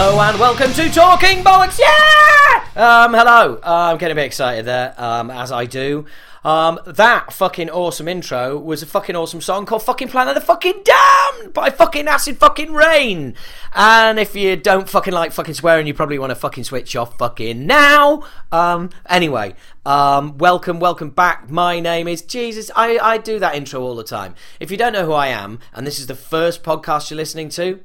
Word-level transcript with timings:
Hello 0.00 0.20
and 0.20 0.38
welcome 0.38 0.72
to 0.74 0.88
Talking 0.90 1.42
Bollocks. 1.42 1.76
Yeah! 1.76 2.64
Um, 2.76 3.12
hello. 3.12 3.56
Uh, 3.56 3.90
I'm 3.90 3.98
getting 3.98 4.12
a 4.12 4.14
bit 4.14 4.26
excited 4.26 4.64
there, 4.64 4.94
um, 4.96 5.28
as 5.28 5.50
I 5.50 5.64
do. 5.64 6.06
Um, 6.44 6.78
that 6.86 7.32
fucking 7.32 7.68
awesome 7.68 8.06
intro 8.06 8.56
was 8.56 8.80
a 8.80 8.86
fucking 8.86 9.16
awesome 9.16 9.40
song 9.40 9.66
called 9.66 9.82
"Fucking 9.82 10.06
Planet 10.06 10.36
of 10.36 10.40
the 10.40 10.46
Fucking 10.46 10.84
Damned" 10.84 11.52
by 11.52 11.70
fucking 11.70 12.06
Acid 12.06 12.38
Fucking 12.38 12.74
Reign. 12.74 13.34
And 13.74 14.20
if 14.20 14.36
you 14.36 14.54
don't 14.54 14.88
fucking 14.88 15.12
like 15.12 15.32
fucking 15.32 15.54
swearing, 15.54 15.88
you 15.88 15.94
probably 15.94 16.20
want 16.20 16.30
to 16.30 16.36
fucking 16.36 16.62
switch 16.62 16.94
off 16.94 17.18
fucking 17.18 17.66
now. 17.66 18.22
Um, 18.52 18.90
anyway, 19.08 19.56
um, 19.84 20.38
welcome, 20.38 20.78
welcome 20.78 21.10
back. 21.10 21.50
My 21.50 21.80
name 21.80 22.06
is 22.06 22.22
Jesus. 22.22 22.70
I, 22.76 23.00
I 23.02 23.18
do 23.18 23.40
that 23.40 23.56
intro 23.56 23.82
all 23.82 23.96
the 23.96 24.04
time. 24.04 24.36
If 24.60 24.70
you 24.70 24.76
don't 24.76 24.92
know 24.92 25.06
who 25.06 25.12
I 25.12 25.26
am, 25.26 25.58
and 25.74 25.84
this 25.84 25.98
is 25.98 26.06
the 26.06 26.14
first 26.14 26.62
podcast 26.62 27.10
you're 27.10 27.16
listening 27.16 27.48
to, 27.48 27.80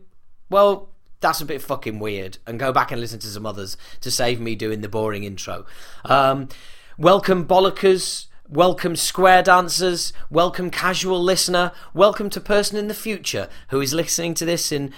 well, 0.52 0.93
that's 1.24 1.42
a 1.42 1.46
bit 1.46 1.62
fucking 1.62 1.98
weird. 2.00 2.38
And 2.46 2.60
go 2.60 2.72
back 2.72 2.92
and 2.92 3.02
listen 3.02 3.20
to 3.20 3.28
some 3.28 3.46
others 3.46 3.78
to 4.02 4.12
save 4.12 4.40
me 4.40 4.56
doing 4.56 4.82
the 4.82 4.90
boring 4.90 5.24
intro. 5.24 5.66
Um, 6.06 6.50
welcome, 6.98 7.48
bollockers. 7.48 8.28
Welcome, 8.48 8.98
square 8.98 9.42
dancers. 9.42 10.12
Welcome, 10.30 10.70
casual 10.70 11.24
listener. 11.24 11.72
Welcome 11.94 12.30
to 12.32 12.42
person 12.42 12.78
in 12.78 12.90
the 12.90 12.94
future 12.94 13.50
who 13.70 13.80
is 13.80 13.94
listening 13.94 14.34
to 14.36 14.46
this 14.46 14.72
in 14.72 14.94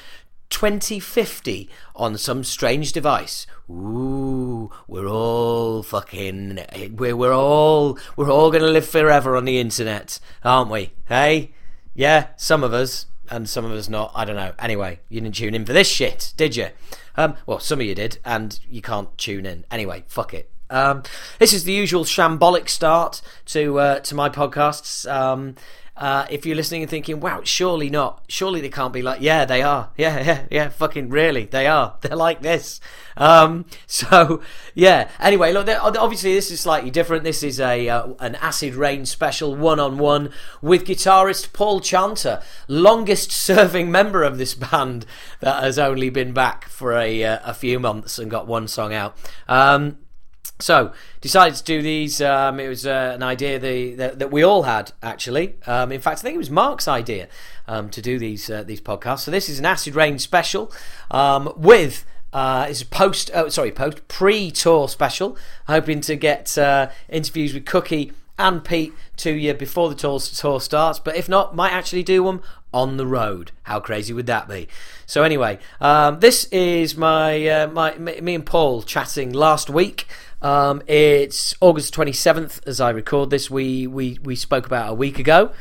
2050 0.50 1.70
on 1.96 2.18
some 2.18 2.44
strange 2.44 2.92
device. 2.92 3.46
Ooh, 3.70 4.72
we're 4.88 5.08
all 5.08 5.84
fucking. 5.84 6.60
We're, 6.96 7.16
we're 7.16 7.34
all. 7.34 8.00
We're 8.18 8.32
all 8.32 8.50
gonna 8.50 8.66
live 8.66 8.88
forever 8.88 9.38
on 9.38 9.46
the 9.46 9.60
internet, 9.60 10.20
aren't 10.44 10.72
we? 10.72 10.94
Hey? 11.06 11.54
Yeah, 11.94 12.30
some 12.36 12.64
of 12.64 12.74
us 12.74 13.06
and 13.30 13.48
some 13.50 13.66
of 13.66 13.72
us 13.72 13.90
not. 13.90 14.12
I 14.16 14.26
don't 14.26 14.36
know. 14.36 14.54
Anyway, 14.60 15.00
you 15.10 15.22
didn't 15.22 15.36
tune 15.36 15.56
in 15.56 15.66
for 15.66 15.74
this 15.74 15.88
shit, 15.88 16.34
did 16.38 16.56
you? 16.56 16.70
Um, 17.18 17.36
well, 17.46 17.60
some 17.60 17.80
of 17.80 17.86
you 17.86 17.96
did, 17.96 18.20
and 18.26 18.60
you 18.70 18.82
can't 18.82 19.16
tune 19.18 19.46
in. 19.46 19.66
Anyway, 19.72 20.04
fuck 20.08 20.34
it. 20.34 20.50
Um, 20.70 21.04
this 21.40 21.54
is 21.54 21.64
the 21.64 21.72
usual 21.72 22.04
shambolic 22.04 22.70
start 22.70 23.22
to 23.48 23.80
uh, 23.80 24.00
to 24.02 24.16
my 24.16 24.30
podcasts. 24.30 25.10
Um, 25.10 25.56
uh, 25.98 26.26
if 26.30 26.46
you're 26.46 26.56
listening 26.56 26.82
and 26.82 26.90
thinking, 26.90 27.20
"Wow, 27.20 27.42
surely 27.44 27.90
not. 27.90 28.24
Surely 28.28 28.62
they 28.62 28.70
can't 28.70 28.92
be 28.92 29.02
like." 29.02 29.22
Yeah, 29.22 29.46
they 29.46 29.62
are. 29.62 29.92
Yeah, 29.98 30.20
yeah, 30.26 30.46
yeah. 30.52 30.70
Fucking 30.70 31.10
really, 31.10 31.46
they 31.46 31.68
are. 31.68 31.98
They're 32.02 32.16
like 32.16 32.42
this. 32.42 32.80
Um, 33.18 33.66
so 33.88 34.42
yeah. 34.74 35.10
Anyway, 35.20 35.54
look. 35.54 35.68
Obviously, 35.70 36.34
this 36.34 36.52
is 36.52 36.60
slightly 36.60 36.92
different. 36.92 37.24
This 37.24 37.44
is 37.44 37.60
a 37.60 37.88
uh, 37.88 38.14
an 38.20 38.36
acid 38.36 38.76
reign 38.76 39.06
special, 39.06 39.56
one 39.56 39.80
on 39.80 39.98
one 39.98 40.32
with 40.62 40.86
guitarist 40.86 41.54
Paul 41.54 41.80
Chanter, 41.80 42.42
longest 42.68 43.32
serving 43.32 43.90
member 43.90 44.24
of 44.24 44.38
this 44.38 44.54
band 44.54 45.06
that 45.40 45.64
has 45.64 45.80
only 45.80 46.10
been 46.10 46.34
back 46.34 46.68
for 46.68 46.94
a 46.94 47.24
uh, 47.24 47.40
a 47.44 47.54
few 47.54 47.80
months 47.80 48.20
and 48.20 48.30
got 48.30 48.48
one 48.48 48.68
song 48.68 48.94
out. 48.94 49.18
Um, 49.48 49.98
so 50.60 50.94
decided 51.22 51.56
to 51.58 51.64
do 51.64 51.82
these. 51.82 52.22
Um, 52.22 52.60
it 52.60 52.68
was 52.68 52.86
uh, 52.86 53.12
an 53.16 53.24
idea 53.24 53.60
the, 53.60 53.96
that, 53.96 54.20
that 54.20 54.32
we 54.32 54.44
all 54.44 54.64
had 54.64 54.94
actually. 55.04 55.56
Um, 55.68 55.92
in 55.92 56.02
fact, 56.02 56.20
I 56.20 56.22
think 56.22 56.36
it 56.36 56.40
was 56.40 56.50
Mark's 56.50 56.88
idea 56.88 57.28
um, 57.68 57.90
to 57.90 58.02
do 58.02 58.18
these 58.18 58.50
uh, 58.50 58.64
these 58.64 58.82
podcasts. 58.82 59.22
So 59.22 59.32
this 59.32 59.50
is 59.50 59.60
an 59.60 59.66
Acid 59.66 59.96
Reign 59.96 60.20
special 60.20 60.72
um, 61.12 61.52
with. 61.56 62.06
Uh, 62.34 62.68
it's 62.70 62.82
a 62.82 62.86
post, 62.86 63.32
oh, 63.34 63.48
sorry, 63.48 63.72
post 63.72 64.06
pre-tour 64.10 64.90
special. 64.90 65.38
Hoping 65.68 66.02
to 66.02 66.18
get 66.18 66.58
uh, 66.58 66.90
interviews 67.08 67.54
with 67.54 67.66
Cookie 67.66 68.12
and 68.38 68.62
Pete 68.62 68.94
to 69.18 69.32
you 69.32 69.54
before 69.54 69.88
the 69.88 69.96
tour, 69.96 70.20
tour 70.20 70.60
starts. 70.60 71.00
But 71.00 71.16
if 71.16 71.30
not, 71.30 71.56
might 71.56 71.72
actually 71.72 72.04
do 72.04 72.26
them 72.26 72.42
on 72.74 72.98
the 72.98 73.08
road. 73.08 73.52
How 73.64 73.80
crazy 73.80 74.12
would 74.12 74.26
that 74.26 74.50
be? 74.50 74.68
So 75.06 75.24
anyway, 75.24 75.60
um, 75.80 76.20
this 76.20 76.44
is 76.46 76.98
my, 76.98 77.48
uh, 77.48 77.68
my 77.68 77.98
me 77.98 78.36
and 78.36 78.46
Paul 78.46 78.84
chatting 78.84 79.32
last 79.32 79.70
week. 79.70 80.06
Um, 80.46 80.84
it's 80.86 81.56
August 81.60 81.96
27th 81.96 82.68
as 82.68 82.80
I 82.80 82.92
record 82.92 83.32
this. 83.32 83.50
We, 83.50 83.88
we, 83.88 84.20
we 84.22 84.36
spoke 84.36 84.68
about 84.68 84.92
a 84.92 84.94
week 84.94 85.18
ago. 85.18 85.52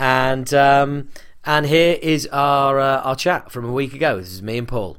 And, 0.00 0.52
um, 0.52 1.10
and 1.44 1.64
here 1.64 1.96
is 2.02 2.26
our, 2.32 2.80
uh, 2.80 3.02
our 3.02 3.14
chat 3.14 3.52
from 3.52 3.64
a 3.64 3.72
week 3.72 3.94
ago. 3.94 4.16
This 4.16 4.32
is 4.32 4.42
me 4.42 4.58
and 4.58 4.66
Paul. 4.66 4.96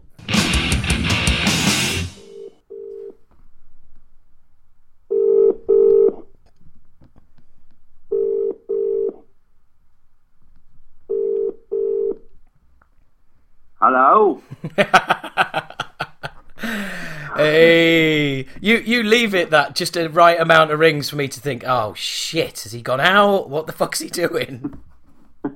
Hello. 13.81 14.41
hey, 17.35 18.45
you 18.61 18.77
you 18.77 19.03
leave 19.03 19.33
it 19.33 19.49
that 19.51 19.75
just 19.75 19.95
a 19.97 20.09
right 20.09 20.39
amount 20.39 20.71
of 20.71 20.79
rings 20.79 21.09
for 21.09 21.15
me 21.15 21.27
to 21.27 21.39
think, 21.39 21.63
oh 21.65 21.93
shit, 21.93 22.61
has 22.61 22.71
he 22.71 22.81
gone 22.81 22.99
out? 23.01 23.49
What 23.49 23.67
the 23.67 23.73
fuck's 23.73 23.99
he 23.99 24.09
doing? 24.09 24.79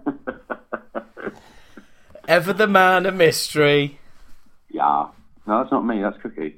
Ever 2.28 2.54
the 2.54 2.68
man 2.68 3.06
of 3.06 3.16
mystery. 3.16 4.00
Yeah. 4.70 5.08
No, 5.46 5.60
that's 5.60 5.72
not 5.72 5.86
me. 5.86 6.02
That's 6.02 6.22
Cookie. 6.22 6.58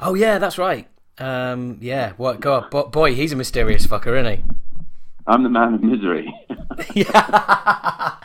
Oh 0.00 0.14
yeah, 0.14 0.38
that's 0.38 0.58
right. 0.58 0.88
Um, 1.18 1.78
yeah. 1.80 2.12
What? 2.16 2.40
Go 2.40 2.68
on, 2.72 2.90
boy. 2.90 3.14
He's 3.14 3.32
a 3.32 3.36
mysterious 3.36 3.86
fucker, 3.86 4.18
isn't 4.18 4.38
he? 4.38 4.44
I'm 5.30 5.44
the 5.44 5.48
man 5.48 5.74
of 5.74 5.82
misery. 5.82 6.34
yeah, 6.94 8.16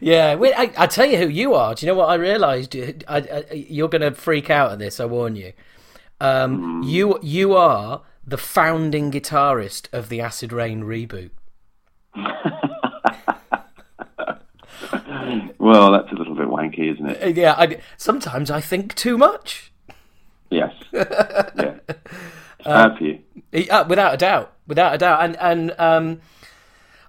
yeah. 0.00 0.34
I, 0.40 0.72
I 0.78 0.86
tell 0.86 1.04
you 1.04 1.18
who 1.18 1.28
you 1.28 1.52
are. 1.52 1.74
Do 1.74 1.84
you 1.84 1.92
know 1.92 1.98
what 1.98 2.08
I 2.08 2.14
realised? 2.14 2.74
You're 2.74 3.88
going 3.88 4.00
to 4.00 4.12
freak 4.12 4.48
out 4.48 4.72
at 4.72 4.78
this. 4.78 4.98
I 4.98 5.04
warn 5.04 5.36
you. 5.36 5.52
Um, 6.22 6.82
mm. 6.82 6.88
You 6.88 7.18
you 7.22 7.54
are 7.54 8.00
the 8.26 8.38
founding 8.38 9.12
guitarist 9.12 9.92
of 9.92 10.08
the 10.08 10.22
Acid 10.22 10.54
Reign 10.54 10.84
reboot. 10.84 11.32
well, 15.58 15.92
that's 15.92 16.10
a 16.12 16.14
little 16.14 16.34
bit 16.34 16.48
wanky, 16.48 16.94
isn't 16.94 17.10
it? 17.10 17.22
Uh, 17.22 17.26
yeah. 17.26 17.54
I, 17.58 17.78
sometimes 17.98 18.50
I 18.50 18.62
think 18.62 18.94
too 18.94 19.18
much. 19.18 19.70
Yes. 20.48 20.72
yeah. 20.92 21.74
Um, 22.64 22.96
for 22.96 23.04
you. 23.04 23.18
Uh, 23.70 23.84
without 23.86 24.14
a 24.14 24.16
doubt, 24.16 24.54
without 24.66 24.94
a 24.94 24.98
doubt, 24.98 25.22
and 25.22 25.36
and 25.36 25.74
um, 25.78 26.20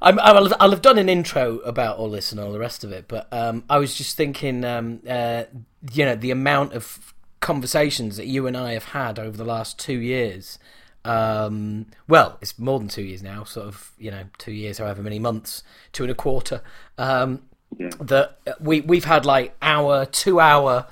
I'm, 0.06 0.20
I'll, 0.20 0.54
I'll 0.60 0.70
have 0.70 0.84
done 0.84 1.00
an 1.00 1.10
intro 1.10 1.58
about 1.60 1.98
all 1.98 2.12
this 2.12 2.32
and 2.32 2.40
all 2.40 2.52
the 2.52 2.60
rest 2.60 2.84
of 2.84 2.92
it, 2.92 3.06
but 3.08 3.28
um, 3.32 3.64
I 3.68 3.80
was 3.80 3.96
just 3.96 4.16
thinking, 4.16 4.64
um, 4.64 5.02
uh, 5.10 5.46
you 5.92 6.06
know, 6.06 6.16
the 6.16 6.30
amount 6.30 6.74
of 6.74 7.14
conversations 7.40 8.16
that 8.18 8.28
you 8.28 8.46
and 8.46 8.56
I 8.56 8.74
have 8.74 8.86
had 8.86 9.18
over 9.18 9.36
the 9.36 9.44
last 9.44 9.80
two 9.80 9.98
years. 9.98 10.60
Um, 11.04 11.88
well, 12.08 12.38
it's 12.40 12.58
more 12.60 12.78
than 12.78 12.88
two 12.88 13.02
years 13.02 13.24
now, 13.24 13.44
sort 13.44 13.68
of, 13.68 13.92
you 13.98 14.12
know, 14.12 14.24
two 14.38 14.52
years, 14.52 14.78
however 14.78 15.02
many 15.02 15.20
months, 15.20 15.64
two 15.92 16.04
and 16.04 16.12
a 16.12 16.16
quarter. 16.16 16.62
Um, 16.98 17.42
yeah. 17.78 17.90
That 18.00 18.40
we 18.60 18.82
we've 18.82 19.06
had 19.06 19.26
like 19.26 19.56
hour, 19.62 20.06
two 20.06 20.40
hour 20.40 20.86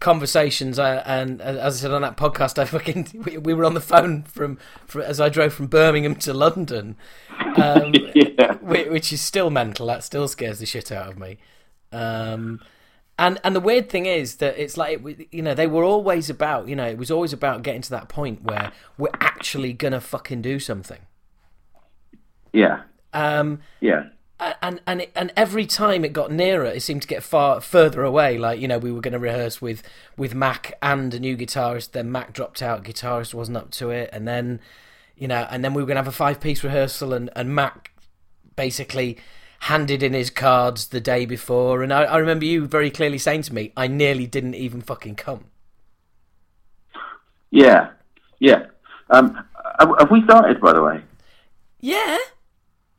conversations. 0.00 0.78
Uh, 0.78 1.02
and 1.06 1.40
uh, 1.40 1.44
as 1.44 1.78
I 1.78 1.80
said 1.82 1.92
on 1.92 2.02
that 2.02 2.16
podcast, 2.16 2.58
I 2.58 2.64
fucking 2.64 3.22
we, 3.26 3.38
we 3.38 3.54
were 3.54 3.64
on 3.64 3.74
the 3.74 3.80
phone 3.80 4.22
from, 4.22 4.58
from, 4.86 5.02
as 5.02 5.20
I 5.20 5.28
drove 5.28 5.52
from 5.54 5.66
Birmingham 5.66 6.16
to 6.16 6.32
London, 6.32 6.96
um, 7.56 7.94
yeah. 8.14 8.54
which 8.56 9.12
is 9.12 9.20
still 9.20 9.50
mental. 9.50 9.86
That 9.86 10.04
still 10.04 10.28
scares 10.28 10.58
the 10.58 10.66
shit 10.66 10.92
out 10.92 11.08
of 11.08 11.18
me. 11.18 11.38
Um, 11.92 12.60
and 13.18 13.40
and 13.42 13.56
the 13.56 13.60
weird 13.60 13.88
thing 13.88 14.06
is 14.06 14.36
that 14.36 14.56
it's 14.58 14.76
like 14.76 15.02
you 15.32 15.42
know 15.42 15.54
they 15.54 15.66
were 15.66 15.82
always 15.82 16.30
about 16.30 16.68
you 16.68 16.76
know 16.76 16.86
it 16.86 16.98
was 16.98 17.10
always 17.10 17.32
about 17.32 17.62
getting 17.62 17.82
to 17.82 17.90
that 17.90 18.08
point 18.08 18.44
where 18.44 18.70
we're 18.96 19.08
actually 19.20 19.72
gonna 19.72 20.00
fucking 20.00 20.42
do 20.42 20.60
something. 20.60 21.00
Yeah. 22.52 22.82
Um, 23.12 23.60
yeah 23.80 24.04
and 24.40 24.80
and 24.86 25.06
and 25.14 25.32
every 25.36 25.66
time 25.66 26.04
it 26.04 26.12
got 26.12 26.30
nearer, 26.30 26.66
it 26.66 26.82
seemed 26.82 27.02
to 27.02 27.08
get 27.08 27.22
far 27.22 27.60
further 27.60 28.02
away. 28.02 28.38
Like 28.38 28.60
you 28.60 28.68
know, 28.68 28.78
we 28.78 28.92
were 28.92 29.00
going 29.00 29.12
to 29.12 29.18
rehearse 29.18 29.60
with 29.60 29.82
with 30.16 30.34
Mac 30.34 30.74
and 30.80 31.12
a 31.12 31.18
new 31.18 31.36
guitarist. 31.36 31.92
Then 31.92 32.12
Mac 32.12 32.32
dropped 32.32 32.62
out, 32.62 32.84
guitarist 32.84 33.34
wasn't 33.34 33.56
up 33.56 33.70
to 33.72 33.90
it, 33.90 34.10
and 34.12 34.28
then 34.28 34.60
you 35.16 35.26
know, 35.26 35.46
and 35.50 35.64
then 35.64 35.74
we 35.74 35.82
were 35.82 35.86
going 35.86 35.96
to 35.96 36.02
have 36.02 36.08
a 36.08 36.12
five 36.12 36.40
piece 36.40 36.62
rehearsal, 36.62 37.12
and 37.12 37.30
and 37.34 37.54
Mac 37.54 37.92
basically 38.54 39.18
handed 39.62 40.02
in 40.04 40.12
his 40.12 40.30
cards 40.30 40.88
the 40.88 41.00
day 41.00 41.26
before, 41.26 41.82
and 41.82 41.92
I, 41.92 42.04
I 42.04 42.18
remember 42.18 42.44
you 42.44 42.66
very 42.66 42.90
clearly 42.90 43.18
saying 43.18 43.42
to 43.42 43.54
me, 43.54 43.72
"I 43.76 43.88
nearly 43.88 44.26
didn't 44.26 44.54
even 44.54 44.82
fucking 44.82 45.16
come." 45.16 45.46
Yeah, 47.50 47.90
yeah. 48.38 48.66
Um, 49.10 49.44
have 49.78 50.10
we 50.10 50.22
started, 50.24 50.60
by 50.60 50.74
the 50.74 50.82
way? 50.82 51.02
Yeah. 51.80 52.18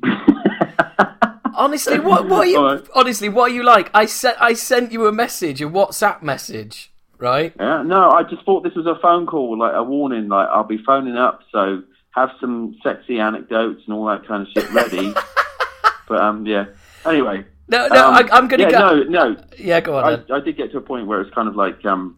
honestly, 1.59 1.99
what 2.09 2.27
what 2.27 2.47
are 2.47 2.49
you 2.49 2.65
right. 2.65 2.87
honestly 2.95 3.29
what 3.29 3.51
are 3.51 3.53
you 3.53 3.63
like? 3.63 3.89
I 3.93 4.05
sent 4.05 4.37
I 4.41 4.53
sent 4.53 4.91
you 4.91 5.05
a 5.07 5.11
message, 5.11 5.61
a 5.61 5.65
WhatsApp 5.65 6.23
message, 6.23 6.91
right? 7.17 7.53
Yeah, 7.59 7.83
no, 7.83 8.09
I 8.11 8.23
just 8.23 8.43
thought 8.43 8.63
this 8.63 8.75
was 8.75 8.85
a 8.85 8.99
phone 9.01 9.27
call, 9.27 9.57
like 9.57 9.73
a 9.75 9.83
warning, 9.83 10.27
like 10.29 10.47
I'll 10.49 10.63
be 10.63 10.79
phoning 10.83 11.17
up, 11.17 11.41
so 11.51 11.83
have 12.11 12.31
some 12.39 12.75
sexy 12.83 13.19
anecdotes 13.19 13.83
and 13.85 13.93
all 13.93 14.05
that 14.07 14.27
kind 14.27 14.47
of 14.47 14.49
shit 14.53 14.71
ready. 14.71 15.13
but 16.07 16.19
um, 16.19 16.45
yeah. 16.45 16.65
Anyway. 17.05 17.45
No, 17.67 17.87
no, 17.87 18.07
um, 18.07 18.15
I, 18.15 18.37
am 18.37 18.47
gonna 18.47 18.63
yeah, 18.63 18.71
go. 18.71 19.03
No, 19.03 19.03
no. 19.03 19.43
Yeah, 19.55 19.79
go 19.79 19.97
on. 19.97 20.25
I, 20.27 20.37
I, 20.37 20.39
did 20.39 20.57
get 20.57 20.71
to 20.71 20.79
a 20.79 20.81
point 20.81 21.05
where 21.05 21.21
it's 21.21 21.31
kind 21.35 21.47
of 21.47 21.55
like 21.55 21.85
um, 21.85 22.17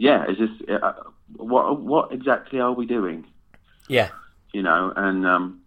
yeah, 0.00 0.24
it's 0.26 0.38
just 0.38 0.68
uh, 0.68 0.94
what 1.36 1.80
what 1.80 2.12
exactly 2.12 2.58
are 2.58 2.72
we 2.72 2.86
doing? 2.86 3.26
Yeah. 3.86 4.10
You 4.52 4.62
know, 4.62 4.92
and 4.96 5.26
um, 5.26 5.59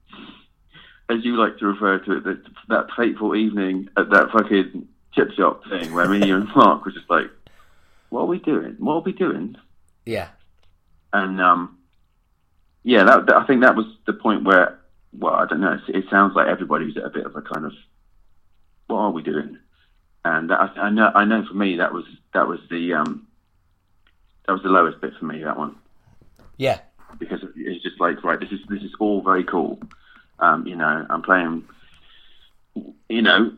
as 1.09 1.23
you 1.23 1.35
like 1.35 1.57
to 1.59 1.65
refer 1.67 1.99
to 1.99 2.17
it, 2.17 2.23
that, 2.23 2.43
that 2.69 2.87
fateful 2.95 3.35
evening 3.35 3.89
at 3.97 4.09
that 4.09 4.31
fucking 4.31 4.87
chip 5.13 5.31
shop 5.31 5.61
thing 5.69 5.93
where 5.93 6.07
me 6.07 6.31
and 6.31 6.47
Mark 6.55 6.85
were 6.85 6.91
just 6.91 7.09
like, 7.09 7.29
what 8.09 8.21
are 8.21 8.25
we 8.27 8.39
doing? 8.39 8.75
What 8.79 8.93
are 8.95 9.01
we 9.01 9.11
doing? 9.11 9.55
Yeah. 10.05 10.29
And 11.11 11.39
um, 11.41 11.77
yeah, 12.83 13.03
that, 13.03 13.25
that- 13.27 13.35
I 13.35 13.45
think 13.45 13.61
that 13.61 13.75
was 13.75 13.85
the 14.05 14.13
point 14.13 14.43
where, 14.43 14.79
well, 15.17 15.33
I 15.35 15.45
don't 15.45 15.61
know. 15.61 15.79
It, 15.87 15.95
it 15.95 16.05
sounds 16.09 16.35
like 16.35 16.47
everybody 16.47 16.85
was 16.85 16.97
at 16.97 17.03
a 17.05 17.09
bit 17.09 17.25
of 17.25 17.35
a 17.35 17.41
kind 17.41 17.65
of, 17.65 17.73
what 18.87 18.97
are 18.97 19.11
we 19.11 19.21
doing? 19.23 19.57
And 20.25 20.51
I, 20.53 20.67
I 20.77 20.89
know, 20.89 21.11
I 21.13 21.25
know 21.25 21.45
for 21.45 21.53
me 21.53 21.77
that 21.77 21.93
was 21.93 22.05
that 22.33 22.47
was 22.47 22.59
the 22.69 22.93
um, 22.93 23.27
that 24.47 24.53
was 24.53 24.63
the 24.63 24.69
lowest 24.69 25.01
bit 25.01 25.11
for 25.19 25.25
me. 25.25 25.43
That 25.43 25.57
one 25.57 25.75
Yeah. 26.57 26.79
because 27.19 27.41
it's 27.57 27.83
just 27.83 27.99
like 27.99 28.23
right, 28.23 28.39
this 28.39 28.49
is 28.51 28.59
this 28.69 28.81
is 28.83 28.91
all 29.01 29.21
very 29.21 29.43
cool. 29.43 29.79
Um, 30.43 30.67
you 30.67 30.75
know, 30.75 31.05
I'm 31.09 31.21
playing, 31.21 31.63
you 33.09 33.21
know, 33.21 33.51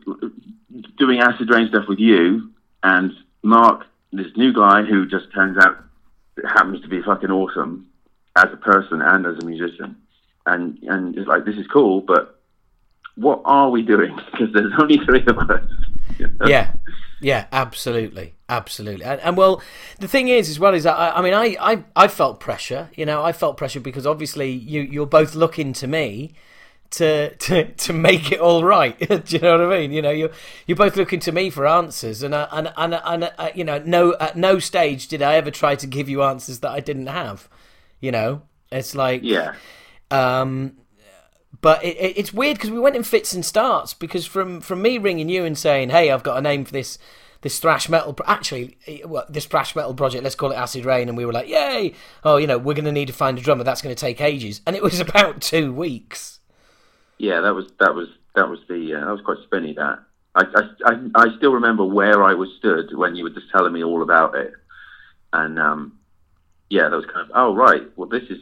doing 0.98 1.20
acid 1.20 1.50
reign 1.50 1.68
stuff 1.68 1.88
with 1.88 1.98
you 1.98 2.52
and 2.82 3.12
Mark, 3.42 3.86
this 4.12 4.28
new 4.36 4.52
guy 4.52 4.82
who 4.82 5.06
just 5.06 5.32
turns 5.34 5.58
out 5.58 5.76
happens 6.48 6.80
to 6.82 6.88
be 6.88 7.02
fucking 7.02 7.30
awesome 7.30 7.88
as 8.36 8.46
a 8.52 8.56
person 8.56 9.02
and 9.02 9.26
as 9.26 9.42
a 9.42 9.46
musician, 9.46 9.96
and 10.46 10.78
and 10.84 11.16
it's 11.16 11.26
like 11.26 11.44
this 11.44 11.56
is 11.56 11.66
cool, 11.66 12.00
but 12.00 12.40
what 13.16 13.40
are 13.44 13.70
we 13.70 13.82
doing? 13.82 14.18
Because 14.30 14.52
there's 14.52 14.72
only 14.78 14.98
three 14.98 15.24
of 15.26 15.38
us. 15.38 15.62
Yeah, 16.46 16.72
yeah, 17.20 17.46
absolutely, 17.52 18.36
absolutely. 18.48 19.04
And, 19.04 19.20
and 19.20 19.36
well, 19.36 19.60
the 19.98 20.08
thing 20.08 20.28
is, 20.28 20.48
as 20.48 20.58
well, 20.58 20.72
is 20.72 20.86
I, 20.86 21.10
I 21.10 21.20
mean, 21.20 21.34
I, 21.34 21.56
I, 21.60 21.84
I 21.94 22.08
felt 22.08 22.40
pressure. 22.40 22.88
You 22.94 23.04
know, 23.04 23.22
I 23.22 23.32
felt 23.32 23.58
pressure 23.58 23.80
because 23.80 24.06
obviously 24.06 24.50
you, 24.50 24.80
you're 24.80 25.04
both 25.04 25.34
looking 25.34 25.74
to 25.74 25.86
me 25.86 26.32
to 26.92 27.34
to 27.36 27.64
to 27.72 27.92
make 27.92 28.32
it 28.32 28.40
all 28.40 28.64
right. 28.64 28.98
Do 29.08 29.22
you 29.28 29.38
know 29.40 29.58
what 29.58 29.72
I 29.72 29.78
mean? 29.80 29.92
You 29.92 30.02
know, 30.02 30.10
you're 30.10 30.30
you're 30.66 30.76
both 30.76 30.96
looking 30.96 31.20
to 31.20 31.32
me 31.32 31.50
for 31.50 31.66
answers, 31.66 32.22
and 32.22 32.34
uh, 32.34 32.48
and 32.52 32.72
and 32.76 32.94
and 33.04 33.32
uh, 33.38 33.50
you 33.54 33.64
know, 33.64 33.78
no 33.84 34.14
at 34.20 34.36
no 34.36 34.58
stage 34.58 35.08
did 35.08 35.22
I 35.22 35.34
ever 35.34 35.50
try 35.50 35.74
to 35.76 35.86
give 35.86 36.08
you 36.08 36.22
answers 36.22 36.60
that 36.60 36.70
I 36.70 36.80
didn't 36.80 37.06
have. 37.08 37.48
You 38.00 38.12
know, 38.12 38.42
it's 38.70 38.94
like 38.94 39.22
Yeah. 39.24 39.54
um, 40.10 40.76
but 41.60 41.82
it, 41.84 41.96
it, 41.96 42.18
it's 42.18 42.32
weird 42.32 42.56
because 42.58 42.70
we 42.70 42.78
went 42.78 42.96
in 42.96 43.02
fits 43.02 43.32
and 43.32 43.44
starts. 43.44 43.94
Because 43.94 44.26
from 44.26 44.60
from 44.60 44.82
me 44.82 44.98
ringing 44.98 45.28
you 45.28 45.44
and 45.44 45.56
saying, 45.56 45.90
"Hey, 45.90 46.10
I've 46.10 46.22
got 46.22 46.38
a 46.38 46.40
name 46.40 46.64
for 46.64 46.72
this 46.72 46.98
this 47.42 47.58
thrash 47.58 47.88
metal. 47.88 48.12
Pro- 48.12 48.26
actually, 48.26 48.76
well, 49.04 49.24
this 49.28 49.46
thrash 49.46 49.74
metal 49.76 49.94
project. 49.94 50.22
Let's 50.24 50.34
call 50.36 50.52
it 50.52 50.56
Acid 50.56 50.84
Reign." 50.84 51.08
And 51.08 51.16
we 51.16 51.24
were 51.24 51.32
like, 51.32 51.48
"Yay! 51.48 51.94
Oh, 52.24 52.36
you 52.36 52.46
know, 52.46 52.58
we're 52.58 52.74
going 52.74 52.84
to 52.84 52.92
need 52.92 53.06
to 53.06 53.12
find 53.14 53.38
a 53.38 53.40
drummer. 53.42 53.64
That's 53.64 53.82
going 53.82 53.94
to 53.94 54.00
take 54.00 54.20
ages." 54.20 54.60
And 54.66 54.76
it 54.76 54.82
was 54.82 55.00
about 55.08 55.40
two 55.40 55.72
weeks. 55.72 56.35
Yeah, 57.18 57.40
that 57.40 57.54
was 57.54 57.66
that 57.80 57.94
was 57.94 58.08
that 58.34 58.48
was 58.48 58.60
the 58.68 58.94
uh, 58.94 59.04
that 59.04 59.12
was 59.12 59.22
quite 59.22 59.38
spinny. 59.44 59.74
That 59.74 59.98
I, 60.34 60.44
I 60.54 60.90
I 60.90 61.10
I 61.14 61.36
still 61.36 61.52
remember 61.52 61.84
where 61.84 62.22
I 62.22 62.34
was 62.34 62.50
stood 62.58 62.94
when 62.96 63.16
you 63.16 63.24
were 63.24 63.30
just 63.30 63.50
telling 63.50 63.72
me 63.72 63.82
all 63.82 64.02
about 64.02 64.34
it, 64.34 64.52
and 65.32 65.58
um, 65.58 65.98
yeah, 66.68 66.88
that 66.88 66.96
was 66.96 67.06
kind 67.06 67.28
of 67.28 67.30
oh 67.34 67.54
right, 67.54 67.82
well 67.96 68.08
this 68.08 68.24
is 68.24 68.38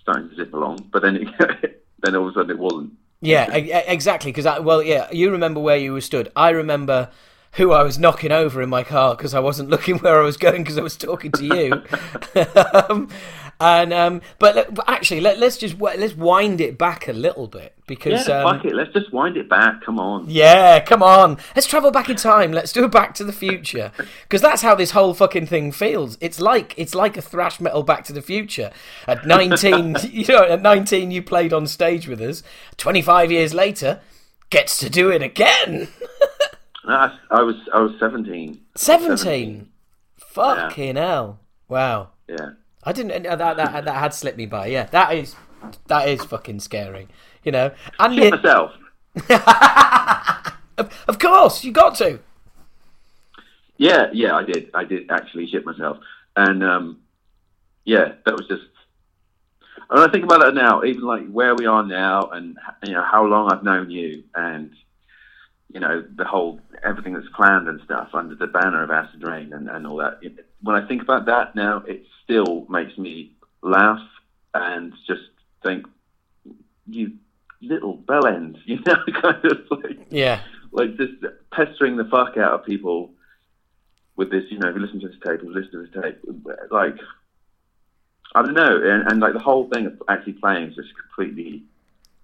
starting 0.00 0.28
to 0.28 0.36
zip 0.36 0.52
along, 0.54 0.88
but 0.92 1.02
then 1.02 1.16
it, 1.16 1.82
then 2.02 2.14
all 2.14 2.28
of 2.28 2.32
a 2.32 2.38
sudden 2.38 2.50
it 2.50 2.58
wasn't. 2.58 2.92
Yeah, 3.20 3.50
exactly. 3.54 4.32
Because 4.32 4.62
well, 4.62 4.82
yeah, 4.82 5.10
you 5.10 5.30
remember 5.30 5.58
where 5.58 5.78
you 5.78 5.94
were 5.94 6.02
stood. 6.02 6.30
I 6.36 6.50
remember 6.50 7.10
who 7.52 7.72
I 7.72 7.82
was 7.82 7.98
knocking 7.98 8.32
over 8.32 8.60
in 8.62 8.68
my 8.68 8.82
car 8.82 9.16
because 9.16 9.32
I 9.32 9.40
wasn't 9.40 9.70
looking 9.70 9.98
where 9.98 10.20
I 10.20 10.24
was 10.24 10.36
going 10.36 10.62
because 10.62 10.78
I 10.78 10.82
was 10.82 10.96
talking 10.96 11.32
to 11.32 11.44
you. 11.44 11.82
um, 12.88 13.08
and 13.60 13.92
um, 13.92 14.22
but, 14.38 14.74
but 14.74 14.88
actually, 14.88 15.20
let, 15.20 15.38
let's 15.38 15.56
just 15.56 15.78
let's 15.80 16.14
wind 16.14 16.60
it 16.60 16.76
back 16.76 17.08
a 17.08 17.12
little 17.12 17.46
bit 17.46 17.74
because 17.86 18.26
Yeah, 18.26 18.42
um, 18.42 18.56
fuck 18.56 18.64
it, 18.64 18.74
let's 18.74 18.92
just 18.92 19.12
wind 19.12 19.36
it 19.36 19.48
back. 19.48 19.82
Come 19.82 19.98
on. 19.98 20.28
yeah, 20.28 20.80
come 20.80 21.02
on, 21.02 21.38
let's 21.54 21.66
travel 21.66 21.90
back 21.90 22.08
in 22.08 22.16
time. 22.16 22.52
Let's 22.52 22.72
do 22.72 22.84
a 22.84 22.88
Back 22.88 23.14
to 23.14 23.24
the 23.24 23.32
Future 23.32 23.92
because 24.22 24.40
that's 24.40 24.62
how 24.62 24.74
this 24.74 24.90
whole 24.92 25.14
fucking 25.14 25.46
thing 25.46 25.72
feels. 25.72 26.18
It's 26.20 26.40
like 26.40 26.74
it's 26.76 26.94
like 26.94 27.16
a 27.16 27.22
thrash 27.22 27.60
metal 27.60 27.82
Back 27.82 28.04
to 28.04 28.12
the 28.12 28.22
Future. 28.22 28.70
At 29.06 29.26
nineteen, 29.26 29.96
you 30.10 30.26
know, 30.26 30.44
at 30.44 30.62
nineteen, 30.62 31.10
you 31.10 31.22
played 31.22 31.52
on 31.52 31.66
stage 31.66 32.08
with 32.08 32.20
us. 32.20 32.42
Twenty 32.76 33.02
five 33.02 33.30
years 33.30 33.54
later, 33.54 34.00
gets 34.50 34.78
to 34.78 34.90
do 34.90 35.10
it 35.10 35.22
again. 35.22 35.88
No, 36.86 36.92
I, 36.92 37.18
I 37.30 37.40
was 37.40 37.56
I 37.72 37.80
was 37.80 37.92
seventeen. 37.98 38.60
Seventeen. 38.74 39.70
Fucking 40.18 40.96
hell! 40.96 41.40
Wow. 41.66 42.10
Yeah. 42.28 42.50
I 42.84 42.92
didn't. 42.92 43.26
uh, 43.26 43.36
That, 43.36 43.56
that 43.56 43.84
that 43.84 43.94
had 43.96 44.14
slipped 44.14 44.38
me 44.38 44.46
by. 44.46 44.66
Yeah, 44.66 44.84
that 44.86 45.14
is 45.14 45.36
that 45.86 46.08
is 46.08 46.24
fucking 46.24 46.60
scary. 46.60 47.08
You 47.42 47.52
know, 47.52 47.70
and 47.98 48.14
Shit 48.14 48.24
you, 48.24 48.30
myself. 48.30 48.72
of, 50.78 51.04
of 51.08 51.18
course 51.18 51.64
you 51.64 51.72
got 51.72 51.94
to. 51.96 52.18
Yeah, 53.76 54.06
yeah, 54.12 54.34
I 54.36 54.44
did. 54.44 54.70
I 54.74 54.84
did 54.84 55.10
actually 55.10 55.46
shit 55.48 55.64
myself, 55.66 55.98
and 56.36 56.62
um, 56.62 57.00
yeah, 57.84 58.12
that 58.24 58.34
was 58.34 58.46
just. 58.48 58.62
And 59.90 60.00
I 60.00 60.10
think 60.10 60.24
about 60.24 60.42
it 60.48 60.54
now, 60.54 60.82
even 60.84 61.02
like 61.02 61.28
where 61.30 61.54
we 61.54 61.66
are 61.66 61.84
now, 61.84 62.22
and 62.30 62.56
you 62.84 62.92
know 62.92 63.02
how 63.02 63.24
long 63.24 63.52
I've 63.52 63.62
known 63.62 63.90
you, 63.90 64.24
and 64.34 64.70
you 65.72 65.80
know 65.80 66.04
the 66.16 66.24
whole 66.24 66.60
everything 66.82 67.12
that's 67.14 67.26
planned 67.36 67.68
and 67.68 67.80
stuff 67.84 68.08
under 68.14 68.34
the 68.34 68.46
banner 68.46 68.82
of 68.82 68.90
Acid 68.90 69.22
Reign 69.22 69.52
and, 69.52 69.68
and 69.68 69.86
all 69.86 69.96
that. 69.96 70.20
When 70.62 70.76
I 70.76 70.86
think 70.86 71.02
about 71.02 71.26
that 71.26 71.54
now, 71.54 71.82
it 71.86 72.04
still 72.24 72.66
makes 72.68 72.96
me 72.98 73.32
laugh 73.62 74.00
and 74.54 74.92
just 75.06 75.22
think, 75.62 75.86
you 76.86 77.12
little 77.60 77.94
bell 77.94 78.26
end, 78.26 78.58
you 78.66 78.78
know, 78.86 78.96
kind 79.22 79.44
of 79.44 79.58
like 79.70 80.06
Yeah. 80.10 80.40
like 80.72 80.96
just 80.96 81.12
pestering 81.50 81.96
the 81.96 82.04
fuck 82.04 82.36
out 82.36 82.52
of 82.52 82.64
people 82.66 83.10
with 84.16 84.30
this, 84.30 84.44
you 84.50 84.58
know, 84.58 84.68
if 84.68 84.76
you 84.76 84.82
listen 84.82 85.00
to 85.00 85.08
this 85.08 85.16
tape, 85.24 85.40
if 85.40 85.42
you 85.42 85.52
listen 85.54 85.72
to 85.72 85.86
this 85.86 86.02
tape, 86.02 86.20
like, 86.70 86.96
I 88.34 88.42
don't 88.42 88.54
know, 88.54 88.80
and, 88.82 89.10
and 89.10 89.20
like 89.20 89.32
the 89.32 89.38
whole 89.40 89.68
thing 89.68 89.86
of 89.86 90.02
actually 90.08 90.34
playing 90.34 90.68
is 90.68 90.76
just 90.76 90.90
completely, 90.96 91.64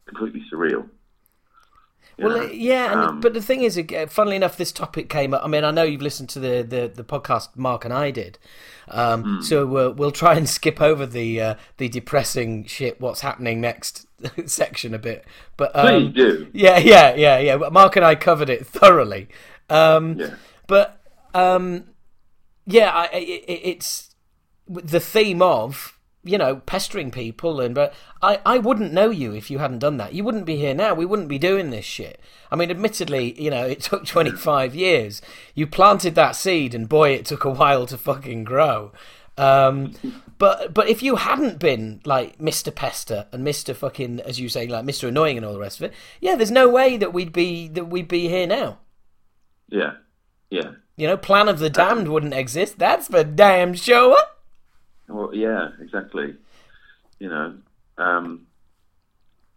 completely 0.07 0.43
surreal. 0.53 0.89
Well, 2.19 2.37
know? 2.39 2.43
yeah, 2.53 2.93
and, 2.93 3.01
Um, 3.01 3.21
but 3.21 3.33
the 3.35 3.41
thing 3.41 3.63
is, 3.63 3.81
funnily 4.09 4.37
enough, 4.37 4.57
this 4.59 4.73
topic 4.73 5.09
came 5.09 5.33
up. 5.33 5.43
I 5.43 5.49
mean, 5.49 5.65
I 5.65 5.71
know 5.71 5.85
you've 5.85 6.03
listened 6.03 6.29
to 6.31 6.39
the, 6.41 6.63
the, 6.63 6.91
the 6.95 7.05
podcast 7.05 7.49
Mark 7.57 7.85
and 7.87 7.95
I 7.95 8.11
did, 8.11 8.39
um, 8.89 9.23
Hmm. 9.23 9.41
so 9.43 9.63
uh, 9.77 9.91
we'll 9.91 10.11
try 10.11 10.35
and 10.35 10.49
skip 10.59 10.81
over 10.83 11.07
the 11.07 11.41
uh, 11.41 11.55
the 11.79 11.89
depressing 11.89 12.65
shit. 12.67 13.01
What's 13.01 13.21
happening 13.23 13.61
next 13.61 14.07
section 14.47 14.93
a 14.95 14.99
bit, 14.99 15.25
but 15.57 15.71
um, 15.75 16.13
Please 16.13 16.15
do. 16.15 16.49
Yeah, 16.53 16.79
yeah, 16.79 17.15
yeah, 17.15 17.39
yeah. 17.39 17.57
Mark 17.57 17.97
and 17.97 18.05
I 18.05 18.15
covered 18.17 18.51
it 18.51 18.67
thoroughly. 18.81 19.29
Um, 19.71 20.19
Yeah. 20.19 20.35
But 20.67 21.01
um, 21.35 21.85
yeah, 22.67 22.91
I, 22.91 23.05
I- 23.05 23.17
it, 23.17 23.61
it's 23.65 24.15
the 24.69 25.01
theme 25.01 25.41
of 25.43 25.99
you 26.23 26.39
know 26.39 26.57
pestering 26.57 27.11
people, 27.11 27.61
and 27.61 27.75
but 27.75 27.95
I, 28.23 28.41
I 28.45 28.59
wouldn't 28.59 28.93
know 28.93 29.11
you 29.11 29.33
if 29.35 29.51
you 29.51 29.59
hadn't 29.59 29.79
done 29.79 29.97
that. 29.99 30.13
You 30.13 30.25
wouldn't 30.25 30.47
be 30.47 30.57
here 30.57 30.75
now. 30.75 30.95
We 30.95 31.07
wouldn't 31.07 31.29
be 31.29 31.39
doing 31.39 31.71
this 31.71 31.85
shit. 31.85 32.21
I 32.51 32.57
mean, 32.57 32.71
admittedly, 32.71 33.41
you 33.41 33.51
know, 33.51 33.67
it 33.67 33.81
took 33.81 34.05
twenty 34.07 34.33
five 34.33 34.75
years. 34.75 35.23
You 35.55 35.67
planted 35.67 36.15
that 36.15 36.37
seed, 36.37 36.75
and 36.75 36.89
boy, 36.89 37.11
it 37.11 37.27
took 37.27 37.45
a 37.45 37.51
while 37.51 37.87
to 37.87 37.97
fucking 37.97 38.45
grow. 38.45 38.93
Um, 39.39 39.95
but 40.39 40.75
but 40.75 40.89
if 40.89 41.03
you 41.03 41.17
hadn't 41.17 41.59
been 41.59 42.01
like 42.05 42.39
Mr. 42.39 42.75
Pester 42.75 43.27
and 43.33 43.47
Mr. 43.47 43.75
fucking 43.75 44.21
as 44.21 44.39
you 44.39 44.49
say 44.49 44.67
like 44.67 44.85
Mr. 44.85 45.09
Annoying 45.09 45.39
and 45.39 45.47
all 45.47 45.55
the 45.55 45.59
rest 45.59 45.81
of 45.81 45.85
it, 45.85 45.95
yeah, 46.21 46.37
there's 46.37 46.51
no 46.51 46.69
way 46.69 46.97
that 46.97 47.15
we'd 47.15 47.33
be 47.33 47.69
that 47.69 47.87
we'd 47.87 48.09
be 48.09 48.29
here 48.29 48.47
now. 48.47 48.79
Yeah, 49.69 49.93
yeah. 50.51 50.73
You 50.97 51.07
know, 51.07 51.17
Plan 51.17 51.49
of 51.49 51.61
the 51.61 51.71
Damned 51.71 52.09
wouldn't 52.09 52.35
exist. 52.35 52.79
That's 52.79 53.09
for 53.09 53.25
damn 53.25 53.73
sure. 53.73 54.19
Well, 55.11 55.35
yeah, 55.35 55.69
exactly. 55.81 56.35
You 57.19 57.29
know, 57.29 57.55
um, 57.99 58.47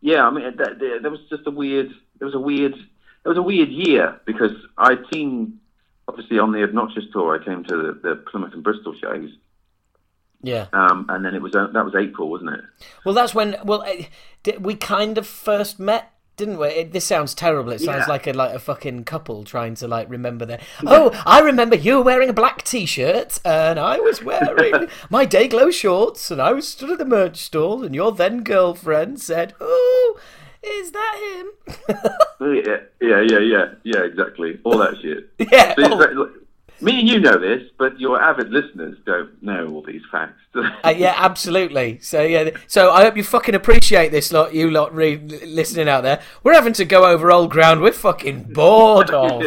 yeah. 0.02 0.26
I 0.26 0.32
mean, 0.32 0.44
that, 0.58 0.80
there, 0.80 1.02
there 1.02 1.12
was 1.12 1.22
just 1.30 1.48
a 1.48 1.52
weird. 1.52 1.92
There 2.20 2.26
was 2.26 2.36
a 2.36 2.40
weird. 2.40 2.74
There 2.74 3.30
was 3.30 3.38
a 3.38 3.42
weird 3.42 3.70
year 3.70 4.20
because 4.26 4.52
I'd 4.78 5.00
seen, 5.14 5.60
obviously, 6.08 6.40
on 6.40 6.52
the 6.52 6.64
Obnoxious 6.64 7.06
tour, 7.14 7.40
I 7.40 7.44
came 7.44 7.64
to 7.64 7.76
the, 7.78 8.00
the 8.10 8.16
Plymouth 8.16 8.54
and 8.54 8.64
Bristol 8.64 8.94
shows, 8.94 9.30
Yeah. 10.42 10.68
um, 10.74 11.06
and 11.08 11.24
then 11.24 11.34
it 11.36 11.42
was 11.42 11.56
uh, 11.56 11.68
that 11.68 11.86
was 11.86 11.96
April, 11.96 12.30
wasn't 12.30 12.50
it? 12.52 12.62
Well, 13.06 13.16
that's 13.16 13.34
when. 13.34 13.56
Well, 13.64 13.86
we 14.60 14.76
kind 14.76 15.18
of 15.18 15.26
first 15.26 15.80
met, 15.80 16.12
didn't 16.38 16.58
we? 16.58 16.68
It, 16.68 16.92
this 16.94 17.06
sounds 17.06 17.34
terrible. 17.34 17.72
It 17.72 17.80
sounds 17.82 18.06
Yeah. 18.08 18.14
like 18.14 18.28
a 18.28 18.34
like 18.34 18.54
a 18.56 18.60
fucking 18.60 19.04
couple 19.04 19.44
trying 19.44 19.76
to 19.76 19.88
like 19.88 20.10
remember 20.10 20.46
their. 20.46 20.60
Oh, 20.86 21.12
I 21.26 21.40
remember 21.42 21.76
you 21.76 21.96
were 21.98 22.02
wearing 22.04 22.30
a 22.30 22.34
black 22.34 22.64
t-shirt, 22.64 23.40
and 23.46 23.80
I 23.80 24.00
was 24.00 24.24
wearing 24.24 24.88
my 25.10 25.26
day 25.26 25.48
glow 25.48 25.72
shorts, 25.72 26.32
and 26.32 26.42
I 26.42 26.52
was 26.54 26.68
stood 26.68 26.90
at 26.92 26.98
the 26.98 27.06
merch 27.06 27.38
stall, 27.38 27.84
and 27.84 27.94
your 27.94 28.12
then 28.12 28.44
girlfriend 28.44 29.22
said, 29.22 29.54
"Oh, 29.62 30.20
is 30.64 30.92
that 30.92 31.20
him?" 31.36 31.76
Yeah, 32.44 32.78
yeah, 33.02 33.22
yeah, 33.22 33.40
yeah, 33.40 33.66
yeah. 33.84 34.00
Exactly, 34.04 34.60
all 34.66 34.78
that 34.80 34.98
shit. 35.02 35.30
yeah. 35.52 35.76
So 35.76 35.82
like- 35.96 36.30
Me 36.84 37.00
and 37.00 37.08
you 37.08 37.20
know 37.20 37.40
this, 37.40 37.64
but 37.78 38.00
your 38.00 38.22
avid 38.22 38.50
listeners 38.52 38.98
don't 39.06 39.42
know 39.42 39.68
all 39.70 39.82
these 39.84 40.02
facts. 40.12 40.40
Uh, 40.84 40.94
yeah, 40.96 41.16
absolutely. 41.18 41.98
So 42.02 42.22
yeah, 42.22 42.52
so 42.68 42.92
I 42.92 43.04
hope 43.04 43.18
you 43.18 43.24
fucking 43.24 43.56
appreciate 43.56 44.12
this, 44.12 44.32
lot. 44.32 44.54
You 44.54 44.70
lot 44.70 44.94
re- 44.94 45.18
listening 45.18 45.90
out 45.90 46.02
there. 46.02 46.22
We're 46.44 46.54
having 46.54 46.74
to 46.74 46.86
go 46.86 47.06
over 47.06 47.32
old 47.32 47.50
ground. 47.50 47.82
We're 47.82 47.92
fucking 47.92 48.54
bored 48.54 49.10
of. 49.12 49.42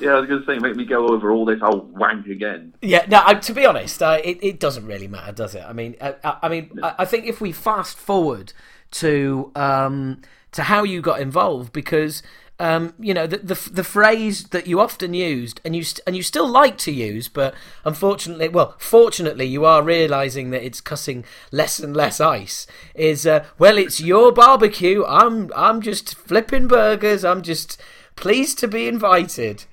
yeah, 0.00 0.12
I 0.12 0.20
was 0.20 0.28
going 0.30 0.40
to 0.40 0.46
say, 0.46 0.58
make 0.58 0.76
me 0.76 0.86
go 0.86 1.08
over 1.08 1.30
all 1.30 1.44
this 1.44 1.60
old 1.60 1.92
wank 1.92 2.26
again. 2.26 2.72
Yeah, 2.80 3.04
no. 3.06 3.22
I, 3.22 3.34
to 3.34 3.52
be 3.52 3.66
honest, 3.66 4.02
uh, 4.02 4.18
it 4.24 4.38
it 4.42 4.60
doesn't 4.60 4.86
really 4.86 5.08
matter, 5.08 5.32
does 5.32 5.54
it? 5.54 5.62
I 5.66 5.74
mean, 5.74 5.96
uh, 6.00 6.12
I, 6.24 6.38
I 6.44 6.48
mean, 6.48 6.70
I, 6.82 6.94
I 7.00 7.04
think 7.04 7.26
if 7.26 7.42
we 7.42 7.52
fast 7.52 7.98
forward 7.98 8.54
to 8.92 9.52
um, 9.54 10.22
to 10.52 10.62
how 10.62 10.84
you 10.84 11.02
got 11.02 11.20
involved, 11.20 11.72
because 11.74 12.22
um, 12.60 12.92
you 13.00 13.14
know 13.14 13.26
the, 13.26 13.38
the 13.38 13.70
the 13.72 13.82
phrase 13.82 14.44
that 14.48 14.66
you 14.66 14.80
often 14.80 15.14
used 15.14 15.62
and 15.64 15.74
you 15.74 15.82
and 16.06 16.14
you 16.14 16.22
still 16.22 16.46
like 16.46 16.76
to 16.78 16.92
use, 16.92 17.26
but 17.26 17.54
unfortunately, 17.86 18.50
well, 18.50 18.74
fortunately, 18.78 19.46
you 19.46 19.64
are 19.64 19.82
realizing 19.82 20.50
that 20.50 20.62
it's 20.62 20.82
cussing 20.82 21.24
less 21.50 21.80
and 21.80 21.96
less 21.96 22.20
ice. 22.20 22.66
Is 22.94 23.26
uh, 23.26 23.46
well, 23.58 23.78
it's 23.78 23.98
your 23.98 24.30
barbecue. 24.30 25.02
I'm 25.06 25.50
I'm 25.56 25.80
just 25.80 26.14
flipping 26.14 26.68
burgers. 26.68 27.24
I'm 27.24 27.40
just 27.40 27.80
pleased 28.14 28.58
to 28.58 28.68
be 28.68 28.86
invited. 28.86 29.64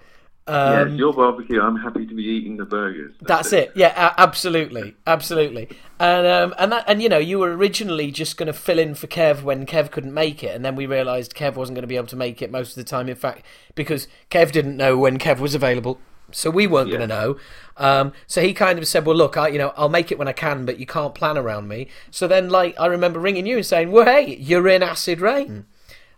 Um, 0.47 0.91
yes, 0.91 0.97
your 0.97 1.13
barbecue. 1.13 1.61
I'm 1.61 1.75
happy 1.75 2.05
to 2.05 2.13
be 2.13 2.23
eating 2.23 2.55
the 2.55 2.63
burgers. 2.63 3.13
That's, 3.19 3.51
that's 3.51 3.53
it. 3.53 3.69
it. 3.69 3.77
Yeah, 3.77 4.13
absolutely, 4.17 4.95
absolutely. 5.05 5.67
And 5.99 6.25
um, 6.25 6.55
and 6.57 6.71
that, 6.71 6.85
and 6.87 7.01
you 7.01 7.09
know, 7.09 7.17
you 7.17 7.39
were 7.39 7.55
originally 7.55 8.11
just 8.11 8.37
going 8.37 8.47
to 8.47 8.53
fill 8.53 8.79
in 8.79 8.95
for 8.95 9.07
Kev 9.07 9.43
when 9.43 9.65
Kev 9.65 9.91
couldn't 9.91 10.13
make 10.13 10.43
it, 10.43 10.55
and 10.55 10.63
then 10.63 10.75
we 10.75 10.85
realised 10.85 11.35
Kev 11.35 11.55
wasn't 11.55 11.75
going 11.75 11.83
to 11.83 11.87
be 11.87 11.97
able 11.97 12.07
to 12.07 12.15
make 12.15 12.41
it 12.41 12.49
most 12.49 12.69
of 12.69 12.75
the 12.75 12.85
time. 12.85 13.09
In 13.09 13.15
fact, 13.15 13.45
because 13.75 14.07
Kev 14.31 14.53
didn't 14.53 14.77
know 14.77 14.97
when 14.97 15.19
Kev 15.19 15.39
was 15.39 15.53
available, 15.53 15.99
so 16.31 16.49
we 16.49 16.65
weren't 16.65 16.87
yeah. 16.87 16.97
going 16.97 17.09
to 17.09 17.15
know. 17.15 17.37
Um, 17.75 18.13
so 18.25 18.41
he 18.41 18.53
kind 18.53 18.79
of 18.79 18.87
said, 18.87 19.05
"Well, 19.05 19.17
look, 19.17 19.35
I, 19.35 19.49
you 19.49 19.57
know, 19.57 19.73
I'll 19.75 19.89
make 19.89 20.13
it 20.13 20.17
when 20.17 20.29
I 20.29 20.33
can, 20.33 20.65
but 20.65 20.79
you 20.79 20.85
can't 20.85 21.13
plan 21.13 21.37
around 21.37 21.67
me." 21.67 21.89
So 22.09 22.25
then, 22.25 22.49
like, 22.49 22.79
I 22.79 22.85
remember 22.85 23.19
ringing 23.19 23.47
you 23.47 23.57
and 23.57 23.65
saying, 23.65 23.91
"Well, 23.91 24.05
hey, 24.05 24.37
you're 24.37 24.69
in 24.69 24.81
Acid 24.81 25.19
Reign," 25.19 25.65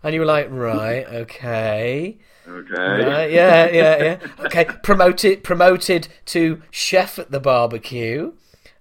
and 0.04 0.14
you 0.14 0.20
were 0.20 0.26
like, 0.26 0.46
"Right, 0.50 1.04
okay." 1.06 2.18
Okay. 2.50 3.32
yeah, 3.32 3.68
yeah, 3.70 4.02
yeah. 4.02 4.18
Okay. 4.40 4.64
Promoted, 4.82 5.44
promoted 5.44 6.08
to 6.26 6.62
chef 6.70 7.18
at 7.18 7.30
the 7.30 7.40
barbecue. 7.40 8.32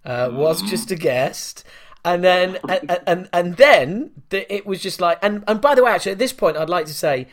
Uh, 0.05 0.29
was 0.31 0.63
mm. 0.63 0.69
just 0.69 0.89
a 0.91 0.95
guest, 0.95 1.65
and 2.05 2.23
then 2.23 2.57
and, 2.69 2.99
and 3.05 3.29
and 3.33 3.57
then 3.57 4.11
it 4.31 4.65
was 4.65 4.81
just 4.81 5.01
like 5.01 5.19
and 5.21 5.43
and 5.45 5.59
by 5.59 5.75
the 5.75 5.83
way, 5.83 5.91
actually, 5.91 6.13
at 6.13 6.17
this 6.17 6.31
point, 6.31 6.55
I'd 6.55 6.69
like 6.69 6.85
to 6.85 6.93
say, 6.93 7.27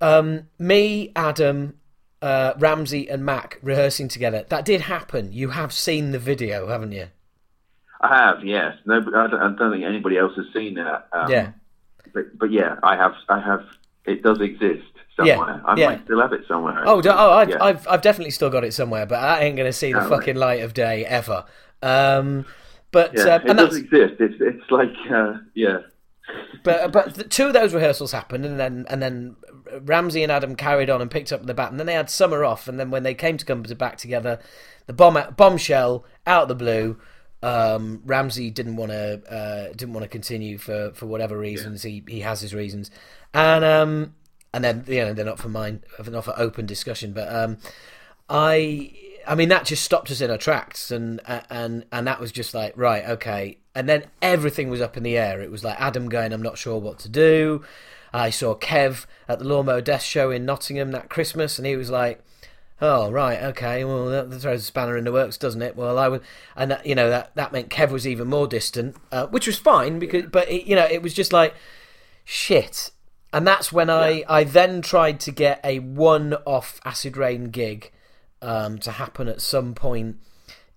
um, 0.00 0.44
me, 0.58 1.10
Adam, 1.16 1.74
uh, 2.22 2.54
Ramsey, 2.58 3.10
and 3.10 3.24
Mac 3.24 3.58
rehearsing 3.60 4.06
together. 4.06 4.44
That 4.48 4.64
did 4.64 4.82
happen. 4.82 5.32
You 5.32 5.50
have 5.50 5.72
seen 5.72 6.12
the 6.12 6.18
video, 6.20 6.68
haven't 6.68 6.92
you? 6.92 7.08
I 8.00 8.16
have. 8.16 8.44
Yes. 8.44 8.76
No, 8.86 9.00
I 9.00 9.26
don't, 9.26 9.34
I 9.34 9.52
don't 9.56 9.72
think 9.72 9.84
anybody 9.84 10.16
else 10.16 10.32
has 10.36 10.46
seen 10.54 10.74
that. 10.74 11.08
Um, 11.12 11.30
yeah. 11.30 11.52
But 12.14 12.38
but 12.38 12.52
yeah, 12.52 12.76
I 12.84 12.96
have. 12.96 13.14
I 13.28 13.40
have. 13.40 13.64
It 14.06 14.22
does 14.22 14.40
exist 14.40 14.97
somewhere. 15.18 15.60
Yeah, 15.64 15.70
I 15.70 15.76
yeah. 15.76 15.86
might 15.86 16.04
still 16.04 16.20
have 16.20 16.32
it 16.32 16.42
somewhere. 16.48 16.82
Oh, 16.86 17.02
oh 17.04 17.32
I've, 17.32 17.50
yeah. 17.50 17.62
I've, 17.62 17.88
I've 17.88 18.02
definitely 18.02 18.30
still 18.30 18.50
got 18.50 18.64
it 18.64 18.72
somewhere, 18.72 19.06
but 19.06 19.22
I 19.22 19.42
ain't 19.42 19.56
going 19.56 19.68
to 19.68 19.72
see 19.72 19.92
the 19.92 20.02
fucking 20.02 20.36
light 20.36 20.62
of 20.62 20.74
day 20.74 21.04
ever. 21.04 21.44
Um, 21.82 22.46
but 22.90 23.12
yeah, 23.14 23.36
uh, 23.36 23.40
it 23.44 23.54
does 23.54 23.76
exist. 23.76 24.14
It's 24.18 24.34
it's 24.40 24.70
like 24.70 24.94
uh, 25.12 25.34
yeah. 25.54 25.78
but 26.64 26.90
but 26.92 27.14
the, 27.14 27.24
two 27.24 27.46
of 27.46 27.52
those 27.52 27.74
rehearsals 27.74 28.12
happened, 28.12 28.44
and 28.44 28.58
then 28.58 28.86
and 28.88 29.02
then 29.02 29.36
Ramsey 29.82 30.22
and 30.22 30.32
Adam 30.32 30.56
carried 30.56 30.90
on 30.90 31.02
and 31.02 31.10
picked 31.10 31.32
up 31.32 31.44
the 31.44 31.54
bat, 31.54 31.70
and 31.70 31.78
then 31.78 31.86
they 31.86 31.94
had 31.94 32.10
summer 32.10 32.44
off, 32.44 32.68
and 32.68 32.80
then 32.80 32.90
when 32.90 33.02
they 33.02 33.14
came 33.14 33.36
to 33.36 33.44
come 33.44 33.62
back 33.62 33.98
together, 33.98 34.38
the 34.86 34.92
bomb 34.92 35.18
bombshell 35.36 36.04
out 36.26 36.42
of 36.42 36.48
the 36.48 36.54
blue. 36.54 36.98
Um, 37.40 38.02
Ramsey 38.04 38.50
didn't 38.50 38.74
want 38.74 38.90
to 38.90 39.22
uh, 39.32 39.72
didn't 39.72 39.92
want 39.92 40.02
to 40.02 40.08
continue 40.08 40.58
for, 40.58 40.90
for 40.94 41.06
whatever 41.06 41.38
reasons. 41.38 41.84
Yeah. 41.84 41.90
He 41.90 42.04
he 42.08 42.20
has 42.20 42.40
his 42.40 42.52
reasons, 42.52 42.90
and 43.32 43.64
um, 43.64 44.14
and 44.52 44.64
then 44.64 44.84
you 44.86 45.00
know 45.00 45.12
they're 45.12 45.24
not 45.24 45.38
for 45.38 45.48
mine, 45.48 45.82
not 46.06 46.24
for 46.24 46.34
open 46.36 46.66
discussion. 46.66 47.12
But 47.12 47.34
um, 47.34 47.58
I, 48.28 48.92
I 49.26 49.34
mean, 49.34 49.48
that 49.50 49.66
just 49.66 49.84
stopped 49.84 50.10
us 50.10 50.20
in 50.20 50.30
our 50.30 50.38
tracks, 50.38 50.90
and 50.90 51.20
and 51.50 51.84
and 51.92 52.06
that 52.06 52.20
was 52.20 52.32
just 52.32 52.54
like 52.54 52.72
right, 52.76 53.04
okay. 53.04 53.58
And 53.74 53.88
then 53.88 54.06
everything 54.20 54.70
was 54.70 54.80
up 54.80 54.96
in 54.96 55.02
the 55.02 55.16
air. 55.16 55.40
It 55.40 55.50
was 55.50 55.64
like 55.64 55.80
Adam 55.80 56.08
going, 56.08 56.32
"I'm 56.32 56.42
not 56.42 56.58
sure 56.58 56.78
what 56.78 56.98
to 57.00 57.08
do." 57.08 57.64
I 58.12 58.30
saw 58.30 58.54
Kev 58.54 59.04
at 59.28 59.38
the 59.38 59.44
Lawnmower 59.44 59.82
Deth 59.82 60.02
Show 60.02 60.30
in 60.30 60.46
Nottingham 60.46 60.92
that 60.92 61.10
Christmas, 61.10 61.58
and 61.58 61.66
he 61.66 61.76
was 61.76 61.90
like, 61.90 62.22
"Oh 62.80 63.10
right, 63.10 63.42
okay, 63.42 63.84
well 63.84 64.06
that, 64.06 64.40
throws 64.40 64.62
a 64.62 64.64
spanner 64.64 64.96
in 64.96 65.04
the 65.04 65.12
works, 65.12 65.36
doesn't 65.36 65.62
it?" 65.62 65.76
Well, 65.76 65.98
I 65.98 66.08
would, 66.08 66.22
and 66.56 66.70
that, 66.70 66.86
you 66.86 66.94
know 66.94 67.10
that 67.10 67.34
that 67.36 67.52
meant 67.52 67.68
Kev 67.68 67.90
was 67.90 68.06
even 68.06 68.28
more 68.28 68.46
distant, 68.46 68.96
uh, 69.12 69.26
which 69.26 69.46
was 69.46 69.58
fine 69.58 69.98
because, 69.98 70.24
but 70.32 70.50
it, 70.50 70.66
you 70.66 70.74
know, 70.74 70.86
it 70.86 71.02
was 71.02 71.12
just 71.12 71.34
like, 71.34 71.54
shit 72.24 72.92
and 73.32 73.46
that's 73.46 73.72
when 73.72 73.90
I, 73.90 74.08
yeah. 74.10 74.24
I 74.28 74.44
then 74.44 74.82
tried 74.82 75.20
to 75.20 75.32
get 75.32 75.60
a 75.64 75.80
one 75.80 76.34
off 76.46 76.80
Acid 76.84 77.16
Reign 77.16 77.50
gig 77.50 77.92
um, 78.40 78.78
to 78.78 78.92
happen 78.92 79.28
at 79.28 79.40
some 79.40 79.74
point 79.74 80.16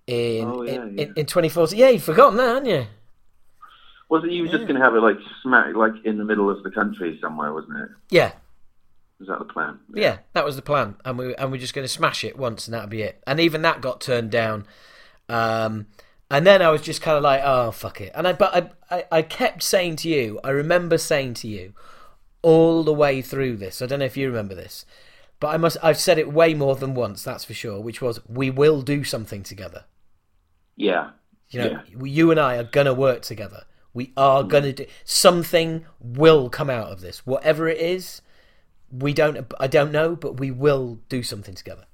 in 0.06 0.44
oh, 0.44 0.62
yeah, 0.62 0.72
in, 0.72 0.98
yeah. 0.98 1.04
in, 1.04 1.14
in 1.16 1.26
2014. 1.26 1.78
Yeah, 1.78 1.88
you've 1.90 2.02
forgotten 2.02 2.36
that, 2.36 2.48
haven't 2.48 2.66
you? 2.66 2.86
Was 4.08 4.24
it 4.24 4.30
you 4.30 4.42
were 4.42 4.48
just 4.48 4.66
going 4.66 4.74
to 4.78 4.84
have 4.84 4.94
it 4.94 5.00
like 5.00 5.16
smack 5.42 5.74
like 5.74 5.94
in 6.04 6.18
the 6.18 6.24
middle 6.24 6.50
of 6.50 6.62
the 6.62 6.70
country 6.70 7.18
somewhere, 7.22 7.52
wasn't 7.52 7.78
it? 7.78 7.88
Yeah. 8.10 8.32
Was 9.18 9.28
that 9.28 9.38
the 9.38 9.46
plan? 9.46 9.78
Yeah, 9.94 10.18
that 10.34 10.44
was 10.44 10.56
the 10.56 10.62
plan, 10.62 10.96
and 11.04 11.16
we 11.16 11.34
and 11.36 11.50
we're 11.50 11.58
just 11.58 11.72
going 11.72 11.84
to 11.84 11.92
smash 11.92 12.24
it 12.24 12.36
once, 12.36 12.66
and 12.66 12.74
that'd 12.74 12.90
be 12.90 13.02
it. 13.02 13.22
And 13.26 13.40
even 13.40 13.62
that 13.62 13.80
got 13.80 14.02
turned 14.02 14.30
down. 14.30 14.66
Um, 15.28 15.86
and 16.30 16.46
then 16.46 16.60
I 16.60 16.70
was 16.70 16.82
just 16.82 17.00
kind 17.00 17.16
of 17.16 17.22
like, 17.22 17.40
oh 17.42 17.70
fuck 17.70 18.02
it. 18.02 18.12
And 18.14 18.28
I 18.28 18.32
but 18.34 18.54
I, 18.90 18.96
I 18.96 19.04
I 19.12 19.22
kept 19.22 19.62
saying 19.62 19.96
to 19.96 20.08
you, 20.10 20.40
I 20.44 20.50
remember 20.50 20.98
saying 20.98 21.34
to 21.34 21.48
you, 21.48 21.72
all 22.42 22.82
the 22.82 22.92
way 22.92 23.22
through 23.22 23.56
this. 23.56 23.80
I 23.80 23.86
don't 23.86 24.00
know 24.00 24.04
if 24.04 24.16
you 24.16 24.28
remember 24.28 24.54
this, 24.54 24.84
but 25.40 25.48
I 25.48 25.56
must. 25.56 25.76
I've 25.82 25.98
said 25.98 26.18
it 26.18 26.32
way 26.32 26.54
more 26.54 26.76
than 26.76 26.94
once. 26.94 27.22
That's 27.22 27.44
for 27.44 27.54
sure. 27.54 27.80
Which 27.80 28.02
was, 28.02 28.20
we 28.28 28.50
will 28.50 28.82
do 28.82 29.04
something 29.04 29.42
together. 29.42 29.84
Yeah. 30.76 31.10
You 31.50 31.60
know, 31.60 31.80
yeah. 31.88 32.04
you 32.04 32.30
and 32.30 32.40
I 32.40 32.56
are 32.56 32.64
gonna 32.64 32.94
work 32.94 33.22
together. 33.22 33.64
We 33.94 34.12
are 34.16 34.42
mm. 34.42 34.48
gonna 34.48 34.72
do 34.72 34.86
something. 35.04 35.84
Will 36.00 36.48
come 36.48 36.70
out 36.70 36.88
of 36.88 37.00
this, 37.00 37.26
whatever 37.26 37.68
it 37.68 37.78
is. 37.78 38.22
We 38.90 39.12
don't. 39.12 39.52
I 39.60 39.66
don't 39.66 39.92
know, 39.92 40.16
but 40.16 40.38
we 40.38 40.50
will 40.50 40.98
do 41.08 41.22
something 41.22 41.54
together. 41.54 41.84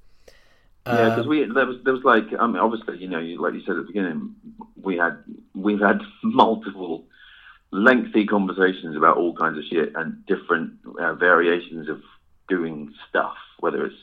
Yeah, 0.87 1.09
because 1.09 1.25
um, 1.25 1.29
we 1.29 1.45
there 1.45 1.65
was 1.65 1.77
there 1.83 1.93
was 1.93 2.03
like 2.03 2.25
I 2.39 2.47
mean 2.47 2.57
obviously 2.57 2.97
you 2.97 3.07
know 3.07 3.19
like 3.19 3.53
you 3.53 3.61
said 3.61 3.75
at 3.75 3.81
the 3.81 3.83
beginning 3.83 4.33
we 4.81 4.97
had 4.97 5.17
we've 5.53 5.79
had 5.79 6.01
multiple 6.23 7.05
lengthy 7.71 8.25
conversations 8.25 8.95
about 8.95 9.17
all 9.17 9.35
kinds 9.35 9.57
of 9.57 9.63
shit 9.65 9.93
and 9.95 10.25
different 10.25 10.73
uh, 10.99 11.13
variations 11.13 11.87
of 11.89 12.01
doing 12.47 12.93
stuff, 13.07 13.37
whether 13.59 13.85
it's 13.85 13.95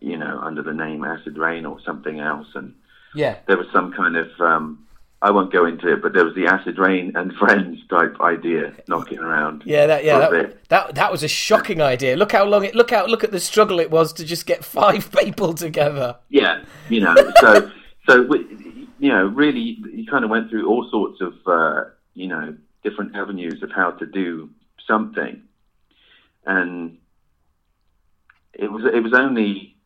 you 0.00 0.16
know 0.16 0.38
under 0.42 0.62
the 0.62 0.72
name 0.72 1.04
Acid 1.04 1.36
Reign 1.36 1.66
or 1.66 1.80
something 1.84 2.20
else. 2.20 2.48
And 2.54 2.74
yeah, 3.14 3.38
there 3.46 3.58
was 3.58 3.66
some 3.72 3.92
kind 3.92 4.16
of 4.16 4.28
um, 4.40 4.86
I 5.20 5.30
won't 5.30 5.52
go 5.52 5.66
into 5.66 5.92
it, 5.92 6.00
but 6.02 6.12
there 6.12 6.24
was 6.24 6.34
the 6.34 6.46
Acid 6.46 6.78
Reign 6.78 7.12
and 7.14 7.32
Friends 7.34 7.80
type 7.90 8.20
idea 8.20 8.72
knocking 8.86 9.18
around. 9.18 9.62
Yeah, 9.66 9.86
that 9.86 10.04
yeah 10.04 10.18
that, 10.18 10.68
that 10.68 10.94
that 10.94 11.12
was 11.12 11.22
a 11.22 11.28
shocking 11.28 11.82
idea. 11.82 12.16
Look 12.16 12.32
how 12.32 12.44
long 12.44 12.64
it 12.64 12.74
look 12.74 12.92
out 12.92 13.10
look 13.10 13.24
at 13.24 13.32
the 13.32 13.40
struggle 13.40 13.80
it 13.80 13.90
was 13.90 14.12
to 14.14 14.24
just 14.24 14.46
get 14.46 14.64
five 14.64 15.10
people 15.18 15.54
together. 15.54 16.16
Yeah, 16.28 16.62
you 16.88 17.00
know, 17.00 17.14
so 17.40 17.70
so 18.08 18.22
we, 18.22 18.88
you 18.98 19.10
know, 19.10 19.26
really, 19.26 19.78
you 19.92 20.06
kind 20.08 20.24
of 20.24 20.30
went 20.30 20.48
through 20.50 20.66
all 20.66 20.88
sorts 20.90 21.20
of 21.20 21.34
uh, 21.46 21.90
you 22.14 22.28
know 22.28 22.56
different 22.82 23.16
avenues 23.16 23.62
of 23.62 23.70
how 23.70 23.92
to 23.92 24.06
do 24.06 24.50
something, 24.86 25.42
and 26.46 26.98
it 28.52 28.70
was 28.70 28.84
it 28.92 29.02
was 29.02 29.12
only 29.14 29.76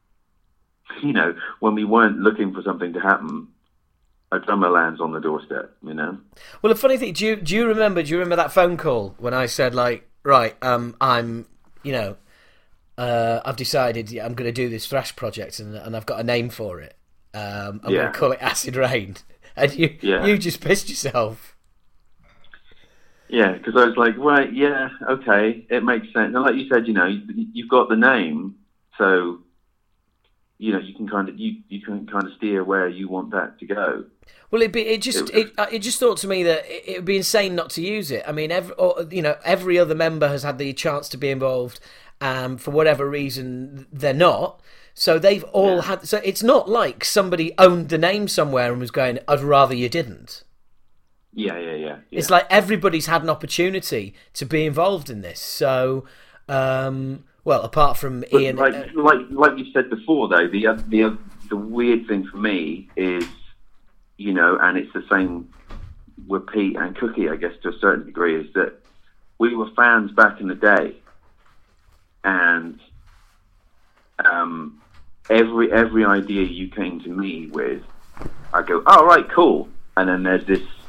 you 1.03 1.13
know 1.13 1.35
when 1.61 1.75
we 1.75 1.85
weren't 1.85 2.19
looking 2.19 2.53
for 2.53 2.63
something 2.63 2.93
to 2.93 3.01
happen 3.01 3.49
a 4.33 4.39
drummer 4.39 4.71
lands 4.71 5.01
on 5.01 5.13
the 5.13 5.21
doorstep, 5.21 5.77
you 5.87 5.93
know. 5.93 6.19
Well, 6.63 6.73
the 6.73 6.79
funny 6.79 6.97
thing, 6.97 7.13
do 7.13 7.25
you 7.25 7.37
do 7.37 7.55
you 7.55 7.67
remember? 7.67 8.03
Do 8.03 8.11
you 8.11 8.17
remember 8.19 8.37
that 8.37 8.51
phone 8.51 8.77
call 8.79 9.15
when 9.19 9.35
I 9.35 9.47
said 9.47 9.75
like, 9.75 10.09
right, 10.25 10.57
um, 10.65 10.97
I'm, 11.01 11.47
you 11.83 11.93
know, 11.93 12.17
uh, 12.97 13.41
I've 13.45 13.57
decided 13.57 14.17
I'm 14.19 14.35
going 14.35 14.49
to 14.49 14.53
do 14.53 14.71
this 14.71 14.87
thrash 14.87 15.15
project 15.15 15.61
and, 15.61 15.77
and 15.77 15.95
I've 15.95 16.07
got 16.07 16.19
a 16.19 16.25
name 16.25 16.49
for 16.49 16.81
it. 16.81 16.97
Um, 17.35 17.81
I'm 17.85 17.93
yeah. 17.93 18.01
going 18.01 18.13
to 18.13 18.19
call 18.19 18.33
it 18.33 18.43
Acid 18.43 18.75
Reign. 18.75 19.17
and 19.57 19.75
you 19.75 19.99
yeah. 20.01 20.25
you 20.25 20.39
just 20.39 20.63
pissed 20.63 20.89
yourself. 20.89 21.52
Yeah, 23.33 23.53
because 23.53 23.75
I 23.77 23.87
was 23.87 23.97
like, 23.97 24.19
right, 24.19 24.53
yeah, 24.53 24.91
okay, 25.09 25.67
it 25.71 25.83
makes 25.83 26.05
sense. 26.13 26.35
And 26.35 26.43
like 26.43 26.55
you 26.55 26.69
said, 26.69 26.87
you 26.87 26.93
know, 26.93 27.07
you've 27.07 27.71
got 27.71 27.89
the 27.89 27.97
name, 27.97 28.57
so 28.99 29.39
you 30.59 30.71
know 30.71 30.79
you 30.79 30.95
can 30.95 31.09
kind 31.09 31.31
of 31.31 31.39
you, 31.39 31.63
you 31.71 31.81
can 31.81 32.07
kind 32.07 32.27
of 32.27 32.35
steer 32.37 32.63
where 32.63 32.89
you 32.89 33.09
want 33.09 33.31
that 33.31 33.59
to 33.61 33.67
go. 33.67 34.05
Well, 34.51 34.61
it 34.61 34.71
be 34.71 34.83
it 34.83 35.01
just 35.01 35.31
it, 35.31 35.51
it, 35.57 35.69
it 35.73 35.79
just 35.79 35.99
thought 35.99 36.19
to 36.19 36.29
me 36.29 36.43
that 36.43 36.65
it 36.69 36.99
would 36.99 37.05
be 37.07 37.17
insane 37.17 37.55
not 37.55 37.71
to 37.71 37.81
use 37.81 38.11
it. 38.11 38.23
I 38.29 38.33
mean, 38.33 38.53
every 38.53 38.75
or, 38.75 39.07
you 39.11 39.23
know 39.23 39.37
every 39.47 39.79
other 39.79 39.95
member 39.95 40.29
has 40.29 40.43
had 40.43 40.59
the 40.59 40.75
chance 40.75 41.09
to 41.09 41.17
be 41.17 41.31
involved, 41.31 41.81
um, 42.21 42.59
for 42.59 42.71
whatever 42.71 43.09
reason 43.09 43.87
they're 43.91 44.13
not. 44.13 44.61
So 44.93 45.19
they've 45.19 45.45
all 45.45 45.81
had. 45.81 46.07
So 46.07 46.21
it's 46.23 46.43
not 46.43 46.69
like 46.69 47.03
somebody 47.03 47.55
owned 47.57 47.89
the 47.89 47.97
name 47.97 48.29
somewhere 48.29 48.73
and 48.73 48.79
was 48.79 48.91
going, 48.91 49.21
"I'd 49.27 49.41
rather 49.41 49.75
you 49.75 49.89
didn't." 49.89 50.45
Yeah, 51.35 51.59
yeah, 51.59 51.73
yeah. 51.73 51.87
yeah. 52.11 52.19
It's 52.19 52.31
like 52.31 52.47
everybody's 52.51 53.07
had 53.07 53.23
an 53.23 53.31
opportunity 53.31 54.15
to 54.35 54.45
be 54.45 54.67
involved 54.67 55.09
in 55.11 55.23
this. 55.23 55.41
So, 55.41 56.05
um, 56.49 57.25
well, 57.45 57.63
apart 57.63 57.97
from 57.97 58.21
But 58.21 58.41
Ian, 58.41 58.57
like, 58.57 58.75
uh, 58.75 58.87
like, 58.95 59.21
like 59.31 59.59
you 59.59 59.73
said 59.73 59.91
before, 59.91 60.29
though, 60.29 60.47
the 60.47 60.67
oth- 60.69 60.89
the 60.89 61.05
oth- 61.05 61.19
the 61.49 61.57
weird 61.57 62.07
thing 62.07 62.27
for 62.27 62.37
me 62.37 62.89
is, 62.97 63.27
you 64.17 64.33
know, 64.33 64.59
and 64.61 64.79
it's 64.79 64.93
the 64.93 65.05
same 65.11 65.49
with 66.27 66.47
Pete 66.47 66.77
and 66.77 66.97
Cookie, 66.97 67.29
I 67.29 67.37
guess, 67.37 67.53
to 67.63 67.71
a 67.71 67.79
certain 67.79 68.07
degree, 68.07 68.37
is 68.37 68.53
that 68.55 68.75
we 69.39 69.55
were 69.55 69.69
fans 69.71 70.13
back 70.13 70.41
in 70.41 70.49
the 70.49 70.55
day, 70.55 70.95
and 72.25 72.79
um, 74.25 74.81
every 75.31 75.73
every 75.73 76.05
idea 76.05 76.45
you 76.45 76.69
came 76.69 77.01
to 77.01 77.09
me 77.09 77.49
with, 77.49 77.83
I 78.53 78.63
go, 78.63 78.83
"Oh, 78.87 79.05
right, 79.05 79.29
cool," 79.29 79.69
and 79.97 80.09
then 80.09 80.23
there's 80.23 80.47
this, 80.47 80.61
uh, 80.61 80.82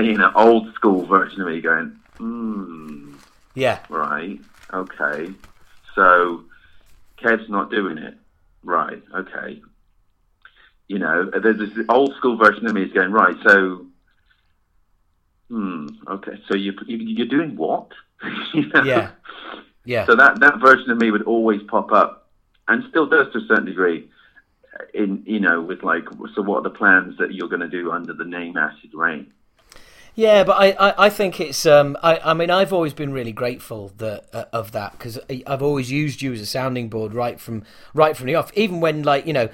you 0.00 0.16
know, 0.16 0.32
old 0.34 0.72
school 0.74 1.06
version 1.06 1.40
of 1.42 1.48
me 1.48 1.60
going, 1.60 1.96
"Hmm." 2.18 3.16
yeah, 3.54 3.80
Right. 3.88 4.40
Okay. 4.72 5.34
So 5.94 6.44
Kev's 7.18 7.48
not 7.50 7.70
doing 7.70 7.98
it. 7.98 8.14
Right. 8.62 9.02
Okay. 9.14 9.60
You 10.88 10.98
know, 10.98 11.30
there's 11.30 11.58
this 11.58 11.86
old 11.88 12.14
school 12.16 12.36
version 12.36 12.66
of 12.66 12.74
me 12.74 12.82
is 12.84 12.92
going 12.92 13.12
right. 13.12 13.36
So, 13.46 13.86
hmm. 15.50 15.88
Okay. 16.08 16.40
So 16.48 16.54
you 16.54 16.72
you- 16.86 16.98
you're 17.16 17.26
doing 17.26 17.56
what? 17.56 17.92
You 18.54 18.66
know? 18.68 18.82
yeah, 18.84 19.10
yeah, 19.84 20.06
So 20.06 20.14
that 20.16 20.40
that 20.40 20.60
version 20.60 20.90
of 20.90 20.98
me 20.98 21.10
would 21.10 21.22
always 21.24 21.60
pop 21.68 21.90
up, 21.92 22.30
and 22.68 22.84
still 22.88 23.06
does 23.06 23.32
to 23.32 23.38
a 23.38 23.46
certain 23.46 23.64
degree. 23.66 24.08
In 24.94 25.22
you 25.26 25.40
know, 25.40 25.60
with 25.60 25.82
like, 25.82 26.04
so 26.34 26.42
what 26.42 26.58
are 26.58 26.62
the 26.62 26.70
plans 26.70 27.18
that 27.18 27.34
you're 27.34 27.48
going 27.48 27.60
to 27.60 27.68
do 27.68 27.90
under 27.92 28.12
the 28.14 28.24
name 28.24 28.56
Acid 28.56 28.90
Reign? 28.94 29.32
Yeah. 30.14 30.44
But 30.44 30.52
I, 30.52 30.70
I, 30.70 31.06
I 31.06 31.10
think 31.10 31.40
it's. 31.40 31.66
Um, 31.66 31.96
I, 32.02 32.18
I 32.18 32.34
mean, 32.34 32.50
I've 32.50 32.72
always 32.72 32.94
been 32.94 33.12
really 33.12 33.32
grateful 33.32 33.92
that 33.98 34.26
uh, 34.32 34.44
of 34.52 34.72
that 34.72 34.92
because 34.92 35.18
I've 35.46 35.62
always 35.62 35.90
used 35.90 36.22
you 36.22 36.32
as 36.32 36.40
a 36.40 36.46
sounding 36.46 36.88
board 36.88 37.14
right 37.14 37.40
from 37.40 37.64
right 37.94 38.16
from 38.16 38.26
the 38.26 38.34
off. 38.34 38.50
Even 38.54 38.80
when 38.80 39.02
like 39.02 39.26
you 39.26 39.32
know 39.32 39.48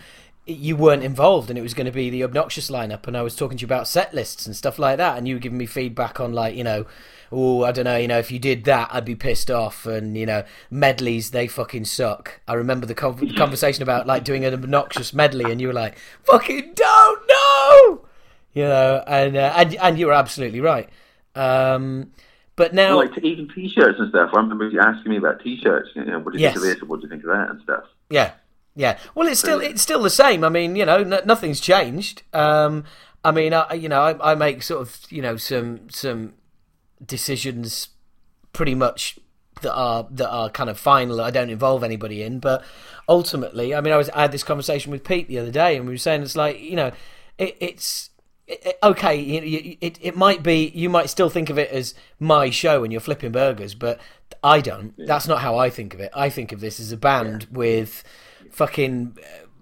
you 0.46 0.76
weren't 0.76 1.02
involved 1.02 1.50
and 1.50 1.58
it 1.58 1.62
was 1.62 1.74
going 1.74 1.84
to 1.84 1.92
be 1.92 2.08
the 2.08 2.24
obnoxious 2.24 2.70
lineup, 2.70 3.06
and 3.06 3.16
I 3.16 3.22
was 3.22 3.36
talking 3.36 3.58
to 3.58 3.62
you 3.62 3.66
about 3.66 3.86
set 3.86 4.14
lists 4.14 4.46
and 4.46 4.56
stuff 4.56 4.78
like 4.78 4.96
that, 4.96 5.18
and 5.18 5.28
you 5.28 5.34
were 5.34 5.40
giving 5.40 5.58
me 5.58 5.66
feedback 5.66 6.20
on 6.20 6.32
like 6.32 6.54
you 6.54 6.64
know. 6.64 6.86
Oh, 7.30 7.62
I 7.62 7.72
don't 7.72 7.84
know. 7.84 7.98
You 7.98 8.08
know, 8.08 8.18
if 8.18 8.32
you 8.32 8.38
did 8.38 8.64
that, 8.64 8.88
I'd 8.90 9.04
be 9.04 9.14
pissed 9.14 9.50
off. 9.50 9.84
And 9.84 10.16
you 10.16 10.24
know, 10.24 10.44
medleys 10.70 11.30
they 11.30 11.46
fucking 11.46 11.84
suck. 11.84 12.40
I 12.48 12.54
remember 12.54 12.86
the 12.86 12.94
con- 12.94 13.34
conversation 13.36 13.82
about 13.82 14.06
like 14.06 14.24
doing 14.24 14.46
an 14.46 14.54
obnoxious 14.54 15.12
medley, 15.12 15.52
and 15.52 15.60
you 15.60 15.66
were 15.66 15.74
like, 15.74 15.98
"Fucking 16.24 16.72
don't 16.74 17.28
know." 17.28 18.07
You 18.52 18.64
know, 18.64 19.02
and 19.06 19.36
uh, 19.36 19.52
and 19.56 19.74
and 19.76 19.98
you're 19.98 20.12
absolutely 20.12 20.60
right. 20.60 20.88
Um, 21.34 22.12
but 22.56 22.74
now, 22.74 22.96
like 22.96 23.16
even 23.22 23.48
t-shirts 23.54 23.98
and 24.00 24.08
stuff. 24.10 24.30
I 24.34 24.38
remember 24.40 24.68
you 24.68 24.80
asking 24.80 25.10
me 25.10 25.16
about 25.18 25.40
t-shirts. 25.42 25.90
You 25.94 26.04
know, 26.04 26.18
what 26.18 26.32
do 26.32 26.38
you 26.38 26.42
Yes. 26.44 26.54
think 26.54 26.64
of 26.64 26.74
this? 26.74 26.82
Or 26.82 26.86
what 26.86 27.00
do 27.00 27.06
you 27.06 27.08
think 27.10 27.22
of 27.24 27.30
that 27.30 27.50
and 27.50 27.62
stuff? 27.62 27.84
yeah, 28.10 28.32
yeah. 28.74 28.98
Well, 29.14 29.28
it's 29.28 29.38
still 29.40 29.60
it's 29.60 29.82
still 29.82 30.02
the 30.02 30.10
same. 30.10 30.42
I 30.44 30.48
mean, 30.48 30.74
you 30.76 30.84
know, 30.84 30.98
n- 30.98 31.20
nothing's 31.24 31.60
changed. 31.60 32.22
Um, 32.32 32.84
I 33.24 33.30
mean, 33.32 33.52
I, 33.54 33.74
you 33.74 33.88
know, 33.88 34.00
I, 34.00 34.32
I 34.32 34.34
make 34.34 34.62
sort 34.62 34.82
of 34.82 34.98
you 35.10 35.22
know 35.22 35.36
some 35.36 35.88
some 35.90 36.34
decisions 37.04 37.88
pretty 38.52 38.74
much 38.74 39.18
that 39.62 39.72
are 39.74 40.06
that 40.10 40.28
are 40.30 40.50
kind 40.50 40.70
of 40.70 40.78
final. 40.78 41.20
I 41.20 41.30
don't 41.30 41.50
involve 41.50 41.82
anybody 41.84 42.22
in, 42.22 42.40
but 42.40 42.64
ultimately, 43.08 43.74
I 43.74 43.80
mean, 43.80 43.92
I 43.92 43.96
was 43.96 44.10
I 44.10 44.22
had 44.22 44.32
this 44.32 44.44
conversation 44.44 44.90
with 44.92 45.04
Pete 45.04 45.28
the 45.28 45.38
other 45.38 45.50
day, 45.50 45.76
and 45.76 45.86
we 45.86 45.92
were 45.94 45.98
saying 45.98 46.22
it's 46.22 46.36
like 46.36 46.60
you 46.60 46.76
know, 46.76 46.92
it, 47.38 47.56
it's 47.60 48.07
it, 48.48 48.66
it- 48.66 48.78
okay. 48.82 49.14
You, 49.16 49.40
you, 49.42 49.76
it 49.80 49.98
it 50.02 50.16
might 50.16 50.42
be 50.42 50.72
you 50.74 50.88
might 50.90 51.08
still 51.10 51.30
think 51.30 51.50
of 51.50 51.58
it 51.58 51.70
as 51.70 51.94
my 52.18 52.50
show 52.50 52.82
and 52.82 52.92
you're 52.92 53.00
flipping 53.00 53.30
burgers, 53.32 53.74
but 53.74 54.00
I 54.42 54.60
don't. 54.60 54.94
That's 54.98 55.28
not 55.28 55.40
how 55.42 55.56
I 55.56 55.70
think 55.70 55.94
of 55.94 56.00
it. 56.00 56.10
I 56.14 56.30
think 56.30 56.50
of 56.52 56.60
this 56.60 56.80
as 56.80 56.90
a 56.92 56.96
band 56.96 57.46
with 57.52 58.02
fucking. 58.50 59.16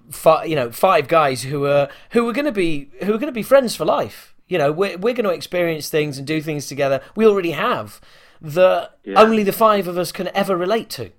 Five, 0.08 0.46
you 0.46 0.54
know, 0.54 0.70
five 0.70 1.08
guys 1.08 1.42
who 1.42 1.66
are 1.66 1.88
who 2.10 2.28
are 2.28 2.32
going 2.32 2.44
to 2.44 2.52
be 2.52 2.90
who 3.02 3.12
are 3.12 3.18
going 3.18 3.26
to 3.26 3.32
be 3.32 3.42
friends 3.42 3.74
for 3.74 3.84
life. 3.84 4.36
You 4.46 4.56
know, 4.56 4.70
we're 4.70 4.96
we're 4.96 5.14
going 5.14 5.24
to 5.24 5.30
experience 5.30 5.88
things 5.88 6.16
and 6.16 6.24
do 6.24 6.40
things 6.40 6.68
together. 6.68 7.00
We 7.16 7.26
already 7.26 7.50
have 7.50 8.00
that 8.40 8.98
Yeah. 9.02 9.20
only 9.20 9.42
the 9.42 9.52
five 9.52 9.88
of 9.88 9.98
us 9.98 10.12
can 10.12 10.28
ever 10.32 10.56
relate 10.56 10.90
to. 10.90 11.10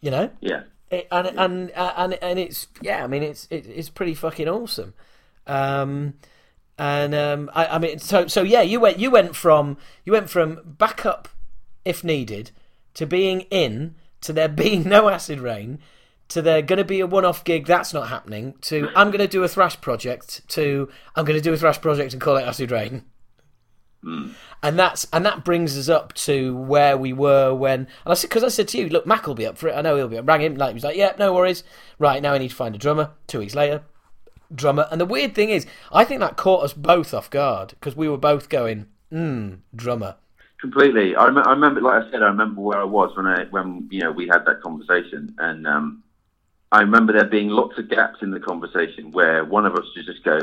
You 0.00 0.12
know, 0.12 0.30
Yeah. 0.40 0.62
it, 0.90 1.08
and 1.10 1.26
and 1.36 1.72
uh, 1.74 1.92
and 1.96 2.14
and 2.22 2.38
it's 2.38 2.68
yeah. 2.80 3.02
I 3.02 3.08
mean, 3.08 3.24
it's 3.24 3.48
it, 3.50 3.66
it's 3.66 3.88
pretty 3.88 4.14
fucking 4.14 4.48
awesome. 4.48 4.94
Um, 5.48 6.14
and 6.78 7.14
um, 7.14 7.50
I, 7.54 7.66
I 7.66 7.78
mean, 7.78 7.98
so 7.98 8.26
so 8.26 8.42
yeah. 8.42 8.62
You 8.62 8.80
went 8.80 8.98
you 8.98 9.10
went 9.10 9.34
from 9.34 9.76
you 10.04 10.12
went 10.12 10.30
from 10.30 10.60
backup 10.64 11.28
if 11.84 12.04
needed 12.04 12.52
to 12.94 13.06
being 13.06 13.42
in 13.42 13.94
to 14.20 14.32
there 14.32 14.48
being 14.64 14.84
no 14.84 15.08
acid 15.08 15.40
reign 15.40 15.80
to 16.28 16.42
there 16.42 16.60
going 16.60 16.76
to 16.76 16.84
be 16.84 17.00
a 17.00 17.06
one-off 17.06 17.42
gig 17.42 17.64
that's 17.64 17.94
not 17.94 18.08
happening 18.08 18.54
to 18.60 18.90
I'm 18.94 19.10
going 19.10 19.20
to 19.20 19.26
do 19.26 19.42
a 19.42 19.48
thrash 19.48 19.80
project 19.80 20.46
to 20.48 20.90
I'm 21.16 21.24
going 21.24 21.38
to 21.38 21.42
do 21.42 21.54
a 21.54 21.56
thrash 21.56 21.80
project 21.80 22.12
and 22.12 22.20
call 22.20 22.36
it 22.36 22.42
acid 22.42 22.70
reign 22.70 23.04
and 24.02 24.78
that's 24.78 25.06
and 25.12 25.26
that 25.26 25.44
brings 25.44 25.76
us 25.76 25.88
up 25.88 26.12
to 26.14 26.54
where 26.56 26.96
we 26.96 27.12
were 27.12 27.54
when 27.54 27.80
and 27.80 27.88
I 28.06 28.14
said 28.14 28.30
because 28.30 28.44
I 28.44 28.48
said 28.48 28.68
to 28.68 28.78
you, 28.78 28.88
look, 28.88 29.06
Mac 29.06 29.26
will 29.26 29.34
be 29.34 29.46
up 29.46 29.58
for 29.58 29.68
it. 29.68 29.72
I 29.72 29.82
know 29.82 29.96
he'll 29.96 30.08
be 30.08 30.18
up. 30.18 30.26
Rang 30.26 30.40
him 30.40 30.54
like 30.54 30.70
he 30.70 30.74
was 30.74 30.84
like, 30.84 30.96
yeah, 30.96 31.14
no 31.18 31.32
worries. 31.32 31.64
Right 31.98 32.22
now, 32.22 32.32
I 32.32 32.38
need 32.38 32.50
to 32.50 32.54
find 32.54 32.74
a 32.74 32.78
drummer. 32.78 33.10
Two 33.26 33.40
weeks 33.40 33.54
later, 33.54 33.82
drummer. 34.54 34.86
And 34.90 35.00
the 35.00 35.04
weird 35.06 35.34
thing 35.34 35.50
is, 35.50 35.66
I 35.92 36.04
think 36.04 36.20
that 36.20 36.36
caught 36.36 36.64
us 36.64 36.72
both 36.72 37.12
off 37.14 37.30
guard 37.30 37.70
because 37.70 37.96
we 37.96 38.08
were 38.08 38.16
both 38.18 38.48
going, 38.48 38.86
hmm, 39.10 39.54
drummer. 39.74 40.16
Completely. 40.60 41.14
I, 41.14 41.26
rem- 41.26 41.38
I 41.46 41.50
remember, 41.50 41.80
like 41.80 42.04
I 42.04 42.10
said, 42.10 42.22
I 42.22 42.26
remember 42.26 42.60
where 42.60 42.78
I 42.80 42.84
was 42.84 43.16
when 43.16 43.26
I 43.26 43.44
when 43.50 43.86
you 43.92 44.00
know 44.00 44.10
we 44.10 44.26
had 44.26 44.44
that 44.46 44.60
conversation, 44.60 45.34
and 45.38 45.66
um, 45.68 46.02
I 46.72 46.80
remember 46.80 47.12
there 47.12 47.24
being 47.26 47.48
lots 47.48 47.78
of 47.78 47.88
gaps 47.88 48.18
in 48.22 48.32
the 48.32 48.40
conversation 48.40 49.12
where 49.12 49.44
one 49.44 49.66
of 49.66 49.74
us 49.76 49.84
would 49.94 50.04
just 50.04 50.24
go, 50.24 50.40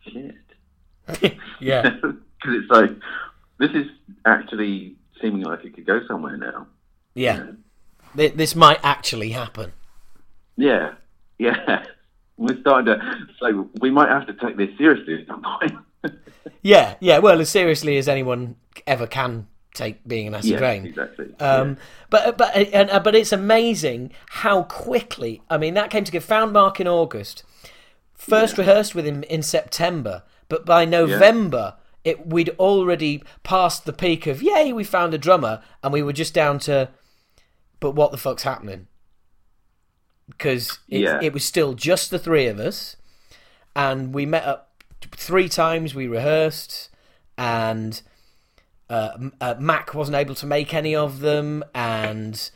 "Shit," 0.00 0.34
Yeah, 1.60 1.82
because 1.90 2.16
it's 2.46 2.70
like 2.70 2.90
this 3.58 3.70
is 3.70 3.86
actually 4.26 4.96
seeming 5.20 5.42
like 5.42 5.64
it 5.64 5.74
could 5.74 5.86
go 5.86 6.00
somewhere 6.08 6.36
now. 6.36 6.66
yeah. 7.14 7.46
Th- 8.16 8.34
This 8.34 8.54
might 8.56 8.78
actually 8.82 9.30
happen. 9.30 9.72
Yeah, 10.56 10.94
yeah. 11.38 11.84
We're 12.36 12.60
starting 12.60 12.86
to 12.86 13.26
so 13.38 13.70
we 13.80 13.90
might 13.90 14.08
have 14.08 14.26
to 14.26 14.32
take 14.34 14.56
this 14.56 14.76
seriously 14.76 15.20
at 15.20 15.26
some 15.26 15.42
point. 15.42 15.72
Yeah, 16.60 16.96
yeah. 17.00 17.18
Well, 17.18 17.40
as 17.40 17.50
seriously 17.50 17.96
as 17.98 18.08
anyone 18.08 18.56
ever 18.86 19.06
can 19.06 19.46
take 19.74 20.06
being 20.06 20.26
an 20.26 20.34
acid 20.34 20.50
yeah, 20.50 20.58
rain. 20.58 20.86
exactly. 20.86 21.34
Um, 21.40 21.76
but 22.08 22.38
but 22.38 22.54
and, 22.54 22.90
uh, 22.90 23.00
but 23.00 23.14
it's 23.14 23.32
amazing 23.32 24.12
how 24.30 24.62
quickly. 24.64 25.42
I 25.50 25.58
mean, 25.58 25.74
that 25.74 25.90
came 25.90 26.04
to 26.04 26.20
found 26.20 26.52
Mark 26.52 26.80
in 26.80 26.88
August. 26.88 27.44
First 28.14 28.56
rehearsed 28.56 28.94
with 28.94 29.06
him 29.06 29.22
in 29.24 29.42
September, 29.42 30.22
but 30.48 30.64
by 30.64 30.84
November 30.84 31.76
it 32.04 32.26
we'd 32.26 32.50
already 32.58 33.22
passed 33.42 33.86
the 33.86 33.92
peak 33.92 34.26
of 34.26 34.42
yay, 34.42 34.72
we 34.72 34.84
found 34.84 35.14
a 35.14 35.18
drummer, 35.18 35.62
and 35.82 35.92
we 35.92 36.02
were 36.02 36.12
just 36.12 36.34
down 36.34 36.58
to. 36.60 36.90
But 37.80 37.92
what 37.92 38.12
the 38.12 38.18
fuck's 38.18 38.44
happening? 38.44 38.86
Because 40.28 40.78
it, 40.88 41.00
Yeah. 41.02 41.20
it 41.22 41.32
was 41.32 41.44
still 41.44 41.74
just 41.74 42.10
the 42.10 42.18
three 42.18 42.46
of 42.46 42.58
us, 42.58 42.96
and 43.76 44.14
we 44.14 44.24
met 44.26 44.44
up 44.44 44.70
three 45.12 45.48
times. 45.48 45.94
We 45.94 46.06
rehearsed, 46.06 46.88
and 47.36 48.00
uh, 48.88 49.18
uh, 49.40 49.54
Mac 49.58 49.92
wasn't 49.94 50.16
able 50.16 50.34
to 50.36 50.46
make 50.46 50.72
any 50.72 50.94
of 50.96 51.20
them, 51.20 51.62
and 51.74 52.50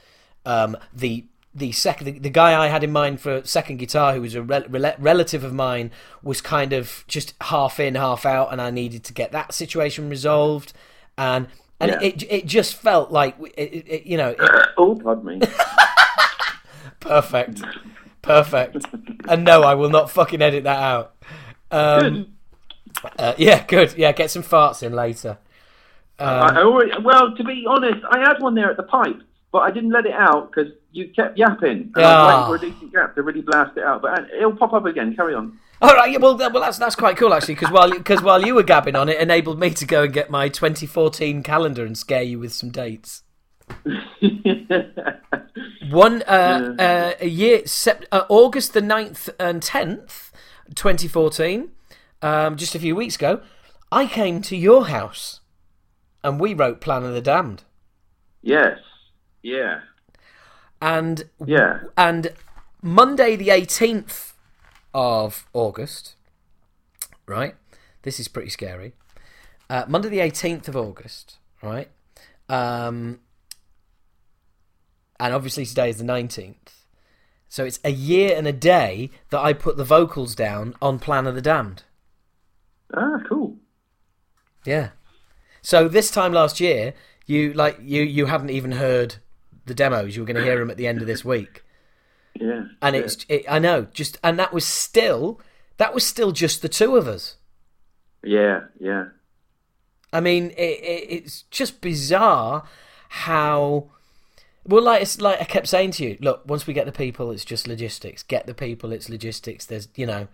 um, 0.47 0.77
the 0.95 1.27
the 1.55 1.73
second 1.73 2.07
the, 2.07 2.19
the 2.19 2.31
guy 2.31 2.59
I 2.59 2.69
had 2.69 2.85
in 2.85 2.93
mind 2.93 3.21
for 3.21 3.43
second 3.45 3.79
guitar, 3.79 4.15
who 4.15 4.21
was 4.23 4.35
a 4.35 4.43
rel- 4.43 4.65
rel- 4.69 4.95
relative 4.99 5.45
of 5.45 5.53
mine, 5.53 5.91
was 6.23 6.41
kind 6.41 6.73
of 6.73 7.05
just 7.09 7.35
half 7.43 7.79
in, 7.81 7.97
half 7.97 8.25
out, 8.25 8.51
and 8.53 8.61
I 8.63 8.71
needed 8.71 9.05
to 9.05 9.13
get 9.13 9.33
that 9.33 9.53
situation 9.53 10.09
resolved, 10.09 10.73
and 11.19 11.49
and 11.81 11.91
Yeah. 11.93 11.99
it 12.09 12.23
it 12.31 12.47
just 12.47 12.75
felt 12.77 13.11
like 13.11 13.37
it, 13.41 13.51
it, 13.59 13.85
it- 13.89 14.07
you 14.07 14.17
know 14.17 14.31
it- 14.31 14.39
oh, 14.79 14.95
pardon 14.95 15.39
me. 15.39 15.47
perfect, 17.01 17.63
perfect, 18.23 18.85
and 19.29 19.45
no, 19.45 19.63
I 19.63 19.75
will 19.75 19.91
not 19.91 20.11
fucking 20.11 20.43
edit 20.43 20.65
that 20.65 20.79
out. 20.79 21.15
Um, 21.71 22.35
uh, 23.19 23.35
yeah, 23.39 23.65
good. 23.67 23.95
Yeah, 23.97 24.13
get 24.13 24.31
some 24.31 24.43
farts 24.43 24.83
in 24.83 24.93
later. 24.93 25.39
I, 26.19 26.25
I 26.25 26.63
already, 26.65 26.91
well, 27.05 27.37
to 27.37 27.45
be 27.45 27.65
honest, 27.69 28.05
I 28.11 28.19
had 28.19 28.41
one 28.41 28.55
there 28.55 28.71
at 28.71 28.77
the 28.77 28.83
pipe, 28.83 29.21
but 29.53 29.59
I 29.61 29.71
didn't 29.71 29.91
let 29.91 30.05
it 30.05 30.15
out 30.15 30.51
because 30.51 30.73
you 30.91 31.09
kept 31.15 31.39
yapping. 31.39 31.93
And 31.95 31.97
I 31.97 32.01
was 32.01 32.07
Ah. 32.07 32.51
waiting 32.51 32.59
for 32.61 32.67
a 32.67 32.71
decent 32.71 32.93
gap 32.93 33.15
to 33.15 33.23
really 33.23 33.43
blast 33.43 33.77
it 33.77 33.85
out, 33.85 34.03
but 34.03 34.19
uh, 34.19 34.23
it'll 34.37 34.57
pop 34.57 34.73
up 34.73 34.85
again. 34.87 35.15
Carry 35.15 35.35
on. 35.35 35.59
All 35.81 35.95
right, 35.95 36.11
yeah, 36.11 36.19
well, 36.19 36.37
well, 36.37 36.51
that's 36.51 36.77
that's 36.79 36.97
quite 36.97 37.17
cool 37.17 37.33
actually, 37.33 37.55
because 37.55 37.71
while 37.71 37.89
because 37.91 38.21
while 38.21 38.45
you 38.45 38.57
were 38.57 38.65
gabbing 38.65 38.97
on 38.97 39.09
it, 39.09 39.21
enabled 39.21 39.61
me 39.61 39.71
to 39.71 39.87
go 39.87 40.03
and 40.03 40.13
get 40.13 40.29
my 40.29 40.49
2014 40.49 41.45
calendar 41.45 41.85
and 41.85 41.97
scare 41.97 42.23
you 42.25 42.41
with 42.41 42.53
some 42.53 42.71
dates. 42.71 43.23
One 45.91 46.23
uh, 46.23 46.75
uh, 46.79 47.13
a 47.21 47.29
year, 47.29 47.67
sep- 47.67 48.05
uh, 48.13 48.25
August 48.29 48.73
the 48.75 48.81
9th 48.81 49.29
and 49.39 49.63
tenth, 49.63 50.33
twenty 50.75 51.09
fourteen. 51.09 51.71
Um, 52.21 52.57
just 52.57 52.75
a 52.75 52.79
few 52.79 52.95
weeks 52.97 53.17
ago, 53.17 53.41
I 53.93 54.07
came 54.07 54.43
to 54.43 54.57
your 54.57 54.87
house, 54.89 55.41
and 56.23 56.39
we 56.41 56.53
wrote 56.55 56.81
"Plan 56.81 57.05
of 57.05 57.15
the 57.15 57.21
Damned." 57.21 57.63
Yes. 58.43 58.79
Yeah. 59.43 59.81
And 60.81 61.25
Yeah. 61.45 61.81
and 61.97 62.33
Monday 62.83 63.35
the 63.37 63.49
18th 63.49 64.33
of 64.95 65.47
August, 65.53 66.15
right? 67.27 67.55
This 68.03 68.21
is 68.21 68.29
pretty 68.29 68.51
scary. 68.51 68.93
Uh, 69.71 69.85
Monday 69.89 70.09
the 70.09 70.21
18th 70.21 70.69
of 70.69 70.77
August, 70.77 71.39
right? 71.63 71.89
Um, 72.49 73.21
and 75.21 75.35
obviously 75.35 75.67
today 75.67 75.91
is 75.91 75.99
the 75.99 76.05
19th. 76.05 76.57
So 77.49 77.65
it's 77.65 77.81
a 77.83 77.91
year 77.91 78.37
and 78.37 78.47
a 78.47 78.53
day 78.53 79.11
that 79.31 79.41
I 79.41 79.53
put 79.53 79.77
the 79.77 79.85
vocals 79.85 80.35
down 80.35 80.75
on 80.83 80.99
Plan 80.99 81.27
of 81.27 81.35
the 81.35 81.41
Damned. 81.41 81.83
Ah, 82.95 83.19
cool. 83.29 83.57
Yeah. 84.65 84.91
So 85.63 85.89
this 85.89 86.11
time 86.11 86.33
last 86.33 86.61
year, 86.61 86.95
you 87.27 87.53
like 87.53 87.79
you 87.81 88.03
you 88.03 88.27
hadn't 88.27 88.51
even 88.51 88.73
heard 88.73 89.17
the 89.67 89.75
demos. 89.75 90.15
You 90.15 90.23
were 90.23 90.27
going 90.27 90.37
to 90.37 90.45
hear 90.45 90.59
them 90.59 90.71
at 90.71 90.77
the 90.77 90.87
end 90.87 91.01
of 91.01 91.07
this 91.07 91.25
week. 91.25 91.65
Yeah. 92.35 92.67
and 92.81 92.95
yeah. 92.95 93.03
it's 93.03 93.27
it, 93.29 93.45
I 93.49 93.59
know 93.59 93.89
just 93.93 94.19
and 94.23 94.39
that 94.39 94.53
was 94.53 94.65
still 94.65 95.41
that 95.79 95.93
was 95.93 96.07
still 96.07 96.33
just 96.33 96.63
the 96.63 96.69
two 96.69 96.97
of 96.97 97.09
us. 97.09 97.37
Yeah. 98.23 98.61
Yeah. 98.81 99.07
I 100.13 100.21
mean, 100.21 100.51
it, 100.51 100.81
it, 100.81 101.07
it's 101.11 101.43
just 101.43 101.81
bizarre 101.81 102.65
how 103.09 103.91
well, 104.69 104.83
like 104.83 105.03
it's 105.03 105.21
like 105.21 105.41
I 105.41 105.45
kept 105.45 105.67
saying 105.67 105.93
to 105.93 106.05
you. 106.05 106.19
Look, 106.21 106.43
once 106.47 106.67
we 106.67 106.75
get 106.75 106.87
the 106.87 106.93
people, 106.93 107.31
it's 107.31 107.45
just 107.45 107.67
logistics. 107.67 108.23
Get 108.23 108.47
the 108.47 108.55
people, 108.55 108.93
it's 108.93 109.09
logistics. 109.09 109.67
There's 109.67 109.89
you 109.97 110.07
know, 110.07 110.29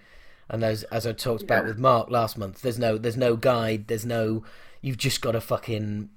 and 0.51 0.63
those 0.63 0.83
as 0.85 1.07
I 1.07 1.13
talked 1.13 1.43
about 1.43 1.65
with 1.65 1.79
Mark 1.79 2.11
last 2.11 2.37
month. 2.37 2.61
There's 2.61 2.79
no 2.79 2.99
there's 2.99 3.17
no 3.17 3.37
guide. 3.37 3.87
There's 3.89 4.05
no. 4.05 4.45
You've 4.83 4.99
just 4.99 5.23
got 5.23 5.33
to 5.33 5.41
fucking 5.41 6.11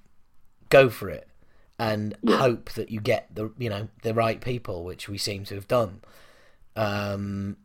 go 0.69 0.89
for 0.89 1.09
it 1.09 1.29
and 1.79 2.15
Yeah. 2.23 2.37
hope 2.37 2.71
that 2.73 2.89
you 2.89 2.99
get 2.99 3.33
the 3.33 3.51
you 3.57 3.69
know 3.69 3.87
the 4.01 4.13
right 4.13 4.41
people, 4.41 4.83
which 4.83 5.07
we 5.07 5.17
seem 5.17 5.45
to 5.45 5.55
have 5.55 5.67
done. 5.67 6.01
Um, 6.75 7.57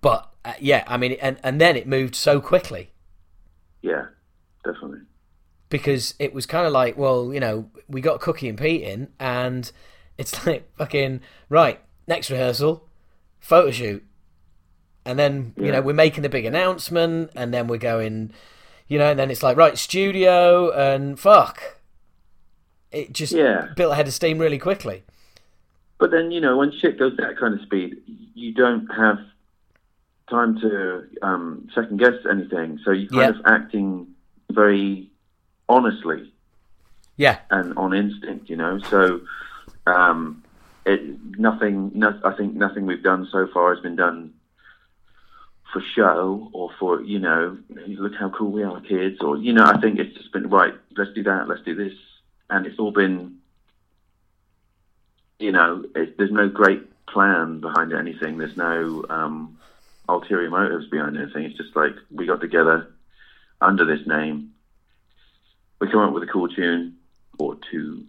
but 0.00 0.32
uh, 0.44 0.54
yeah, 0.60 0.84
I 0.86 0.96
mean, 0.96 1.12
and 1.20 1.38
and 1.42 1.60
then 1.60 1.76
it 1.76 1.86
moved 1.86 2.14
so 2.14 2.40
quickly 2.40 2.90
Yeah. 3.82 4.06
Definitely. 4.64 5.00
Because 5.68 6.14
it 6.18 6.32
was 6.32 6.46
kind 6.46 6.66
of 6.66 6.72
like, 6.72 6.96
well, 6.96 7.32
you 7.32 7.40
know, 7.40 7.70
we 7.88 8.00
got 8.00 8.20
Cookie 8.20 8.48
and 8.48 8.58
Pete 8.58 8.82
in, 8.82 9.08
and 9.20 9.70
it's 10.16 10.46
like 10.46 10.68
fucking 10.76 11.20
right 11.48 11.80
next 12.06 12.30
rehearsal, 12.30 12.88
photo 13.40 13.70
shoot, 13.70 14.04
and 15.04 15.18
then 15.18 15.54
you 15.56 15.70
know 15.72 15.80
we're 15.80 15.92
making 15.94 16.22
the 16.22 16.28
big 16.28 16.44
announcement, 16.44 17.30
and 17.34 17.52
then 17.52 17.66
we're 17.66 17.78
going, 17.78 18.32
you 18.88 18.98
know, 18.98 19.10
and 19.10 19.18
then 19.18 19.30
it's 19.30 19.42
like 19.42 19.56
right 19.56 19.76
studio 19.78 20.70
and 20.72 21.18
fuck, 21.20 21.78
it 22.90 23.12
just 23.12 23.32
Yeah. 23.32 23.68
built 23.76 23.92
a 23.92 23.94
head 23.94 24.08
of 24.08 24.14
steam 24.14 24.38
really 24.38 24.58
quickly. 24.58 25.02
But 25.98 26.10
then 26.10 26.30
you 26.30 26.40
know 26.40 26.56
when 26.56 26.72
shit 26.72 26.98
goes 26.98 27.16
that 27.18 27.36
kind 27.38 27.54
of 27.54 27.60
speed, 27.62 27.96
you 28.34 28.52
don't 28.54 28.86
have 28.94 29.18
time 30.30 30.60
to 30.60 31.04
um, 31.22 31.68
second 31.74 31.98
guess 31.98 32.14
anything. 32.30 32.78
So 32.84 32.90
you're 32.92 33.10
kind 33.10 33.34
Yeah. 33.34 33.40
of 33.40 33.46
acting 33.46 34.08
very 34.50 35.10
honestly 35.68 36.32
Yeah, 37.16 37.38
and 37.50 37.76
on 37.76 37.94
instinct, 37.94 38.48
you 38.48 38.56
know. 38.56 38.78
So 38.78 39.20
um, 39.86 40.44
it, 40.86 41.38
nothing. 41.38 41.90
No, 41.94 42.18
I 42.24 42.32
think 42.32 42.54
nothing 42.54 42.86
we've 42.86 43.02
done 43.02 43.28
so 43.30 43.48
far 43.52 43.74
has 43.74 43.82
been 43.82 43.96
done 43.96 44.34
for 45.72 45.82
show 45.94 46.48
or 46.52 46.70
for 46.78 47.02
you 47.02 47.18
know, 47.18 47.58
look 47.68 48.14
how 48.14 48.30
cool 48.30 48.52
we 48.52 48.62
are, 48.62 48.80
kids, 48.80 49.18
or 49.20 49.36
you 49.36 49.52
know. 49.52 49.64
I 49.64 49.80
think 49.80 49.98
it's 49.98 50.16
just 50.16 50.32
been 50.32 50.48
right. 50.48 50.74
Let's 50.96 51.12
do 51.12 51.24
that. 51.24 51.48
Let's 51.48 51.62
do 51.62 51.74
this, 51.74 51.92
and 52.50 52.66
it's 52.66 52.78
all 52.78 52.92
been. 52.92 53.38
You 55.40 55.52
know, 55.52 55.84
it, 55.94 56.18
there's 56.18 56.32
no 56.32 56.48
great 56.48 57.06
plan 57.06 57.60
behind 57.60 57.92
anything. 57.92 58.38
There's 58.38 58.56
no 58.56 59.04
um, 59.08 59.58
ulterior 60.08 60.50
motives 60.50 60.86
behind 60.88 61.16
anything. 61.16 61.44
It's 61.44 61.56
just 61.56 61.76
like 61.76 61.94
we 62.10 62.26
got 62.26 62.40
together 62.40 62.92
under 63.60 63.84
this 63.84 64.06
name. 64.06 64.54
We 65.80 65.90
come 65.90 66.00
up 66.00 66.12
with 66.12 66.22
a 66.22 66.26
cool 66.26 66.48
tune 66.48 66.96
or 67.38 67.56
two 67.70 68.04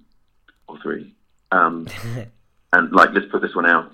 or 0.67 0.79
three. 0.79 1.13
Um, 1.51 1.87
and 2.73 2.91
like, 2.91 3.09
let's 3.13 3.27
put 3.31 3.41
this 3.41 3.55
one 3.55 3.65
out. 3.65 3.93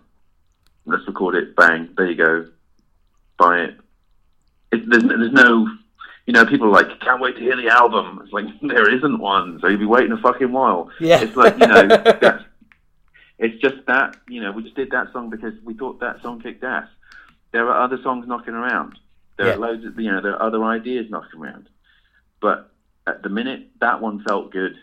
Let's 0.86 1.06
record 1.08 1.36
it. 1.36 1.56
Bang. 1.56 1.90
There 1.98 2.10
you 2.10 2.16
go. 2.16 2.48
Buy 3.38 3.60
it. 3.62 3.78
it 4.72 4.90
there's, 4.90 5.04
there's 5.04 5.32
no, 5.34 5.68
you 6.26 6.34
know, 6.34 6.46
people 6.46 6.68
are 6.68 6.72
like, 6.72 7.00
can't 7.02 7.20
wait 7.22 7.36
to 7.36 7.42
hear 7.42 7.56
the 7.56 7.68
album. 7.70 8.22
It's 8.24 8.32
like, 8.32 8.46
there 8.62 8.94
isn't 8.94 9.20
one. 9.20 9.60
So 9.62 9.68
you'll 9.68 9.80
be 9.80 9.86
waiting 9.86 10.12
a 10.12 10.18
fucking 10.18 10.52
while. 10.52 10.90
Yeah. 11.00 11.22
It's 11.22 11.36
like, 11.36 11.58
you 11.60 11.68
know, 11.68 11.88
that's, 12.22 12.44
it's 13.38 13.60
just 13.62 13.86
that, 13.88 14.16
you 14.30 14.42
know, 14.42 14.52
we 14.54 14.64
just 14.64 14.76
did 14.76 14.92
that 14.92 15.12
song 15.12 15.30
because 15.30 15.54
we 15.66 15.74
thought 15.74 16.00
that 16.00 16.22
song 16.22 16.40
kicked 16.42 16.64
ass. 16.64 16.88
There 17.52 17.68
are 17.70 17.84
other 17.84 18.02
songs 18.02 18.28
knocking 18.28 18.54
around. 18.54 18.98
There 19.38 19.48
Yeah. 19.48 19.54
are 19.54 19.58
loads 19.58 19.84
of, 19.86 20.00
you 20.00 20.10
know, 20.12 20.22
there 20.22 20.34
are 20.36 20.42
other 20.42 20.64
ideas 20.64 21.08
knocking 21.10 21.42
around. 21.42 21.68
But 22.42 22.72
at 23.08 23.24
the 23.24 23.30
minute, 23.30 23.68
that 23.82 24.02
one 24.02 24.24
felt 24.24 24.52
good. 24.52 24.76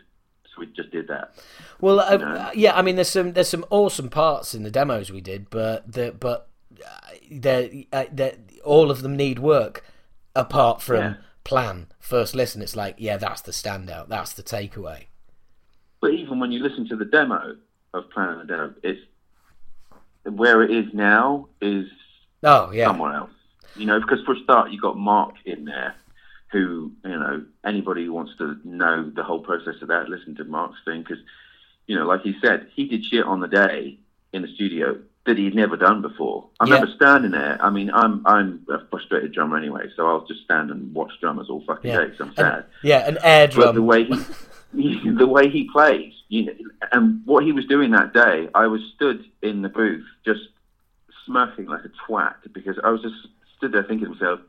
So 0.45 0.61
we 0.61 0.67
just 0.67 0.91
did 0.91 1.09
that. 1.09 1.35
Well, 1.81 2.01
uh, 2.01 2.17
know? 2.17 2.51
yeah, 2.55 2.77
I 2.77 2.83
mean, 2.83 2.97
there's 2.97 3.09
some 3.09 3.33
there's 3.33 3.49
some 3.49 3.65
awesome 3.71 4.11
parts 4.11 4.55
in 4.55 4.63
the 4.63 4.71
demos 4.71 5.11
we 5.11 5.21
did, 5.21 5.49
but 5.51 5.91
the 5.91 6.15
but 6.19 6.49
uh, 6.85 7.15
they 7.31 7.89
uh, 7.93 8.05
they 8.13 8.37
all 8.65 8.91
of 8.91 9.03
them 9.03 9.17
need 9.17 9.39
work. 9.39 9.85
Apart 10.35 10.81
from 10.81 10.99
Yeah. 10.99 11.15
plan 11.45 11.89
first 12.01 12.35
listen, 12.35 12.63
it's 12.63 12.75
like 12.77 12.95
yeah, 12.99 13.17
that's 13.19 13.43
the 13.43 13.53
standout, 13.53 14.09
that's 14.09 14.33
the 14.33 14.43
takeaway. 14.43 15.07
But 16.01 16.13
even 16.15 16.41
when 16.41 16.53
you 16.53 16.63
listen 16.63 16.89
to 16.89 16.97
the 16.97 17.05
demo 17.05 17.57
of 17.95 18.11
Plan 18.11 18.29
of 18.31 18.39
the 18.41 18.45
Demo, 18.47 18.75
it's 18.83 19.01
where 20.25 20.63
it 20.63 20.71
is 20.71 20.93
now 20.95 21.49
is 21.61 21.87
Oh 22.43 22.71
yeah, 22.73 22.87
somewhere 22.87 23.15
else. 23.15 23.31
You 23.77 23.87
know, 23.87 24.01
because 24.01 24.23
for 24.25 24.35
a 24.35 24.41
start, 24.43 24.71
you 24.71 24.81
got 24.81 24.99
Mark 24.99 25.35
in 25.45 25.65
there, 25.65 25.95
who 26.53 26.93
you 27.05 27.11
know 27.19 27.45
anybody 27.65 28.05
who 28.05 28.13
wants 28.13 28.33
to 28.39 28.57
know 28.65 29.11
the 29.15 29.23
whole 29.25 29.41
process 29.41 29.77
of 29.83 29.89
that, 29.89 30.09
listen 30.09 30.35
to 30.37 30.45
Mark's 30.45 30.79
thing 30.85 31.03
because 31.03 31.19
you 31.87 31.99
know, 31.99 32.07
like 32.07 32.23
he 32.23 32.35
said, 32.41 32.69
he 32.75 32.87
did 32.87 33.05
shit 33.05 33.25
on 33.25 33.41
the 33.41 33.49
day 33.49 33.99
in 34.33 34.43
the 34.43 34.49
studio 34.55 34.99
that 35.27 35.37
he'd 35.39 35.55
never 35.55 35.77
done 35.77 36.01
before. 36.03 36.49
I 36.61 36.67
Yeah. 36.67 36.75
remember 36.75 36.95
standing 36.97 37.31
there. 37.33 37.59
I 37.61 37.71
mean, 37.71 37.91
I'm 37.93 38.23
I'm 38.27 38.65
a 38.69 38.85
frustrated 38.91 39.33
drummer 39.33 39.57
anyway, 39.57 39.89
so 39.97 40.07
I'll 40.07 40.27
just 40.27 40.43
stand 40.45 40.71
and 40.71 40.95
watch 40.95 41.13
drummers 41.21 41.49
all 41.51 41.63
fucking 41.67 41.91
Yeah. 41.91 42.01
day 42.05 42.11
'cause 42.11 42.21
I'm 42.21 42.35
sad. 42.35 42.65
yeah, 42.83 43.09
an 43.09 43.19
air 43.23 43.47
but 43.49 43.55
drum. 43.55 43.75
the 43.81 43.83
way 43.83 44.05
he, 44.05 45.11
the 45.11 45.27
way 45.27 45.49
he 45.51 45.69
plays, 45.73 46.13
you 46.29 46.47
know, 46.47 46.53
and 46.93 47.21
what 47.27 47.45
he 47.45 47.53
was 47.53 47.67
doing 47.67 47.91
that 47.93 48.13
day, 48.15 48.49
I 48.55 48.67
was 48.69 48.81
stood 48.95 49.25
in 49.43 49.63
the 49.63 49.69
booth 49.69 50.05
just 50.25 50.41
smirking 51.27 51.67
like 51.67 51.85
a 51.85 51.91
twat 52.11 52.35
because 52.53 52.79
I 52.83 52.91
was 52.91 53.03
just 53.03 53.15
stood 53.57 53.73
there 53.73 53.83
thinking 53.85 54.07
to 54.09 54.15
myself, 54.15 54.41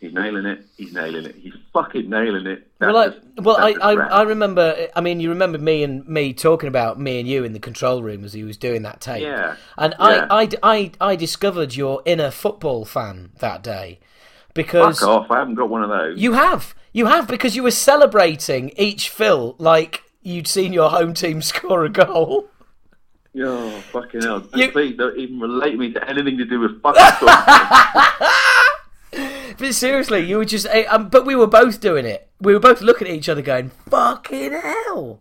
he's 0.00 0.12
nailing 0.12 0.46
it, 0.46 0.64
he's 0.76 0.92
nailing 0.92 1.24
it, 1.26 1.34
he's 1.36 1.54
fucking 1.72 2.08
nailing 2.10 2.46
it. 2.46 2.66
That's 2.78 2.92
well, 2.92 2.96
I, 3.02 3.08
just- 3.08 3.20
well, 3.42 3.56
I, 3.58 3.70
I. 3.80 3.92
I 3.94 4.22
remember. 4.22 4.88
I 4.94 5.00
mean, 5.00 5.20
you 5.20 5.28
remember 5.30 5.58
me 5.58 5.82
and 5.82 6.06
me 6.08 6.32
talking 6.34 6.68
about 6.68 6.98
me 7.00 7.18
and 7.20 7.28
you 7.28 7.44
in 7.44 7.52
the 7.52 7.58
control 7.60 8.02
room 8.02 8.24
as 8.24 8.32
he 8.32 8.44
was 8.44 8.56
doing 8.56 8.82
that 8.82 9.00
tape. 9.00 9.22
Yeah. 9.22 9.56
And 9.78 9.94
Yeah. 9.98 10.26
I, 10.30 10.42
I, 10.42 10.48
I, 10.62 10.90
I 11.00 11.16
discovered 11.16 11.74
your 11.74 12.02
inner 12.04 12.30
football 12.30 12.84
fan 12.84 13.30
that 13.38 13.62
day 13.62 13.98
because 14.54 15.00
Fuck 15.00 15.08
off! 15.08 15.30
I 15.30 15.38
haven't 15.38 15.54
got 15.56 15.68
one 15.70 15.82
of 15.82 15.88
those. 15.90 16.18
You 16.18 16.34
have. 16.34 16.74
You 16.92 17.06
have 17.06 17.26
because 17.26 17.56
you 17.56 17.62
were 17.64 17.72
celebrating 17.72 18.70
each 18.76 19.08
fill 19.08 19.56
like 19.58 20.02
you'd 20.22 20.46
seen 20.46 20.72
your 20.72 20.90
home 20.90 21.12
team 21.14 21.42
score 21.52 21.84
a 21.84 21.88
goal. 21.88 22.48
Oh, 23.36 23.70
fucking 23.90 24.22
hell! 24.22 24.46
You- 24.54 24.70
Please 24.70 24.96
don't 24.96 25.18
even 25.18 25.40
relate 25.40 25.76
me 25.76 25.92
to 25.92 26.08
anything 26.08 26.38
to 26.38 26.44
do 26.44 26.60
with 26.60 26.80
fucking 26.82 27.02
football. 27.18 28.28
But 29.58 29.74
seriously, 29.74 30.20
you 30.24 30.36
were 30.38 30.44
just. 30.44 30.66
eh, 30.70 30.84
Um, 30.90 31.08
but 31.08 31.24
we 31.24 31.34
were 31.36 31.46
both 31.46 31.80
doing 31.80 32.04
it. 32.06 32.28
We 32.40 32.52
were 32.52 32.60
both 32.60 32.80
looking 32.80 33.06
at 33.08 33.14
each 33.14 33.28
other, 33.28 33.42
going, 33.42 33.70
"Fucking 33.90 34.52
hell! 34.52 35.20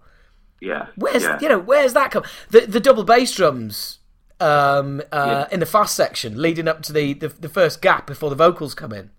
yeah. 0.61 0.87
Where's 0.95 1.23
yeah. 1.23 1.37
you 1.41 1.49
know 1.49 1.59
where's 1.59 1.93
that 1.93 2.11
come? 2.11 2.23
The 2.49 2.61
the 2.61 2.79
double 2.79 3.03
bass 3.03 3.33
drums 3.35 3.99
um, 4.39 5.01
uh, 5.11 5.45
Yeah. 5.49 5.53
in 5.53 5.59
the 5.59 5.65
fast 5.65 5.95
section, 5.95 6.41
leading 6.41 6.67
up 6.67 6.81
to 6.83 6.93
the, 6.93 7.13
the 7.13 7.27
the 7.27 7.49
first 7.49 7.81
gap 7.81 8.07
before 8.07 8.29
the 8.29 8.35
vocals 8.35 8.73
come 8.73 8.91
in. 8.93 9.11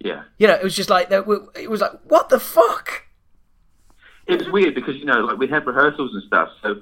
Yeah. 0.00 0.24
You 0.38 0.48
know, 0.48 0.54
it 0.54 0.62
was 0.64 0.74
just 0.74 0.90
like. 0.90 1.10
It 1.10 1.26
was 1.70 1.80
like, 1.80 1.92
what 2.04 2.28
the 2.28 2.40
fuck? 2.40 3.04
it 4.26 4.38
was 4.38 4.48
weird 4.50 4.74
because 4.74 4.96
you 4.96 5.04
know, 5.04 5.20
like 5.20 5.36
we 5.38 5.46
had 5.48 5.66
rehearsals 5.66 6.12
and 6.14 6.22
stuff. 6.24 6.48
So, 6.62 6.76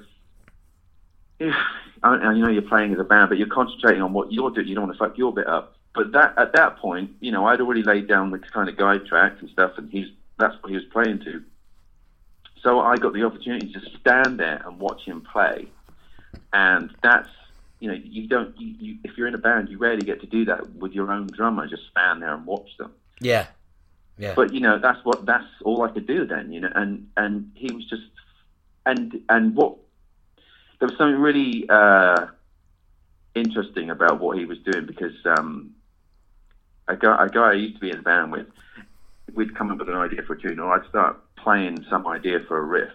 yeah, 1.38 1.54
I, 2.02 2.14
I 2.16 2.32
you 2.32 2.42
know 2.42 2.50
you're 2.50 2.62
playing 2.62 2.92
as 2.94 2.98
a 3.00 3.04
band, 3.04 3.28
but 3.28 3.38
you're 3.38 3.48
concentrating 3.48 4.00
on 4.02 4.12
what 4.12 4.32
you're 4.32 4.50
doing. 4.50 4.68
You 4.68 4.74
don't 4.74 4.86
want 4.86 4.96
to 4.98 5.04
fuck 5.04 5.18
your 5.18 5.32
bit 5.34 5.46
up. 5.46 5.76
But 5.94 6.12
that 6.12 6.34
at 6.38 6.52
that 6.54 6.78
point, 6.78 7.10
you 7.20 7.32
know, 7.32 7.46
I'd 7.46 7.60
already 7.60 7.82
laid 7.82 8.08
down 8.08 8.30
the 8.30 8.38
kind 8.38 8.68
of 8.68 8.76
guide 8.76 9.06
tracks 9.06 9.40
and 9.40 9.50
stuff, 9.50 9.72
and 9.76 9.90
he's 9.90 10.06
that's 10.38 10.54
what 10.62 10.70
he 10.70 10.76
was 10.76 10.84
playing 10.92 11.20
to. 11.20 11.42
So 12.62 12.80
I 12.80 12.96
got 12.96 13.12
the 13.12 13.24
opportunity 13.24 13.72
to 13.72 13.80
stand 13.98 14.38
there 14.38 14.62
and 14.64 14.78
watch 14.78 15.02
him 15.04 15.22
play 15.22 15.68
and 16.52 16.90
that's 17.02 17.28
you 17.78 17.88
know 17.88 17.98
you 18.02 18.26
don't 18.26 18.58
you, 18.60 18.74
you 18.78 18.98
if 19.04 19.16
you're 19.16 19.26
in 19.26 19.34
a 19.34 19.38
band 19.38 19.68
you 19.68 19.78
rarely 19.78 20.02
get 20.02 20.20
to 20.20 20.26
do 20.26 20.44
that 20.44 20.74
with 20.76 20.92
your 20.92 21.10
own 21.10 21.26
drummer 21.28 21.66
just 21.66 21.82
stand 21.90 22.22
there 22.22 22.34
and 22.34 22.46
watch 22.46 22.76
them 22.78 22.92
Yeah. 23.20 23.46
Yeah. 24.18 24.34
but 24.34 24.52
you 24.52 24.60
know 24.60 24.78
that's 24.78 25.02
what 25.04 25.24
that's 25.24 25.46
all 25.64 25.82
I 25.82 25.90
could 25.90 26.06
do 26.06 26.26
then 26.26 26.52
you 26.52 26.60
know 26.60 26.70
and 26.74 27.08
and 27.16 27.50
he 27.54 27.72
was 27.72 27.84
just 27.88 28.02
and 28.86 29.20
and 29.28 29.54
what 29.54 29.76
there 30.78 30.88
was 30.88 30.96
something 30.96 31.20
really 31.20 31.68
uh, 31.68 32.26
interesting 33.34 33.90
about 33.90 34.18
what 34.18 34.38
he 34.38 34.46
was 34.46 34.58
doing 34.60 34.86
because 34.86 35.14
um, 35.26 35.74
a 36.90 36.96
guy 36.96 37.24
a 37.24 37.28
guy 37.28 37.50
I 37.50 37.52
used 37.54 37.74
to 37.74 37.80
be 37.80 37.90
in 37.90 37.98
a 37.98 38.02
band 38.02 38.32
with 38.32 38.46
we'd 39.34 39.54
come 39.56 39.70
up 39.70 39.78
with 39.78 39.88
an 39.88 39.96
idea 39.96 40.22
for 40.22 40.34
a 40.34 40.40
tune 40.40 40.58
or 40.58 40.72
I'd 40.72 40.88
start 40.88 41.16
playing 41.36 41.84
some 41.88 42.06
idea 42.06 42.40
for 42.40 42.58
a 42.58 42.62
riff 42.62 42.92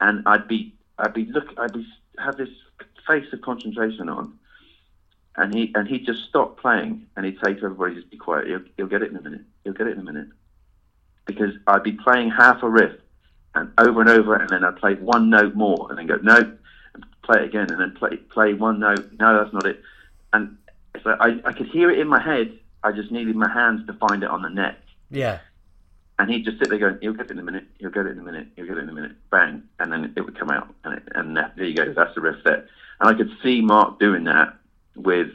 and 0.00 0.22
I'd 0.26 0.48
be 0.48 0.74
I'd 0.98 1.14
be 1.14 1.26
look 1.26 1.46
I'd 1.56 1.72
be 1.72 1.86
have 2.18 2.36
this 2.36 2.50
face 3.06 3.32
of 3.32 3.40
concentration 3.42 4.08
on 4.08 4.38
and 5.38 5.54
he 5.54 5.72
and 5.74 5.88
he'd 5.88 6.04
just 6.04 6.24
stop 6.28 6.58
playing 6.60 7.06
and 7.16 7.24
he'd 7.24 7.38
say 7.42 7.54
to 7.54 7.64
everybody, 7.64 7.94
just 7.94 8.10
be 8.10 8.16
quiet. 8.16 8.48
You'll, 8.48 8.64
you'll 8.76 8.88
get 8.88 9.02
it 9.02 9.10
in 9.10 9.16
a 9.16 9.22
minute. 9.22 9.42
You'll 9.64 9.74
get 9.74 9.86
it 9.86 9.92
in 9.92 10.00
a 10.00 10.04
minute. 10.04 10.28
Because 11.26 11.52
I'd 11.66 11.84
be 11.84 11.92
playing 11.92 12.30
half 12.30 12.62
a 12.62 12.68
riff 12.68 12.98
and 13.54 13.70
over 13.78 14.00
and 14.00 14.10
over, 14.10 14.34
and 14.34 14.48
then 14.50 14.64
I'd 14.64 14.76
play 14.76 14.94
one 14.94 15.30
note 15.30 15.54
more, 15.54 15.86
and 15.88 15.98
then 15.98 16.06
go 16.06 16.16
no, 16.16 16.36
and 16.94 17.06
play 17.22 17.40
it 17.40 17.44
again, 17.44 17.70
and 17.70 17.80
then 17.80 17.92
play 17.92 18.16
play 18.16 18.54
one 18.54 18.80
note. 18.80 19.12
No, 19.18 19.38
that's 19.38 19.54
not 19.54 19.64
it. 19.64 19.80
And 20.32 20.56
like 21.04 21.20
I, 21.20 21.40
I 21.44 21.52
could 21.52 21.68
hear 21.68 21.90
it 21.90 22.00
in 22.00 22.08
my 22.08 22.20
head. 22.20 22.58
I 22.82 22.92
just 22.92 23.10
needed 23.10 23.36
my 23.36 23.50
hands 23.50 23.86
to 23.86 23.92
find 23.94 24.22
it 24.22 24.30
on 24.30 24.42
the 24.42 24.48
net. 24.50 24.78
Yeah. 25.10 25.38
And 26.18 26.30
he'd 26.30 26.44
just 26.44 26.58
sit 26.58 26.68
there 26.68 26.78
going, 26.78 26.98
"You'll 27.00 27.14
get 27.14 27.26
it 27.26 27.30
in 27.32 27.38
a 27.38 27.42
minute. 27.42 27.64
You'll 27.78 27.92
get 27.92 28.06
it 28.06 28.10
in 28.10 28.18
a 28.18 28.22
minute. 28.22 28.48
You'll 28.56 28.66
get 28.66 28.76
it 28.78 28.82
in 28.82 28.88
a 28.88 28.92
minute." 28.92 29.12
Bang, 29.30 29.62
and 29.78 29.92
then 29.92 30.12
it 30.16 30.22
would 30.22 30.38
come 30.38 30.50
out, 30.50 30.72
and 30.84 30.94
it, 30.94 31.02
and 31.14 31.36
that, 31.36 31.54
there 31.56 31.64
you 31.66 31.74
go. 31.76 31.92
That's 31.92 32.14
the 32.14 32.20
riff 32.20 32.42
there. 32.44 32.66
And 33.00 33.08
I 33.08 33.14
could 33.14 33.30
see 33.42 33.60
Mark 33.60 34.00
doing 34.00 34.24
that 34.24 34.54
with 34.96 35.30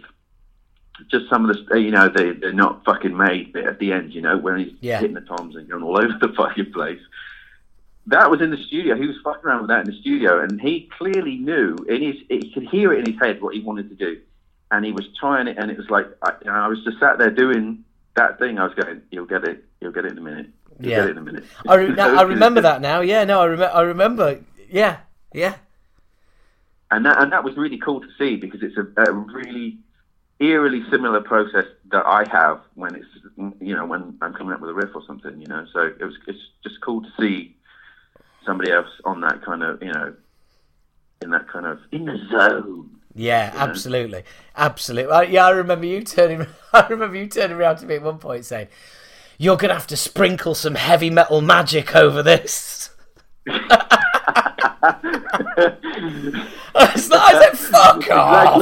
just 1.10 1.30
some 1.30 1.50
of 1.50 1.56
the, 1.70 1.80
you 1.80 1.92
know, 1.92 2.10
they 2.10 2.32
they're 2.32 2.52
not 2.54 2.84
fucking 2.86 3.16
made 3.16 3.54
bit 3.54 3.66
at 3.66 3.80
the 3.80 3.94
end, 3.94 4.14
you 4.14 4.22
know, 4.22 4.38
when 4.38 4.60
he's 4.60 4.74
Yeah. 4.82 5.00
hitting 5.00 5.16
the 5.16 5.22
toms 5.22 5.56
and 5.56 5.68
going 5.70 5.84
all 5.84 5.98
over 6.04 6.18
the 6.20 6.34
fucking 6.36 6.72
place. 6.74 7.00
That 8.08 8.30
was 8.30 8.42
in 8.42 8.52
the 8.52 8.58
studio. 8.58 8.96
He 8.98 9.08
was 9.08 9.16
fucking 9.24 9.46
around 9.46 9.62
with 9.62 9.70
that 9.70 9.88
in 9.88 9.94
the 9.94 9.98
studio, 10.02 10.42
and 10.44 10.60
he 10.60 10.90
clearly 10.98 11.38
knew 11.38 11.76
in 11.88 12.02
his, 12.02 12.16
he 12.30 12.52
could 12.54 12.68
hear 12.68 12.92
it 12.94 13.00
in 13.08 13.14
his 13.14 13.22
head 13.22 13.42
what 13.42 13.56
he 13.56 13.62
wanted 13.62 13.88
to 13.90 13.96
do, 13.96 14.20
and 14.74 14.84
he 14.86 14.92
was 14.92 15.06
trying 15.20 15.48
it, 15.48 15.58
and 15.58 15.70
it 15.72 15.78
was 15.78 15.90
like 15.90 16.08
I, 16.22 16.34
and 16.42 16.50
I 16.52 16.68
was 16.68 16.84
just 16.84 17.00
sat 17.00 17.18
there 17.18 17.30
doing 17.30 17.84
that 18.16 18.40
thing. 18.40 18.58
I 18.60 18.66
was 18.66 18.74
going, 18.74 19.02
"You'll 19.12 19.26
get 19.26 19.44
it. 19.46 19.64
You'll 19.80 19.92
get 19.92 20.06
it 20.06 20.12
in 20.14 20.18
a 20.18 20.22
minute. 20.22 20.48
You'll 20.80 20.90
Yeah. 20.92 20.98
get 21.02 21.08
it 21.08 21.12
in 21.12 21.18
a 21.20 21.22
minute." 21.22 21.46
I, 21.68 21.76
re- 21.76 22.00
I 22.00 22.22
remember 22.36 22.62
that 22.62 22.82
now. 22.82 23.02
Yeah, 23.02 23.24
no, 23.24 23.42
I, 23.42 23.46
rem- 23.48 23.72
I 23.74 23.82
remember. 23.82 24.40
Yeah, 24.70 24.98
yeah. 25.34 25.56
and 26.92 27.06
that 27.06 27.22
and 27.22 27.32
that 27.32 27.44
was 27.44 27.56
really 27.56 27.78
cool 27.78 28.02
to 28.02 28.08
see 28.18 28.36
because 28.36 28.62
it's 28.64 28.78
a, 28.78 28.86
a 29.04 29.12
really 29.12 29.78
eerily 30.40 30.84
similar 30.90 31.22
process 31.22 31.66
that 31.92 32.06
I 32.06 32.24
have 32.32 32.60
when 32.76 32.96
it's 32.96 33.08
you 33.62 33.76
know 33.76 33.86
when 33.86 34.18
I'm 34.22 34.34
coming 34.34 34.54
up 34.54 34.62
with 34.62 34.72
a 34.72 34.74
riff 34.74 34.90
or 34.96 35.04
something 35.06 35.40
you 35.40 35.48
know 35.48 35.66
so 35.72 35.80
it 36.00 36.04
was 36.04 36.16
it's 36.28 36.40
just 36.64 36.82
cool 36.82 37.02
to 37.04 37.10
see 37.20 37.56
somebody 38.46 38.72
else 38.72 38.90
on 39.06 39.22
that 39.22 39.44
kind 39.46 39.62
of 39.64 39.82
you 39.82 39.92
know 39.94 40.14
in 41.22 41.30
that 41.30 41.48
kind 41.48 41.66
of 41.68 41.80
in 41.92 42.06
the 42.06 42.18
zone 42.32 42.90
Yeah, 43.16 43.52
absolutely, 43.56 44.24
absolutely. 44.58 45.12
Uh, 45.12 45.22
yeah, 45.22 45.46
I 45.46 45.52
remember 45.52 45.86
you 45.86 46.02
turning. 46.04 46.48
I 46.74 46.88
remember 46.88 47.16
you 47.18 47.28
turning 47.28 47.58
around 47.58 47.78
to 47.78 47.86
me 47.86 47.96
at 47.96 48.02
one 48.02 48.18
point 48.18 48.46
saying, 48.46 48.68
"You're 49.38 49.58
gonna 49.58 49.74
have 49.74 49.88
to 49.88 49.98
sprinkle 49.98 50.56
some 50.56 50.76
heavy 50.76 51.10
metal 51.10 51.42
magic 51.42 51.96
over 51.96 52.24
this." 52.24 52.90
I 53.48 55.00
I 56.76 56.96
said, 56.96 57.52
"Fuck 57.58 58.10
off." 58.12 58.62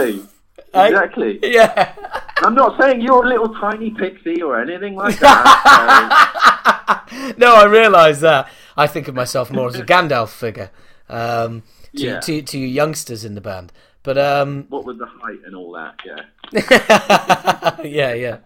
exactly 0.73 1.37
I- 1.43 1.47
Yeah. 1.47 1.93
I'm 2.37 2.55
not 2.55 2.79
saying 2.79 3.01
you're 3.01 3.25
a 3.25 3.27
little 3.27 3.53
tiny 3.55 3.91
pixie 3.91 4.41
or 4.41 4.61
anything 4.61 4.95
like 4.95 5.19
that 5.19 7.03
no, 7.37 7.55
I 7.55 7.65
realise 7.65 8.19
that. 8.21 8.47
I 8.77 8.87
think 8.87 9.07
of 9.09 9.15
myself 9.15 9.51
more 9.51 9.67
as 9.67 9.75
a 9.75 9.83
Gandalf 9.85 10.29
figure 10.29 10.71
um, 11.09 11.63
to, 11.95 12.03
Yeah. 12.03 12.19
to 12.21 12.41
to 12.41 12.57
you 12.57 12.67
youngsters 12.67 13.25
in 13.25 13.35
the 13.35 13.41
band. 13.41 13.73
But 14.03 14.17
um, 14.17 14.65
what 14.69 14.85
with 14.85 14.97
the 14.97 15.05
height 15.05 15.39
and 15.45 15.55
all 15.55 15.73
that 15.73 15.95
yeah 16.05 16.23
yeah, 17.83 18.13
yeah, 18.13 18.37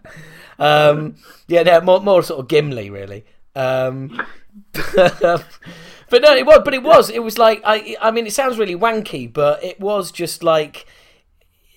um, 0.58 1.16
yeah. 1.48 1.62
No, 1.62 1.80
more 1.80 2.00
more 2.00 2.22
sort 2.22 2.40
of 2.40 2.48
Gimli, 2.48 2.90
really. 2.90 3.24
Um, 3.54 4.20
but 4.72 6.22
no, 6.22 6.34
it 6.36 6.46
was. 6.46 6.60
But 6.64 6.74
it 6.74 6.82
was. 6.82 7.10
It 7.10 7.22
was 7.22 7.38
like 7.38 7.62
I. 7.64 7.96
I 8.00 8.10
mean, 8.10 8.26
it 8.26 8.32
sounds 8.32 8.58
really 8.58 8.76
wanky, 8.76 9.32
but 9.32 9.64
it 9.64 9.80
was 9.80 10.12
just 10.12 10.42
like 10.42 10.86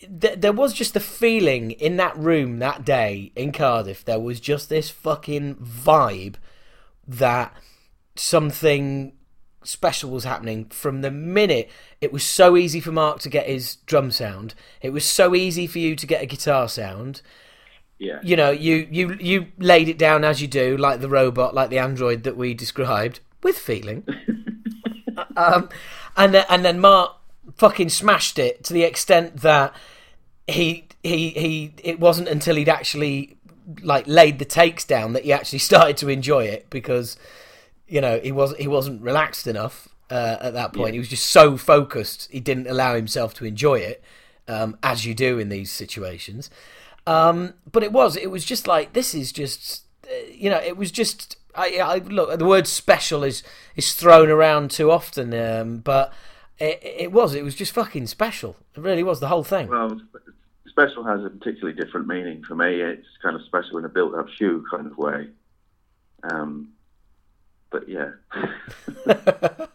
th- 0.02 0.40
there 0.40 0.54
was 0.54 0.74
just 0.74 0.94
the 0.94 1.00
feeling 1.00 1.72
in 1.72 1.98
that 1.98 2.18
room 2.18 2.60
that 2.60 2.86
day 2.86 3.32
in 3.36 3.52
Cardiff. 3.52 4.06
There 4.06 4.20
was 4.20 4.40
just 4.40 4.70
this 4.70 4.90
fucking 4.90 5.56
vibe 5.56 6.36
that 7.08 7.54
something 8.16 9.14
special 9.64 10.10
was 10.10 10.24
happening 10.24 10.66
from 10.66 11.02
the 11.02 11.12
minute 11.12 11.70
it 12.02 12.14
was 12.14 12.24
so 12.24 12.56
easy 12.56 12.80
for 12.80 12.92
Mark 12.92 13.20
to 13.20 13.30
get 13.30 13.48
his 13.48 13.76
drum 13.86 14.12
sound. 14.12 14.54
It 14.82 14.92
was 14.92 15.06
so 15.06 15.36
easy 15.36 15.68
for 15.68 15.80
you 15.80 15.96
to 15.96 16.08
get 16.08 16.24
a 16.24 16.26
guitar 16.26 16.68
sound. 16.70 17.22
yeah 17.98 18.20
You 18.24 18.36
know, 18.36 18.52
you 18.52 18.88
you 18.90 19.14
you 19.20 19.48
laid 19.58 19.90
it 19.90 19.98
down 19.98 20.24
as 20.24 20.42
you 20.42 20.48
do, 20.48 20.78
like 20.78 21.02
the 21.02 21.10
robot, 21.10 21.54
like 21.54 21.70
the 21.70 21.80
android 21.80 22.24
that 22.24 22.38
we 22.38 22.54
described, 22.54 23.20
with 23.44 23.58
feeling. 23.58 24.06
um, 25.36 25.70
and 26.16 26.34
then, 26.34 26.46
and 26.50 26.64
then 26.64 26.80
Mark 26.80 27.16
fucking 27.58 27.90
smashed 27.90 28.40
it 28.40 28.64
to 28.64 28.74
the 28.74 28.84
extent 28.84 29.38
that 29.38 29.74
he 30.48 30.88
he 31.04 31.30
he. 31.32 31.74
It 31.84 32.00
wasn't 32.00 32.30
until 32.30 32.56
he'd 32.56 32.70
actually 32.70 33.38
like 33.84 34.08
laid 34.08 34.40
the 34.40 34.46
takes 34.46 34.86
down 34.86 35.14
that 35.14 35.26
he 35.26 35.34
actually 35.34 35.60
started 35.70 35.98
to 35.98 36.10
enjoy 36.10 36.46
it 36.46 36.70
because 36.70 37.18
you 37.90 38.02
know 38.02 38.20
he 38.20 38.32
was 38.32 38.56
he 38.58 38.68
wasn't 38.68 39.02
relaxed 39.02 39.48
enough 39.48 39.90
uh, 40.10 40.38
at 40.40 40.54
that 40.54 40.74
point. 40.74 40.90
Yeah. 40.90 40.94
He 40.94 41.00
was 41.00 41.10
just 41.10 41.26
so 41.26 41.58
focused 41.58 42.30
he 42.32 42.40
didn't 42.40 42.68
allow 42.68 42.96
himself 42.96 43.34
to 43.36 43.46
enjoy 43.46 43.80
it, 43.80 44.04
um, 44.48 44.78
as 44.82 45.06
you 45.06 45.14
do 45.14 45.40
in 45.40 45.50
these 45.50 45.72
situations. 45.72 46.50
Um, 47.08 47.54
but 47.72 47.84
it 47.84 47.92
was 47.92 48.16
it 48.16 48.32
was 48.32 48.46
just 48.46 48.68
like 48.68 48.94
this 48.94 49.14
is 49.14 49.32
just 49.32 49.86
uh, 50.06 50.14
you 50.32 50.50
know 50.50 50.60
it 50.60 50.78
was 50.78 50.92
just 50.92 51.38
I, 51.56 51.80
I 51.80 51.98
look 51.98 52.38
the 52.38 52.46
word 52.46 52.68
special 52.68 53.24
is 53.24 53.44
is 53.76 53.94
thrown 53.94 54.30
around 54.30 54.72
too 54.72 54.92
often, 54.92 55.34
um, 55.34 55.78
but 55.80 56.14
it, 56.60 56.80
it 56.84 57.12
was 57.12 57.34
it 57.34 57.44
was 57.44 57.56
just 57.56 57.74
fucking 57.74 58.08
special. 58.08 58.56
It 58.76 58.82
really 58.82 59.04
was 59.04 59.20
the 59.20 59.28
whole 59.28 59.44
thing. 59.44 59.70
Well, 59.70 60.00
special 60.68 61.04
has 61.04 61.24
a 61.26 61.30
particularly 61.30 61.80
different 61.80 62.08
meaning 62.08 62.44
for 62.44 62.56
me. 62.56 62.82
It's 62.82 63.08
kind 63.22 63.36
of 63.36 63.44
special 63.44 63.78
in 63.78 63.86
a 63.86 63.90
built-up 63.90 64.30
shoe 64.30 64.64
kind 64.72 64.88
of 64.88 64.98
way. 64.98 65.28
Um, 66.24 66.70
but 67.70 67.88
yeah, 67.88 68.12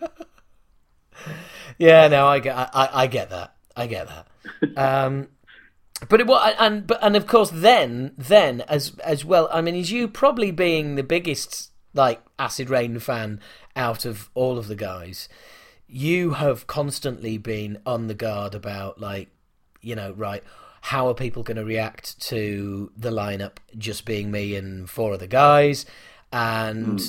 Yeah, 1.78 2.08
no, 2.08 2.26
I 2.26 2.38
get, 2.38 2.56
I, 2.56 2.88
I 2.92 3.06
get 3.06 3.30
that, 3.30 3.54
I 3.76 3.86
get 3.86 4.08
that. 4.08 4.78
Um, 4.78 5.28
but 6.08 6.20
it 6.20 6.26
was, 6.26 6.54
and 6.58 6.86
but 6.86 6.98
and 7.02 7.16
of 7.16 7.26
course, 7.26 7.50
then 7.52 8.12
then 8.16 8.60
as 8.62 8.96
as 8.98 9.24
well. 9.24 9.48
I 9.52 9.60
mean, 9.60 9.74
is 9.74 9.90
you 9.90 10.08
probably 10.08 10.50
being 10.50 10.94
the 10.94 11.02
biggest 11.02 11.72
like 11.94 12.20
Acid 12.38 12.68
Reign 12.70 12.98
fan 12.98 13.40
out 13.76 14.04
of 14.04 14.30
all 14.34 14.58
of 14.58 14.68
the 14.68 14.76
guys. 14.76 15.28
You 15.86 16.32
have 16.32 16.66
constantly 16.66 17.38
been 17.38 17.78
on 17.86 18.08
the 18.08 18.14
guard 18.14 18.54
about 18.54 19.00
like, 19.00 19.28
you 19.80 19.94
know, 19.94 20.12
right. 20.12 20.42
How 20.80 21.08
are 21.08 21.14
people 21.14 21.42
going 21.42 21.56
to 21.56 21.64
react 21.64 22.20
to 22.28 22.92
the 22.94 23.10
lineup 23.10 23.56
just 23.78 24.04
being 24.04 24.30
me 24.30 24.54
and 24.54 24.90
four 24.90 25.14
other 25.14 25.26
guys? 25.26 25.86
And 26.30 27.00
uh, 27.00 27.02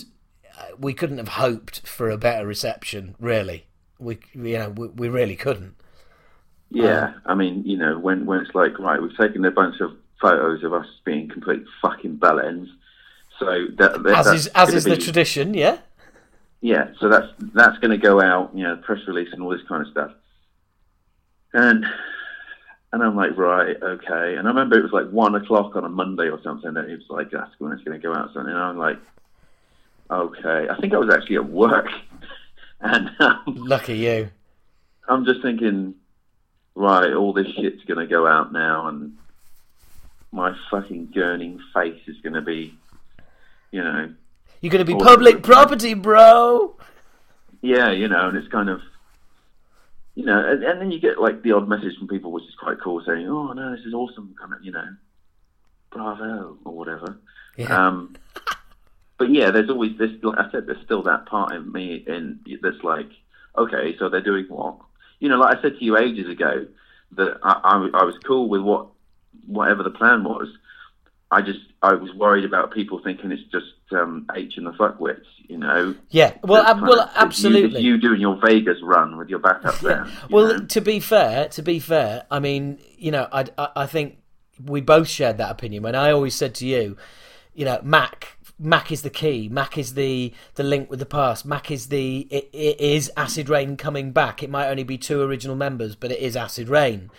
we 0.78 0.94
couldn't 0.94 1.18
have 1.18 1.30
hoped 1.30 1.88
for 1.88 2.10
a 2.10 2.18
better 2.18 2.46
reception, 2.46 3.15
really. 3.20 3.65
We, 4.00 4.20
you 4.34 4.58
know, 4.58 4.70
we, 4.70 4.88
we 4.88 5.10
really 5.10 5.36
couldn't. 5.36 5.76
yeah. 6.70 7.06
Um, 7.06 7.22
I 7.26 7.36
mean, 7.36 7.63
you 7.65 7.78
know, 7.78 7.98
when 7.98 8.26
when 8.26 8.39
it's 8.41 8.54
like, 8.54 8.78
right, 8.80 9.02
we've 9.02 9.15
taken 9.18 9.46
a 9.46 9.52
bunch 9.52 9.80
of 9.82 9.91
photos 10.22 10.63
of 10.63 10.74
us 10.74 10.88
being 11.04 11.30
complete 11.30 11.63
fucking 11.82 12.18
bellends. 12.18 12.68
So 13.39 13.68
that, 13.78 14.02
that 14.04 14.18
As 14.18 14.28
is 14.28 14.48
as 14.48 14.74
is 14.74 14.84
the 14.86 14.98
tradition, 14.98 15.54
yeah. 15.54 15.80
yeah, 16.62 16.91
so 17.00 17.10
that's 17.10 17.28
that's 17.54 17.78
going 17.80 17.91
to 17.91 17.98
go 17.98 18.22
out, 18.22 18.52
you 18.56 18.63
know, 18.63 18.78
press 18.78 19.00
release 19.08 19.30
and 19.34 19.41
all 19.41 19.50
this 19.50 19.68
kind 19.68 19.86
of 19.86 19.91
stuff. 19.91 20.12
And 21.54 21.86
and 22.94 23.04
I'm 23.04 23.15
like, 23.15 23.38
right, 23.38 23.76
okay. 23.82 24.36
And 24.36 24.48
I 24.48 24.52
remember 24.52 24.78
it 24.80 24.84
was 24.84 24.94
like 24.94 25.10
one 25.10 25.36
o'clock 25.36 25.76
on 25.76 25.84
a 25.84 25.89
Monday 25.89 26.30
or 26.30 26.41
something, 26.44 26.76
and 26.76 26.89
it 26.89 26.96
was 26.96 27.10
like, 27.10 27.30
that's 27.32 27.52
when 27.60 27.74
it's 27.74 27.84
going 27.84 28.00
to 28.00 28.08
go 28.08 28.13
out. 28.15 28.34
Something. 28.34 28.54
And 28.54 28.62
I'm 28.62 28.78
like, 28.78 29.00
okay. 30.10 30.68
I 30.70 30.76
think 30.80 30.94
I 30.94 30.98
was 30.98 31.13
actually 31.13 31.38
at 31.38 31.50
work, 31.50 31.88
and 32.82 33.10
um, 33.20 33.44
Lucky 33.48 33.98
you. 33.98 34.30
I'm 35.08 35.26
just 35.26 35.41
thinking, 35.41 35.96
right, 36.76 37.13
all 37.13 37.34
this 37.34 37.48
shit's 37.48 37.84
going 37.86 38.00
to 38.00 38.08
go 38.12 38.26
out 38.28 38.52
now, 38.52 38.88
and 38.88 39.18
my 40.32 40.56
fucking 40.72 41.08
gurning 41.15 41.60
face 41.74 42.02
is 42.08 42.18
going 42.22 42.34
to 42.34 42.41
be, 42.41 42.76
you 43.72 43.84
know, 43.84 44.13
You're 44.62 44.72
going 44.72 44.86
to 44.86 44.91
be 44.91 44.96
public 45.02 45.44
property, 45.44 45.94
bro. 45.94 46.76
yeah, 47.62 47.91
you 47.91 48.08
know, 48.08 48.30
and 48.30 48.38
it's 48.38 48.48
kind 48.48 48.70
of, 48.70 48.82
you 50.15 50.26
know, 50.26 50.39
and, 50.44 50.63
and 50.63 50.82
then 50.82 50.91
you 50.91 51.00
get 51.00 51.20
like 51.22 51.41
the 51.44 51.52
odd 51.52 51.68
message 51.68 51.98
from 51.98 52.08
people, 52.08 52.32
which 52.32 52.46
is 52.46 52.56
quite 52.56 52.80
cool, 52.84 53.02
saying, 53.06 53.28
"Oh 53.28 53.54
no, 53.54 53.76
this 53.76 53.86
is 53.86 53.94
awesome," 53.94 54.34
kind 54.39 54.54
of, 54.54 54.63
you 54.63 54.72
know, 54.72 54.88
bravo 55.91 56.58
or 56.65 56.74
whatever. 56.74 57.18
Yeah. 57.58 57.88
Um, 57.88 58.15
but 59.17 59.30
yeah, 59.30 59.51
there's 59.51 59.69
always 59.69 59.97
this. 59.97 60.12
Like 60.21 60.38
I 60.39 60.51
said, 60.51 60.67
there's 60.67 60.84
still 60.84 61.04
that 61.04 61.25
part 61.25 61.54
in 61.54 61.71
me 61.71 62.04
in 62.08 62.39
that's 62.62 62.84
like, 62.84 63.10
okay, 63.58 63.95
so 63.97 64.10
they're 64.10 64.21
doing 64.21 64.45
what? 64.49 64.78
You 65.19 65.30
know, 65.30 65.38
like 65.38 65.58
I 65.58 65.62
said 65.62 65.78
to 65.80 65.86
you 65.86 65.97
ages 65.97 66.30
ago, 66.30 66.67
that 67.13 67.38
I, 67.43 67.51
I, 67.63 68.01
I 68.01 68.04
was 68.04 68.17
cool 68.19 68.49
with 68.49 68.62
what 68.62 68.88
whatever 69.47 69.84
the 69.84 69.89
plan 69.91 70.23
was. 70.23 70.47
I 71.32 71.41
just 71.41 71.60
I 71.82 71.93
was 71.95 72.13
worried 72.13 72.45
about 72.45 72.71
people 72.71 73.01
thinking 73.04 73.32
it's 73.32 73.43
just 73.51 73.65
um, 73.91 74.28
H 74.36 74.58
and 74.58 74.67
the 74.67 74.71
fuckwits, 74.71 75.25
you 75.47 75.58
know. 75.58 75.95
yeah. 76.10 76.34
Well, 76.43 76.63
well, 76.82 77.01
of- 77.01 77.10
absolutely. 77.15 77.82
You, 77.82 77.93
you 77.95 78.01
doing 78.01 78.21
your 78.21 78.39
Vegas 78.45 78.78
run 78.84 79.17
with 79.17 79.30
your 79.30 79.39
backup 79.39 79.82
band. 79.82 80.10
you 80.30 80.36
Well, 80.36 80.60
know? 80.60 80.65
to 80.65 80.82
be 80.82 80.99
fair, 80.99 81.47
to 81.49 81.62
be 81.62 81.80
fair, 81.80 82.25
I 82.30 82.39
mean, 82.39 82.80
you 82.97 83.12
know, 83.12 83.28
I, 83.32 83.45
I, 83.58 83.69
I 83.75 83.86
think 83.86 84.17
we 84.63 84.82
both 84.82 85.08
shared 85.08 85.38
that 85.38 85.51
opinion. 85.51 85.84
When 85.84 85.95
I 85.95 86.12
always 86.12 86.36
said 86.36 86.54
to 86.56 86.67
you, 86.67 86.95
you 87.54 87.65
know, 87.65 87.80
Mac, 87.84 88.35
Mac 88.58 88.91
is 88.91 89.02
the 89.02 89.10
key. 89.10 89.50
Mac 89.50 89.78
is 89.78 89.96
the 89.96 90.34
the 90.56 90.63
link 90.63 90.89
with 90.89 91.00
the 91.00 91.06
past. 91.06 91.46
Mac 91.46 91.70
is 91.70 91.88
the 91.88 92.28
it, 92.30 92.50
it 92.54 92.80
is 92.80 93.12
Acid 93.18 93.50
Reign 93.50 93.76
coming 93.76 94.12
back. 94.12 94.41
It 94.41 94.50
might 94.50 94.70
only 94.70 94.84
be 94.84 94.98
two 94.98 95.22
original 95.22 95.56
members, 95.56 95.96
but 95.96 96.12
it 96.12 96.20
is 96.20 96.36
Acid 96.38 96.70
Reign, 96.70 97.12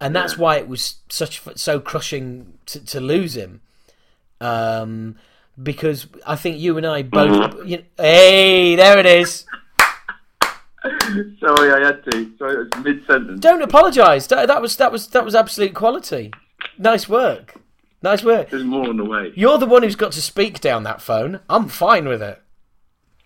and 0.00 0.14
that's 0.14 0.36
why 0.36 0.56
it 0.56 0.66
was 0.66 0.96
such 1.08 1.42
so 1.54 1.78
crushing 1.78 2.54
to, 2.66 2.84
to 2.84 3.00
lose 3.00 3.36
him. 3.36 3.60
Um, 4.40 5.16
because 5.62 6.08
I 6.26 6.34
think 6.34 6.58
you 6.58 6.76
and 6.76 6.86
I 6.86 7.02
both. 7.02 7.64
You 7.66 7.84
hey, 7.96 8.74
there 8.74 8.98
it 8.98 9.06
is. 9.06 9.46
Sorry, 11.38 11.72
I 11.72 11.86
had 11.86 12.04
to. 12.10 12.32
Sorry, 12.38 12.54
it 12.54 12.74
was 12.74 12.84
mid 12.84 13.06
sentence. 13.06 13.40
Don't 13.40 13.62
apologise. 13.62 14.26
That, 14.26 14.48
that 14.48 14.60
was 14.60 14.76
that 14.76 14.90
was 14.90 15.06
that 15.08 15.24
was 15.24 15.36
absolute 15.36 15.74
quality. 15.74 16.32
Nice 16.76 17.08
work. 17.08 17.61
Nice 18.02 18.24
work. 18.24 18.50
There's 18.50 18.64
more 18.64 18.88
on 18.88 18.96
the 18.96 19.04
way. 19.04 19.32
You're 19.34 19.58
the 19.58 19.66
one 19.66 19.82
who's 19.82 19.96
got 19.96 20.12
to 20.12 20.22
speak 20.22 20.60
down 20.60 20.82
that 20.82 21.00
phone. 21.00 21.40
I'm 21.48 21.68
fine 21.68 22.08
with 22.08 22.22
it. 22.22 22.42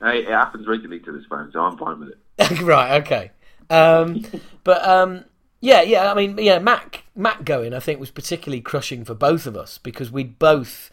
Hey, 0.01 0.21
it 0.21 0.29
happens 0.29 0.67
regularly 0.67 1.03
to 1.05 1.13
this 1.13 1.25
phone, 1.27 1.51
so 1.53 1.61
I'm 1.61 1.79
fine 1.79 2.01
with 2.01 2.11
it. 2.11 2.61
right. 2.63 3.01
Okay. 3.03 3.31
Um, 3.71 4.25
but 4.65 4.87
um, 4.87 5.25
yeah, 5.61 5.81
yeah. 5.83 6.11
I 6.11 6.15
mean, 6.15 6.37
yeah. 6.39 6.59
Mac 6.59 7.05
Mac 7.15 7.45
going, 7.45 7.73
I 7.73 7.81
think, 7.81 7.99
was 7.99 8.11
particularly 8.11 8.61
crushing 8.61 9.05
for 9.05 9.15
both 9.15 9.47
of 9.47 9.57
us 9.57 9.79
because 9.79 10.13
we'd 10.13 10.39
both 10.39 10.91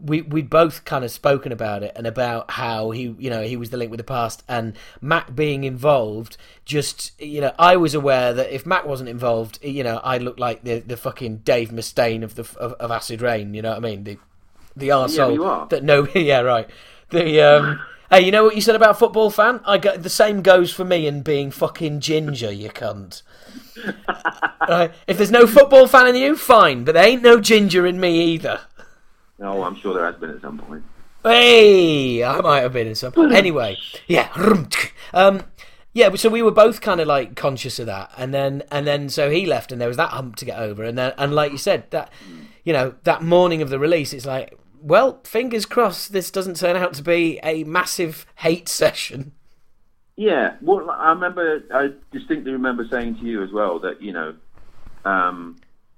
we 0.00 0.22
we'd 0.22 0.50
both 0.50 0.84
kind 0.84 1.04
of 1.04 1.10
spoken 1.10 1.52
about 1.52 1.82
it 1.82 1.92
and 1.94 2.06
about 2.06 2.52
how 2.52 2.90
he 2.90 3.14
you 3.18 3.30
know 3.30 3.42
he 3.42 3.56
was 3.56 3.70
the 3.70 3.76
link 3.76 3.90
with 3.90 3.98
the 3.98 4.04
past 4.04 4.42
and 4.48 4.76
Mac 5.00 5.34
being 5.34 5.64
involved 5.64 6.36
just 6.64 7.12
you 7.20 7.40
know 7.40 7.52
I 7.58 7.76
was 7.76 7.94
aware 7.94 8.32
that 8.34 8.52
if 8.52 8.66
Mac 8.66 8.84
wasn't 8.84 9.08
involved 9.08 9.58
you 9.62 9.84
know 9.84 10.00
I 10.02 10.18
looked 10.18 10.40
like 10.40 10.64
the 10.64 10.80
the 10.80 10.96
fucking 10.96 11.38
Dave 11.38 11.70
Mustaine 11.70 12.22
of 12.24 12.34
the 12.34 12.42
of, 12.58 12.72
of 12.72 12.90
Acid 12.90 13.22
Reign 13.22 13.54
you 13.54 13.62
know 13.62 13.70
what 13.70 13.78
I 13.78 13.80
mean? 13.80 14.04
The 14.04 14.18
the 14.76 14.88
arsehole 14.88 15.46
are. 15.46 15.68
that 15.68 15.84
no 15.84 16.08
yeah 16.14 16.40
right. 16.40 16.68
The 17.10 17.40
um 17.40 17.80
hey 18.10 18.22
you 18.22 18.32
know 18.32 18.44
what 18.44 18.56
you 18.56 18.62
said 18.62 18.74
about 18.74 18.98
football 18.98 19.30
fan? 19.30 19.60
I 19.64 19.78
got 19.78 20.02
the 20.02 20.10
same 20.10 20.42
goes 20.42 20.72
for 20.72 20.84
me 20.84 21.06
and 21.06 21.22
being 21.22 21.52
fucking 21.52 22.00
ginger 22.00 22.52
you 22.52 22.70
cunt. 22.70 23.22
Right? 24.66 24.94
If 25.06 25.18
there's 25.18 25.30
no 25.30 25.46
football 25.46 25.86
fan 25.86 26.06
in 26.06 26.16
you 26.16 26.36
fine 26.36 26.84
but 26.84 26.94
there 26.94 27.04
ain't 27.04 27.22
no 27.22 27.38
ginger 27.38 27.86
in 27.86 28.00
me 28.00 28.32
either 28.32 28.62
No, 29.38 29.62
I'm 29.64 29.76
sure 29.76 29.94
there 29.94 30.04
has 30.04 30.16
been 30.16 30.30
at 30.30 30.40
some 30.40 30.58
point. 30.58 30.84
Hey, 31.22 32.22
I 32.22 32.40
might 32.40 32.60
have 32.60 32.72
been 32.72 32.86
in 32.86 32.94
some. 32.94 33.12
Anyway, 33.32 33.78
yeah, 34.06 34.28
um, 35.14 35.42
yeah. 35.94 36.14
So 36.16 36.28
we 36.28 36.42
were 36.42 36.50
both 36.50 36.82
kind 36.82 37.00
of 37.00 37.08
like 37.08 37.34
conscious 37.34 37.78
of 37.78 37.86
that, 37.86 38.12
and 38.18 38.34
then 38.34 38.62
and 38.70 38.86
then 38.86 39.08
so 39.08 39.30
he 39.30 39.46
left, 39.46 39.72
and 39.72 39.80
there 39.80 39.88
was 39.88 39.96
that 39.96 40.10
hump 40.10 40.36
to 40.36 40.44
get 40.44 40.58
over, 40.58 40.84
and 40.84 40.98
then 40.98 41.14
and 41.16 41.34
like 41.34 41.50
you 41.50 41.58
said, 41.58 41.90
that 41.92 42.12
you 42.62 42.72
know 42.74 42.94
that 43.04 43.22
morning 43.22 43.62
of 43.62 43.70
the 43.70 43.78
release, 43.78 44.12
it's 44.12 44.26
like, 44.26 44.58
well, 44.82 45.20
fingers 45.24 45.64
crossed, 45.64 46.12
this 46.12 46.30
doesn't 46.30 46.58
turn 46.58 46.76
out 46.76 46.92
to 46.94 47.02
be 47.02 47.40
a 47.42 47.64
massive 47.64 48.26
hate 48.36 48.68
session. 48.68 49.32
Yeah, 50.16 50.56
well, 50.60 50.90
I 50.90 51.08
remember, 51.08 51.62
I 51.72 51.88
distinctly 52.12 52.52
remember 52.52 52.86
saying 52.88 53.16
to 53.16 53.24
you 53.24 53.42
as 53.42 53.50
well 53.50 53.78
that 53.80 54.00
you 54.02 54.12
know, 54.12 54.34
um, 55.06 55.56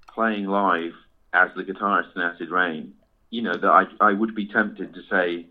playing 0.09 0.47
live 0.47 0.95
as 1.33 1.51
the 1.57 1.65
guitarist 1.65 2.15
in 2.15 2.23
Acid 2.23 2.51
Reign, 2.51 2.95
you 3.31 3.43
know 3.43 3.57
that 3.57 3.71
I 3.71 3.85
I 4.01 4.13
would 4.13 4.35
be 4.35 4.47
tempted 4.47 4.95
to 4.95 5.03
say, 5.11 5.47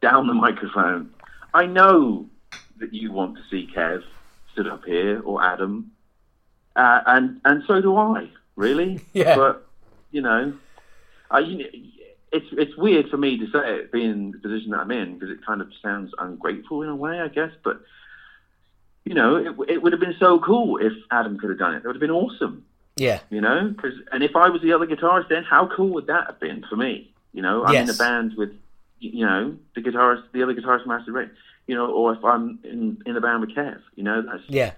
down 0.00 0.26
the 0.26 0.34
microphone. 0.34 1.10
I 1.52 1.66
know 1.66 2.28
that 2.78 2.94
you 2.94 3.12
want 3.12 3.36
to 3.36 3.42
see 3.50 3.68
Kev 3.74 4.02
stood 4.52 4.66
up 4.66 4.84
here 4.84 5.20
or 5.20 5.42
Adam, 5.42 5.92
uh, 6.76 7.00
and 7.06 7.40
and 7.44 7.62
so 7.66 7.80
do 7.80 7.96
I, 7.96 8.30
really. 8.56 9.00
Yeah. 9.12 9.36
But 9.36 9.66
you 10.10 10.22
know, 10.22 10.54
I 11.30 11.38
you 11.40 11.58
know, 11.58 11.64
it's 12.32 12.46
it's 12.52 12.76
weird 12.76 13.08
for 13.08 13.16
me 13.16 13.38
to 13.38 13.46
say 13.50 13.76
it, 13.76 13.92
being 13.92 14.32
the 14.32 14.38
position 14.38 14.70
that 14.70 14.80
I'm 14.80 14.90
in, 14.90 15.14
because 15.14 15.30
it 15.30 15.44
kind 15.44 15.60
of 15.60 15.68
sounds 15.82 16.12
ungrateful 16.18 16.82
in 16.82 16.88
a 16.88 16.96
way, 16.96 17.20
I 17.20 17.28
guess. 17.28 17.50
But 17.62 17.80
you 19.04 19.14
know, 19.14 19.36
it, 19.36 19.54
it 19.68 19.82
would 19.82 19.92
have 19.92 20.00
been 20.00 20.16
so 20.18 20.38
cool 20.38 20.78
if 20.78 20.92
Adam 21.10 21.38
could 21.38 21.50
have 21.50 21.58
done 21.58 21.74
it. 21.74 21.78
It 21.78 21.86
would 21.86 21.96
have 21.96 22.00
been 22.00 22.10
awesome, 22.10 22.64
Yeah, 23.00 23.20
you 23.30 23.40
know. 23.40 23.74
Cause, 23.80 23.94
and 24.12 24.22
if 24.22 24.36
I 24.36 24.50
was 24.50 24.60
the 24.60 24.74
other 24.74 24.86
guitarist, 24.86 25.30
then 25.30 25.42
how 25.42 25.66
cool 25.74 25.88
would 25.94 26.06
that 26.08 26.26
have 26.26 26.38
been 26.38 26.62
for 26.68 26.76
me? 26.76 27.10
You 27.32 27.40
know, 27.40 27.64
I'm 27.64 27.74
in 27.74 27.88
a 27.88 27.94
band 27.94 28.34
with, 28.36 28.52
you 28.98 29.24
know, 29.24 29.56
the 29.74 29.80
guitarist, 29.80 30.24
the 30.32 30.42
other 30.42 30.54
guitarist, 30.54 30.86
Master 30.86 31.10
Ray. 31.10 31.30
You 31.66 31.76
know, 31.76 31.86
or 31.90 32.12
if 32.12 32.22
I'm 32.22 32.58
in 32.62 33.00
in 33.06 33.16
a 33.16 33.20
band 33.22 33.40
with 33.40 33.56
Kev, 33.56 33.80
you 33.96 34.02
know, 34.02 34.20
that's 34.20 34.42
yeah. 34.48 34.72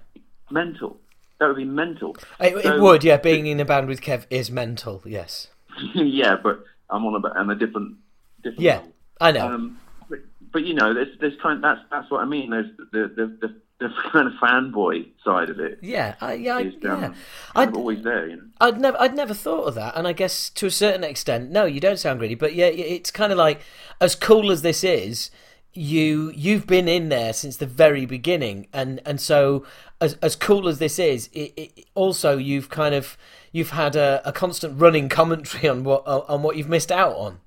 mental. 0.53 1.01
That 1.41 1.49
would 1.49 1.57
be 1.57 1.65
mental. 1.65 2.17
It, 2.39 2.65
it 2.65 2.81
would, 2.81 3.03
yeah. 3.03 3.17
Being 3.17 3.49
in 3.49 3.59
a 3.59 3.65
band 3.65 3.89
with 3.89 4.01
Kev 4.01 4.27
is 4.31 4.53
mental. 4.53 5.03
Yes. 5.05 5.49
yeah, 5.95 6.37
but 6.41 6.65
I'm 6.91 7.05
on 7.05 7.25
a 7.25 7.29
on 7.37 7.51
a 7.51 7.57
different 7.57 7.97
different. 8.45 8.61
Yeah, 8.61 8.77
level. 8.77 8.93
I 9.21 9.33
know. 9.33 9.49
Um, 9.49 9.81
but, 10.09 10.21
but 10.53 10.65
you 10.65 10.75
know, 10.75 10.95
there's 10.95 11.19
there's 11.19 11.41
kind 11.43 11.65
that's 11.65 11.81
that's 11.91 12.09
what 12.09 12.21
I 12.21 12.27
mean. 12.27 12.51
There's 12.51 12.71
the 12.93 13.09
the 13.17 13.37
the, 13.41 13.55
the 13.83 14.11
kind 14.11 14.27
of 14.27 14.35
fanboy 14.35 15.07
side 15.25 15.51
of 15.51 15.61
it 15.61 15.79
yeah, 15.83 16.15
I, 16.21 16.35
yeah, 16.35 16.59
is 16.59 16.75
um, 16.75 16.81
yeah. 16.83 17.01
kind 17.01 17.15
I, 17.55 17.65
of 17.65 17.75
always 17.77 18.03
there. 18.03 18.29
You 18.29 18.37
know. 18.37 18.43
I'd 18.61 18.81
never, 18.81 19.01
I'd 19.01 19.15
never 19.15 19.35
thought 19.35 19.65
of 19.65 19.75
that, 19.75 19.97
and 19.97 20.07
I 20.07 20.13
guess 20.13 20.51
to 20.51 20.67
a 20.67 20.71
certain 20.71 21.05
extent, 21.05 21.51
no, 21.51 21.65
you 21.65 21.81
don't 21.81 21.99
sound 21.99 22.19
greedy, 22.19 22.35
but 22.35 22.55
yeah, 22.55 22.67
it's 22.67 23.11
kind 23.11 23.33
of 23.33 23.39
like 23.39 23.61
as 24.01 24.15
cool 24.15 24.51
as 24.51 24.63
this 24.63 24.85
is, 24.85 25.31
you 25.75 26.33
you've 26.35 26.67
been 26.67 26.89
in 26.89 27.09
there 27.09 27.33
since 27.33 27.57
the 27.57 27.67
very 27.67 28.07
beginning, 28.07 28.69
and 28.73 29.01
and 29.05 29.21
so 29.21 29.65
as 30.01 30.15
as 30.23 30.37
cool 30.37 30.69
as 30.69 30.79
this 30.79 30.99
is, 30.99 31.29
it, 31.33 31.53
it, 31.57 31.87
also 31.95 32.37
you've 32.37 32.69
kind 32.69 32.95
of 32.95 33.17
you've 33.53 33.71
had 33.71 33.97
a, 33.97 34.21
a 34.25 34.33
constant 34.33 34.79
running 34.81 35.09
commentary 35.09 35.69
on 35.69 35.85
what 35.85 36.07
on 36.07 36.43
what 36.43 36.57
you've 36.57 36.69
missed 36.69 36.93
out 36.93 37.17
on. 37.17 37.41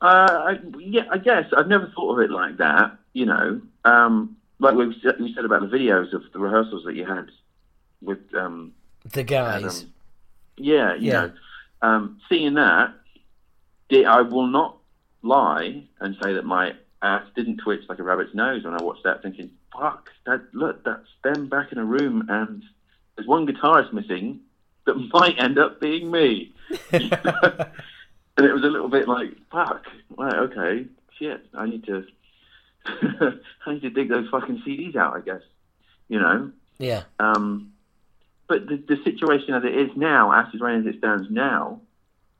Uh, 0.00 0.06
I, 0.06 0.58
yeah, 0.78 1.02
I 1.10 1.18
guess 1.18 1.46
I've 1.56 1.66
never 1.66 1.90
thought 1.94 2.18
of 2.18 2.20
it 2.20 2.30
like 2.30 2.58
that. 2.58 2.96
You 3.18 3.26
know, 3.26 3.60
um, 3.84 4.36
like 4.60 4.76
we 4.76 4.96
said, 5.02 5.16
we 5.18 5.34
said 5.34 5.44
about 5.44 5.68
the 5.68 5.76
videos 5.76 6.12
of 6.12 6.22
the 6.32 6.38
rehearsals 6.38 6.84
that 6.84 6.94
you 6.94 7.04
had 7.04 7.26
with 8.00 8.20
um, 8.32 8.72
The 9.10 9.24
guys, 9.24 9.80
Adam. 9.80 9.92
Yeah, 10.56 10.94
you 10.94 11.08
Yeah. 11.10 11.12
know, 11.26 11.32
um, 11.82 12.20
seeing 12.28 12.54
that, 12.54 12.94
I 13.90 14.20
will 14.20 14.46
not 14.46 14.76
lie 15.22 15.82
and 15.98 16.16
say 16.22 16.32
that 16.34 16.44
my 16.44 16.74
ass 17.02 17.24
didn't 17.34 17.56
twitch 17.56 17.82
like 17.88 17.98
a 17.98 18.04
rabbit's 18.04 18.36
nose 18.36 18.62
when 18.62 18.74
I 18.74 18.82
watched 18.84 19.02
that, 19.02 19.20
thinking, 19.20 19.50
"Fuck, 19.72 20.10
that 20.26 20.54
look, 20.54 20.84
that's 20.84 21.08
them 21.24 21.48
back 21.48 21.72
in 21.72 21.78
a 21.78 21.84
room, 21.84 22.24
and 22.28 22.62
there's 23.16 23.26
one 23.26 23.48
guitarist 23.48 23.92
missing 23.92 24.38
that 24.84 24.94
might 25.12 25.42
end 25.42 25.58
up 25.58 25.80
being 25.80 26.08
me." 26.08 26.52
and 26.92 27.02
it 28.46 28.52
was 28.52 28.62
a 28.62 28.68
little 28.70 28.88
bit 28.88 29.08
like, 29.08 29.34
"Fuck, 29.50 29.86
right, 30.16 30.36
okay, 30.36 30.86
shit, 31.18 31.44
I 31.52 31.66
need 31.66 31.82
to, 31.86 32.06
I 33.66 33.72
need 33.74 33.82
to 33.82 33.90
dig 33.90 34.08
those 34.08 34.28
fucking 34.30 34.62
CDs 34.66 34.96
out, 34.96 35.16
I 35.16 35.20
guess." 35.20 35.42
You 36.08 36.20
know. 36.20 36.52
yeah, 36.78 37.02
Um, 37.18 37.72
but 38.46 38.66
the, 38.66 38.76
the 38.76 38.96
situation 39.04 39.52
as 39.54 39.62
it 39.64 39.76
is 39.76 39.90
now, 39.94 40.32
Acid 40.32 40.60
Reign 40.62 40.80
as 40.80 40.94
it 40.94 40.98
stands 40.98 41.28
now, 41.30 41.82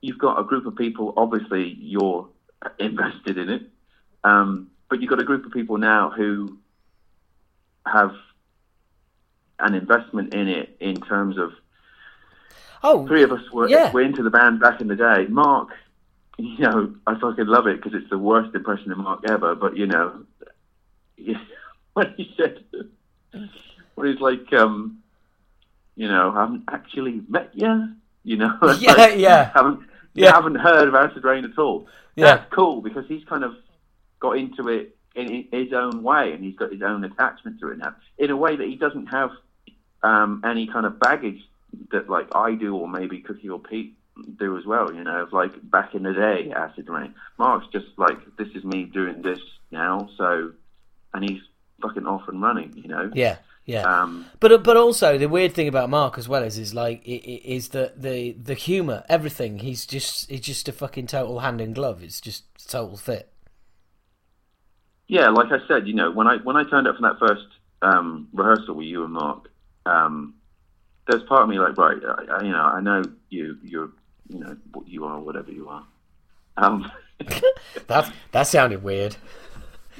you've 0.01 0.17
got 0.17 0.39
a 0.39 0.43
group 0.43 0.65
of 0.65 0.75
people. 0.75 1.13
Obviously, 1.17 1.77
you're 1.79 2.27
invested 2.79 3.37
in 3.37 3.49
it, 3.49 3.61
um, 4.23 4.71
but 4.89 5.01
you've 5.01 5.09
got 5.09 5.19
a 5.19 5.23
group 5.23 5.45
of 5.45 5.51
people 5.51 5.77
now 5.77 6.09
who 6.09 6.57
have 7.85 8.15
an 9.59 9.75
investment 9.75 10.33
in 10.33 10.47
it 10.47 10.75
in 10.79 10.99
terms 11.01 11.37
of 11.37 11.51
oh, 12.83 13.05
three 13.07 13.23
of 13.23 13.31
us 13.31 13.41
were, 13.51 13.67
Yeah. 13.69 13.91
were 13.91 14.01
into 14.01 14.23
the 14.23 14.29
band 14.29 14.59
back 14.59 14.81
in 14.81 14.87
the 14.87 14.95
day. 14.95 15.27
Mark, 15.27 15.69
you 16.37 16.59
know, 16.59 16.95
I 17.05 17.19
fucking 17.19 17.45
love 17.45 17.67
it 17.67 17.77
because 17.83 17.93
it's 17.99 18.09
the 18.09 18.17
worst 18.17 18.55
impression 18.55 18.91
of 18.91 18.97
Mark 18.97 19.29
ever. 19.29 19.53
But 19.55 19.77
you 19.77 19.85
know, 19.85 20.23
when 21.93 22.13
he 22.17 22.33
said, 22.37 22.63
when 23.95 24.11
he's 24.11 24.21
like, 24.21 24.51
um, 24.53 24.99
you 25.95 26.07
know, 26.07 26.31
I 26.35 26.41
haven't 26.41 26.63
actually 26.69 27.21
met 27.27 27.51
you, 27.53 27.89
you 28.23 28.37
know, 28.37 28.57
Yeah, 28.79 28.93
like, 28.97 29.17
yeah. 29.17 29.51
haven't 29.53 29.81
Yeah. 30.13 30.33
haven't 30.33 30.55
heard 30.55 30.87
of 30.87 30.95
Acid 30.95 31.23
Reign 31.23 31.45
at 31.45 31.57
all. 31.57 31.87
Yeah. 32.15 32.35
That's 32.37 32.53
cool 32.53 32.81
because 32.81 33.05
he's 33.07 33.23
kind 33.25 33.43
of 33.43 33.53
got 34.19 34.37
into 34.37 34.67
it 34.69 34.95
in 35.15 35.47
his 35.51 35.73
own 35.73 36.03
way, 36.03 36.31
and 36.33 36.43
he's 36.43 36.55
got 36.55 36.71
his 36.71 36.81
own 36.81 37.03
attachment 37.03 37.59
to 37.59 37.69
it 37.71 37.77
now, 37.77 37.95
in 38.17 38.29
a 38.29 38.37
way 38.37 38.55
that 38.55 38.67
he 38.67 38.75
doesn't 38.75 39.07
have 39.07 39.31
um, 40.03 40.41
any 40.45 40.67
kind 40.67 40.85
of 40.85 40.99
baggage 40.99 41.41
that 41.91 42.09
like 42.09 42.27
I 42.35 42.55
do, 42.55 42.75
or 42.75 42.87
maybe 42.87 43.19
Cookie 43.19 43.49
or 43.49 43.59
Pete 43.59 43.95
do 44.37 44.57
as 44.57 44.65
well. 44.65 44.93
You 44.93 45.03
know, 45.03 45.23
of 45.23 45.33
like 45.33 45.51
back 45.69 45.95
in 45.95 46.03
the 46.03 46.13
day, 46.13 46.51
Acid 46.55 46.87
Reign. 46.89 47.13
Mark's 47.37 47.67
just 47.71 47.87
like, 47.97 48.17
this 48.37 48.49
is 48.55 48.63
me 48.63 48.83
doing 48.85 49.21
this 49.21 49.39
now, 49.71 50.09
so, 50.17 50.51
and 51.13 51.29
he's 51.29 51.41
fucking 51.81 52.05
off 52.05 52.27
and 52.27 52.41
running. 52.41 52.73
You 52.75 52.89
know. 52.89 53.11
Yeah. 53.13 53.37
Yeah, 53.65 53.83
Um, 53.83 54.25
but 54.39 54.63
but 54.63 54.77
also 54.77 55.19
the 55.19 55.29
weird 55.29 55.53
thing 55.53 55.67
about 55.67 55.91
Mark 55.91 56.17
as 56.17 56.27
well 56.27 56.41
is 56.41 56.57
is 56.57 56.73
like 56.73 57.03
is 57.05 57.69
that 57.69 58.01
the 58.01 58.31
the 58.31 58.55
humor, 58.55 59.03
everything. 59.07 59.59
He's 59.59 59.85
just 59.85 60.27
he's 60.27 60.39
just 60.39 60.67
a 60.67 60.71
fucking 60.71 61.05
total 61.05 61.41
hand 61.41 61.61
in 61.61 61.73
glove. 61.73 62.01
It's 62.01 62.19
just 62.19 62.45
total 62.67 62.97
fit. 62.97 63.31
Yeah, 65.07 65.29
like 65.29 65.51
I 65.51 65.59
said, 65.67 65.87
you 65.87 65.93
know, 65.93 66.09
when 66.09 66.25
I 66.25 66.37
when 66.37 66.55
I 66.55 66.63
turned 66.67 66.87
up 66.87 66.95
for 66.95 67.03
that 67.03 67.19
first 67.19 67.45
um, 67.83 68.27
rehearsal 68.33 68.73
with 68.73 68.87
you 68.87 69.03
and 69.03 69.13
Mark, 69.13 69.49
um, 69.85 70.33
there's 71.07 71.23
part 71.23 71.43
of 71.43 71.49
me 71.49 71.59
like, 71.59 71.77
right, 71.77 71.97
I, 72.03 72.37
I, 72.37 72.41
you 72.43 72.51
know, 72.51 72.61
I 72.61 72.79
know 72.81 73.03
you, 73.29 73.57
you're, 73.63 73.89
you 74.29 74.39
know, 74.39 74.57
what 74.73 74.87
you 74.87 75.05
are, 75.05 75.19
whatever 75.19 75.51
you 75.51 75.67
are. 75.69 75.85
Um, 76.57 76.91
That 77.87 78.11
that 78.31 78.43
sounded 78.43 78.81
weird. 78.83 79.15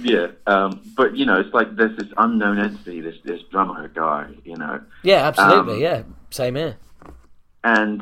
Yeah, 0.02 0.28
um, 0.48 0.82
but 0.96 1.16
you 1.16 1.26
know, 1.26 1.40
it's 1.40 1.54
like 1.54 1.76
there's 1.76 1.96
this 1.98 2.08
unknown 2.18 2.60
entity, 2.60 3.02
this 3.02 3.16
this 3.24 3.42
drummer 3.52 3.88
guy, 3.90 4.28
you 4.44 4.56
know, 4.56 4.82
Yeah, 5.04 5.28
absolutely. 5.28 5.76
Um, 5.76 5.82
yeah, 5.82 6.04
same 6.32 6.56
here. 6.56 6.78
and 7.64 8.02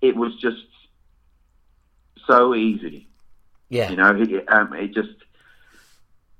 it 0.00 0.16
was 0.16 0.34
just 0.36 0.64
so 2.26 2.54
easy. 2.54 3.08
Yeah, 3.68 3.90
You 3.90 3.96
know, 3.96 4.14
it, 4.14 4.48
um, 4.52 4.72
it 4.74 4.92
just 4.94 5.10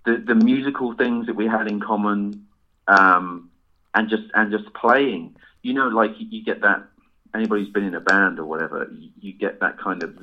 the 0.05 0.17
the 0.19 0.35
musical 0.35 0.95
things 0.95 1.27
that 1.27 1.35
we 1.37 1.47
had 1.47 1.67
in 1.69 1.81
common, 1.81 2.47
um, 2.89 3.51
and 3.95 4.09
just 4.09 4.25
and 4.35 4.51
just 4.51 4.73
playing. 4.75 5.37
You 5.63 5.75
know, 5.75 5.89
like 5.89 6.19
you, 6.19 6.27
you 6.31 6.45
get 6.45 6.61
that. 6.63 6.83
Anybody 7.35 7.63
who's 7.65 7.73
been 7.73 7.85
in 7.85 7.95
a 7.95 8.01
band 8.01 8.39
or 8.39 8.45
whatever, 8.45 8.87
you, 8.93 9.09
you 9.19 9.33
get 9.33 9.61
that 9.61 9.79
kind 9.79 10.03
of 10.03 10.19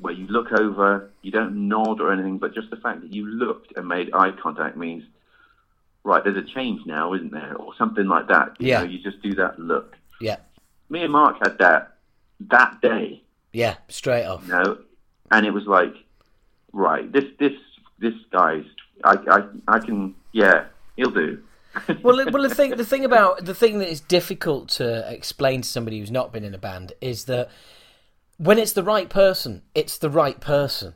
where 0.00 0.12
you 0.12 0.26
look 0.26 0.52
over, 0.52 1.10
you 1.22 1.30
don't 1.30 1.68
nod 1.68 2.00
or 2.00 2.12
anything, 2.12 2.38
but 2.38 2.54
just 2.54 2.70
the 2.70 2.76
fact 2.76 3.02
that 3.02 3.12
you 3.12 3.26
looked 3.26 3.76
and 3.76 3.86
made 3.86 4.10
eye 4.14 4.32
contact 4.32 4.76
means, 4.76 5.04
right, 6.04 6.22
there's 6.24 6.36
a 6.36 6.42
change 6.54 6.84
now, 6.86 7.12
isn't 7.14 7.32
there, 7.32 7.54
or 7.56 7.74
something 7.76 8.06
like 8.06 8.28
that. 8.28 8.56
You 8.58 8.68
Yeah. 8.68 8.78
know, 8.80 8.84
you 8.86 8.98
just 9.02 9.20
do 9.22 9.34
that 9.34 9.58
look. 9.58 9.96
yeah, 10.20 10.36
Me 10.88 11.02
and 11.02 11.12
Mark 11.12 11.36
had 11.42 11.58
that 11.58 11.96
that 12.48 12.80
day 12.80 13.22
yeah. 13.52 13.76
Straight 13.88 14.24
off. 14.24 14.42
you 14.46 14.52
know, 14.52 14.78
and 15.30 15.44
it 15.44 15.50
was 15.50 15.66
like, 15.66 15.94
right, 16.72 17.10
this 17.12 17.24
this 17.38 17.52
this 17.98 18.14
guy's, 18.32 18.64
I 19.04 19.16
I 19.30 19.42
I 19.76 19.78
can, 19.80 20.14
yeah, 20.32 20.66
he'll 20.96 21.10
do. 21.10 21.42
well, 22.02 22.16
well, 22.32 22.42
the 22.48 22.54
thing, 22.54 22.70
the 22.76 22.84
thing 22.84 23.04
about 23.04 23.44
the 23.44 23.54
thing 23.54 23.78
that 23.78 23.88
is 23.88 24.00
difficult 24.00 24.68
to 24.70 25.08
explain 25.12 25.62
to 25.62 25.68
somebody 25.68 25.98
who's 26.00 26.10
not 26.10 26.32
been 26.32 26.44
in 26.44 26.54
a 26.54 26.58
band 26.58 26.92
is 27.00 27.24
that 27.26 27.48
when 28.42 28.58
it's 28.58 28.72
the 28.72 28.82
right 28.82 29.10
person, 29.10 29.60
it's 29.74 29.98
the 29.98 30.08
right 30.08 30.40
person, 30.40 30.94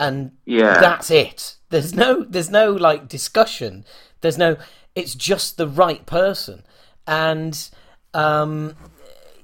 and 0.00 0.32
Yeah. 0.44 0.80
that's 0.80 1.08
it. 1.08 1.56
There's 1.70 1.94
no, 1.94 2.24
there's 2.24 2.50
no 2.50 2.72
like 2.72 3.08
discussion. 3.08 3.84
There's 4.22 4.36
no. 4.38 4.56
It's 4.96 5.14
just 5.14 5.56
the 5.56 5.68
right 5.68 6.04
person, 6.04 6.64
and 7.06 7.54
um, 8.12 8.74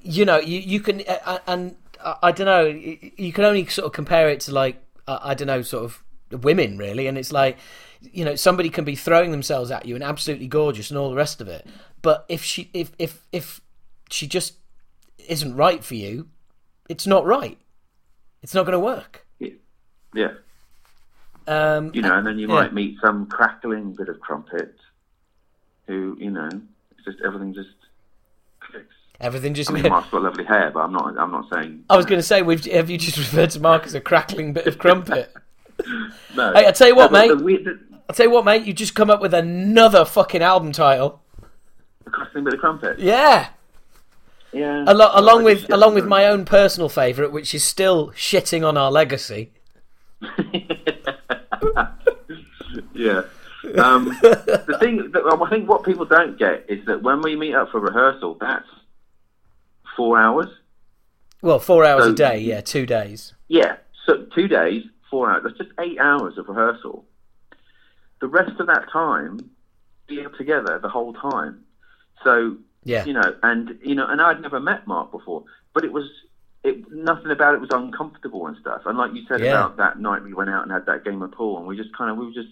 you 0.03 0.25
know, 0.25 0.39
you 0.41 0.59
you 0.59 0.81
can, 0.81 1.03
uh, 1.07 1.39
and 1.47 1.77
I, 2.05 2.17
I 2.25 2.33
don't 2.33 2.47
know, 2.47 2.65
you 2.65 3.33
can 3.33 3.45
only 3.45 3.65
sort 3.67 3.87
of 3.87 3.93
compare 3.93 4.29
it 4.29 4.41
to 4.41 4.53
like 4.53 4.83
uh, 5.07 5.21
I 5.23 5.35
don't 5.35 5.47
know, 5.47 5.63
sort 5.63 5.85
of 5.85 6.03
women 6.43 6.77
really, 6.79 7.07
and 7.07 7.17
it's 7.17 7.31
like 7.33 7.59
you 8.01 8.25
know 8.25 8.35
somebody 8.35 8.71
can 8.71 8.85
be 8.85 8.97
throwing 8.97 9.31
themselves 9.31 9.71
at 9.71 9.87
you 9.87 9.95
and 9.95 10.03
absolutely 10.03 10.49
gorgeous 10.49 10.91
and 10.91 10.99
all 10.99 11.11
the 11.11 11.17
rest 11.17 11.41
of 11.41 11.47
it, 11.47 11.65
but 12.03 12.25
if 12.29 12.43
she 12.43 12.71
if 12.75 12.91
if 12.99 13.25
if 13.31 13.61
she 14.11 14.27
just 14.27 14.55
isn't 15.29 15.55
right 15.55 15.85
for 15.85 15.95
you, 15.95 16.29
it's 16.89 17.07
not 17.07 17.25
right. 17.27 17.59
It's 18.43 18.55
not 18.55 18.65
going 18.67 18.73
to 18.75 18.79
work. 18.81 19.27
yeah, 20.15 20.29
Um, 21.47 21.91
you 21.95 22.03
know, 22.03 22.15
and 22.17 22.27
then 22.27 22.39
you 22.39 22.47
Yeah. 22.49 22.55
might 22.55 22.73
meet 22.75 22.99
some 23.05 23.27
crackling 23.27 23.93
bit 23.95 24.09
of 24.09 24.23
trumpet, 24.23 24.77
who 25.87 26.17
you 26.21 26.31
know, 26.31 26.49
it's 26.93 27.05
just 27.05 27.19
everything 27.25 27.53
just 27.55 27.71
clicks. 28.61 28.95
everything 29.21 29.55
just. 29.55 29.71
I 29.71 29.75
mean, 29.75 29.89
Mark's 29.89 30.11
got 30.11 30.23
lovely 30.23 30.45
hair, 30.45 30.71
but 30.73 30.81
I'm 30.81 30.93
not. 30.93 31.19
I'm 31.19 31.31
not 31.33 31.49
saying. 31.53 31.85
I 31.91 31.97
was 31.97 32.07
going 32.07 32.19
to 32.19 32.23
say, 32.27 32.43
we've, 32.43 32.65
have 32.67 32.89
you 32.91 32.97
just 32.99 33.17
referred 33.25 33.51
to 33.51 33.61
Mark 33.61 33.85
as 33.87 33.95
a 33.95 34.01
crackling 34.01 34.53
bit 34.53 34.67
of 34.67 34.79
crumpet? 34.79 35.33
No. 36.37 36.53
Hey, 36.55 36.69
I 36.69 36.71
tell 36.71 36.87
you 36.87 36.95
what, 36.95 37.11
No, 37.11 37.35
mate. 37.35 37.65
The, 37.65 37.79
I'll 38.09 38.15
tell 38.15 38.27
you 38.27 38.31
what, 38.33 38.45
mate. 38.45 38.65
You 38.65 38.73
just 38.73 38.95
come 38.95 39.11
up 39.11 39.21
with 39.21 39.35
another 39.35 40.05
fucking 40.05 40.41
album 40.41 40.71
title. 40.71 41.21
the 42.05 42.11
crackling 42.11 42.45
bit 42.45 42.55
of 42.55 42.61
trumpet. 42.61 43.01
Yeah, 43.01 43.49
Yeah. 44.55 44.85
Alo- 44.87 45.11
along 45.15 45.45
with 45.45 45.71
along 45.73 45.95
with 45.95 46.07
my 46.07 46.27
own 46.27 46.45
personal 46.45 46.89
favourite, 46.89 47.33
which 47.33 47.55
is 47.55 47.65
still 47.65 48.11
shitting 48.13 48.67
on 48.67 48.77
our 48.77 48.91
legacy. 48.91 49.53
yeah. 52.95 53.23
Um, 53.77 54.05
the 54.23 54.77
thing, 54.79 55.11
that, 55.13 55.23
I 55.43 55.51
think 55.51 55.69
what 55.69 55.85
people 55.85 56.05
don't 56.05 56.39
get 56.39 56.67
is 56.69 56.85
that 56.87 57.03
when 57.03 57.23
we 57.23 57.35
meet 57.35 57.55
up 57.55 57.71
for 57.71 57.81
rehearsal, 57.81 58.37
that's 58.41 58.69
four 59.97 60.19
hours. 60.19 60.49
Well, 61.43 61.59
four 61.59 61.85
hours 61.85 62.05
So- 62.05 62.11
a 62.11 62.15
day. 62.15 62.39
Yeah, 62.39 62.61
two 62.61 62.87
days. 62.87 63.35
Yeah, 63.49 63.77
so 64.07 64.27
two 64.35 64.49
days, 64.49 64.85
four 65.11 65.31
hours. 65.31 65.43
That's 65.45 65.59
just 65.59 65.71
eight 65.81 65.99
hours 65.99 66.39
of 66.39 66.49
rehearsal. 66.49 67.05
The 68.21 68.29
rest 68.29 68.59
of 68.61 68.67
that 68.69 68.87
time, 68.93 69.51
we're 70.09 70.29
together 70.31 70.79
the 70.81 70.89
whole 70.89 71.13
time. 71.15 71.65
So 72.23 72.57
Yeah, 72.85 73.05
you 73.05 73.13
know, 73.13 73.35
and 73.43 73.79
you 73.83 73.95
know, 73.95 74.07
and 74.07 74.21
I'd 74.21 74.41
never 74.43 74.61
met 74.61 74.87
Mark 74.87 75.11
before, 75.11 75.45
but 75.73 75.85
it 75.85 75.93
was 75.93 76.05
it 76.63 76.91
nothing 76.93 77.31
about 77.31 77.55
it 77.55 77.61
was 77.61 77.71
uncomfortable 77.73 78.47
and 78.47 78.57
stuff. 78.61 78.83
And 78.87 78.97
like 78.99 79.13
you 79.15 79.25
said 79.29 79.41
Yeah. 79.41 79.49
about 79.67 79.77
that 79.79 79.99
night 80.01 80.23
we 80.23 80.33
went 80.35 80.51
out 80.51 80.63
and 80.63 80.73
had 80.73 80.87
that 80.87 81.05
game 81.05 81.21
of 81.23 81.33
pool, 81.33 81.59
and 81.59 81.67
we 81.67 81.77
just 81.77 81.97
kind 81.97 82.11
of 82.11 82.17
we 82.17 82.27
were 82.27 82.33
just 82.33 82.49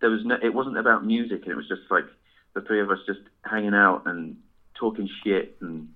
there 0.00 0.10
was 0.10 0.24
no, 0.24 0.36
it 0.42 0.54
wasn't 0.54 0.78
about 0.78 1.04
music, 1.04 1.42
and 1.42 1.52
it 1.52 1.56
was 1.56 1.66
just 1.68 1.82
like 1.90 2.04
the 2.54 2.60
three 2.62 2.80
of 2.80 2.90
us 2.90 2.98
just 3.06 3.20
hanging 3.44 3.74
out 3.74 4.02
and 4.06 4.36
talking 4.74 5.08
shit 5.24 5.56
and 5.60 5.88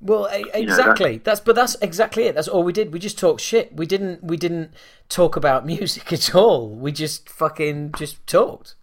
Well, 0.00 0.28
e- 0.34 0.42
know, 0.42 0.50
exactly. 0.54 1.18
That's 1.18 1.40
but 1.40 1.54
that's 1.54 1.76
exactly 1.80 2.24
it. 2.24 2.34
That's 2.34 2.48
all 2.48 2.62
we 2.64 2.72
did. 2.72 2.92
We 2.92 2.98
just 2.98 3.18
talked 3.18 3.40
shit. 3.40 3.74
We 3.76 3.86
didn't 3.86 4.22
we 4.24 4.36
didn't 4.36 4.72
talk 5.08 5.36
about 5.36 5.64
music 5.74 6.12
at 6.12 6.34
all. 6.34 6.68
We 6.70 6.90
just 6.92 7.28
fucking 7.28 7.92
just 7.96 8.24
talked. 8.26 8.74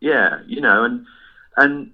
Yeah, 0.00 0.40
you 0.46 0.60
know, 0.60 0.84
and 0.84 1.06
and 1.56 1.92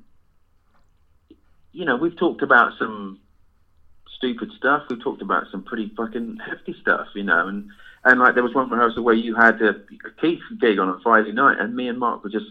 you 1.78 1.84
know, 1.84 1.96
we've 1.96 2.16
talked 2.16 2.42
about 2.42 2.72
some 2.78 3.20
stupid 4.16 4.50
stuff. 4.56 4.82
We've 4.90 5.02
talked 5.02 5.22
about 5.22 5.44
some 5.52 5.62
pretty 5.62 5.92
fucking 5.96 6.38
hefty 6.44 6.74
stuff, 6.80 7.06
you 7.14 7.22
know, 7.22 7.46
and 7.46 7.68
and 8.04 8.18
like 8.20 8.34
there 8.34 8.42
was 8.42 8.54
one 8.54 8.68
rehearsal 8.70 9.04
where 9.04 9.14
you 9.14 9.34
had 9.36 9.60
a, 9.62 9.70
a 9.70 10.10
Keith 10.20 10.40
gig 10.60 10.78
on 10.78 10.88
a 10.88 10.98
Friday 11.02 11.32
night, 11.32 11.58
and 11.60 11.74
me 11.76 11.88
and 11.88 11.98
Mark 11.98 12.24
were 12.24 12.30
just 12.30 12.46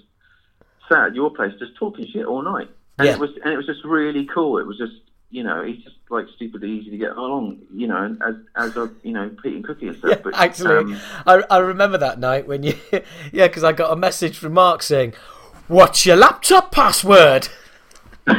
sat 0.88 1.08
at 1.08 1.16
your 1.16 1.30
place 1.30 1.54
just 1.60 1.76
talking 1.76 2.06
shit 2.08 2.26
all 2.26 2.42
night, 2.42 2.70
and 3.00 3.08
Yeah. 3.08 3.14
it 3.16 3.20
was 3.20 3.32
and 3.44 3.54
it 3.54 3.58
was 3.58 3.66
just 3.66 3.84
really 3.84 4.26
cool. 4.34 4.60
It 4.60 4.66
was 4.66 4.78
just 4.78 4.94
you 5.30 5.44
know, 5.44 5.62
he's 5.62 5.84
just 5.84 5.98
like 6.10 6.26
stupidly 6.38 6.72
easy 6.72 6.90
to 6.92 6.98
get 6.98 7.12
along, 7.12 7.58
you 7.74 7.86
know, 7.88 7.98
and 7.98 8.22
as 8.24 8.36
as 8.56 8.78
a 8.78 8.90
you 9.04 9.12
know 9.12 9.30
Pete 9.44 9.56
and 9.56 9.66
Cookie 9.68 9.90
and 9.90 9.98
stuff. 9.98 10.20
but 10.24 10.34
Actually, 10.38 10.94
um, 10.94 11.00
I, 11.26 11.44
I 11.50 11.58
remember 11.58 11.98
that 11.98 12.18
night 12.18 12.48
when 12.48 12.64
you, 12.64 12.76
yeah, 13.34 13.48
because 13.48 13.66
I 13.66 13.74
got 13.74 13.92
a 13.92 13.98
message 13.98 14.38
from 14.38 14.54
Mark 14.54 14.82
saying, 14.84 15.14
"What's 15.68 16.06
your 16.06 16.16
laptop 16.16 16.72
password?" 16.72 17.50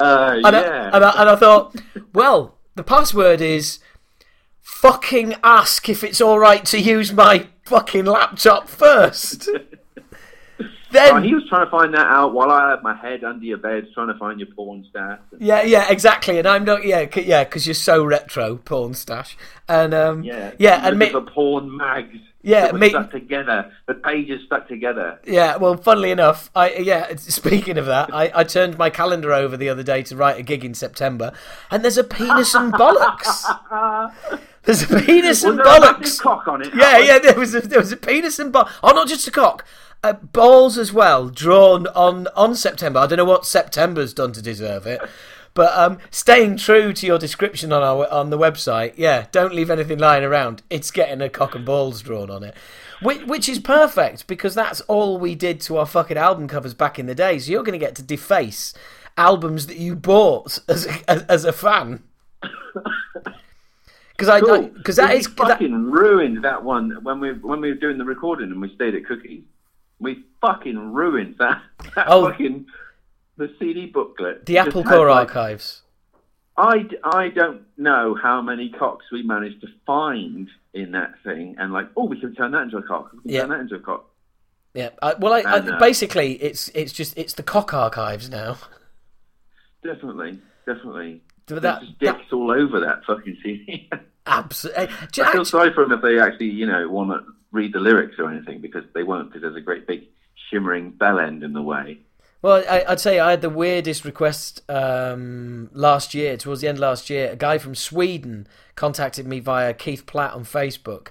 uh, 0.00 0.40
And, 0.44 0.54
yeah. 0.56 0.90
I, 0.92 0.96
and, 0.96 1.04
I, 1.04 1.20
and 1.20 1.30
I 1.30 1.36
thought, 1.36 1.76
well, 2.12 2.56
the 2.74 2.82
password 2.82 3.40
is 3.40 3.78
fucking 4.62 5.34
ask 5.42 5.88
if 5.88 6.02
it's 6.04 6.20
all 6.20 6.38
right 6.38 6.64
to 6.66 6.78
use 6.80 7.12
my 7.12 7.46
fucking 7.64 8.04
laptop 8.04 8.68
first. 8.68 9.48
then 10.92 11.14
Oh, 11.16 11.20
he 11.20 11.34
was 11.34 11.44
trying 11.48 11.64
to 11.66 11.70
find 11.70 11.92
that 11.94 12.06
out 12.06 12.32
while 12.32 12.50
I 12.50 12.70
had 12.70 12.82
my 12.82 12.94
head 12.94 13.24
under 13.24 13.44
your 13.44 13.58
bed 13.58 13.88
trying 13.94 14.08
to 14.08 14.14
find 14.18 14.38
your 14.40 14.48
porn 14.54 14.86
stash. 14.90 15.18
Yeah, 15.38 15.62
yeah, 15.62 15.90
exactly. 15.90 16.38
And 16.38 16.46
I'm 16.46 16.64
not, 16.64 16.84
yeah, 16.86 17.06
c- 17.12 17.22
yeah, 17.22 17.44
because 17.44 17.66
you're 17.66 17.74
so 17.74 18.04
retro, 18.04 18.56
porn 18.56 18.94
stash, 18.94 19.36
and 19.68 19.92
um, 19.94 20.22
Yeah, 20.22 20.52
yeah, 20.58 20.86
and 20.86 20.98
me, 20.98 21.08
the 21.10 21.22
porn 21.22 21.76
mags. 21.76 22.16
Yeah, 22.42 22.70
me- 22.70 22.90
stuck 22.90 23.10
together. 23.10 23.72
The 23.86 23.94
pages 23.94 24.42
stuck 24.46 24.68
together. 24.68 25.18
yeah. 25.26 25.56
Well, 25.56 25.76
funnily 25.76 26.12
enough, 26.12 26.48
I 26.54 26.74
yeah. 26.74 27.14
Speaking 27.16 27.76
of 27.76 27.86
that, 27.86 28.14
I, 28.14 28.30
I 28.32 28.44
turned 28.44 28.78
my 28.78 28.88
calendar 28.88 29.32
over 29.32 29.56
the 29.56 29.68
other 29.68 29.82
day 29.82 30.02
to 30.04 30.14
write 30.16 30.38
a 30.38 30.42
gig 30.44 30.64
in 30.64 30.72
September, 30.74 31.32
and 31.72 31.82
there's 31.82 31.98
a 31.98 32.04
penis 32.04 32.54
and 32.54 32.72
bollocks. 32.72 33.44
There's 34.62 34.82
a 34.82 35.00
penis 35.00 35.44
Was 35.44 35.52
and 35.52 35.60
bollocks. 35.60 36.18
cock 36.20 36.48
on 36.48 36.60
it? 36.60 36.74
Yeah, 36.74 36.98
yeah. 36.98 37.20
There 37.20 37.38
was 37.38 37.54
a, 37.54 37.60
there 37.60 37.78
was 37.78 37.92
a 37.92 37.96
penis 37.96 38.40
and 38.40 38.52
ball. 38.52 38.68
Oh, 38.82 38.90
not 38.92 39.06
just 39.06 39.28
a 39.28 39.30
cock. 39.30 39.64
Uh, 40.06 40.12
balls 40.12 40.78
as 40.78 40.92
well, 40.92 41.28
drawn 41.28 41.88
on 41.88 42.28
on 42.36 42.54
September. 42.54 43.00
I 43.00 43.06
don't 43.08 43.16
know 43.16 43.24
what 43.24 43.44
September's 43.44 44.14
done 44.14 44.30
to 44.32 44.40
deserve 44.42 44.86
it, 44.86 45.00
But 45.52 45.76
um, 45.76 45.98
staying 46.10 46.58
true 46.58 46.92
to 46.92 47.06
your 47.06 47.18
description 47.18 47.72
on 47.72 47.82
our 47.82 48.06
on 48.12 48.30
the 48.30 48.38
website, 48.38 48.92
yeah, 48.96 49.26
don't 49.32 49.52
leave 49.52 49.68
anything 49.70 49.98
lying 49.98 50.22
around. 50.22 50.62
It's 50.70 50.90
getting 50.92 51.20
a 51.20 51.28
cock 51.28 51.54
and 51.56 51.64
balls 51.64 52.02
drawn 52.02 52.30
on 52.30 52.44
it, 52.44 52.54
which, 53.02 53.22
which 53.24 53.48
is 53.48 53.58
perfect 53.58 54.26
because 54.28 54.54
that's 54.54 54.80
all 54.82 55.18
we 55.18 55.34
did 55.34 55.60
to 55.62 55.78
our 55.78 55.86
fucking 55.86 56.16
album 56.18 56.46
covers 56.46 56.74
back 56.74 56.98
in 57.00 57.06
the 57.06 57.14
day. 57.14 57.38
So 57.40 57.50
you're 57.50 57.64
going 57.64 57.78
to 57.80 57.84
get 57.84 57.96
to 57.96 58.02
deface 58.02 58.74
albums 59.16 59.66
that 59.66 59.78
you 59.78 59.96
bought 59.96 60.60
as 60.68 60.86
a, 60.86 61.10
as, 61.10 61.22
as 61.22 61.44
a 61.44 61.52
fan. 61.52 62.04
Because 64.16 64.30
I 64.30 64.40
Cool. 64.40 64.62
because 64.68 64.96
that 64.96 65.10
we 65.10 65.16
is 65.16 65.26
that, 65.26 65.36
fucking 65.36 65.90
ruined 65.90 66.42
that 66.42 66.64
one 66.64 66.90
when 67.02 67.20
we 67.20 67.32
when 67.34 67.60
we 67.60 67.68
were 67.68 67.74
doing 67.74 67.98
the 67.98 68.04
recording 68.04 68.50
and 68.50 68.62
we 68.62 68.74
stayed 68.74 68.94
at 68.94 69.04
Cookies. 69.04 69.42
We 69.98 70.24
fucking 70.40 70.92
ruined 70.92 71.36
that. 71.38 71.62
that 71.94 72.06
Oh. 72.08 72.28
fucking 72.30 72.66
the 73.36 73.54
CD 73.58 73.86
booklet. 73.86 74.46
the 74.46 74.58
Apple 74.58 74.82
Core 74.84 75.08
like, 75.10 75.28
archives. 75.36 75.82
I 76.58 77.28
don't 77.34 77.62
know 77.76 78.14
how 78.20 78.40
many 78.40 78.70
cocks 78.70 79.04
we 79.12 79.22
managed 79.22 79.60
to 79.60 79.66
find 79.86 80.48
in 80.72 80.92
that 80.92 81.14
thing, 81.22 81.56
and 81.58 81.72
like, 81.72 81.88
oh, 81.96 82.04
we 82.06 82.18
can 82.18 82.34
turn 82.34 82.52
that 82.52 82.62
into 82.62 82.78
a 82.78 82.82
cock. 82.82 83.12
We 83.12 83.20
can 83.20 83.30
Yeah. 83.30 83.40
turn 83.42 83.50
that 83.50 83.60
into 83.60 83.74
a 83.76 83.80
cock. 83.80 84.08
Yeah. 84.72 84.90
I, 85.02 85.14
well, 85.14 85.32
I, 85.34 85.40
I, 85.40 85.58
uh, 85.58 85.78
basically, 85.78 86.32
it's 86.34 86.68
it's 86.68 86.92
just 86.92 87.16
it's 87.18 87.34
the 87.34 87.42
cock 87.42 87.74
archives 87.74 88.28
now. 88.30 88.56
Definitely, 89.82 90.38
definitely. 90.66 91.22
But 91.46 91.62
There's 91.62 91.62
that, 91.62 91.80
just 91.82 92.00
that 92.00 92.32
all 92.36 92.50
over 92.50 92.80
that 92.80 93.04
fucking 93.06 93.36
CD. 93.42 93.88
absolutely. 94.26 94.88
I 95.22 95.32
feel 95.32 95.44
sorry 95.44 95.72
for 95.72 95.84
them 95.84 95.92
if 95.92 96.02
they 96.02 96.18
actually, 96.18 96.50
you 96.50 96.66
know, 96.66 96.88
want 96.88 97.10
to 97.10 97.32
read 97.56 97.72
the 97.72 97.80
lyrics 97.80 98.16
or 98.18 98.30
anything 98.30 98.60
because 98.60 98.84
they 98.94 99.02
won't 99.02 99.28
because 99.28 99.42
there's 99.42 99.56
a 99.56 99.60
great 99.60 99.86
big 99.86 100.04
shimmering 100.48 100.90
bell 100.90 101.18
end 101.18 101.42
in 101.42 101.52
the 101.52 101.62
way. 101.62 101.98
Well, 102.42 102.62
I, 102.68 102.84
I'd 102.86 103.00
say 103.00 103.18
I 103.18 103.30
had 103.30 103.40
the 103.42 103.50
weirdest 103.50 104.04
request 104.04 104.62
um, 104.70 105.70
last 105.72 106.14
year, 106.14 106.36
towards 106.36 106.60
the 106.60 106.68
end 106.68 106.78
of 106.78 106.82
last 106.82 107.10
year. 107.10 107.32
A 107.32 107.36
guy 107.36 107.58
from 107.58 107.74
Sweden 107.74 108.46
contacted 108.76 109.26
me 109.26 109.40
via 109.40 109.74
Keith 109.74 110.06
Platt 110.06 110.34
on 110.34 110.44
Facebook 110.44 111.08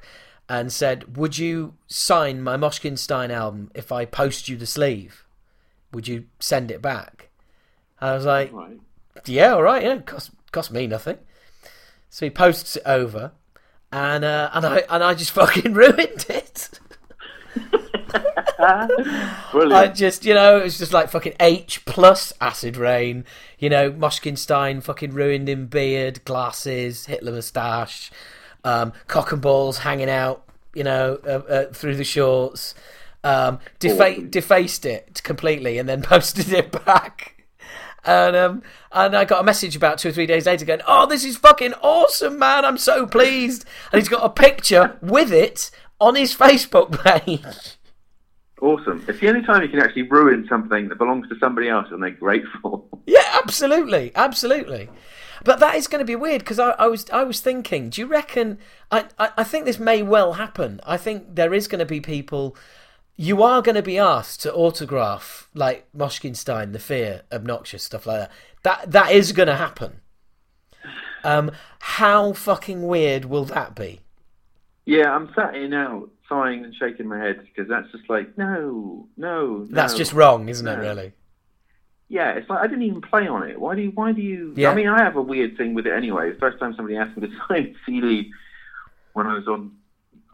and 0.47 0.71
said, 0.71 1.17
Would 1.17 1.37
you 1.37 1.73
sign 1.87 2.41
my 2.41 2.55
Moshkinstein 2.55 3.31
album 3.31 3.71
if 3.73 3.91
I 3.91 4.05
post 4.05 4.47
you 4.47 4.55
the 4.55 4.65
sleeve? 4.65 5.25
Would 5.91 6.07
you 6.07 6.25
send 6.39 6.71
it 6.71 6.81
back? 6.81 7.29
And 7.99 8.11
I 8.11 8.15
was 8.15 8.25
like, 8.25 8.53
Right. 8.53 8.79
Yeah, 9.25 9.53
all 9.53 9.63
right, 9.63 9.83
yeah, 9.83 9.97
cost, 9.99 10.31
cost 10.51 10.71
me 10.71 10.87
nothing. 10.87 11.17
So 12.09 12.25
he 12.25 12.29
posts 12.29 12.75
it 12.75 12.83
over, 12.85 13.31
and 13.95 14.25
uh, 14.25 14.49
and 14.53 14.65
I 14.65 14.83
and 14.89 15.03
I 15.03 15.13
just 15.13 15.31
fucking 15.39 15.73
ruined 15.73 16.25
it. 16.29 16.79
Brilliant. 19.51 19.73
I 19.73 19.87
just, 19.87 20.25
you 20.25 20.33
know, 20.33 20.57
it 20.57 20.63
was 20.63 20.77
just 20.77 20.93
like 20.93 21.09
fucking 21.09 21.33
H 21.39 21.85
plus 21.85 22.33
acid 22.41 22.77
reign. 22.77 23.25
You 23.57 23.69
know, 23.69 23.91
Moshkinstein 23.91 24.83
fucking 24.83 25.11
ruined 25.11 25.47
him 25.47 25.67
beard, 25.67 26.23
glasses, 26.25 27.05
Hitler 27.05 27.31
moustache, 27.31 28.11
um, 28.63 28.91
cock 29.07 29.31
and 29.31 29.41
balls 29.41 29.79
hanging 29.79 30.09
out, 30.09 30.43
you 30.73 30.83
know, 30.83 31.19
uh, 31.25 31.51
uh, 31.51 31.65
through 31.73 31.95
the 31.95 32.03
shorts. 32.03 32.75
Um, 33.23 33.59
defa- 33.79 34.29
defaced 34.29 34.85
it 34.85 35.21
completely 35.23 35.77
and 35.77 35.87
then 35.87 36.01
posted 36.03 36.51
it 36.51 36.71
back. 36.85 37.34
And 38.05 38.35
um, 38.35 38.63
and 38.91 39.15
I 39.15 39.25
got 39.25 39.41
a 39.41 39.43
message 39.43 39.75
about 39.75 39.97
two 39.97 40.09
or 40.09 40.11
three 40.11 40.27
days 40.27 40.45
later 40.45 40.65
going, 40.65 40.81
"Oh, 40.87 41.05
this 41.05 41.25
is 41.25 41.37
fucking 41.37 41.73
awesome, 41.81 42.37
man! 42.37 42.63
I'm 42.63 42.77
so 42.77 43.05
pleased." 43.07 43.65
And 43.91 43.99
he's 43.99 44.09
got 44.09 44.23
a 44.23 44.29
picture 44.29 44.97
with 45.01 45.31
it 45.31 45.71
on 45.99 46.15
his 46.15 46.35
Facebook 46.35 47.03
page. 47.03 47.77
Awesome. 48.61 49.03
It's 49.07 49.19
the 49.19 49.27
only 49.27 49.43
time 49.43 49.61
you 49.61 49.69
can 49.69 49.81
actually 49.81 50.03
ruin 50.03 50.45
something 50.47 50.87
that 50.87 50.97
belongs 50.97 51.27
to 51.29 51.35
somebody 51.39 51.67
else 51.67 51.87
and 51.91 52.01
they're 52.01 52.11
grateful. 52.11 52.89
Yeah, 53.07 53.21
absolutely, 53.43 54.11
absolutely. 54.15 54.89
But 55.43 55.59
that 55.59 55.75
is 55.75 55.87
going 55.87 55.99
to 55.99 56.05
be 56.05 56.15
weird 56.15 56.39
because 56.39 56.57
I, 56.57 56.71
I 56.71 56.87
was 56.87 57.07
I 57.11 57.23
was 57.23 57.39
thinking. 57.39 57.91
Do 57.91 58.01
you 58.01 58.07
reckon? 58.07 58.57
I, 58.91 59.05
I 59.19 59.29
I 59.37 59.43
think 59.43 59.65
this 59.65 59.77
may 59.77 60.01
well 60.01 60.33
happen. 60.33 60.81
I 60.83 60.97
think 60.97 61.35
there 61.35 61.53
is 61.53 61.67
going 61.67 61.79
to 61.79 61.85
be 61.85 62.01
people. 62.01 62.57
You 63.17 63.43
are 63.43 63.61
going 63.61 63.75
to 63.75 63.81
be 63.81 63.97
asked 63.97 64.41
to 64.41 64.53
autograph 64.53 65.49
like 65.53 65.87
Moshkinstein, 65.95 66.73
The 66.73 66.79
Fear, 66.79 67.21
Obnoxious 67.31 67.83
stuff 67.83 68.05
like 68.05 68.19
that. 68.19 68.31
That 68.63 68.91
that 68.91 69.11
is 69.11 69.31
going 69.31 69.47
to 69.47 69.55
happen. 69.55 70.01
Um, 71.23 71.51
how 71.79 72.33
fucking 72.33 72.85
weird 72.85 73.25
will 73.25 73.45
that 73.45 73.73
be? 73.75 74.01
yeah, 74.85 75.11
I'm 75.11 75.31
sat 75.35 75.55
here 75.55 75.67
now 75.67 76.07
sighing 76.29 76.63
and 76.63 76.73
shaking 76.75 77.07
my 77.07 77.17
head 77.17 77.41
because 77.41 77.67
that's 77.67 77.91
just 77.91 78.09
like, 78.09 78.37
no, 78.37 79.07
no, 79.17 79.57
no. 79.57 79.65
That's 79.65 79.95
just 79.95 80.13
wrong, 80.13 80.47
isn't 80.47 80.67
it? 80.67 80.77
Really? 80.77 81.13
Yeah, 82.07 82.33
it's 82.33 82.47
like 82.49 82.59
I 82.59 82.67
didn't 82.67 82.83
even 82.83 83.01
play 83.01 83.27
on 83.27 83.49
it. 83.49 83.59
Why 83.59 83.75
do 83.75 83.81
you? 83.81 83.91
Why 83.91 84.11
do 84.11 84.21
you? 84.21 84.53
Yeah. 84.55 84.69
I 84.69 84.75
mean, 84.75 84.87
I 84.87 85.03
have 85.03 85.15
a 85.15 85.21
weird 85.21 85.57
thing 85.57 85.73
with 85.73 85.87
it 85.87 85.93
anyway. 85.93 86.31
The 86.31 86.39
first 86.39 86.59
time 86.59 86.75
somebody 86.75 86.97
asked 86.97 87.17
me 87.17 87.27
to 87.27 87.33
sign 87.47 87.75
CD 87.85 88.31
when 89.13 89.25
I 89.25 89.33
was 89.33 89.47
on 89.47 89.71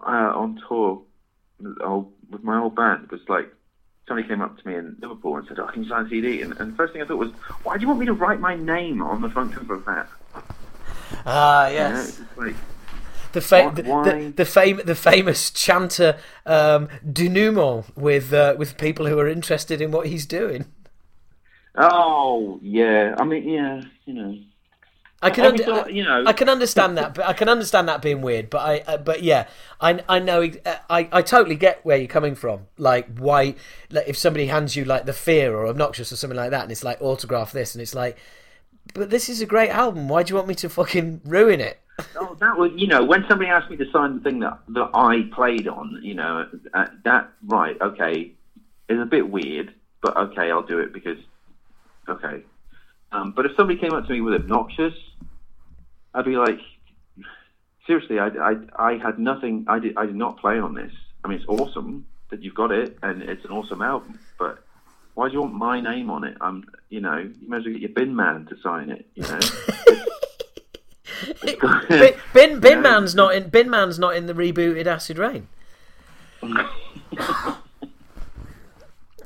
uh, 0.06 0.38
on 0.38 0.62
tour 0.68 1.02
old, 1.82 2.12
with 2.32 2.44
my 2.44 2.60
old 2.60 2.76
band 2.76 3.10
was 3.12 3.22
like 3.30 3.54
somebody 4.08 4.28
came 4.28 4.42
up 4.42 4.58
to 4.58 4.68
me 4.68 4.76
in 4.76 4.98
Liverpool 5.00 5.38
and 5.38 5.48
said, 5.48 5.60
"Oh, 5.60 5.68
can 5.68 5.84
you 5.84 5.90
sign 5.90 6.06
a 6.06 6.10
CD?" 6.10 6.42
And, 6.42 6.54
and 6.60 6.74
the 6.74 6.76
first 6.76 6.94
thing 6.94 7.02
I 7.02 7.06
thought 7.06 7.18
was, 7.18 7.32
"Why 7.64 7.76
do 7.78 7.82
you 7.82 7.88
want 7.88 8.00
me 8.00 8.06
to 8.08 8.14
write 8.14 8.40
my 8.40 8.56
name 8.56 9.02
on 9.02 9.22
the 9.22 9.30
front 9.30 9.54
cover 9.54 9.76
of 9.76 9.86
that?" 9.86 10.08
Ah, 11.26 11.68
You 11.68 11.84
know, 11.88 11.98
yes. 11.98 12.10
it's 12.10 12.18
just 12.18 12.38
like, 12.38 12.56
The, 13.34 13.42
fa- 13.42 13.72
the, 13.76 13.84
the, 13.84 14.34
the, 14.38 14.46
fam- 14.46 14.82
the 14.86 14.96
famous 14.96 15.52
chanter 15.52 16.18
um, 16.46 16.90
denouement 17.10 17.86
with 17.98 18.34
uh, 18.34 18.56
with 18.58 18.78
people 18.78 19.08
who 19.08 19.20
are 19.20 19.28
interested 19.28 19.82
in 19.82 19.92
what 19.92 20.08
he's 20.08 20.26
doing. 20.26 20.66
oh 21.76 22.60
yeah. 22.62 23.16
I 23.18 23.24
mean, 23.24 23.48
yeah, 23.48 23.84
you 24.06 24.14
know. 24.14 24.38
I 25.22 25.30
can, 25.30 25.46
under- 25.46 25.64
thought, 25.64 25.94
you 25.94 26.04
know. 26.04 26.24
I 26.26 26.34
can 26.34 26.50
understand 26.50 26.98
that, 26.98 27.14
but 27.14 27.26
I 27.26 27.34
can 27.34 27.48
understand 27.48 27.88
that 27.88 28.02
being 28.02 28.22
weird. 28.22 28.50
But 28.50 28.60
I, 28.60 28.80
uh, 28.92 28.98
but 28.98 29.22
yeah, 29.22 29.48
I, 29.80 30.04
I 30.10 30.20
know, 30.20 30.50
uh, 30.66 30.76
I, 30.90 31.08
I 31.12 31.22
totally 31.22 31.56
get 31.56 31.86
where 31.86 31.98
you're 31.98 32.08
coming 32.08 32.34
from. 32.34 32.68
Like, 32.78 33.18
why, 33.18 33.56
like, 33.92 34.08
if 34.08 34.18
somebody 34.18 34.48
hands 34.48 34.76
you 34.76 34.84
like 34.84 35.06
the 35.06 35.14
fear 35.14 35.56
or 35.56 35.68
obnoxious 35.68 36.12
or 36.12 36.16
something 36.16 36.38
like 36.38 36.52
that, 36.52 36.64
and 36.64 36.72
it's 36.72 36.84
like 36.84 37.02
autograph 37.02 37.52
this, 37.52 37.76
and 37.76 37.82
it's 37.82 37.94
like, 37.94 38.18
but 38.94 39.10
this 39.10 39.30
is 39.30 39.42
a 39.42 39.46
great 39.46 39.70
album. 39.70 40.10
Why 40.10 40.24
do 40.24 40.32
you 40.32 40.36
want 40.36 40.48
me 40.48 40.56
to 40.56 40.70
fucking 40.70 41.22
ruin 41.26 41.62
it? 41.62 41.80
Oh, 42.16 42.36
that 42.40 42.58
was 42.58 42.72
you 42.76 42.88
know 42.88 43.04
when 43.04 43.26
somebody 43.30 43.50
asked 43.50 43.70
me 43.70 43.78
to 43.78 43.86
sign 43.92 44.16
the 44.16 44.22
thing 44.22 44.40
that 44.40 44.60
that 44.70 44.90
I 44.94 45.30
played 45.36 45.68
on, 45.68 46.00
you 46.02 46.16
know 46.16 46.48
uh, 46.74 46.88
that 47.04 47.30
right 47.46 47.80
okay 47.80 48.32
is 48.90 49.00
a 49.00 49.06
bit 49.06 49.30
weird, 49.30 49.74
but 50.02 50.18
okay 50.18 50.50
I'll 50.50 50.64
do 50.64 50.80
it 50.80 50.94
because 50.94 51.18
okay. 52.08 52.44
Um, 53.12 53.34
but 53.36 53.46
if 53.46 53.56
somebody 53.56 53.78
came 53.78 53.94
up 53.94 54.08
to 54.08 54.14
me 54.14 54.22
with 54.22 54.34
obnoxious, 54.34 54.94
I'd 56.14 56.26
be 56.26 56.36
like, 56.36 56.60
seriously, 57.88 58.20
I, 58.20 58.28
I, 58.28 58.56
I 58.76 58.98
had 58.98 59.18
nothing. 59.20 59.66
I 59.68 59.80
did 59.80 59.98
I 59.98 60.06
did 60.06 60.16
not 60.16 60.38
play 60.40 60.60
on 60.60 60.74
this. 60.74 60.92
I 61.24 61.28
mean, 61.28 61.38
it's 61.40 61.48
awesome 61.48 62.06
that 62.30 62.42
you've 62.44 62.56
got 62.56 62.72
it 62.72 62.98
and 63.04 63.22
it's 63.22 63.44
an 63.46 63.52
awesome 63.52 63.82
album, 63.82 64.20
but 64.40 64.64
why 65.14 65.28
do 65.28 65.34
you 65.34 65.42
want 65.42 65.54
my 65.54 65.80
name 65.82 66.10
on 66.10 66.24
it? 66.24 66.38
I'm 66.42 66.64
you 66.90 67.02
know 67.02 67.18
you 67.18 67.50
may 67.50 67.58
as 67.58 67.64
well 67.66 67.74
get 67.74 67.82
your 67.82 67.90
bin 67.92 68.16
man 68.16 68.46
to 68.48 68.56
sign 68.62 68.90
it. 68.90 69.06
You 69.16 69.24
know. 69.24 69.40
Bin, 71.44 72.16
bin, 72.34 72.60
bin 72.60 72.72
Yeah. 72.78 72.82
man's 72.82 73.14
not 73.14 73.36
in. 73.36 73.50
Bin 73.50 73.70
man's 73.70 74.00
not 74.00 74.16
in 74.16 74.26
the 74.26 74.34
rebooted 74.34 74.88
Acid 74.88 75.20
Reign. 75.20 75.48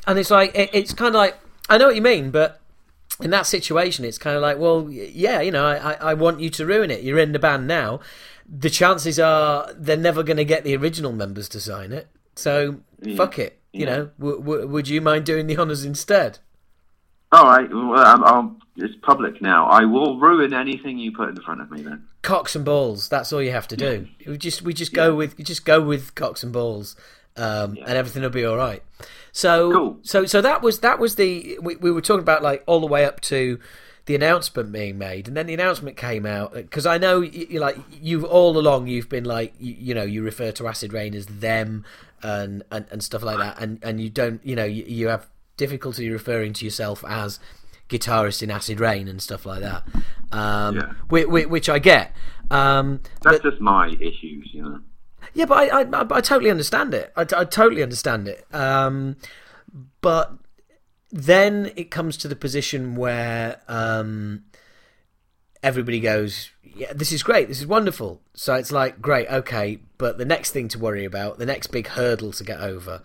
And 0.07 0.19
it's 0.19 0.29
like 0.29 0.53
it, 0.55 0.69
it's 0.73 0.93
kind 0.93 1.15
of 1.15 1.19
like 1.19 1.35
I 1.69 1.77
know 1.77 1.87
what 1.87 1.95
you 1.95 2.01
mean, 2.01 2.29
but 2.31 2.61
in 3.21 3.29
that 3.31 3.45
situation, 3.47 4.05
it's 4.05 4.17
kind 4.17 4.35
of 4.35 4.41
like, 4.41 4.57
well, 4.57 4.89
yeah, 4.89 5.41
you 5.41 5.51
know, 5.51 5.65
I, 5.65 5.93
I, 5.93 6.13
want 6.15 6.39
you 6.41 6.49
to 6.51 6.65
ruin 6.65 6.91
it. 6.91 7.01
You're 7.03 7.19
in 7.19 7.31
the 7.31 7.39
band 7.39 7.67
now. 7.67 8.01
The 8.47 8.69
chances 8.69 9.19
are 9.19 9.71
they're 9.75 9.95
never 9.97 10.21
going 10.21 10.37
to 10.37 10.45
get 10.45 10.63
the 10.63 10.75
original 10.75 11.11
members 11.13 11.47
to 11.49 11.59
sign 11.61 11.91
it. 11.91 12.07
So 12.35 12.81
Yeah. 13.01 13.15
fuck 13.15 13.39
it. 13.39 13.59
You 13.71 13.85
Yeah. 13.85 13.95
know, 13.95 14.09
w- 14.19 14.39
w- 14.39 14.67
would 14.67 14.87
you 14.87 15.01
mind 15.01 15.25
doing 15.25 15.47
the 15.47 15.57
honors 15.57 15.85
instead? 15.85 16.39
All 17.31 17.45
right, 17.45 17.69
well, 17.69 17.97
I'm, 17.97 18.23
I'm, 18.23 18.59
it's 18.77 18.95
public 19.01 19.41
now. 19.41 19.65
I 19.67 19.83
will 19.85 20.19
ruin 20.19 20.53
anything 20.53 20.97
you 20.99 21.11
put 21.11 21.29
in 21.29 21.41
front 21.41 21.59
of 21.61 21.71
me. 21.71 21.81
Then 21.81 22.05
Cocks 22.21 22.55
and 22.55 22.63
balls. 22.63 23.09
That's 23.09 23.33
all 23.33 23.41
you 23.41 23.51
have 23.51 23.67
to 23.69 23.77
do. 23.77 24.07
We 24.25 24.37
just 24.37 24.61
we 24.61 24.73
just 24.73 24.93
go 24.93 25.15
with 25.15 25.37
you 25.37 25.43
just 25.43 25.65
go 25.65 25.81
with 25.81 26.15
cocks 26.15 26.43
and 26.43 26.53
balls, 26.53 26.95
um, 27.35 27.77
and 27.85 27.97
everything 27.97 28.21
will 28.23 28.29
be 28.29 28.45
all 28.45 28.55
right. 28.57 28.83
So 29.35 29.69
Cool. 29.73 29.97
so 30.01 30.25
so 30.25 30.39
that 30.39 30.61
was 30.61 30.79
that 30.79 30.97
was 30.97 31.15
the 31.17 31.59
we, 31.61 31.75
we 31.75 31.91
were 31.91 31.99
talking 31.99 32.21
about 32.21 32.41
like 32.41 32.63
all 32.67 32.79
the 32.79 32.87
way 32.87 33.03
up 33.03 33.19
to 33.21 33.59
the 34.05 34.15
announcement 34.15 34.71
being 34.71 34.97
made, 34.97 35.27
and 35.27 35.35
then 35.35 35.45
the 35.45 35.53
announcement 35.53 35.97
came 35.97 36.25
out 36.25 36.53
because 36.53 36.85
I 36.85 36.97
know 36.97 37.19
you, 37.19 37.45
you 37.49 37.59
like 37.59 37.77
you've 38.01 38.23
all 38.23 38.57
along 38.57 38.87
you've 38.87 39.09
been 39.09 39.25
like 39.25 39.53
you, 39.59 39.75
you 39.77 39.93
know 39.93 40.03
you 40.03 40.23
refer 40.23 40.53
to 40.53 40.67
Acid 40.69 40.93
Reign 40.93 41.13
as 41.13 41.25
them 41.25 41.83
and, 42.23 42.63
and 42.71 42.85
and 42.89 43.03
stuff 43.03 43.23
like 43.23 43.37
that, 43.39 43.59
and 43.59 43.77
and 43.83 43.99
you 43.99 44.09
don't 44.09 44.39
you 44.45 44.55
know 44.55 44.63
you, 44.63 44.85
you 44.87 45.09
have 45.09 45.27
difficulty 45.57 46.09
referring 46.09 46.53
to 46.53 46.63
yourself 46.63 47.03
as 47.05 47.37
guitarist 47.89 48.41
in 48.41 48.49
Acid 48.49 48.79
Reign 48.79 49.09
and 49.09 49.21
stuff 49.21 49.45
like 49.45 49.59
that, 49.59 49.83
um, 50.31 50.77
Yeah. 50.77 50.93
which, 51.09 51.27
which 51.27 51.67
I 51.67 51.79
get. 51.79 52.15
Um, 52.49 53.01
that's 53.21 53.39
but, 53.39 53.51
just 53.51 53.59
my 53.61 53.89
issues, 53.89 54.49
you 54.53 54.61
know. 54.61 54.79
Yeah, 55.35 55.45
but 55.45 55.71
I, 55.71 55.81
I, 55.81 56.05
I 56.17 56.21
totally 56.21 56.49
understand 56.49 56.93
it. 56.93 57.11
I, 57.15 57.21
I 57.21 57.43
totally 57.45 57.83
understand 57.83 58.27
it. 58.27 58.45
Um, 58.53 59.17
but 60.01 60.31
then 61.11 61.71
it 61.75 61.91
comes 61.91 62.17
to 62.17 62.27
the 62.27 62.35
position 62.37 62.95
where 62.95 63.59
um, 63.67 64.45
everybody 65.61 65.99
goes, 65.99 66.51
"Yeah, 66.63 66.93
this 66.93 67.11
is 67.11 67.21
great. 67.21 67.49
This 67.49 67.59
is 67.59 67.67
wonderful." 67.67 68.21
So 68.33 68.55
it's 68.55 68.71
like, 68.71 69.01
great, 69.01 69.27
okay, 69.29 69.79
but 69.97 70.17
the 70.17 70.25
next 70.25 70.51
thing 70.51 70.69
to 70.69 70.79
worry 70.79 71.05
about, 71.05 71.37
the 71.37 71.45
next 71.45 71.67
big 71.67 71.87
hurdle 71.87 72.31
to 72.31 72.43
get 72.43 72.61
over, 72.61 73.01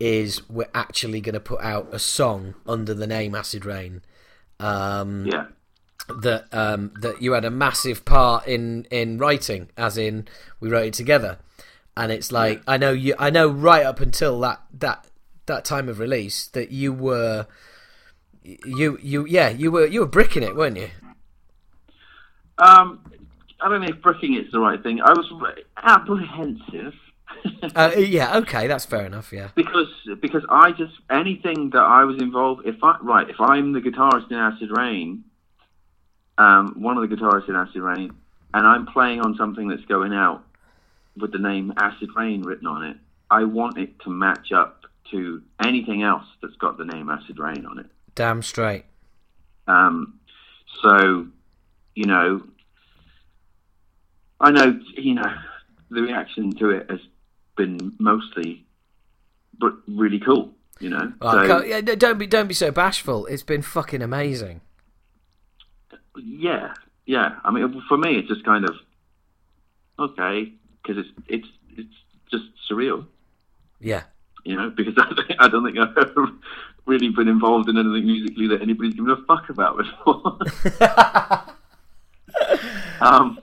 is 0.00 0.48
we're 0.50 0.68
actually 0.74 1.20
going 1.20 1.34
to 1.34 1.40
put 1.40 1.60
out 1.60 1.88
a 1.92 1.98
song 2.00 2.54
under 2.66 2.94
the 2.94 3.06
name 3.06 3.34
Acid 3.34 3.64
Reign. 3.64 4.02
Um, 4.58 5.26
Yeah. 5.26 5.46
that 6.22 6.46
um, 6.52 6.92
that 7.00 7.22
you 7.22 7.32
had 7.32 7.44
a 7.44 7.50
massive 7.50 8.04
part 8.04 8.46
in 8.48 8.86
in 8.90 9.18
writing, 9.18 9.68
as 9.76 9.96
in 9.96 10.26
we 10.58 10.68
wrote 10.68 10.86
it 10.86 10.94
together, 10.94 11.38
and 11.96 12.12
it's 12.12 12.32
like 12.32 12.62
I 12.66 12.76
know 12.76 12.92
you, 12.92 13.14
I 13.18 13.30
know 13.30 13.48
right 13.48 13.84
up 13.84 14.00
until 14.00 14.40
that 14.40 14.62
that 14.72 15.06
that 15.46 15.64
time 15.64 15.88
of 15.88 15.98
release 15.98 16.46
that 16.48 16.70
you 16.70 16.92
were 16.92 17.46
you 18.42 18.98
you 19.02 19.26
yeah 19.26 19.48
you 19.48 19.70
were 19.70 19.86
you 19.86 20.00
were 20.00 20.06
bricking 20.06 20.42
it, 20.42 20.56
weren't 20.56 20.76
you? 20.76 20.90
Um, 22.58 23.00
I 23.60 23.68
don't 23.68 23.80
know 23.80 23.88
if 23.88 24.02
bricking 24.02 24.34
it's 24.34 24.52
the 24.52 24.60
right 24.60 24.82
thing. 24.82 25.00
I 25.00 25.12
was 25.12 25.56
apprehensive. 25.76 26.94
Uh, 27.74 27.92
yeah, 27.96 28.36
okay, 28.38 28.66
that's 28.66 28.84
fair 28.84 29.06
enough. 29.06 29.32
Yeah, 29.32 29.48
because 29.54 29.88
because 30.20 30.42
I 30.50 30.72
just 30.72 30.92
anything 31.08 31.70
that 31.70 31.80
I 31.80 32.04
was 32.04 32.20
involved 32.20 32.66
if 32.66 32.76
I 32.82 32.98
right 33.00 33.30
if 33.30 33.40
I'm 33.40 33.72
the 33.72 33.80
guitarist 33.80 34.30
in 34.30 34.36
Acid 34.36 34.70
Reign, 34.70 35.24
um, 36.36 36.74
one 36.76 36.98
of 36.98 37.08
the 37.08 37.14
guitarists 37.14 37.48
in 37.48 37.54
Acid 37.54 37.80
Reign, 37.80 38.12
and 38.52 38.66
I'm 38.66 38.86
playing 38.86 39.20
on 39.20 39.36
something 39.36 39.68
that's 39.68 39.84
going 39.84 40.12
out 40.12 40.44
with 41.16 41.32
the 41.32 41.38
name 41.38 41.72
Acid 41.76 42.10
Reign 42.16 42.42
written 42.42 42.66
on 42.66 42.84
it, 42.84 42.96
I 43.30 43.44
want 43.44 43.78
it 43.78 43.98
to 44.00 44.10
match 44.10 44.52
up 44.52 44.84
to 45.10 45.42
anything 45.64 46.02
else 46.02 46.24
that's 46.40 46.56
got 46.56 46.78
the 46.78 46.84
name 46.84 47.10
Acid 47.10 47.38
Reign 47.38 47.66
on 47.66 47.78
it. 47.78 47.86
damn 48.14 48.42
straight. 48.42 48.84
Um, 49.66 50.18
so, 50.82 51.26
you 51.94 52.06
know, 52.06 52.42
I 54.40 54.50
know, 54.50 54.80
you 54.96 55.14
know, 55.14 55.34
the 55.90 56.02
reaction 56.02 56.54
to 56.56 56.70
it 56.70 56.90
has 56.90 57.00
been 57.56 57.94
mostly, 57.98 58.64
but 59.58 59.74
really 59.86 60.18
cool, 60.18 60.52
you 60.80 60.88
know. 60.88 61.12
Oh, 61.20 61.46
so, 61.46 61.64
yeah, 61.64 61.80
don't 61.80 62.18
be 62.18 62.26
don't 62.26 62.48
be 62.48 62.54
so 62.54 62.70
bashful. 62.70 63.26
It's 63.26 63.42
been 63.42 63.62
fucking 63.62 64.02
amazing. 64.02 64.60
yeah, 66.16 66.72
yeah. 67.06 67.36
I 67.44 67.50
mean, 67.50 67.82
for 67.88 67.98
me, 67.98 68.16
it's 68.16 68.28
just 68.28 68.44
kind 68.44 68.64
of 68.64 68.74
okay 69.98 70.52
because 70.82 71.04
it's 71.04 71.08
it's 71.28 71.48
it's 71.76 71.94
just 72.30 72.44
surreal, 72.70 73.06
Yeah, 73.80 74.04
you 74.44 74.56
know. 74.56 74.70
Because 74.70 74.94
I, 74.98 75.44
I 75.44 75.48
don't 75.48 75.64
think 75.64 75.78
I've 75.78 75.96
ever 75.96 76.28
really 76.86 77.08
been 77.10 77.28
involved 77.28 77.68
in 77.68 77.76
anything 77.76 78.06
musically 78.06 78.48
that 78.48 78.62
anybody's 78.62 78.94
given 78.94 79.10
a 79.10 79.16
fuck 79.26 79.48
about 79.48 79.76
before. 79.76 80.38
um, 83.00 83.38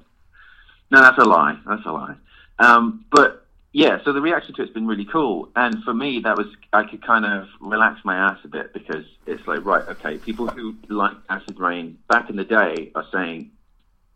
no, 0.92 1.02
that's 1.02 1.18
a 1.18 1.26
lie. 1.26 1.60
That's 1.66 1.86
a 1.86 1.92
lie. 1.92 2.16
Um, 2.60 3.06
but 3.12 3.46
yeah, 3.74 4.00
so 4.04 4.14
the 4.14 4.22
reaction 4.22 4.56
to 4.56 4.64
it's 4.64 4.74
been 4.74 4.88
really 4.88 5.06
cool, 5.06 5.50
and 5.56 5.84
for 5.84 5.94
me, 5.94 6.20
that 6.24 6.38
was 6.38 6.48
I 6.74 6.84
could 6.84 7.06
kind 7.06 7.26
of 7.26 7.48
relax 7.62 8.04
my 8.04 8.16
ass 8.16 8.40
a 8.44 8.48
bit 8.48 8.74
because 8.74 9.06
it's 9.26 9.46
like 9.48 9.64
right, 9.66 9.88
okay, 9.90 10.18
people 10.18 10.48
who 10.48 10.76
like 10.90 11.16
Acid 11.30 11.60
Reign 11.60 11.98
back 12.10 12.30
in 12.30 12.38
the 12.38 12.44
day 12.44 12.92
are 12.96 13.06
saying 13.12 13.52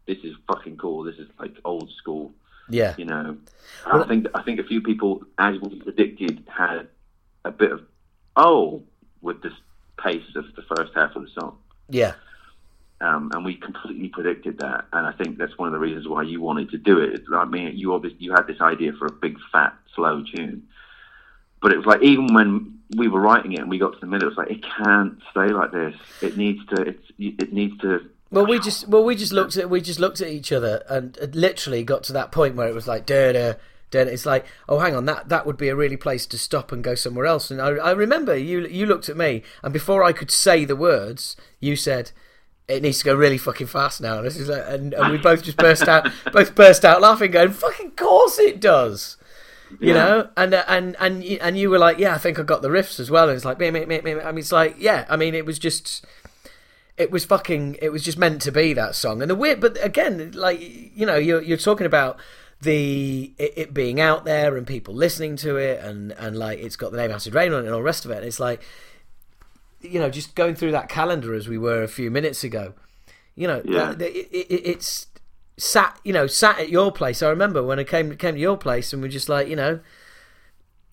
this 0.08 0.18
is 0.24 0.36
fucking 0.48 0.78
cool. 0.78 1.04
This 1.04 1.18
is 1.18 1.28
like 1.40 1.54
old 1.64 1.92
school. 1.92 2.32
Yeah, 2.72 2.96
You 2.98 3.06
know, 3.06 3.38
Well- 3.86 4.04
I 4.04 4.08
think 4.08 4.28
I 4.34 4.42
think 4.44 4.60
a 4.60 4.64
few 4.64 4.82
people, 4.82 5.24
as 5.38 5.60
we 5.60 5.80
predicted, 5.80 6.44
had 6.48 6.88
a 7.46 7.52
bit 7.52 7.72
of 7.72 7.82
oh 8.36 8.84
with 9.22 9.42
this 9.42 9.54
pace 9.98 10.24
of 10.36 10.46
the 10.56 10.62
first 10.64 10.94
half 10.96 11.16
of 11.16 11.24
the 11.24 11.30
song. 11.30 11.58
yeah, 11.90 12.14
Um, 13.02 13.32
and 13.34 13.44
we 13.46 13.56
completely 13.56 14.10
predicted 14.10 14.58
that, 14.60 14.86
and 14.94 15.06
I 15.06 15.12
think 15.12 15.38
that's 15.38 15.58
one 15.58 15.68
of 15.68 15.74
the 15.74 15.80
reasons 15.80 16.08
why 16.08 16.24
you 16.24 16.40
wanted 16.42 16.70
to 16.72 16.78
do 16.78 17.00
it. 17.00 17.24
I 17.34 17.46
mean, 17.46 17.78
you 17.78 17.94
obviously 17.94 18.20
you 18.26 18.32
had 18.32 18.48
this 18.48 18.62
idea 18.62 18.94
for 18.94 19.06
a 19.08 19.12
big, 19.12 19.38
fat, 19.52 19.74
slow 19.96 20.24
tune, 20.24 20.64
but 21.62 21.72
it 21.74 21.78
was 21.78 21.86
like 21.86 22.02
even 22.02 22.34
when 22.34 22.80
we 22.98 23.08
were 23.08 23.22
writing 23.22 23.54
it 23.54 23.60
and 23.60 23.70
we 23.70 23.78
got 23.78 23.94
to 23.94 24.00
the 24.00 24.06
middle, 24.08 24.28
it 24.28 24.36
was 24.36 24.38
like 24.38 24.52
it 24.52 24.64
can't 24.64 25.20
stay 25.32 25.50
like 25.50 25.72
this. 25.72 25.96
It 26.22 26.38
needs 26.38 26.66
to. 26.68 26.82
It's, 26.82 27.12
it 27.20 27.54
needs 27.54 27.78
to. 27.82 28.10
Well, 28.32 28.46
we 28.46 28.60
just 28.60 28.88
well 28.88 29.04
we 29.04 29.16
just 29.16 29.34
looked 29.34 29.58
at 29.58 29.70
we 29.70 29.82
just 29.82 30.00
looked 30.00 30.22
at 30.22 30.30
each 30.30 30.52
other 30.52 30.84
and 30.90 31.18
it 31.18 31.36
literally 31.36 31.84
got 31.84 32.04
to 32.06 32.14
that 32.14 32.32
point 32.32 32.56
where 32.56 32.68
it 32.68 32.74
was 32.74 32.88
like 32.88 33.06
da 33.06 33.34
da 33.34 33.54
da. 33.92 34.00
It's 34.02 34.26
like 34.26 34.46
oh 34.70 34.80
hang 34.80 34.96
on 34.96 35.06
that 35.06 35.28
that 35.30 35.46
would 35.46 35.58
be 35.58 35.68
a 35.68 35.76
really 35.76 35.98
place 35.98 36.26
to 36.28 36.38
stop 36.38 36.72
and 36.72 36.82
go 36.84 36.96
somewhere 36.96 37.26
else. 37.26 37.52
And 37.52 37.62
I, 37.62 37.68
I 37.72 37.92
remember 37.92 38.36
you 38.36 38.66
you 38.68 38.86
looked 38.86 39.10
at 39.10 39.18
me 39.18 39.44
and 39.64 39.74
before 39.74 40.02
I 40.04 40.14
could 40.14 40.32
say 40.32 40.64
the 40.64 40.78
words, 40.78 41.36
you 41.60 41.76
said 41.76 42.12
it 42.70 42.82
needs 42.82 43.00
to 43.00 43.06
go 43.06 43.16
really 43.16 43.38
fucking 43.38 43.68
fast 43.68 44.00
now. 44.00 44.22
This 44.22 44.38
is 44.38 44.48
like, 44.48 44.64
and, 44.66 44.94
and 44.94 45.12
we 45.12 45.18
both 45.30 45.44
just 45.44 45.58
burst 45.58 45.88
out 45.90 46.10
both 46.32 46.56
burst 46.56 46.86
out 46.86 47.02
laughing, 47.02 47.32
going 47.32 47.52
fucking 47.52 47.92
course 47.92 48.40
it 48.40 48.62
does. 48.62 49.18
You 49.80 49.90
Yeah. 49.90 49.94
know, 49.94 50.30
and 50.38 50.54
uh, 50.54 50.64
and 50.70 50.96
and 51.00 51.22
you- 51.24 51.40
and 51.42 51.58
you 51.58 51.70
were 51.70 51.80
like, 51.80 51.98
yeah, 51.98 52.14
I 52.14 52.18
think 52.18 52.40
I 52.40 52.44
got 52.44 52.62
the 52.62 52.70
riffs 52.70 52.98
as 53.00 53.10
well. 53.12 53.28
And 53.30 53.36
it's 53.36 53.46
like, 53.46 53.58
meh, 53.60 53.72
meh, 53.72 53.86
meh, 53.86 54.02
meh. 54.04 54.22
I 54.22 54.32
mean, 54.32 54.40
it's 54.40 54.52
like, 54.54 54.76
yeah, 54.80 55.06
I 55.10 55.16
mean, 55.18 55.34
it 55.36 55.46
was 55.46 55.60
just 55.60 56.06
it 57.02 57.12
was 57.12 57.26
fucking 57.26 57.78
it 57.82 57.90
was 57.90 58.04
just 58.04 58.18
meant 58.18 58.42
to 58.44 58.52
be 58.52 58.74
that 58.74 58.96
song. 58.96 59.22
And 59.22 59.30
the 59.30 59.36
weird 59.36 59.60
but 59.60 59.78
again 59.84 60.32
like 60.34 60.60
you 60.96 61.06
know 61.06 61.16
you're 61.18 61.42
you're 61.42 61.58
talking 61.58 61.88
about 61.88 62.20
the 62.62 63.34
it, 63.38 63.54
it 63.58 63.74
being 63.74 64.00
out 64.00 64.24
there 64.24 64.56
and 64.56 64.68
people 64.68 64.94
listening 64.94 65.36
to 65.38 65.58
it 65.58 65.84
and 65.84 66.12
and 66.14 66.38
like 66.38 66.60
it's 66.60 66.76
got 66.76 66.92
the 66.92 66.98
name 66.98 67.12
acid 67.12 67.34
reign 67.34 67.54
on 67.54 67.60
it 67.64 67.66
and 67.66 67.72
all 67.74 67.80
the 67.80 67.84
rest 67.84 68.06
of 68.06 68.12
it. 68.12 68.18
And 68.18 68.26
it's 68.26 68.40
like 68.40 68.62
you 69.82 70.00
know 70.00 70.10
just 70.10 70.36
going 70.36 70.56
through 70.56 70.72
that 70.72 70.90
calendar 70.90 71.34
as 71.34 71.48
we 71.50 71.58
were 71.58 71.82
a 71.84 71.88
few 71.88 72.12
minutes 72.12 72.44
ago 72.44 72.74
you 73.36 73.48
know 73.48 73.62
Yeah. 73.66 73.94
it, 74.00 74.30
it, 74.32 74.62
it's 74.72 75.08
sat 75.58 76.00
you 76.04 76.14
know 76.14 76.28
sat 76.28 76.60
at 76.60 76.70
your 76.70 76.92
place. 76.92 77.22
I 77.24 77.30
remember 77.30 77.64
when 77.64 77.80
i 77.80 77.84
came 77.84 78.16
came 78.18 78.36
to 78.36 78.40
your 78.42 78.58
place 78.58 78.94
and 78.94 79.02
we're 79.02 79.08
just 79.20 79.30
like 79.30 79.48
you 79.48 79.56
know 79.56 79.80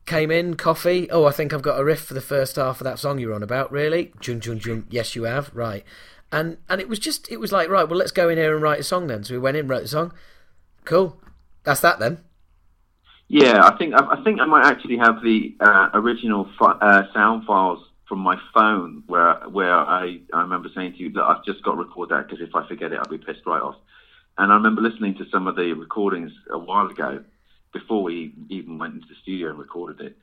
came 0.09 0.31
in, 0.31 0.55
coffee. 0.55 1.09
Oh, 1.11 1.27
I 1.27 1.31
think 1.31 1.53
I've 1.53 1.63
got 1.63 1.79
a 1.79 1.85
riff 1.85 2.01
for 2.01 2.15
the 2.15 2.21
first 2.21 2.57
half 2.57 2.81
of 2.81 2.85
that 2.85 2.99
song 2.99 3.19
you're 3.19 3.35
on 3.35 3.43
about. 3.43 3.71
Really? 3.71 4.13
Jun 4.21 4.41
jun 4.41 4.59
jun. 4.59 4.87
Yes, 4.91 5.15
you 5.15 5.25
have. 5.25 5.55
Right. 5.55 5.85
And 6.33 6.57
and 6.69 6.81
it 6.81 6.89
was 6.89 6.99
just 6.99 7.31
it 7.31 7.39
was 7.39 7.53
like 7.53 7.69
right. 7.69 7.89
Well, 7.89 7.99
let's 7.99 8.11
go 8.11 8.29
in 8.29 8.39
here 8.39 8.55
and 8.55 8.63
write 8.63 8.81
a 8.81 8.85
song 8.85 9.07
then. 9.07 9.23
So 9.23 9.35
we 9.35 9.39
went 9.39 9.57
in, 9.57 9.69
wrote 9.69 9.83
the 9.83 9.89
song. 9.89 10.13
Cool. 10.85 11.21
That's 11.65 11.81
that 11.81 11.99
then. 11.99 12.19
Yeah, 13.29 13.63
I 13.63 13.77
think 13.77 13.95
I, 13.95 14.23
think 14.25 14.41
I 14.41 14.47
might 14.47 14.65
actually 14.65 14.97
have 14.97 15.23
the 15.23 15.55
uh, 15.61 15.91
original 15.93 16.49
fi- 16.59 16.79
uh, 16.81 17.03
sound 17.13 17.45
files 17.45 17.85
from 18.09 18.21
my 18.21 18.37
phone 18.55 19.03
where 19.07 19.35
where 19.51 19.75
I, 19.75 20.21
I 20.33 20.41
remember 20.41 20.71
saying 20.75 20.93
to 20.93 20.99
you 20.99 21.13
that 21.13 21.23
I've 21.23 21.45
just 21.45 21.63
got 21.63 21.73
to 21.73 21.77
record 21.77 22.09
that 22.09 22.27
because 22.27 22.41
if 22.41 22.55
I 22.55 22.67
forget 22.67 22.93
it, 22.93 22.99
I'll 22.99 23.11
be 23.11 23.19
pissed 23.19 23.45
right 23.45 23.61
off. 23.61 23.77
And 24.39 24.51
I 24.51 24.55
remember 24.55 24.81
listening 24.81 25.15
to 25.17 25.27
some 25.31 25.47
of 25.47 25.57
the 25.57 25.75
recordings 25.75 26.33
a 26.51 26.59
while 26.59 26.87
ago 26.87 27.23
before 27.73 28.03
we 28.03 28.33
even 28.49 28.79
went 28.79 28.95
into 28.95 29.07
the 29.09 29.15
studio 29.23 29.51
and 29.51 29.59
recorded 29.59 30.05
it. 30.05 30.17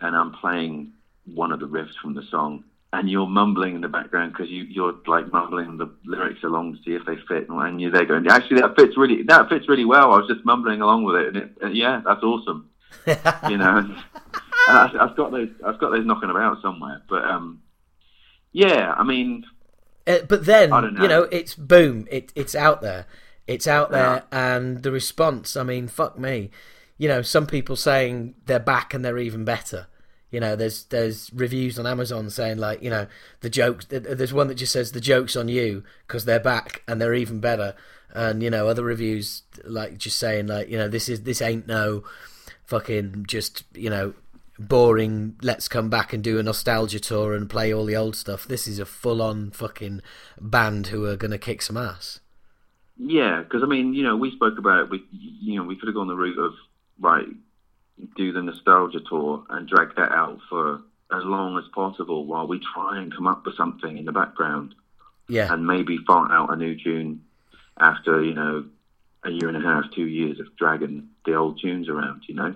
And 0.00 0.16
I'm 0.16 0.32
playing 0.32 0.92
one 1.26 1.52
of 1.52 1.60
the 1.60 1.66
riffs 1.68 1.94
from 2.00 2.14
the 2.14 2.22
song, 2.30 2.64
and 2.92 3.08
you're 3.08 3.26
mumbling 3.26 3.76
in 3.76 3.80
the 3.80 3.88
background 3.88 4.32
because 4.32 4.50
you, 4.50 4.64
you're 4.64 4.94
like 5.06 5.32
mumbling 5.32 5.78
the 5.78 5.90
lyrics 6.04 6.42
along 6.42 6.74
to 6.74 6.82
see 6.82 6.94
if 6.94 7.04
they 7.06 7.16
fit, 7.28 7.48
and 7.48 7.80
you're 7.80 7.92
there 7.92 8.04
going, 8.04 8.26
actually 8.28 8.60
that 8.60 8.74
fits 8.76 8.96
really 8.96 9.22
that 9.24 9.48
fits 9.48 9.68
really 9.68 9.84
well. 9.84 10.12
I 10.12 10.18
was 10.18 10.28
just 10.28 10.44
mumbling 10.44 10.80
along 10.80 11.04
with 11.04 11.16
it, 11.16 11.28
and 11.28 11.36
it, 11.36 11.50
uh, 11.62 11.68
yeah, 11.68 12.02
that's 12.04 12.22
awesome 12.22 12.68
you 13.48 13.56
know. 13.56 13.78
And 13.78 14.78
I, 14.78 14.90
I've 15.00 15.16
got 15.16 15.32
those. 15.32 15.48
I've 15.64 15.78
got 15.78 15.90
those 15.90 16.06
knocking 16.06 16.30
about 16.30 16.62
somewhere. 16.62 17.02
But 17.08 17.24
um, 17.24 17.62
yeah, 18.52 18.94
I 18.96 19.02
mean, 19.02 19.44
Uh, 20.06 20.18
but 20.28 20.46
then 20.46 20.70
know. 20.70 20.90
you 21.00 21.08
know 21.08 21.22
it's 21.24 21.54
boom. 21.54 22.06
It 22.10 22.32
it's 22.34 22.54
out 22.54 22.80
there. 22.80 23.06
It's 23.46 23.66
out 23.66 23.90
there, 23.90 24.24
and 24.30 24.82
the 24.82 24.92
response. 24.92 25.56
I 25.56 25.64
mean, 25.64 25.88
fuck 25.88 26.18
me. 26.18 26.50
You 27.02 27.08
know, 27.08 27.22
some 27.22 27.46
people 27.46 27.74
saying 27.74 28.34
they're 28.46 28.60
back 28.60 28.94
and 28.94 29.04
they're 29.04 29.18
even 29.18 29.44
better. 29.44 29.88
You 30.30 30.38
know, 30.38 30.54
there's 30.54 30.84
there's 30.84 31.30
reviews 31.34 31.76
on 31.78 31.86
Amazon 31.86 32.30
saying 32.30 32.58
like, 32.58 32.80
you 32.80 32.90
know, 32.90 33.06
the 33.40 33.50
jokes. 33.50 33.86
There's 33.88 34.32
one 34.32 34.46
that 34.46 34.54
just 34.54 34.72
says 34.72 34.92
the 34.92 35.00
jokes 35.00 35.34
on 35.34 35.48
you 35.48 35.82
because 36.06 36.26
they're 36.26 36.38
back 36.40 36.82
and 36.86 37.00
they're 37.00 37.12
even 37.24 37.40
better. 37.40 37.74
And 38.14 38.40
you 38.40 38.50
know, 38.50 38.68
other 38.68 38.84
reviews 38.84 39.42
like 39.64 39.98
just 39.98 40.16
saying 40.16 40.46
like, 40.46 40.68
you 40.68 40.78
know, 40.78 40.88
this 40.88 41.08
is 41.08 41.24
this 41.24 41.42
ain't 41.42 41.66
no 41.66 42.04
fucking 42.64 43.24
just 43.26 43.64
you 43.74 43.90
know 43.90 44.14
boring. 44.58 45.34
Let's 45.42 45.66
come 45.66 45.90
back 45.90 46.12
and 46.12 46.22
do 46.22 46.38
a 46.38 46.42
nostalgia 46.44 47.00
tour 47.00 47.34
and 47.34 47.50
play 47.50 47.74
all 47.74 47.84
the 47.84 47.96
old 47.96 48.14
stuff. 48.14 48.46
This 48.46 48.68
is 48.68 48.78
a 48.78 48.86
full 48.86 49.20
on 49.20 49.50
fucking 49.50 50.02
band 50.40 50.86
who 50.86 51.04
are 51.06 51.16
gonna 51.16 51.38
kick 51.38 51.62
some 51.62 51.76
ass. 51.76 52.20
yeah, 52.96 53.42
because 53.42 53.62
I 53.62 53.66
mean, 53.66 53.92
you 53.92 54.04
know, 54.04 54.16
we 54.16 54.30
spoke 54.30 54.56
about 54.56 54.88
we, 54.88 55.02
you 55.10 55.56
know, 55.56 55.64
we 55.64 55.76
could 55.76 55.88
have 55.88 55.96
gone 55.96 56.06
the 56.06 56.16
route 56.16 56.38
of 56.38 56.54
right, 57.00 57.28
do 58.16 58.32
the 58.32 58.42
nostalgia 58.42 59.00
tour 59.08 59.44
and 59.50 59.68
drag 59.68 59.94
that 59.96 60.12
out 60.12 60.38
for 60.48 60.82
as 61.10 61.24
long 61.24 61.58
as 61.58 61.64
possible 61.74 62.24
while 62.24 62.46
we 62.46 62.60
try 62.74 63.00
and 63.00 63.14
come 63.14 63.26
up 63.26 63.44
with 63.44 63.54
something 63.56 63.98
in 63.98 64.04
the 64.04 64.12
background 64.12 64.74
Yeah, 65.28 65.52
and 65.52 65.66
maybe 65.66 65.98
fart 66.06 66.30
out 66.30 66.52
a 66.52 66.56
new 66.56 66.74
tune 66.76 67.22
after 67.78 68.22
you 68.22 68.34
know 68.34 68.64
a 69.24 69.30
year 69.30 69.48
and 69.48 69.56
a 69.56 69.60
half, 69.60 69.84
two 69.94 70.06
years 70.06 70.40
of 70.40 70.54
dragging 70.56 71.08
the 71.24 71.34
old 71.34 71.60
tunes 71.60 71.88
around, 71.88 72.22
you 72.26 72.34
know. 72.34 72.54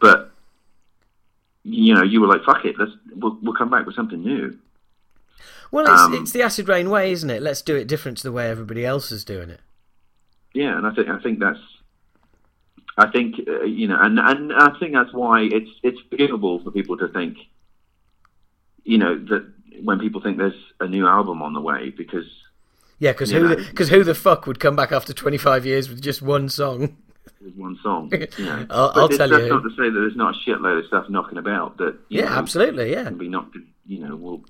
But 0.00 0.30
you 1.62 1.94
know, 1.94 2.02
you 2.02 2.20
were 2.20 2.26
like, 2.26 2.44
"Fuck 2.44 2.64
it, 2.64 2.78
let's 2.78 2.92
we'll, 3.14 3.38
we'll 3.42 3.54
come 3.54 3.70
back 3.70 3.86
with 3.86 3.94
something 3.94 4.22
new." 4.22 4.58
Well, 5.70 5.86
it's 5.86 6.02
Um, 6.02 6.14
it's 6.14 6.30
the 6.32 6.42
acid 6.42 6.68
reign 6.68 6.90
way, 6.90 7.10
isn't 7.10 7.30
it? 7.30 7.42
Let's 7.42 7.62
do 7.62 7.74
it 7.74 7.86
different 7.86 8.18
to 8.18 8.22
the 8.24 8.32
way 8.32 8.48
everybody 8.50 8.84
else 8.84 9.10
is 9.10 9.24
doing 9.24 9.50
it. 9.50 9.60
Yeah, 10.52 10.76
and 10.76 10.86
I 10.86 10.94
think 10.94 11.08
I 11.08 11.18
think 11.20 11.38
that's, 11.40 11.58
I 12.96 13.10
think 13.10 13.36
uh, 13.48 13.62
you 13.64 13.88
know, 13.88 13.98
and 14.00 14.18
and 14.18 14.52
I 14.52 14.70
think 14.78 14.92
that's 14.94 15.12
why 15.12 15.42
it's 15.42 15.70
it's 15.82 15.98
forgivable 16.10 16.62
for 16.62 16.70
people 16.70 16.96
to 16.98 17.08
think, 17.08 17.36
you 18.84 18.98
know, 18.98 19.18
that 19.18 19.50
when 19.82 19.98
people 19.98 20.20
think 20.20 20.38
there's 20.38 20.54
a 20.80 20.86
new 20.86 21.06
album 21.06 21.42
on 21.42 21.52
the 21.52 21.60
way 21.60 21.90
because 21.90 22.26
Yeah, 22.98 23.12
because 23.12 23.30
who 23.30 23.48
the, 23.48 23.56
cause 23.74 23.88
who 23.88 24.04
the 24.04 24.14
fuck 24.14 24.46
would 24.46 24.60
come 24.60 24.76
back 24.76 24.92
after 24.92 25.12
25 25.12 25.66
years 25.66 25.88
with 25.88 26.00
just 26.00 26.22
one 26.22 26.48
song? 26.48 26.96
one 27.56 27.76
song. 27.82 28.10
You 28.12 28.28
know, 28.44 28.66
I'll- 28.70 28.92
I'll 28.94 29.08
tell 29.08 29.28
that's 29.28 29.42
you. 29.42 29.48
not 29.48 29.62
to 29.62 29.70
say 29.70 29.90
that 29.90 29.90
there's 29.92 30.16
not 30.16 30.34
a 30.36 30.38
shitload 30.50 30.78
of 30.80 30.86
stuff 30.86 31.06
knocking 31.10 31.38
about 31.38 31.76
that. 31.78 31.96
Yeah, 32.08 32.26
know, 32.26 32.30
absolutely, 32.36 32.92
yeah. 32.92 33.04
Can 33.04 33.18
be 33.18 33.28
knocked. 33.28 33.56
You 33.86 33.98
know, 34.06 34.16
will 34.16 34.44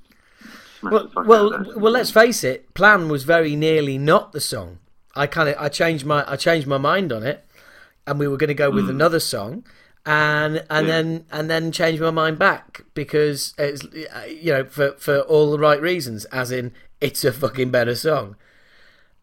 Well, 0.82 1.10
well, 1.26 1.54
out 1.54 1.60
of 1.60 1.66
that. 1.68 1.78
well. 1.78 1.92
Let's 1.92 2.10
face 2.10 2.44
it. 2.44 2.72
Plan 2.74 3.08
was 3.08 3.24
very 3.24 3.56
nearly 3.56 3.96
not 3.98 4.32
the 4.32 4.40
song. 4.40 4.78
I 5.16 5.26
kind 5.26 5.48
of 5.48 5.56
I 5.58 5.68
changed 5.68 6.04
my 6.04 6.24
I 6.30 6.36
changed 6.36 6.66
my 6.68 6.78
mind 6.78 7.12
on 7.12 7.22
it, 7.24 7.44
and 8.06 8.18
we 8.18 8.28
were 8.28 8.36
going 8.36 8.48
to 8.48 8.54
go 8.54 8.70
with 8.70 8.88
another 8.90 9.20
song, 9.20 9.64
and 10.06 10.64
and. 10.70 10.86
Yeah. 10.86 10.92
then 10.92 11.24
and 11.32 11.50
then 11.50 11.72
changed 11.72 12.00
my 12.02 12.10
mind 12.10 12.38
back 12.38 12.82
because 12.94 13.54
it's 13.58 13.82
you 14.28 14.52
know 14.52 14.64
for 14.64 14.92
for 14.92 15.20
all 15.20 15.50
the 15.50 15.58
right 15.58 15.80
reasons, 15.80 16.24
as 16.26 16.50
in 16.50 16.72
it's 17.00 17.24
a 17.24 17.32
fucking 17.32 17.70
better 17.70 17.94
song. 17.94 18.36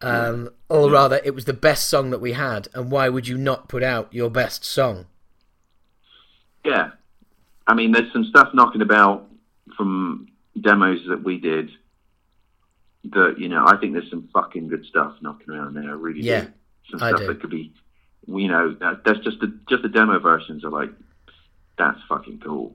Um, 0.00 0.48
or 0.68 0.90
rather, 0.90 1.20
it 1.24 1.32
was 1.32 1.44
the 1.44 1.52
best 1.52 1.88
song 1.88 2.10
that 2.10 2.20
we 2.20 2.32
had, 2.32 2.66
and 2.74 2.90
why 2.90 3.08
would 3.08 3.28
you 3.28 3.38
not 3.38 3.68
put 3.68 3.84
out 3.84 4.12
your 4.12 4.30
best 4.30 4.64
song? 4.64 5.06
Yeah, 6.64 6.90
I 7.66 7.74
mean, 7.74 7.92
there's 7.92 8.12
some 8.12 8.24
stuff 8.24 8.48
knocking 8.52 8.82
about 8.82 9.28
from 9.76 10.28
demos 10.60 11.00
that 11.08 11.22
we 11.22 11.38
did. 11.38 11.70
That 13.04 13.36
you 13.38 13.48
know, 13.48 13.64
I 13.66 13.76
think 13.76 13.92
there's 13.92 14.10
some 14.10 14.28
fucking 14.32 14.68
good 14.68 14.84
stuff 14.86 15.14
knocking 15.20 15.50
around 15.50 15.74
there. 15.74 15.90
I 15.90 15.92
really 15.94 16.20
Yeah, 16.22 16.46
do. 16.46 16.52
Some 16.90 17.02
I 17.02 17.10
stuff 17.10 17.20
do. 17.20 17.26
that 17.28 17.40
could 17.40 17.50
be, 17.50 17.72
you 18.26 18.48
know, 18.48 18.74
that, 18.80 19.02
that's 19.04 19.20
just 19.20 19.40
the 19.40 19.56
just 19.68 19.82
the 19.82 19.88
demo 19.88 20.18
versions 20.18 20.64
are 20.64 20.70
like, 20.70 20.90
that's 21.78 21.98
fucking 22.08 22.40
cool. 22.44 22.74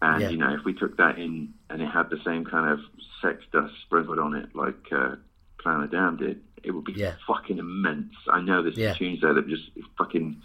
And 0.00 0.20
Yeah. 0.22 0.28
you 0.30 0.36
know, 0.36 0.52
if 0.54 0.64
we 0.64 0.74
took 0.74 0.96
that 0.96 1.18
in 1.18 1.54
and 1.70 1.80
it 1.80 1.86
had 1.86 2.10
the 2.10 2.20
same 2.24 2.44
kind 2.44 2.70
of 2.70 2.80
sex 3.20 3.44
dust 3.52 3.72
sprinkled 3.86 4.18
on 4.18 4.34
it 4.34 4.54
like 4.54 4.92
uh, 4.92 5.14
Planet 5.60 5.90
Down 5.90 6.16
did, 6.16 6.40
it 6.62 6.72
would 6.72 6.84
be 6.84 6.92
Yeah. 6.92 7.14
fucking 7.26 7.58
immense. 7.58 8.12
I 8.28 8.40
know 8.40 8.62
there's 8.62 8.76
Yeah. 8.76 8.94
tunes 8.94 9.20
there 9.20 9.32
that 9.34 9.48
just 9.48 9.70
fucking, 9.96 10.40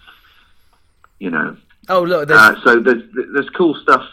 you 1.20 1.30
know, 1.32 1.58
Oh 1.89 2.04
look, 2.04 2.28
there's, 2.28 2.39
uh, 2.39 2.64
so 2.64 2.80
there's 2.82 3.04
there's 3.34 3.50
cool 3.52 3.74
stuff 3.76 4.06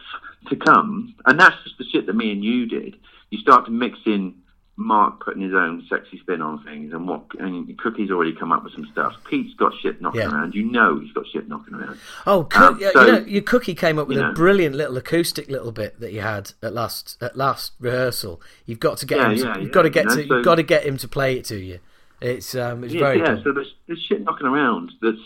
to 0.49 0.57
come, 0.57 1.15
and 1.27 1.39
that's 1.41 1.57
just 1.65 1.77
the 1.79 1.85
shit 1.85 2.07
that 2.07 2.15
me 2.15 2.31
and 2.31 2.45
you 2.45 2.67
did. 2.67 2.97
You 3.31 3.39
start 3.39 3.65
to 3.67 3.71
mix 3.73 3.99
in 4.07 4.35
Mark 4.77 5.25
putting 5.25 5.41
his 5.43 5.55
own 5.55 5.85
sexy 5.89 6.19
spin 6.19 6.43
on 6.43 6.63
things, 6.65 6.93
and 6.93 7.07
what 7.07 7.23
and 7.39 7.79
Cookie's 7.79 8.11
already 8.11 8.33
come 8.35 8.51
up 8.51 8.65
with 8.65 8.73
some 8.73 8.87
stuff. 8.91 9.15
Pete's 9.31 9.55
got 9.55 9.73
shit 9.81 10.03
knocking 10.03 10.23
Yeah. 10.23 10.33
around. 10.33 10.55
You 10.55 10.65
know 10.65 10.99
he's 10.99 11.13
got 11.13 11.27
shit 11.29 11.49
knocking 11.49 11.75
around. 11.75 11.97
Oh, 12.27 12.45
coo- 12.45 12.65
Um, 12.65 12.81
so- 12.93 13.05
you 13.07 13.13
know, 13.13 13.19
your 13.27 13.43
cookie 13.43 13.75
came 13.77 14.01
up 14.01 14.09
with 14.09 14.19
a 14.19 14.23
know. 14.23 14.33
brilliant 14.33 14.75
little 14.75 14.97
acoustic 14.97 15.49
little 15.49 15.71
bit 15.71 16.01
that 16.01 16.13
you 16.13 16.23
had 16.23 16.53
at 16.61 16.75
last 16.75 17.17
at 17.23 17.37
last 17.37 17.73
rehearsal. 17.79 18.43
You've 18.67 18.81
got 18.81 18.97
to 18.99 19.07
get 19.07 19.19
Yeah, 19.19 19.31
him. 19.31 19.37
To, 19.39 19.43
yeah, 19.45 19.59
you've 19.59 19.73
got 19.73 19.83
to 19.83 19.91
get 19.91 20.05
you 20.05 20.09
know, 20.11 20.17
to. 20.17 20.27
You've 20.37 20.45
got 20.45 20.55
to 20.57 20.63
get 20.65 20.85
him 20.85 20.97
to 20.97 21.07
play 21.09 21.37
it 21.37 21.45
to 21.47 21.57
you. 21.57 21.79
It's 22.21 22.55
um, 22.57 22.83
it's 22.83 22.95
Yeah, 22.95 23.01
very 23.01 23.19
yeah. 23.21 23.35
cool. 23.35 23.43
So 23.45 23.53
there's 23.53 23.75
there's 23.87 24.01
shit 24.09 24.23
knocking 24.25 24.47
around. 24.49 24.91
That's 25.01 25.19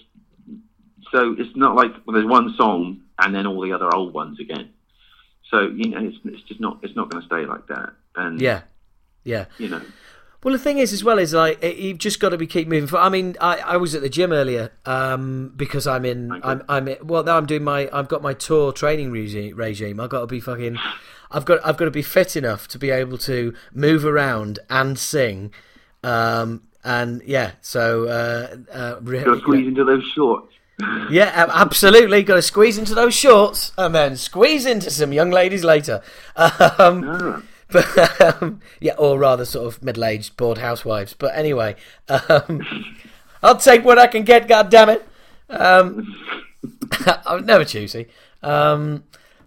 so 1.10 1.34
it's 1.38 1.56
not 1.56 1.74
like 1.74 1.92
well, 2.06 2.14
there's 2.14 2.26
one 2.26 2.54
song 2.56 3.00
and 3.18 3.34
then 3.34 3.46
all 3.46 3.60
the 3.62 3.72
other 3.72 3.94
old 3.94 4.12
ones 4.12 4.38
again. 4.40 4.68
So 5.50 5.60
you 5.68 5.88
know, 5.90 6.00
it's 6.06 6.18
it's 6.24 6.42
just 6.42 6.60
not 6.60 6.80
it's 6.82 6.94
not 6.94 7.08
going 7.08 7.22
to 7.22 7.26
stay 7.26 7.46
like 7.46 7.66
that. 7.68 7.94
And 8.14 8.40
yeah, 8.40 8.62
yeah. 9.24 9.46
you 9.58 9.68
know, 9.68 9.80
Well, 10.44 10.52
the 10.52 10.58
thing 10.58 10.78
is, 10.78 10.92
as 10.92 11.02
well, 11.02 11.18
is 11.18 11.34
like 11.34 11.62
it- 11.62 11.76
you've 11.76 11.98
just 11.98 12.20
got 12.20 12.28
to 12.30 12.38
be 12.38 12.46
keep 12.46 12.68
moving. 12.68 12.86
forward. 12.86 13.04
I 13.06 13.08
mean, 13.08 13.36
I, 13.40 13.58
I 13.58 13.76
was 13.76 13.94
at 13.94 14.02
the 14.02 14.08
gym 14.08 14.32
earlier 14.32 14.70
um, 14.86 15.52
because 15.56 15.86
I'm 15.86 16.04
in. 16.04 16.32
I'm 16.44 16.62
I'm 16.68 16.88
in, 16.88 16.98
well 17.06 17.24
now. 17.24 17.36
I'm 17.36 17.46
doing 17.46 17.64
my. 17.64 17.88
I've 17.92 18.08
got 18.08 18.22
my 18.22 18.34
tour 18.34 18.72
training 18.72 19.10
regime. 19.10 20.00
I've 20.00 20.10
got 20.10 20.20
to 20.20 20.26
be 20.26 20.40
fucking. 20.40 20.78
I've 21.30 21.44
got 21.44 21.58
I've 21.66 21.76
got 21.76 21.86
to 21.86 21.90
be 21.90 22.02
fit 22.02 22.36
enough 22.36 22.68
to 22.68 22.78
be 22.78 22.90
able 22.90 23.18
to 23.18 23.52
move 23.74 24.04
around 24.04 24.60
and 24.70 24.98
sing. 24.98 25.52
Um, 26.04 26.62
and 26.84 27.20
yeah, 27.26 27.52
so 27.60 28.04
uh, 28.06 28.56
uh, 28.72 28.96
re- 29.02 29.24
got 29.24 29.34
to 29.34 29.40
squeeze 29.40 29.66
into 29.66 29.84
those 29.84 30.04
shorts. 30.04 30.54
yeah, 31.10 31.46
absolutely. 31.52 32.22
Got 32.22 32.36
to 32.36 32.42
squeeze 32.42 32.78
into 32.78 32.94
those 32.94 33.12
shorts 33.12 33.72
and 33.76 33.92
then 33.94 34.16
squeeze 34.16 34.64
into 34.64 34.90
some 34.90 35.12
young 35.12 35.30
ladies 35.30 35.64
later. 35.64 36.00
Um, 36.36 37.04
Ah. 37.04 37.42
But 37.70 38.20
um, 38.42 38.60
yeah, 38.80 38.94
or 38.98 39.18
rather, 39.18 39.44
sort 39.44 39.66
of 39.66 39.82
middle-aged, 39.82 40.36
bored 40.36 40.58
housewives. 40.58 41.14
But 41.14 41.34
anyway, 41.36 41.76
um, 42.08 42.64
I'll 43.42 43.56
take 43.56 43.84
what 43.84 43.98
I 43.98 44.06
can 44.06 44.22
get. 44.24 44.48
God 44.48 44.70
damn 44.70 44.88
it! 44.90 45.06
Um, 45.50 46.14
I'm 47.26 47.46
never 47.46 47.64
choosy. 47.64 48.08
Um, 48.42 49.04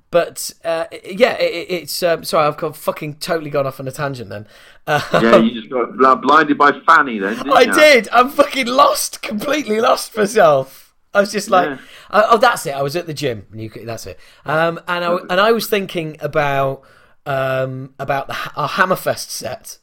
but 0.09 0.51
uh, 0.65 0.86
yeah, 1.05 1.34
it, 1.38 1.53
it- 1.53 1.72
it's 1.84 2.03
um, 2.03 2.24
sorry, 2.24 2.47
I've 2.47 2.57
got 2.57 2.76
fucking 2.76 3.15
totally 3.15 3.49
gone 3.49 3.65
off 3.65 3.80
on 3.80 3.88
a 3.88 3.91
tangent 3.91 4.30
then. 4.30 4.45
Uh, 4.86 5.01
Yeah, 5.13 5.38
you 5.38 5.53
just 5.61 5.69
got 5.72 6.22
blinded 6.22 6.57
by 6.57 6.72
Fanny 6.86 7.17
then. 7.19 7.49
I 7.51 7.61
you? 7.61 7.74
did. 7.74 8.09
I'm 8.11 8.30
fucking 8.30 8.67
lost, 8.67 9.22
completely 9.22 9.80
lost 9.80 10.15
myself. 10.17 10.93
I 11.13 11.22
was 11.22 11.32
just 11.32 11.49
like, 11.49 11.69
Yeah. 11.69 11.78
oh, 12.11 12.38
that's 12.38 12.65
it. 12.65 12.72
I 12.76 12.82
was 12.82 12.95
at 12.95 13.05
the 13.07 13.13
gym. 13.13 13.45
And 13.51 13.61
you, 13.61 13.69
could- 13.69 13.88
that's 13.88 14.05
it. 14.05 14.19
Um, 14.45 14.80
and 14.88 15.03
I 15.05 15.15
and 15.30 15.39
I 15.39 15.51
was 15.53 15.67
thinking 15.67 16.17
about 16.19 16.82
um, 17.26 17.93
about 17.99 18.28
the, 18.28 18.36
our 18.55 18.69
Hammerfest 18.69 19.30
set. 19.30 19.78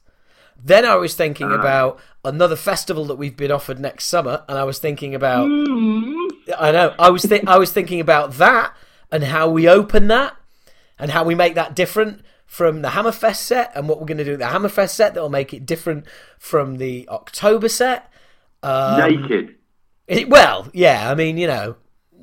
Then 0.63 0.85
I 0.85 0.97
was 0.97 1.15
thinking 1.15 1.53
about 1.53 2.01
another 2.25 2.57
festival 2.57 3.05
that 3.07 3.15
we've 3.15 3.37
been 3.37 3.53
offered 3.53 3.79
next 3.79 4.07
summer, 4.07 4.45
and 4.49 4.59
I 4.59 4.65
was 4.65 4.79
thinking 4.81 5.15
about. 5.15 5.45
I 6.59 6.73
know. 6.73 6.95
I 6.99 7.11
was 7.11 7.25
thi- 7.25 7.47
I 7.47 7.59
was 7.59 7.71
thinking 7.71 8.01
about 8.01 8.35
that 8.35 8.75
and 9.13 9.23
how 9.25 9.49
we 9.49 9.69
open 9.69 10.09
that 10.09 10.35
and 10.99 11.11
how 11.13 11.23
we 11.25 11.35
make 11.37 11.55
that 11.55 11.77
different 11.77 12.23
from 12.45 12.83
the 12.83 12.89
Hammerfest 12.89 13.37
set 13.37 13.71
and 13.77 13.89
what 13.89 14.01
we're 14.01 14.07
going 14.07 14.19
to 14.19 14.25
do 14.25 14.33
with 14.33 14.41
the 14.41 14.47
Hammerfest 14.47 14.91
set 14.91 15.15
that 15.15 15.21
will 15.21 15.29
make 15.29 15.55
it 15.55 15.65
different 15.67 16.07
from 16.39 16.79
the 16.79 17.09
October 17.09 17.69
set. 17.69 18.11
Um, 18.63 18.99
naked. 18.99 19.55
it- 20.09 20.29
well, 20.29 20.69
yeah, 20.73 21.09
I 21.11 21.15
mean, 21.15 21.39
you 21.39 21.47
know, 21.47 21.77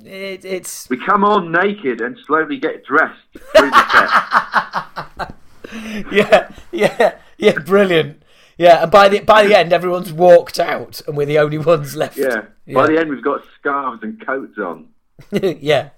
it, 0.03 0.45
it's 0.45 0.89
We 0.89 0.97
come 0.97 1.23
on 1.23 1.51
naked 1.51 2.01
and 2.01 2.17
slowly 2.25 2.57
get 2.57 2.83
dressed 2.85 3.21
through 3.33 3.69
the 3.69 5.11
set. 5.17 5.35
yeah, 6.11 6.51
yeah, 6.71 7.17
yeah, 7.37 7.53
brilliant. 7.65 8.23
Yeah, 8.57 8.83
and 8.83 8.91
by 8.91 9.09
the 9.09 9.19
by 9.19 9.45
the 9.45 9.57
end, 9.57 9.73
everyone's 9.73 10.13
walked 10.13 10.59
out, 10.59 11.01
and 11.07 11.17
we're 11.17 11.25
the 11.25 11.39
only 11.39 11.57
ones 11.57 11.95
left. 11.95 12.17
Yeah. 12.17 12.45
Yeah. 12.65 12.73
By 12.73 12.87
the 12.87 12.99
end, 12.99 13.09
we've 13.09 13.23
got 13.23 13.41
scarves 13.59 14.01
and 14.01 14.25
coats 14.25 14.57
on. 14.57 14.87
yeah, 15.31 15.89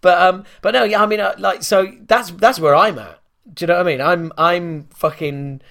but 0.00 0.20
um, 0.20 0.44
but 0.60 0.72
no, 0.74 0.84
yeah, 0.84 1.02
I 1.02 1.06
mean, 1.06 1.20
uh, 1.20 1.34
like, 1.38 1.62
so 1.62 1.86
that's 2.02 2.30
that's 2.32 2.60
where 2.60 2.74
I'm 2.74 2.98
at. 2.98 3.20
Do 3.52 3.62
you 3.62 3.66
know 3.68 3.74
what 3.74 3.86
I 3.86 3.90
mean? 3.90 4.00
I'm 4.00 4.32
I'm 4.36 4.88
fucking 4.94 5.62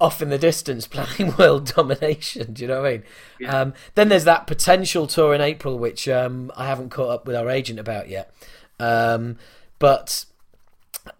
off 0.00 0.20
in 0.20 0.28
the 0.28 0.38
distance 0.38 0.86
planning 0.88 1.34
world 1.36 1.72
domination. 1.74 2.52
Do 2.52 2.62
you 2.62 2.68
know 2.68 2.82
what 2.82 2.88
I 2.88 2.92
mean? 2.92 3.48
Um, 3.48 3.74
then 3.94 4.08
there's 4.08 4.24
that 4.24 4.46
potential 4.46 5.06
tour 5.06 5.34
in 5.34 5.40
April, 5.40 5.78
which 5.78 6.08
um, 6.08 6.52
I 6.56 6.66
haven't 6.66 6.90
caught 6.90 7.10
up 7.10 7.26
with 7.26 7.36
our 7.36 7.48
agent 7.48 7.78
about 7.78 8.08
yet. 8.08 8.32
Um, 8.78 9.38
but 9.78 10.24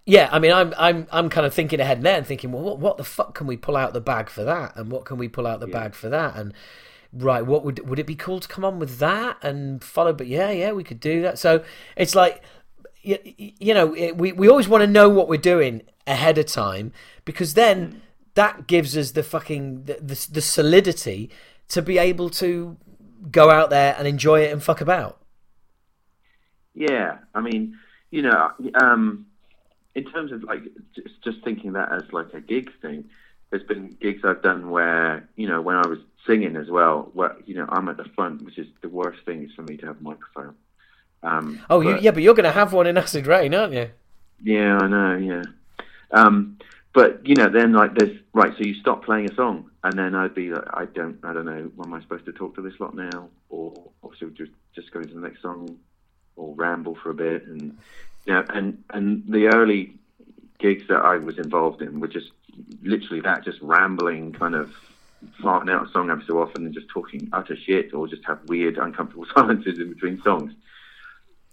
yeah, 0.04 0.28
I 0.32 0.38
mean, 0.38 0.52
I'm 0.52 0.74
I'm 0.78 1.06
I'm 1.10 1.28
kind 1.28 1.46
of 1.46 1.54
thinking 1.54 1.80
ahead 1.80 2.02
now 2.02 2.16
and 2.16 2.26
thinking, 2.26 2.52
well, 2.52 2.62
what 2.62 2.78
what 2.78 2.96
the 2.96 3.04
fuck 3.04 3.34
can 3.34 3.46
we 3.46 3.56
pull 3.56 3.76
out 3.76 3.92
the 3.92 4.00
bag 4.00 4.28
for 4.28 4.44
that, 4.44 4.76
and 4.76 4.90
what 4.90 5.04
can 5.04 5.18
we 5.18 5.28
pull 5.28 5.46
out 5.46 5.60
the 5.60 5.66
bag 5.66 5.94
for 5.94 6.08
that, 6.08 6.36
and 6.36 6.52
right, 7.12 7.44
what 7.44 7.64
would 7.64 7.88
would 7.88 7.98
it 7.98 8.06
be 8.06 8.14
cool 8.14 8.40
to 8.40 8.48
come 8.48 8.64
on 8.64 8.78
with 8.78 8.98
that 8.98 9.38
and 9.42 9.82
follow? 9.82 10.12
But 10.12 10.26
yeah, 10.26 10.50
yeah, 10.50 10.72
we 10.72 10.84
could 10.84 11.00
do 11.00 11.22
that. 11.22 11.38
So 11.38 11.64
it's 11.96 12.14
like, 12.14 12.42
you, 13.02 13.18
you 13.36 13.74
know, 13.74 13.94
it, 13.94 14.16
we 14.16 14.32
we 14.32 14.48
always 14.48 14.68
want 14.68 14.82
to 14.82 14.86
know 14.86 15.08
what 15.08 15.28
we're 15.28 15.36
doing 15.36 15.82
ahead 16.06 16.38
of 16.38 16.46
time 16.46 16.92
because 17.24 17.54
then 17.54 18.02
that 18.36 18.66
gives 18.66 18.96
us 18.96 19.10
the 19.10 19.22
fucking 19.22 19.84
the, 19.84 19.94
the, 19.94 20.28
the 20.32 20.40
solidity 20.40 21.30
to 21.68 21.82
be 21.82 21.98
able 21.98 22.30
to 22.30 22.76
go 23.30 23.50
out 23.50 23.70
there 23.70 23.96
and 23.98 24.06
enjoy 24.06 24.40
it 24.40 24.52
and 24.52 24.62
fuck 24.62 24.80
about. 24.80 25.18
Yeah. 26.74 27.18
I 27.34 27.40
mean, 27.40 27.76
you 28.10 28.22
know, 28.22 28.52
um, 28.74 29.26
in 29.94 30.04
terms 30.04 30.30
of 30.30 30.44
like 30.44 30.62
just, 30.94 31.22
just 31.24 31.42
thinking 31.42 31.72
that 31.72 31.90
as 31.90 32.02
like 32.12 32.32
a 32.34 32.40
gig 32.40 32.70
thing, 32.80 33.04
there's 33.50 33.62
been 33.64 33.96
gigs 34.00 34.22
I've 34.24 34.42
done 34.42 34.70
where, 34.70 35.28
you 35.36 35.48
know, 35.48 35.60
when 35.62 35.76
I 35.76 35.86
was 35.86 35.98
singing 36.26 36.56
as 36.56 36.68
well, 36.68 37.10
where, 37.14 37.36
you 37.46 37.54
know, 37.54 37.66
I'm 37.68 37.88
at 37.88 37.96
the 37.96 38.04
front, 38.14 38.44
which 38.44 38.58
is 38.58 38.66
the 38.82 38.88
worst 38.88 39.24
thing 39.24 39.44
is 39.44 39.52
for 39.54 39.62
me 39.62 39.76
to 39.78 39.86
have 39.86 39.98
a 39.98 40.02
microphone. 40.02 40.54
Um, 41.22 41.60
Oh, 41.70 41.80
you, 41.80 41.98
yeah, 42.00 42.10
but 42.10 42.22
you're 42.22 42.34
going 42.34 42.44
to 42.44 42.52
have 42.52 42.72
one 42.72 42.86
in 42.86 42.98
Acid 42.98 43.26
Reign, 43.26 43.54
aren't 43.54 43.72
you? 43.72 43.90
Yeah, 44.42 44.78
I 44.78 44.86
know. 44.88 45.16
Yeah, 45.16 45.42
um, 46.10 46.58
but 46.96 47.28
you 47.28 47.34
know, 47.34 47.50
then 47.50 47.74
like 47.74 47.94
there's 47.94 48.18
right. 48.32 48.54
So 48.56 48.64
you 48.64 48.72
stop 48.80 49.04
playing 49.04 49.30
a 49.30 49.34
song, 49.34 49.70
and 49.84 49.98
then 49.98 50.14
I'd 50.14 50.34
be 50.34 50.48
like, 50.48 50.64
I 50.72 50.86
don't, 50.86 51.18
I 51.22 51.34
don't 51.34 51.44
know. 51.44 51.70
Am 51.84 51.92
I 51.92 52.00
supposed 52.00 52.24
to 52.24 52.32
talk 52.32 52.54
to 52.54 52.62
this 52.62 52.80
lot 52.80 52.94
now, 52.94 53.28
or 53.50 53.74
we 54.02 54.30
just 54.30 54.52
just 54.74 54.90
go 54.92 55.02
to 55.02 55.14
the 55.14 55.20
next 55.20 55.42
song, 55.42 55.78
or 56.36 56.54
ramble 56.54 56.94
for 56.94 57.10
a 57.10 57.14
bit? 57.14 57.44
And 57.44 57.76
you 58.24 58.32
know, 58.32 58.46
and 58.48 58.82
and 58.88 59.22
the 59.28 59.48
early 59.48 59.92
gigs 60.58 60.88
that 60.88 61.00
I 61.00 61.18
was 61.18 61.36
involved 61.36 61.82
in 61.82 62.00
were 62.00 62.08
just 62.08 62.30
literally 62.82 63.20
that, 63.20 63.44
just 63.44 63.60
rambling, 63.60 64.32
kind 64.32 64.54
of 64.54 64.74
farting 65.42 65.70
out 65.70 65.86
a 65.86 65.92
song 65.92 66.08
every 66.08 66.24
so 66.24 66.40
often 66.40 66.64
and 66.64 66.72
just 66.72 66.88
talking 66.88 67.28
utter 67.34 67.56
shit, 67.56 67.92
or 67.92 68.08
just 68.08 68.24
have 68.24 68.38
weird, 68.48 68.78
uncomfortable 68.78 69.26
silences 69.34 69.78
in 69.78 69.92
between 69.92 70.22
songs. 70.22 70.54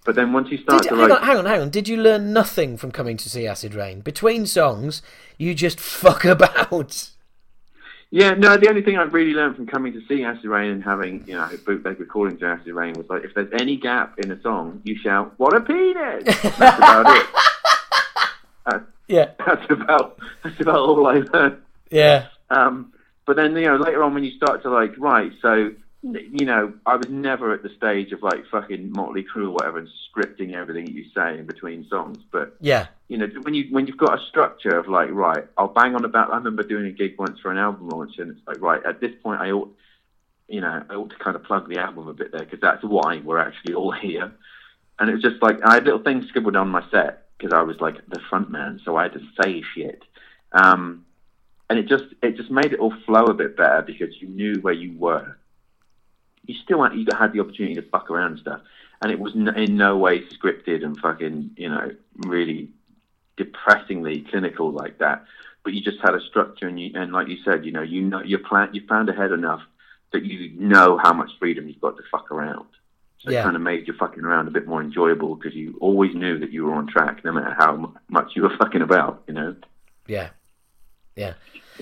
But 0.06 0.16
then 0.16 0.34
once 0.34 0.50
you 0.52 0.58
start 0.58 0.84
Did, 0.84 0.90
to 0.90 0.96
hang 0.96 1.10
like, 1.10 1.22
on, 1.22 1.28
hang 1.28 1.38
on, 1.38 1.46
hang 1.46 1.62
on. 1.62 1.70
Did 1.70 1.88
you 1.88 1.98
learn 1.98 2.34
nothing 2.34 2.76
from 2.78 2.92
coming 2.92 3.16
to 3.18 3.30
see 3.30 3.48
Acid 3.48 3.74
Reign? 3.74 4.02
Between 4.02 4.46
songs, 4.46 5.02
you 5.38 5.54
just 5.54 5.80
fuck 5.80 6.26
about. 6.26 7.10
Yeah, 8.12 8.32
no, 8.36 8.58
the 8.58 8.70
only 8.70 8.84
thing 8.84 8.98
I've 9.00 9.14
really 9.14 9.34
learned 9.34 9.56
from 9.56 9.66
coming 9.66 9.92
to 9.94 10.02
see 10.08 10.24
Acid 10.24 10.46
Reign 10.46 10.70
and 10.72 10.84
having, 10.84 11.24
you 11.26 11.34
know, 11.34 11.50
bootleg 11.66 12.00
recordings 12.00 12.44
of 12.44 12.50
Acid 12.50 12.74
Reign 12.74 12.94
was 12.94 13.10
like, 13.10 13.24
if 13.24 13.34
there's 13.34 13.52
any 13.60 13.76
gap 13.76 14.20
in 14.20 14.30
a 14.30 14.40
song, 14.42 14.82
you 14.84 14.96
shout, 14.96 15.34
what 15.38 15.56
a 15.56 15.62
penis! 15.62 16.24
That's 16.26 16.78
about 16.78 17.18
it. 17.18 17.26
That's, 18.66 18.84
Yeah, 19.08 19.32
that's 19.46 19.70
about, 19.72 20.18
that's 20.44 20.60
about 20.62 20.76
all 20.78 21.06
I 21.08 21.16
learned. 21.34 21.58
yeah, 21.90 22.28
Um, 22.50 22.94
but 23.26 23.36
then, 23.36 23.56
you 23.56 23.66
know, 23.66 23.76
later 23.78 24.04
on 24.04 24.14
when 24.14 24.24
you 24.24 24.32
start 24.38 24.62
to 24.64 24.70
like, 24.70 24.94
right, 24.98 25.32
so, 25.42 25.72
you 26.04 26.46
know, 26.46 26.74
I 26.86 26.98
was 26.98 27.10
never 27.10 27.54
at 27.54 27.64
the 27.64 27.70
stage 27.78 28.12
of 28.12 28.22
like 28.22 28.46
fucking 28.52 28.92
Motley 28.92 29.24
Crue 29.24 29.48
or 29.48 29.52
whatever 29.52 29.80
and 29.80 29.88
scripting 29.88 30.54
everything 30.54 30.86
that 30.86 30.94
you 30.94 31.06
say 31.16 31.40
in 31.40 31.46
between 31.46 31.88
songs. 31.90 32.18
But, 32.30 32.58
yeah, 32.60 32.88
you 33.08 33.18
know, 33.18 33.28
when 33.44 33.54
you, 33.54 33.68
when 33.72 33.88
you've 33.88 33.98
got 33.98 34.20
a 34.20 34.26
structure 34.28 34.78
of 34.78 34.90
like, 34.90 35.10
right, 35.12 35.46
I'll 35.58 35.70
bang 35.70 35.96
on 35.96 36.04
about, 36.04 36.32
I 36.32 36.36
remember 36.36 36.64
doing 36.64 36.88
a 36.88 36.92
gig 36.92 37.16
once 37.18 37.40
for 37.40 37.52
an 37.52 37.58
album 37.58 37.88
launch 37.88 38.18
and 38.18 38.32
it's 38.32 38.46
like, 38.46 38.60
right, 38.60 38.86
at 38.86 39.00
this 39.00 39.12
point 39.24 39.40
I 39.40 39.52
ought, 39.52 39.74
you 40.50 40.60
know, 40.60 40.84
I 40.90 40.94
ought 40.94 41.10
to 41.12 41.16
kind 41.18 41.38
of 41.38 41.44
plug 41.44 41.70
the 41.70 41.80
album 41.80 42.08
a 42.10 42.14
bit 42.14 42.34
there 42.34 42.44
because 42.44 42.60
that's 42.60 42.84
why 42.84 43.22
we're 43.24 43.40
actually 43.40 43.74
all 43.74 43.92
here. 44.02 44.32
And 45.00 45.10
it 45.10 45.14
was 45.14 45.24
just 45.24 45.42
like, 45.42 45.60
I 45.64 45.76
had 45.76 45.86
little 45.86 46.04
things 46.04 46.28
scribbled 46.28 46.58
on 46.58 46.68
my 46.68 46.84
set 46.92 47.28
because 47.38 47.54
I 47.54 47.62
was 47.62 47.80
like 47.80 47.96
the 48.10 48.20
front 48.30 48.52
man, 48.52 48.82
so 48.84 48.96
I 48.96 49.04
had 49.04 49.14
to 49.14 49.22
say 49.42 49.64
shit. 49.74 50.04
Um, 50.52 51.06
and 51.70 51.80
it 51.80 51.88
just 51.88 52.06
it 52.22 52.36
just 52.36 52.52
made 52.52 52.74
it 52.74 52.80
all 52.80 52.94
flow 53.06 53.26
a 53.26 53.34
bit 53.34 53.58
better 53.58 53.82
because 53.82 54.10
you 54.22 54.28
knew 54.28 54.56
where 54.62 54.74
you 54.74 54.96
were. 54.98 55.38
You 56.46 56.56
still 56.64 56.84
had, 56.84 56.94
you 56.94 57.06
had 57.18 57.32
the 57.34 57.40
opportunity 57.40 57.76
to 57.76 57.82
fuck 57.84 58.12
around 58.12 58.32
and 58.34 58.40
stuff, 58.40 58.62
and 59.02 59.12
it 59.12 59.20
was 59.20 59.34
n- 59.36 59.56
in 59.58 59.78
no 59.78 59.98
way 59.98 60.22
scripted 60.22 60.84
and 60.84 60.98
fucking 61.00 61.52
you 61.56 61.70
know 61.70 61.92
really 62.18 62.70
depressingly 63.38 64.22
clinical 64.22 64.72
like 64.72 65.00
that. 65.00 65.26
But 65.64 65.74
you 65.74 65.82
just 65.82 66.00
had 66.02 66.14
a 66.16 66.22
structure, 66.22 66.68
and 66.68 66.80
you 66.80 66.92
and 66.96 67.14
like 67.14 67.28
you 67.30 67.38
said, 67.44 67.66
you 67.66 67.72
know, 67.72 67.82
you 67.82 68.02
know, 68.02 68.22
you 68.22 68.38
plan, 68.38 68.70
you 68.74 68.82
planned 68.82 69.10
ahead 69.10 69.32
enough 69.32 69.62
that 70.12 70.24
you 70.26 70.52
know 70.60 70.98
how 70.98 71.14
much 71.14 71.32
freedom 71.40 71.68
you've 71.68 71.82
got 71.82 71.98
to 71.98 72.04
fuck 72.12 72.30
around. 72.32 72.68
So 73.20 73.32
Yeah. 73.32 73.40
it 73.40 73.44
kind 73.44 73.56
of 73.56 73.62
made 73.62 73.88
your 73.88 73.96
fucking 73.96 74.24
around 74.26 74.50
a 74.50 74.52
bit 74.52 74.68
more 74.68 74.82
enjoyable 74.82 75.36
because 75.36 75.56
you 75.56 75.78
always 75.80 76.14
knew 76.14 76.38
that 76.40 76.52
you 76.52 76.66
were 76.66 76.74
on 76.74 76.88
track, 76.88 77.24
no 77.24 77.32
matter 77.32 77.56
how 77.58 77.78
mu- 77.78 77.94
much 78.10 78.36
you 78.36 78.42
were 78.44 78.56
fucking 78.58 78.82
about. 78.82 79.24
You 79.28 79.34
know, 79.34 79.56
yeah, 80.08 80.30
yeah. 81.16 81.34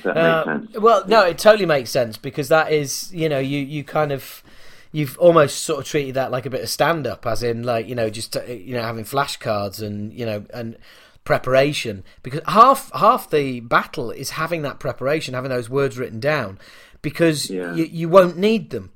Uh, 0.05 0.59
well, 0.79 1.03
no, 1.07 1.25
it 1.25 1.37
totally 1.37 1.65
makes 1.65 1.89
sense 1.89 2.17
because 2.17 2.47
that 2.49 2.71
is, 2.71 3.11
you 3.13 3.27
know, 3.29 3.39
you 3.39 3.59
you 3.59 3.83
kind 3.83 4.11
of 4.11 4.43
you've 4.91 5.17
almost 5.17 5.63
sort 5.63 5.79
of 5.79 5.85
treated 5.85 6.15
that 6.15 6.31
like 6.31 6.45
a 6.45 6.49
bit 6.49 6.61
of 6.61 6.69
stand 6.69 7.07
up, 7.07 7.25
as 7.25 7.43
in 7.43 7.63
like 7.63 7.87
you 7.87 7.95
know 7.95 8.09
just 8.09 8.35
you 8.47 8.73
know 8.73 8.81
having 8.81 9.03
flashcards 9.05 9.81
and 9.81 10.13
you 10.13 10.25
know 10.25 10.45
and 10.53 10.77
preparation. 11.23 12.03
Because 12.23 12.41
half 12.47 12.91
half 12.93 13.29
the 13.29 13.59
battle 13.61 14.11
is 14.11 14.31
having 14.31 14.61
that 14.63 14.79
preparation, 14.79 15.33
having 15.33 15.49
those 15.51 15.69
words 15.69 15.97
written 15.97 16.19
down 16.19 16.59
because 17.01 17.49
Yeah. 17.49 17.73
you 17.73 17.85
you 17.85 18.09
won't 18.09 18.37
need 18.37 18.69
them, 18.69 18.91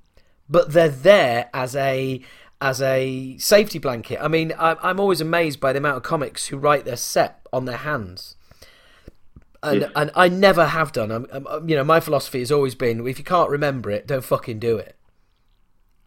but 0.49 0.71
they're 0.73 0.89
there 0.89 1.49
as 1.53 1.75
a 1.75 2.21
as 2.61 2.81
a 2.81 3.37
safety 3.37 3.79
blanket. 3.79 4.17
I 4.21 4.27
mean, 4.27 4.53
I, 4.57 4.75
I'm 4.81 4.99
always 4.99 5.19
amazed 5.21 5.59
by 5.59 5.73
the 5.73 5.77
amount 5.79 5.97
of 5.97 6.03
comics 6.03 6.47
who 6.47 6.57
write 6.57 6.85
their 6.85 6.95
set 6.95 7.45
on 7.51 7.65
their 7.65 7.77
hands 7.77 8.35
and 9.63 9.81
Yes. 9.81 9.91
and 9.95 10.11
I 10.15 10.27
never 10.27 10.65
have 10.67 10.91
done. 10.91 11.11
I'm, 11.11 11.27
I'm, 11.31 11.69
you 11.69 11.75
know, 11.75 11.83
my 11.83 11.99
philosophy 11.99 12.39
has 12.39 12.51
always 12.51 12.75
been: 12.75 13.05
if 13.07 13.17
you 13.19 13.25
can't 13.25 13.49
remember 13.49 13.89
it, 13.91 14.07
don't 14.07 14.23
fucking 14.23 14.59
do 14.59 14.77
it. 14.77 14.95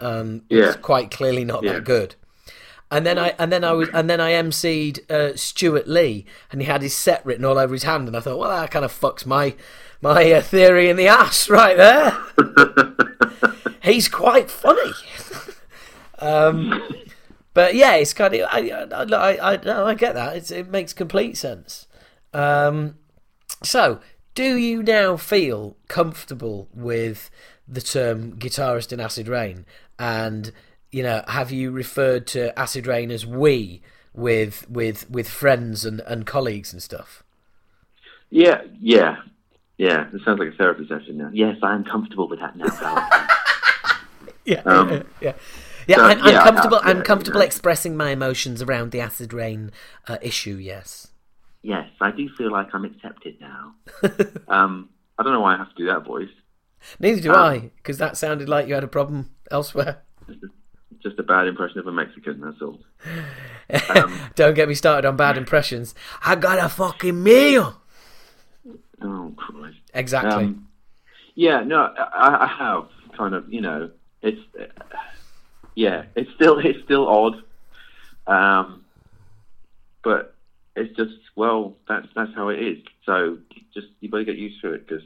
Um, 0.01 0.43
Yeah. 0.49 0.67
it's 0.69 0.77
quite 0.77 1.11
clearly 1.11 1.45
not 1.45 1.63
Yeah. 1.65 1.75
that 1.75 1.85
good. 1.85 2.15
And 2.91 3.05
then 3.05 3.19
I 3.19 3.35
and 3.39 3.53
then 3.53 3.65
I 3.65 3.73
was 3.73 3.89
and 3.93 4.09
then 4.09 4.21
I 4.21 4.33
emceed 4.33 5.11
uh, 5.11 5.37
Stewart 5.37 5.87
Lee, 5.87 6.25
and 6.51 6.61
he 6.63 6.67
had 6.67 6.81
his 6.83 6.97
set 6.97 7.25
written 7.27 7.45
all 7.45 7.59
over 7.59 7.75
his 7.75 7.83
hand, 7.83 8.09
and 8.09 8.17
I 8.17 8.21
thought, 8.21 8.39
well, 8.39 8.49
that 8.51 8.71
kind 8.71 8.85
of 8.85 8.93
fucks 8.99 9.27
my 9.27 9.55
my 10.01 10.33
uh, 10.33 10.41
theory 10.41 10.89
in 10.89 10.97
the 10.97 11.09
ass 11.09 11.51
right 11.51 11.77
there. 11.77 12.17
He's 13.83 14.09
quite 14.09 14.51
funny. 14.51 14.93
um, 16.19 16.83
but 17.55 17.75
yeah, 17.75 17.95
it's 17.97 18.15
kind 18.15 18.35
of 18.35 18.49
I 18.51 18.71
I 18.71 19.05
I, 19.05 19.55
I, 19.55 19.83
I 19.91 19.95
get 19.95 20.15
that. 20.15 20.37
It's, 20.37 20.51
it 20.51 20.69
makes 20.71 20.93
complete 20.93 21.37
sense. 21.37 21.87
Um, 22.33 22.97
so, 23.63 24.01
do 24.35 24.57
you 24.57 24.83
now 24.83 25.17
feel 25.17 25.77
comfortable 25.89 26.69
with 26.73 27.31
the 27.67 27.81
term 27.81 28.37
guitarist 28.37 28.93
in 28.93 29.01
Acid 29.01 29.29
Reign? 29.29 29.67
And 29.99 30.53
you 30.91 31.03
know, 31.03 31.23
have 31.29 31.51
you 31.51 31.71
referred 31.71 32.27
to 32.29 32.57
Acid 32.59 32.87
Reign 32.87 33.11
as 33.11 33.27
we 33.27 33.83
with 34.15 34.69
with 34.71 35.09
with 35.11 35.29
friends 35.29 35.85
and, 35.85 36.01
and 36.01 36.27
colleagues 36.27 36.73
and 36.73 36.83
stuff? 36.83 37.23
Yeah, 38.31 38.63
yeah, 38.81 39.17
yeah. 39.77 40.07
It 40.13 40.21
sounds 40.25 40.39
like 40.39 40.49
a 40.49 40.57
therapy 40.57 40.87
session 40.89 41.19
now. 41.19 41.31
Yes, 41.33 41.57
I 41.63 41.75
am 41.75 41.85
comfortable 41.85 42.29
with 42.29 42.41
that 42.41 42.57
now. 42.57 43.27
Yeah, 44.45 44.63
Um, 44.65 44.91
yeah, 44.91 45.03
yeah. 45.21 45.33
Yeah, 45.87 45.97
so, 45.97 46.05
I'm, 46.05 46.23
I'm 46.23 46.45
comfortable. 46.45 46.81
I'm 46.83 47.03
comfortable 47.03 47.41
yeah. 47.41 47.47
expressing 47.47 47.97
my 47.97 48.11
emotions 48.11 48.63
around 48.63 48.93
the 48.93 49.01
Acid 49.01 49.35
Reign 49.35 49.73
uh, 50.07 50.17
issue. 50.23 50.55
Yes. 50.55 51.09
Yes, 51.63 51.89
I 52.01 52.11
do 52.11 52.29
feel 52.37 52.51
like 52.51 52.69
I'm 52.73 52.85
accepted 52.85 53.41
now. 53.41 53.75
um, 54.49 54.89
I 55.19 55.23
don't 55.23 55.33
know 55.33 55.41
why 55.41 55.55
I 55.55 55.59
have 55.59 55.69
to 55.71 55.75
do 55.77 55.87
that 55.87 56.05
voice. 56.05 56.31
Neither 57.01 57.21
do 57.21 57.33
Um, 57.33 57.37
I, 57.37 57.59
because 57.77 57.99
that 57.99 58.17
sounded 58.17 58.49
like 58.49 58.69
you 58.69 58.75
had 58.75 58.85
a 58.85 58.89
problem 58.89 59.31
elsewhere. 59.51 60.03
Just 61.03 61.19
a 61.19 61.23
bad 61.23 61.47
impression 61.47 61.79
of 61.79 61.87
a 61.87 61.93
Mexican. 61.93 62.41
That's 62.41 62.61
all. 62.63 62.81
Um, 63.95 64.19
Don't 64.35 64.55
get 64.55 64.67
me 64.67 64.75
started 64.75 65.07
on 65.07 65.19
bad 65.19 65.37
impressions. 65.37 65.95
I 66.25 66.37
got 66.37 66.59
a 66.59 66.71
fucking 66.71 67.23
meal. 67.23 67.83
oh 69.03 69.35
Christ. 69.37 69.77
Exactly. 69.93 70.45
Um, 70.45 70.69
yeah, 71.35 71.61
no, 71.61 71.93
I, 71.99 72.45
I 72.45 72.47
have 72.47 72.89
kind 73.15 73.35
of, 73.35 73.53
you 73.53 73.61
know, 73.61 73.91
it's, 74.23 74.41
uh, 74.59 74.65
yeah, 75.75 76.05
it's 76.17 76.31
still, 76.35 76.59
it's 76.65 76.83
still 76.85 77.07
odd, 77.07 77.43
um, 78.27 78.85
but 80.03 80.35
it's 80.79 80.97
just, 80.97 81.19
well, 81.37 81.77
that's 81.89 82.07
that's 82.15 82.35
how 82.35 82.49
it 82.49 82.61
is. 82.61 82.79
So 83.05 83.39
just 83.75 83.89
you 84.01 84.09
better 84.09 84.25
get 84.25 84.37
used 84.37 84.61
to 84.63 84.73
it 84.73 84.87
because 84.87 85.05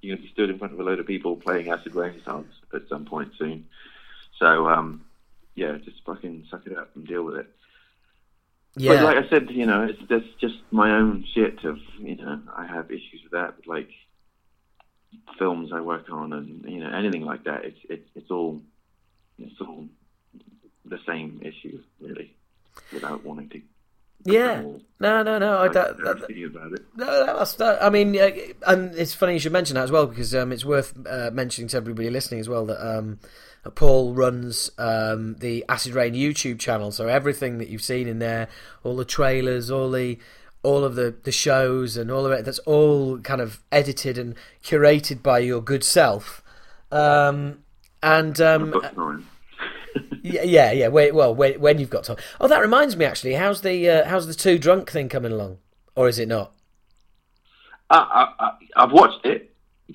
you're 0.00 0.16
gonna 0.16 0.26
be 0.26 0.32
stood 0.32 0.50
in 0.50 0.58
front 0.58 0.72
of 0.72 0.80
a 0.80 0.82
load 0.82 1.00
of 1.00 1.06
people 1.06 1.36
playing 1.36 1.70
Acid 1.70 1.94
Reign 1.94 2.20
songs 2.24 2.52
at 2.74 2.88
some 2.88 3.04
point 3.04 3.32
soon. 3.38 3.66
So 4.38 4.68
um, 4.68 5.04
yeah, 5.54 5.76
just 5.84 6.04
fucking 6.04 6.46
suck 6.50 6.66
it 6.66 6.76
up 6.76 6.90
and 6.94 7.06
deal 7.06 7.22
with 7.24 7.36
it. 7.36 7.46
yeah. 8.76 8.94
But 8.94 9.04
like 9.04 9.24
I 9.24 9.28
said, 9.28 9.50
you 9.50 9.66
know, 9.66 9.84
it's 9.84 10.00
that's 10.08 10.24
just 10.40 10.56
my 10.70 10.90
own 10.92 11.24
shit. 11.34 11.64
Of 11.64 11.78
you 11.98 12.16
know, 12.16 12.40
I 12.56 12.66
have 12.66 12.90
issues 12.90 13.22
with 13.22 13.32
that. 13.32 13.56
With 13.56 13.66
like 13.66 13.90
films 15.38 15.72
I 15.72 15.80
work 15.80 16.10
on, 16.10 16.32
and 16.32 16.64
you 16.68 16.80
know, 16.80 16.90
anything 16.90 17.22
like 17.22 17.44
that. 17.44 17.64
It's 17.64 17.78
it's 17.88 18.08
it's 18.14 18.30
all 18.30 18.62
it's 19.38 19.60
all 19.60 19.86
the 20.84 20.98
same 21.06 21.40
issue, 21.42 21.82
really. 22.00 22.34
Without 22.92 23.24
wanting 23.24 23.48
to. 23.50 23.60
Yeah. 24.24 24.62
No, 25.00 25.22
no, 25.22 25.38
no. 25.38 25.58
I 25.58 25.68
don't, 25.68 25.96
that, 26.04 26.10
about 26.10 26.72
it. 26.72 26.84
No, 26.94 27.38
that's 27.38 27.54
that. 27.54 27.82
I 27.82 27.88
mean, 27.88 28.14
and 28.66 28.94
it's 28.94 29.14
funny 29.14 29.32
you 29.34 29.38
should 29.38 29.52
mention 29.52 29.74
that 29.76 29.84
as 29.84 29.90
well 29.90 30.06
because 30.06 30.34
um, 30.34 30.52
it's 30.52 30.64
worth 30.64 30.94
uh, 31.06 31.30
mentioning 31.32 31.68
to 31.68 31.78
everybody 31.78 32.10
listening 32.10 32.40
as 32.40 32.48
well 32.48 32.66
that 32.66 32.86
um, 32.86 33.18
Paul 33.74 34.12
runs 34.12 34.70
um, 34.76 35.36
the 35.36 35.64
Acid 35.70 35.94
Reign 35.94 36.12
YouTube 36.12 36.58
channel. 36.58 36.92
So 36.92 37.08
everything 37.08 37.56
that 37.58 37.68
you've 37.68 37.82
seen 37.82 38.08
in 38.08 38.18
there, 38.18 38.48
all 38.84 38.94
the 38.94 39.06
trailers, 39.06 39.70
all 39.70 39.90
the 39.90 40.18
all 40.62 40.84
of 40.84 40.94
the, 40.94 41.14
the 41.24 41.32
shows 41.32 41.96
and 41.96 42.10
all 42.10 42.26
of 42.26 42.32
it, 42.32 42.44
that's 42.44 42.58
all 42.60 43.18
kind 43.20 43.40
of 43.40 43.62
edited 43.72 44.18
and 44.18 44.34
curated 44.62 45.22
by 45.22 45.38
your 45.38 45.62
good 45.62 45.82
self. 45.82 46.42
Um, 46.92 47.60
and 48.02 48.38
um. 48.40 49.26
Yeah, 50.22 50.42
yeah, 50.42 50.72
yeah. 50.72 50.88
Wait, 50.88 51.14
well, 51.14 51.34
when, 51.34 51.60
when 51.60 51.78
you've 51.78 51.90
got 51.90 52.04
time. 52.04 52.16
Oh, 52.40 52.48
that 52.48 52.58
reminds 52.60 52.96
me. 52.96 53.04
Actually, 53.04 53.34
how's 53.34 53.60
the 53.62 53.88
uh, 53.88 54.08
how's 54.08 54.26
the 54.26 54.34
two 54.34 54.58
drunk 54.58 54.90
thing 54.90 55.08
coming 55.08 55.32
along, 55.32 55.58
or 55.96 56.08
is 56.08 56.18
it 56.18 56.28
not? 56.28 56.52
I, 57.90 57.96
I, 57.98 58.44
I, 58.44 58.52
I've 58.84 58.92
watched 58.92 59.26
it. 59.26 59.54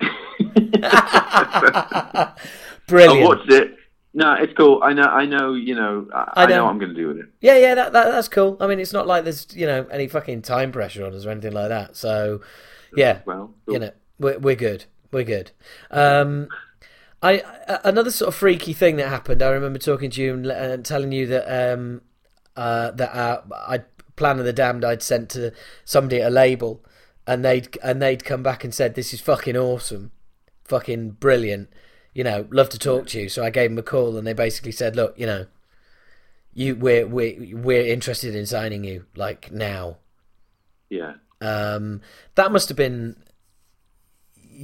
Brilliant. 2.88 3.22
I've 3.22 3.28
watched 3.38 3.50
it. 3.50 3.76
No, 4.14 4.32
it's 4.34 4.52
cool. 4.54 4.80
I 4.82 4.92
know. 4.92 5.02
I 5.04 5.26
know. 5.26 5.54
You 5.54 5.74
know. 5.74 6.08
I, 6.14 6.18
I 6.18 6.42
I 6.42 6.46
know. 6.46 6.56
know. 6.56 6.64
what 6.64 6.70
I'm 6.70 6.78
going 6.78 6.94
to 6.94 7.00
do 7.00 7.08
with 7.08 7.18
it. 7.18 7.26
Yeah, 7.40 7.56
yeah, 7.58 7.74
that, 7.74 7.92
that 7.92 8.10
that's 8.12 8.28
cool. 8.28 8.56
I 8.60 8.66
mean, 8.66 8.80
it's 8.80 8.92
not 8.92 9.06
like 9.06 9.24
there's 9.24 9.46
you 9.54 9.66
know 9.66 9.86
any 9.90 10.08
fucking 10.08 10.42
time 10.42 10.72
pressure 10.72 11.04
on 11.04 11.14
us 11.14 11.26
or 11.26 11.30
anything 11.30 11.52
like 11.52 11.68
that. 11.68 11.96
So, 11.96 12.40
yeah, 12.96 13.20
Well, 13.26 13.52
cool. 13.66 13.74
you 13.74 13.80
know, 13.80 13.90
we're 14.18 14.38
we're 14.38 14.56
good. 14.56 14.84
We're 15.12 15.24
good. 15.24 15.50
Um, 15.90 16.48
I 17.26 17.78
another 17.84 18.10
sort 18.10 18.28
of 18.28 18.34
freaky 18.34 18.72
thing 18.72 18.96
that 18.96 19.08
happened. 19.08 19.42
I 19.42 19.50
remember 19.50 19.78
talking 19.78 20.10
to 20.10 20.22
you 20.22 20.34
and, 20.34 20.46
and 20.46 20.84
telling 20.84 21.12
you 21.12 21.26
that 21.26 21.72
um, 21.74 22.02
uh, 22.56 22.90
that 22.92 23.14
uh, 23.14 23.42
I 23.52 23.80
Plan 24.16 24.38
of 24.38 24.44
the 24.44 24.52
Damned 24.52 24.84
I'd 24.84 25.02
sent 25.02 25.30
to 25.30 25.52
somebody 25.84 26.22
at 26.22 26.28
a 26.28 26.30
label, 26.30 26.84
and 27.26 27.44
they'd 27.44 27.76
and 27.82 28.00
they'd 28.00 28.24
come 28.24 28.42
back 28.42 28.64
and 28.64 28.74
said, 28.74 28.94
"This 28.94 29.12
is 29.12 29.20
fucking 29.20 29.56
awesome, 29.56 30.12
fucking 30.64 31.12
brilliant." 31.12 31.68
You 32.14 32.24
know, 32.24 32.46
love 32.50 32.70
to 32.70 32.78
talk 32.78 33.08
to 33.08 33.20
you. 33.20 33.28
So 33.28 33.44
I 33.44 33.50
gave 33.50 33.70
them 33.70 33.78
a 33.78 33.82
call, 33.82 34.16
and 34.16 34.26
they 34.26 34.32
basically 34.32 34.72
said, 34.72 34.96
"Look, 34.96 35.18
you 35.18 35.26
know, 35.26 35.46
you 36.54 36.76
we're 36.76 37.06
we 37.06 37.52
are 37.52 37.56
we're 37.56 37.86
interested 37.86 38.34
in 38.34 38.46
signing 38.46 38.84
you 38.84 39.04
like 39.14 39.50
now." 39.50 39.98
Yeah. 40.88 41.14
Um, 41.40 42.00
that 42.34 42.50
must 42.52 42.68
have 42.68 42.76
been, 42.76 43.16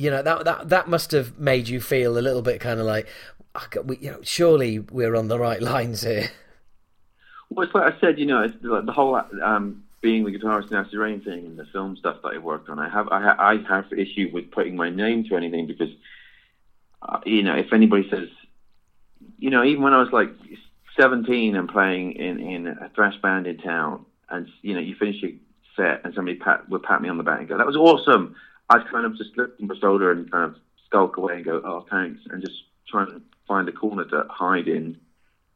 you 0.03 0.11
know, 0.11 0.21
that 0.21 0.45
that 0.45 0.69
that 0.69 0.89
must 0.89 1.13
have 1.13 1.39
made 1.39 1.69
you 1.69 1.81
feel 1.81 2.19
a 2.19 2.21
little 2.21 2.43
bit 2.43 2.61
kind 2.61 2.81
of 2.81 2.87
like, 2.87 3.07
"Oh, 3.55 3.67
God, 3.71 3.89
we, 3.89 3.99
you 3.99 4.11
know, 4.11 4.19
surely 4.23 4.81
we're 4.81 5.15
on 5.15 5.29
the 5.29 5.39
right 5.39 5.63
lines 5.63 6.03
here. 6.03 6.29
Well, 7.51 7.67
it's 7.67 7.75
like 7.75 7.95
I 7.95 8.01
said, 8.01 8.19
you 8.19 8.27
know, 8.27 8.45
like 8.63 8.85
the 8.85 8.93
whole 8.93 9.15
um, 9.45 9.85
being 10.01 10.25
the 10.25 10.37
guitarist 10.37 10.73
in 10.73 10.77
Acid 10.77 10.95
Reign 10.95 11.21
thing 11.21 11.47
and 11.47 11.57
the 11.57 11.67
film 11.67 11.97
stuff 11.97 12.17
that 12.23 12.33
I 12.35 12.39
worked 12.39 12.69
on. 12.69 12.81
I 12.81 12.89
have 12.89 13.09
I, 13.13 13.35
I 13.39 13.57
have 13.69 13.93
issue 13.93 14.29
with 14.33 14.51
putting 14.51 14.75
my 14.75 14.91
name 14.91 15.23
to 15.29 15.37
anything 15.37 15.69
because, 15.69 15.91
uh, 17.03 17.21
you 17.25 17.45
know, 17.45 17.55
if 17.55 17.73
anybody 17.73 18.09
says, 18.11 18.29
you 19.39 19.51
know, 19.51 19.63
even 19.63 19.85
when 19.85 19.93
I 19.93 20.03
was 20.03 20.13
like 20.13 20.31
17 20.99 21.55
and 21.55 21.69
playing 21.69 22.13
in 22.13 22.41
in 22.41 22.67
a 22.67 22.91
thrash 22.93 23.15
band 23.23 23.47
in 23.47 23.59
town, 23.59 24.05
and 24.29 24.49
you 24.63 24.75
know, 24.75 24.81
you 24.81 24.97
finish 24.97 25.23
your 25.23 25.31
set 25.77 26.05
and 26.05 26.13
somebody 26.13 26.39
pat 26.39 26.69
would 26.69 26.83
pat 26.83 27.01
me 27.01 27.09
on 27.09 27.19
the 27.19 27.23
back 27.23 27.39
and 27.39 27.49
go, 27.49 27.57
"That 27.57 27.69
was 27.69 27.77
awesome." 27.77 28.35
I'd 28.73 28.87
kind 28.89 29.05
of 29.07 29.17
just 29.17 29.37
look 29.37 29.53
at 29.59 29.61
my 29.61 29.75
shoulder 29.79 30.11
and 30.11 30.31
kind 30.31 30.45
of 30.51 30.57
skulk 30.87 31.17
away 31.17 31.37
and 31.37 31.45
go, 31.45 31.61
"Oh, 31.65 31.87
thanks," 31.91 32.21
and 32.31 32.43
just 32.43 32.63
try 32.89 33.05
and 33.05 33.23
find 33.47 33.69
a 33.69 33.73
corner 33.73 34.05
to 34.07 34.25
hide 34.31 34.69
in 34.69 34.99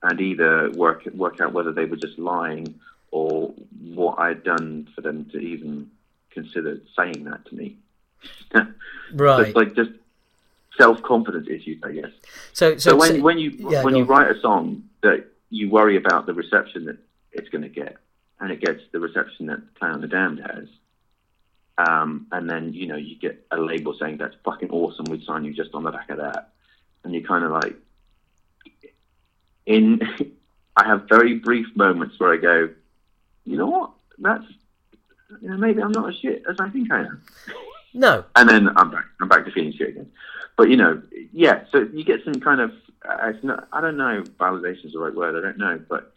and 0.03 0.21
either 0.21 0.71
work 0.73 1.07
work 1.15 1.41
out 1.41 1.53
whether 1.53 1.73
they 1.73 1.85
were 1.87 1.97
just 1.97 2.19
lying 2.19 2.79
or 3.11 3.55
what 3.95 4.19
I'd 4.19 4.45
done 4.45 4.89
for 4.95 5.01
them 5.01 5.25
to 5.33 5.39
even 5.39 5.91
consider 6.31 6.81
saying 6.97 7.25
that 7.25 7.47
to 7.47 7.55
me. 7.55 7.77
so 8.53 8.67
Right. 9.15 9.47
it's 9.49 9.57
like 9.57 9.75
just 9.75 9.91
self 10.77 11.03
confidence 11.03 11.47
issues, 11.49 11.81
I 11.83 11.93
guess. 11.93 12.11
So 12.53 12.77
So, 12.77 12.91
so, 12.91 12.97
when 12.97 13.17
so- 13.17 13.23
when 13.23 13.39
you 13.39 13.51
yeah, 13.71 13.83
when 13.83 13.95
you 13.97 14.03
on. 14.03 14.09
write 14.09 14.31
a 14.37 14.41
song 14.41 14.83
that 15.03 15.25
you 15.51 15.71
worry 15.71 15.97
about 15.97 16.27
the 16.27 16.35
reception 16.35 16.85
that 16.87 16.99
it's 17.33 17.49
going 17.49 17.63
to 17.63 17.69
get, 17.69 17.97
and 18.41 18.51
it 18.51 18.61
gets 18.61 18.83
the 18.93 19.01
reception 19.01 19.47
that 19.47 19.61
Clown 19.79 20.01
the 20.01 20.09
Damned 20.09 20.41
has, 20.41 20.69
um, 21.79 22.27
and 22.33 22.49
then 22.49 22.73
you 22.73 22.87
know 22.87 22.97
you 22.97 23.17
get 23.17 23.45
a 23.51 23.57
label 23.57 23.95
saying 23.99 24.19
that's 24.19 24.37
fucking 24.45 24.71
awesome, 24.71 25.07
we'd 25.07 25.25
sign 25.25 25.45
you 25.45 25.53
just 25.53 25.75
on 25.75 25.85
the 25.85 25.91
back 25.91 26.11
of 26.11 26.19
that, 26.19 26.53
and 27.05 27.13
you're 27.13 27.23
kind 27.23 27.45
of 27.45 27.53
like, 27.53 27.77
in, 29.67 30.01
I 30.77 30.87
have 30.87 31.09
very 31.09 31.35
brief 31.35 31.67
moments 31.75 32.19
where 32.19 32.33
I 32.33 32.37
go, 32.37 32.71
you 33.45 33.57
know 33.57 33.67
what, 33.67 33.91
that's, 34.19 34.45
you 35.41 35.49
know, 35.49 35.57
maybe 35.57 35.83
I'm 35.83 35.93
not 35.93 36.09
as 36.09 36.17
shit 36.17 36.43
as 36.49 36.57
I 36.59 36.69
think 36.71 36.91
I 36.91 37.01
am 37.01 37.23
no, 37.95 38.25
and 38.37 38.49
then 38.49 38.69
I'm 38.77 38.91
back. 38.91 39.05
I'm 39.21 39.29
back 39.29 39.45
to 39.45 39.53
feeling 39.53 39.73
shit 39.73 39.91
again. 39.91 40.11
But 40.57 40.71
you 40.71 40.77
know, 40.77 41.03
yeah. 41.33 41.65
So 41.71 41.89
you 41.93 42.05
get 42.05 42.25
some 42.25 42.41
kind 42.41 42.61
of. 42.61 42.73
Uh, 43.09 43.29
it's 43.29 43.45
not, 43.45 43.69
I 43.73 43.81
don't 43.81 43.97
know. 43.97 44.25
Validation 44.41 44.87
is 44.87 44.93
the 44.93 44.99
right 44.99 45.15
word. 45.15 45.37
I 45.37 45.47
don't 45.47 45.59
know, 45.59 45.81
but 45.89 46.15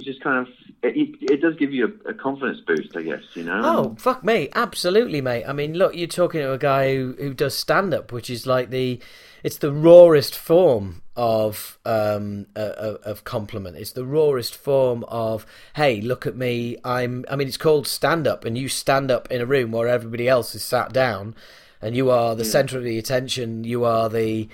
just 0.00 0.20
kind 0.20 0.46
of. 0.46 0.52
It, 0.82 1.16
it, 1.20 1.40
does 1.40 1.54
give 1.56 1.72
you 1.72 1.98
a, 2.04 2.10
a 2.10 2.14
confidence 2.14 2.60
boost, 2.66 2.96
I 2.96 3.02
guess. 3.02 3.22
You 3.34 3.44
know. 3.44 3.60
Oh 3.62 3.96
fuck 3.98 4.24
me, 4.24 4.48
absolutely, 4.54 5.20
mate. 5.20 5.44
I 5.46 5.52
mean, 5.52 5.74
look, 5.74 5.94
you're 5.94 6.08
talking 6.08 6.40
to 6.40 6.52
a 6.52 6.58
guy 6.58 6.94
who, 6.94 7.14
who 7.18 7.32
does 7.32 7.56
stand 7.56 7.94
up, 7.94 8.12
which 8.12 8.28
is 8.28 8.46
like 8.46 8.70
the, 8.70 9.00
it's 9.42 9.58
the 9.58 9.72
rawest 9.72 10.34
form 10.34 11.02
of 11.16 11.78
um 11.84 12.46
uh, 12.56 12.96
of 13.04 13.24
compliment. 13.24 13.76
It's 13.76 13.92
the 13.92 14.04
rawest 14.04 14.56
form 14.56 15.04
of 15.04 15.46
hey, 15.76 16.00
look 16.00 16.26
at 16.26 16.36
me. 16.36 16.76
I'm. 16.84 17.24
I 17.30 17.36
mean, 17.36 17.48
it's 17.48 17.56
called 17.56 17.86
stand 17.86 18.26
up, 18.26 18.44
and 18.44 18.58
you 18.58 18.68
stand 18.68 19.10
up 19.10 19.30
in 19.30 19.40
a 19.40 19.46
room 19.46 19.70
where 19.70 19.88
everybody 19.88 20.28
else 20.28 20.54
is 20.54 20.62
sat 20.62 20.92
down, 20.92 21.36
and 21.80 21.94
you 21.94 22.10
are 22.10 22.34
the 22.34 22.44
center 22.44 22.78
of 22.78 22.84
the 22.84 22.98
attention. 22.98 23.64
You 23.64 23.84
are 23.84 24.08
the 24.08 24.48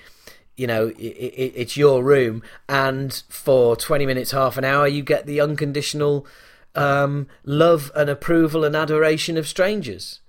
you 0.61 0.67
know, 0.67 0.89
it, 0.89 0.99
it, 0.99 1.53
it's 1.57 1.77
your 1.79 2.05
room, 2.05 2.43
and 2.69 3.23
for 3.31 3.75
20 3.77 4.05
minutes, 4.05 4.33
half 4.33 4.59
an 4.59 4.65
hour, 4.65 4.87
you 4.87 5.03
get 5.03 5.25
the 5.25 5.41
unconditional 5.41 6.27
um, 6.75 7.27
love 7.45 7.91
and 7.97 8.11
approval 8.11 8.63
and 8.63 8.77
adoration 8.77 9.39
of 9.39 9.49
strangers. 9.49 10.21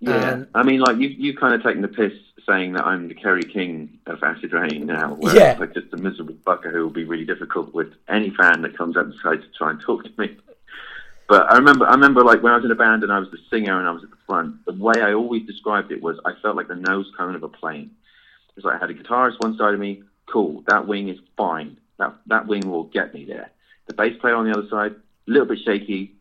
Yeah. 0.00 0.32
and- 0.32 0.46
I 0.54 0.62
mean, 0.62 0.80
like 0.80 0.96
you 0.96 1.08
you 1.08 1.36
kind 1.36 1.54
of 1.54 1.62
taken 1.62 1.82
the 1.82 1.88
piss 1.88 2.14
saying 2.48 2.72
that 2.72 2.84
I'm 2.84 3.08
the 3.08 3.14
Kerry 3.14 3.42
King 3.42 3.98
of 4.06 4.22
Acid 4.22 4.52
Reign 4.54 4.86
now. 4.86 5.14
Where 5.14 5.36
Yeah. 5.36 5.56
Like 5.60 5.74
just 5.74 5.92
a 5.92 5.98
miserable 5.98 6.34
fucker 6.46 6.72
who 6.72 6.82
will 6.84 6.90
be 6.90 7.04
really 7.04 7.26
difficult 7.26 7.74
with 7.74 7.92
any 8.08 8.30
fan 8.30 8.62
that 8.62 8.76
comes 8.76 8.96
up 8.96 9.04
and 9.04 9.12
decides 9.12 9.42
to 9.42 9.52
try 9.56 9.70
and 9.70 9.80
talk 9.80 10.02
to 10.04 10.10
me. 10.16 10.34
But 11.28 11.52
I 11.52 11.56
remember, 11.56 11.86
I 11.86 11.92
remember, 11.92 12.24
like 12.24 12.42
when 12.42 12.52
I 12.52 12.56
was 12.56 12.64
in 12.64 12.70
a 12.70 12.74
band 12.74 13.04
and 13.04 13.12
I 13.12 13.18
was 13.18 13.30
the 13.30 13.38
singer 13.50 13.78
and 13.78 13.86
I 13.86 13.92
was 13.92 14.02
at 14.02 14.10
the 14.10 14.16
front. 14.26 14.64
The 14.64 14.72
way 14.72 14.94
I 15.00 15.12
always 15.12 15.46
described 15.46 15.92
it 15.92 16.02
was, 16.02 16.18
I 16.24 16.32
felt 16.42 16.56
like 16.56 16.68
the 16.68 16.74
nose 16.76 17.10
cone 17.18 17.34
of 17.36 17.42
a 17.42 17.48
plane. 17.48 17.90
It's 18.56 18.64
like 18.64 18.76
I 18.76 18.78
had 18.78 18.90
a 18.90 18.94
guitarist 18.94 19.40
one 19.40 19.56
side 19.56 19.74
of 19.74 19.80
me. 19.80 20.02
Cool, 20.26 20.62
that 20.68 20.86
wing 20.86 21.08
is 21.08 21.18
fine. 21.36 21.78
That 21.98 22.14
that 22.26 22.46
wing 22.46 22.68
will 22.68 22.84
get 22.84 23.14
me 23.14 23.24
there. 23.24 23.50
The 23.86 23.94
bass 23.94 24.16
player 24.20 24.34
on 24.34 24.44
the 24.44 24.56
other 24.56 24.68
side, 24.68 24.92
a 24.92 25.30
little 25.30 25.46
bit 25.46 25.58
shaky. 25.64 26.14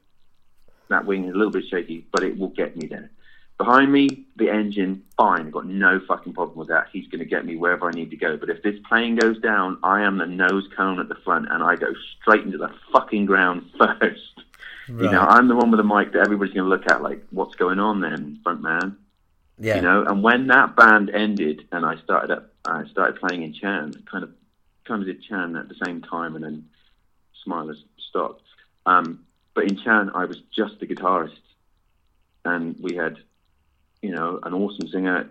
That 0.90 1.06
wing 1.06 1.26
is 1.26 1.34
a 1.34 1.38
little 1.38 1.52
bit 1.52 1.66
shaky, 1.70 2.06
but 2.12 2.24
it 2.24 2.38
will 2.38 2.50
get 2.50 2.76
me 2.76 2.88
there. 2.88 3.10
Behind 3.58 3.92
me, 3.92 4.26
the 4.38 4.50
engine, 4.50 5.04
fine. 5.16 5.46
I've 5.46 5.52
got 5.52 5.68
no 5.68 6.00
fucking 6.00 6.34
problem 6.34 6.58
with 6.58 6.70
that. 6.70 6.88
He's 6.92 7.06
going 7.08 7.20
to 7.20 7.26
get 7.26 7.46
me 7.46 7.56
wherever 7.56 7.88
I 7.88 7.92
need 7.92 8.10
to 8.10 8.18
go. 8.18 8.36
But 8.36 8.50
if 8.50 8.64
this 8.64 8.76
plane 8.90 9.16
goes 9.16 9.40
down, 9.40 9.78
I 9.84 10.02
am 10.02 10.18
the 10.18 10.26
nose 10.26 10.68
cone 10.76 11.00
at 11.00 11.10
the 11.10 11.16
front, 11.24 11.48
and 11.52 11.62
I 11.62 11.76
go 11.76 11.94
straight 12.20 12.44
into 12.44 12.58
the 12.58 12.74
fucking 12.92 13.28
ground 13.28 13.70
first. 13.78 14.42
You 14.88 15.12
know, 15.12 15.22
I'm 15.22 15.48
the 15.48 15.56
one 15.56 15.70
with 15.70 15.78
the 15.78 15.84
mic 15.84 16.12
that 16.14 16.26
everybody's 16.26 16.56
going 16.56 16.66
to 16.66 16.70
look 16.70 16.90
at, 16.90 17.04
like, 17.04 17.24
what's 17.30 17.54
going 17.54 17.80
on 17.80 18.02
then, 18.02 18.40
front 18.44 18.64
man? 18.64 18.98
Yeah. 19.62 19.76
You 19.76 19.82
know, 19.84 20.04
and 20.06 20.24
when 20.24 20.48
that 20.48 20.76
band 20.76 21.12
ended, 21.12 21.68
and 21.72 21.86
I 21.86 21.96
started 22.04 22.32
up, 22.32 22.52
I 22.66 22.88
started 22.88 23.18
playing 23.18 23.44
in 23.44 23.54
Chan, 23.54 23.94
kind 24.12 24.24
of, 24.24 24.32
kind 24.86 25.02
of 25.02 25.08
did 25.08 25.24
Chan 25.24 25.56
at 25.56 25.70
the 25.70 25.76
same 25.86 26.02
time, 26.02 26.36
and 26.36 26.44
then 26.44 26.66
Smilers 27.46 27.78
stopped. 28.10 28.42
Um, 28.88 29.24
but 29.54 29.66
in 29.66 29.78
Chan, 29.78 30.10
I 30.16 30.26
was 30.26 30.42
just 30.56 30.80
the 30.80 30.88
guitarist, 30.88 31.38
and 32.44 32.76
we 32.80 32.96
had, 32.96 33.18
you 34.02 34.10
know, 34.16 34.40
an 34.42 34.56
awesome 34.56 34.88
singer, 34.88 35.30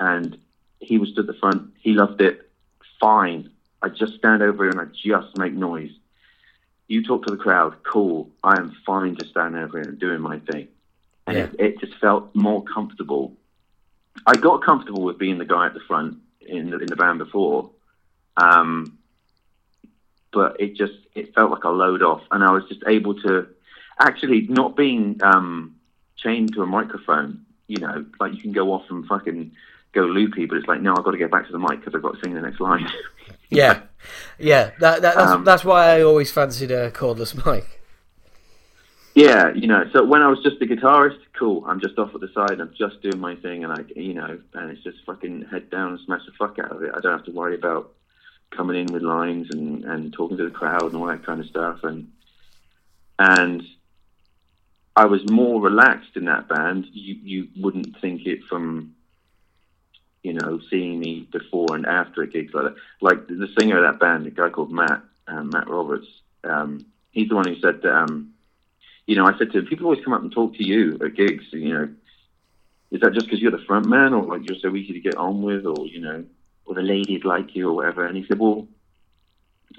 and 0.00 0.38
he 0.80 0.96
was 0.96 1.12
at 1.18 1.26
the 1.26 1.34
front. 1.34 1.74
He 1.80 1.92
loved 1.92 2.22
it. 2.22 2.50
Fine. 2.98 3.50
I 3.82 3.90
just 3.90 4.14
stand 4.14 4.42
over 4.42 4.64
here 4.64 4.70
and 4.70 4.80
I 4.80 4.86
just 4.86 5.36
make 5.36 5.52
noise. 5.52 5.90
You 6.88 7.02
talk 7.02 7.26
to 7.26 7.30
the 7.30 7.42
crowd. 7.42 7.82
Cool. 7.82 8.30
I 8.42 8.58
am 8.58 8.74
fine 8.86 9.16
just 9.16 9.30
standing 9.32 9.62
over 9.62 9.80
here 9.80 9.90
and 9.90 9.98
doing 9.98 10.20
my 10.20 10.38
thing. 10.38 10.68
And 11.34 11.52
Yeah. 11.58 11.64
it, 11.66 11.74
it 11.74 11.80
just 11.80 11.94
felt 12.00 12.34
more 12.34 12.62
comfortable. 12.64 13.32
I 14.26 14.36
got 14.36 14.62
comfortable 14.62 15.02
with 15.02 15.18
being 15.18 15.38
the 15.38 15.44
guy 15.44 15.66
at 15.66 15.74
the 15.74 15.80
front 15.80 16.18
in 16.40 16.70
the, 16.70 16.78
in 16.78 16.86
the 16.86 16.96
band 16.96 17.18
before, 17.18 17.70
um, 18.36 18.98
but 20.32 20.60
it 20.60 20.76
just 20.76 20.94
it 21.14 21.34
felt 21.34 21.50
like 21.50 21.64
a 21.64 21.70
load 21.70 22.02
off, 22.02 22.22
and 22.30 22.42
I 22.44 22.52
was 22.52 22.64
just 22.68 22.82
able 22.86 23.14
to 23.22 23.46
actually 23.98 24.42
not 24.48 24.76
being 24.76 25.20
um, 25.22 25.76
chained 26.16 26.54
to 26.54 26.62
a 26.62 26.66
microphone. 26.66 27.44
You 27.68 27.78
know, 27.78 28.04
like 28.20 28.32
you 28.34 28.40
can 28.40 28.52
go 28.52 28.72
off 28.72 28.84
and 28.90 29.06
fucking 29.06 29.52
go 29.92 30.02
loopy, 30.02 30.46
but 30.46 30.56
it's 30.58 30.66
like 30.66 30.80
no, 30.80 30.94
I've 30.96 31.04
got 31.04 31.12
to 31.12 31.18
get 31.18 31.30
back 31.30 31.46
to 31.46 31.52
the 31.52 31.58
mic 31.58 31.80
because 31.80 31.94
I've 31.94 32.02
got 32.02 32.14
to 32.14 32.20
sing 32.22 32.34
the 32.34 32.40
next 32.40 32.60
line. 32.60 32.86
Yeah. 33.50 33.82
Yeah. 34.38 34.70
That, 34.80 35.02
that, 35.02 35.14
that's, 35.14 35.30
Um, 35.32 35.44
that's 35.44 35.64
why 35.64 35.96
I 35.96 36.02
always 36.02 36.32
fancied 36.32 36.70
a 36.70 36.90
cordless 36.90 37.34
mic. 37.46 37.81
Yeah, 39.14 39.52
you 39.54 39.66
know. 39.66 39.84
So 39.92 40.04
when 40.04 40.22
I 40.22 40.28
was 40.28 40.42
just 40.42 40.58
the 40.58 40.66
guitarist, 40.66 41.18
cool. 41.38 41.64
I'm 41.66 41.80
just 41.80 41.98
off 41.98 42.14
at 42.14 42.20
the 42.20 42.30
side. 42.32 42.60
I'm 42.60 42.72
just 42.76 43.02
doing 43.02 43.18
my 43.18 43.36
thing, 43.36 43.62
and 43.62 43.72
I, 43.72 43.84
you 43.94 44.14
know, 44.14 44.38
and 44.54 44.70
it's 44.70 44.82
just 44.82 45.04
fucking 45.04 45.46
head 45.50 45.70
down 45.70 45.90
and 45.90 46.00
smash 46.00 46.24
the 46.24 46.32
fuck 46.32 46.58
out 46.58 46.72
of 46.72 46.82
it. 46.82 46.92
I 46.94 47.00
don't 47.00 47.12
have 47.12 47.26
to 47.26 47.32
worry 47.32 47.54
about 47.54 47.92
coming 48.50 48.76
in 48.76 48.92
with 48.92 49.02
lines 49.02 49.48
and 49.50 49.84
and 49.84 50.12
talking 50.12 50.38
to 50.38 50.44
the 50.44 50.50
crowd 50.50 50.84
and 50.84 50.96
all 50.96 51.06
that 51.06 51.26
kind 51.26 51.40
of 51.40 51.46
stuff. 51.46 51.80
And 51.84 52.10
and 53.18 53.62
I 54.96 55.04
was 55.04 55.28
more 55.30 55.60
relaxed 55.60 56.16
in 56.16 56.24
that 56.24 56.48
band. 56.48 56.86
You 56.92 57.16
you 57.22 57.48
wouldn't 57.60 58.00
think 58.00 58.26
it 58.26 58.44
from 58.48 58.94
you 60.22 60.32
know 60.32 60.58
seeing 60.70 60.98
me 60.98 61.28
before 61.30 61.76
and 61.76 61.84
after 61.84 62.22
at 62.22 62.32
gigs 62.32 62.54
like 62.54 62.64
that. 62.64 62.76
Like 63.02 63.26
the 63.26 63.48
singer 63.58 63.84
of 63.84 63.92
that 63.92 64.00
band, 64.00 64.26
a 64.26 64.30
guy 64.30 64.48
called 64.48 64.72
Matt 64.72 65.02
um, 65.28 65.50
Matt 65.52 65.68
Roberts. 65.68 66.06
Um, 66.44 66.86
he's 67.10 67.28
the 67.28 67.34
one 67.36 67.46
who 67.46 67.60
said 67.60 67.82
that. 67.82 67.94
Um, 67.94 68.31
you 69.06 69.16
know, 69.16 69.26
I 69.26 69.36
said 69.38 69.52
to 69.52 69.58
him, 69.58 69.66
people 69.66 69.86
always 69.86 70.04
come 70.04 70.12
up 70.12 70.22
and 70.22 70.32
talk 70.32 70.54
to 70.54 70.64
you 70.64 70.98
at 71.04 71.14
gigs. 71.14 71.44
You 71.52 71.74
know, 71.74 71.88
is 72.90 73.00
that 73.00 73.14
just 73.14 73.26
because 73.26 73.40
you're 73.40 73.50
the 73.50 73.64
front 73.66 73.86
man, 73.86 74.14
or 74.14 74.22
like 74.22 74.48
you're 74.48 74.58
so 74.58 74.74
easy 74.74 74.92
to 74.92 75.00
get 75.00 75.16
on 75.16 75.42
with, 75.42 75.66
or 75.66 75.86
you 75.86 76.00
know, 76.00 76.24
or 76.64 76.74
the 76.74 76.82
ladies 76.82 77.24
like 77.24 77.54
you, 77.54 77.68
or 77.68 77.74
whatever? 77.74 78.06
And 78.06 78.16
he 78.16 78.24
said, 78.26 78.38
well, 78.38 78.66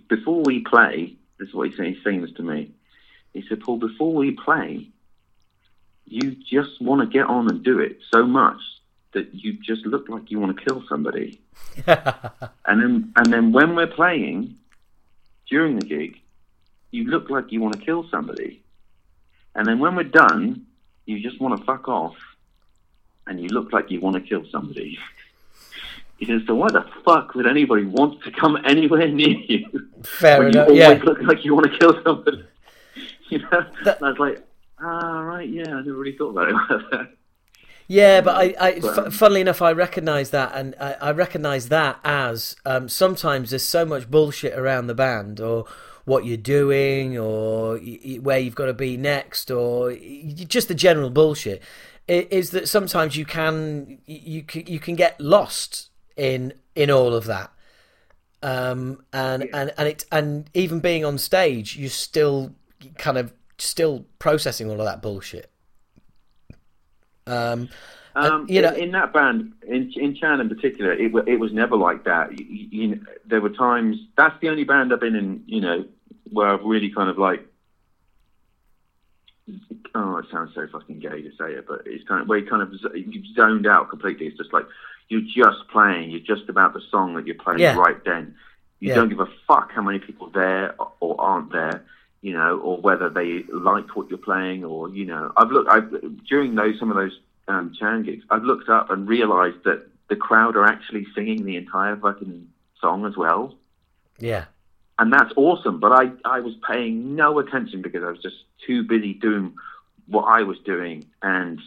before 0.09 0.41
we 0.43 0.59
play, 0.59 1.15
this 1.39 1.49
is 1.49 1.53
what 1.53 1.69
he's 1.69 1.78
saying. 1.78 1.95
He's 1.95 2.03
saying 2.03 2.21
this 2.21 2.34
to 2.34 2.43
me. 2.43 2.71
He 3.34 3.43
said, 3.47 3.61
Paul, 3.61 3.78
before 3.78 4.13
we 4.13 4.32
play, 4.32 4.89
you 6.05 6.36
just 6.49 6.82
want 6.82 7.01
to 7.01 7.07
get 7.07 7.26
on 7.26 7.49
and 7.49 7.63
do 7.63 7.80
it 7.80 7.99
so 8.13 8.26
much 8.26 8.59
that 9.13 9.34
you 9.34 9.53
just 9.53 9.86
look 9.86 10.09
like 10.09 10.30
you 10.30 10.39
want 10.39 10.57
to 10.57 10.63
kill 10.63 10.84
somebody. 10.88 11.39
And 12.65 12.82
then, 12.82 13.13
and 13.17 13.32
then 13.32 13.51
when 13.51 13.76
we're 13.76 13.88
playing 13.88 14.55
during 15.49 15.78
the 15.78 15.86
gig, 15.86 16.19
you 16.91 17.03
look 17.03 17.30
like 17.30 17.51
you 17.51 17.61
want 17.61 17.78
to 17.78 17.86
kill 17.86 18.07
somebody. 18.09 18.62
And 19.55 19.65
then 19.67 19.79
when 19.79 19.95
we're 19.95 20.03
done, 20.03 20.65
you 21.05 21.19
just 21.19 21.39
want 21.41 21.57
to 21.59 21.65
fuck 21.65 21.87
off, 21.87 22.15
and 23.27 23.39
you 23.39 23.49
look 23.49 23.71
like 23.71 23.91
you 23.91 23.99
want 23.99 24.15
to 24.15 24.21
kill 24.21 24.43
somebody. 24.51 24.97
He 26.17 26.25
says, 26.25 26.41
so 26.47 26.55
why 26.55 26.69
the 26.69 26.85
fuck 27.03 27.35
would 27.35 27.47
anybody 27.47 27.83
want 27.85 28.23
to 28.23 28.31
come 28.31 28.57
anywhere 28.65 29.07
near 29.07 29.29
you? 29.29 29.89
Fair 30.03 30.39
when 30.39 30.47
enough. 30.49 30.69
You 30.69 30.75
Yeah. 30.75 30.87
always 30.89 31.03
look 31.03 31.21
like 31.21 31.43
you 31.43 31.53
want 31.53 31.71
to 31.71 31.77
kill 31.77 32.01
somebody. 32.03 32.43
You 33.29 33.39
know? 33.39 33.65
That- 33.83 33.97
and 33.97 34.05
I 34.05 34.09
was 34.11 34.19
like, 34.19 34.47
ah, 34.79 35.21
right, 35.21 35.49
yeah, 35.49 35.63
I 35.75 35.81
never 35.81 35.93
really 35.93 36.15
thought 36.15 36.29
about 36.31 36.49
it 36.49 36.53
like 36.69 36.91
that. 36.91 37.13
Yeah, 37.87 38.21
but 38.21 38.35
I, 38.59 38.73
um, 38.75 39.05
f- 39.07 39.13
funnily 39.13 39.41
enough, 39.41 39.61
I 39.61 39.71
recognise 39.71 40.29
that, 40.29 40.51
and 40.53 40.75
I, 40.79 40.93
I 41.01 41.11
recognise 41.11 41.69
that 41.69 41.99
as 42.03 42.55
um, 42.65 42.87
sometimes 42.89 43.49
there's 43.49 43.63
so 43.63 43.85
much 43.85 44.09
bullshit 44.11 44.53
around 44.57 44.87
the 44.87 44.93
band, 44.95 45.39
or 45.39 45.65
what 46.05 46.25
you're 46.25 46.37
doing, 46.37 47.17
or 47.17 47.77
where 47.77 48.39
you've 48.39 48.55
got 48.55 48.65
to 48.65 48.73
be 48.73 48.97
next, 48.97 49.51
or 49.51 49.95
just 50.47 50.67
the 50.67 50.75
general 50.75 51.09
bullshit. 51.09 51.61
Is 52.07 52.51
that 52.51 52.67
sometimes 52.67 53.15
you 53.15 53.25
can 53.25 53.99
you 54.05 54.43
can, 54.43 54.67
you 54.67 54.79
can 54.79 54.95
get 54.95 55.19
lost 55.21 55.89
in 56.17 56.53
in 56.75 56.91
all 56.91 57.13
of 57.13 57.25
that, 57.25 57.51
um, 58.41 59.03
and 59.13 59.47
and 59.53 59.73
and 59.77 59.87
it 59.87 60.05
and 60.11 60.49
even 60.53 60.79
being 60.79 61.05
on 61.05 61.17
stage, 61.17 61.77
you're 61.77 61.89
still 61.89 62.53
kind 62.97 63.17
of 63.17 63.33
still 63.57 64.05
processing 64.19 64.69
all 64.69 64.79
of 64.79 64.85
that 64.85 65.01
bullshit. 65.01 65.49
Um, 67.25 67.69
Um, 68.16 68.45
you 68.47 68.61
know- 68.61 68.70
in, 68.74 68.84
in 68.86 68.91
that 68.91 69.11
band, 69.14 69.53
in 69.68 69.91
in 69.95 70.16
Chan 70.16 70.39
in 70.39 70.49
particular, 70.49 70.91
it 70.93 71.11
it 71.28 71.39
was 71.39 71.51
never 71.51 71.76
like 71.76 72.03
that. 72.05 72.38
You, 72.38 72.45
you, 72.72 73.05
there 73.26 73.41
were 73.41 73.49
times. 73.49 73.97
That's 74.16 74.39
the 74.41 74.49
only 74.49 74.64
band 74.64 74.93
I've 74.93 74.99
been 74.99 75.16
in. 75.16 75.43
You 75.47 75.61
know, 75.61 75.86
where 76.32 76.47
I've 76.49 76.64
really 76.64 76.89
kind 76.91 77.09
of 77.09 77.18
like. 77.18 77.45
Oh, 79.95 80.18
it 80.18 80.26
sounds 80.32 80.51
so 80.55 80.66
fucking 80.72 80.99
gay 80.99 81.22
to 81.22 81.30
say 81.38 81.53
it, 81.53 81.68
but 81.68 81.82
it's 81.86 82.07
kind 82.07 82.22
of 82.22 82.28
where 82.28 82.38
you 82.39 82.47
kind 82.49 82.61
of 82.61 82.74
you've 82.95 83.26
zoned 83.36 83.68
out 83.68 83.89
completely. 83.89 84.28
It's 84.28 84.38
just 84.38 84.53
like 84.53 84.66
you're 85.09 85.22
just 85.22 85.68
playing. 85.72 86.11
You're 86.11 86.20
just 86.22 86.49
about 86.49 86.74
the 86.74 86.82
song 86.89 87.14
that 87.16 87.26
you're 87.28 87.36
playing 87.36 87.59
Yeah. 87.59 87.76
right 87.76 88.03
then. 88.05 88.36
You 88.80 88.89
Yeah. 88.89 88.95
don't 88.95 89.09
give 89.09 89.20
a 89.20 89.28
fuck 89.47 89.72
how 89.72 89.82
many 89.82 89.99
people 89.99 90.28
there 90.30 90.76
or- 90.80 90.91
or 90.99 91.20
aren't 91.22 91.51
there 91.51 91.84
you 92.22 92.32
know, 92.32 92.57
or 92.59 92.78
whether 92.78 93.09
they 93.09 93.43
like 93.51 93.97
what 93.97 94.09
you're 94.09 94.18
playing, 94.18 94.64
or 94.64 94.88
you 94.89 95.03
know, 95.03 95.34
I've 95.36 95.51
looked. 95.51 95.70
I've 95.70 96.24
during 96.26 96.55
those 96.55 96.80
some 96.80 96.89
of 96.89 96.95
those 96.95 97.20
um, 97.47 97.73
Chan 97.77 98.03
gigs, 98.03 98.23
I've 98.29 98.43
looked 98.43 98.69
up 98.69 98.89
and 98.89 99.07
realised 99.07 99.63
that 99.65 99.87
the 100.09 100.15
crowd 100.15 100.55
are 100.55 100.65
actually 100.65 101.05
singing 101.15 101.45
the 101.45 101.57
entire 101.57 101.95
fucking 101.95 102.47
song 102.79 103.05
as 103.05 103.15
well, 103.17 103.55
yeah. 104.19 104.45
and 104.99 105.11
that's 105.11 105.33
awesome. 105.35 105.79
But 105.79 105.91
I 105.91 106.11
I 106.25 106.39
was 106.39 106.53
paying 106.67 107.15
no 107.15 107.39
attention 107.39 107.81
because 107.81 108.03
I 108.03 108.09
was 108.09 108.21
just 108.21 108.35
too 108.65 108.83
busy 108.83 109.13
doing 109.13 109.55
what 110.07 110.23
I 110.23 110.43
was 110.43 110.57
doing, 110.59 111.05
and 111.21 111.59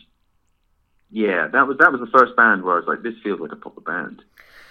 yeah, 1.11 1.49
that 1.49 1.67
was 1.67 1.79
that 1.79 1.93
was 1.93 2.01
the 2.01 2.19
first 2.19 2.37
band 2.37 2.63
where 2.63 2.75
I 2.75 2.79
was 2.79 2.89
like, 2.89 3.03
this 3.03 3.15
feels 3.23 3.41
like 3.41 3.53
a 3.53 3.57
proper 3.57 3.81
band. 3.81 4.23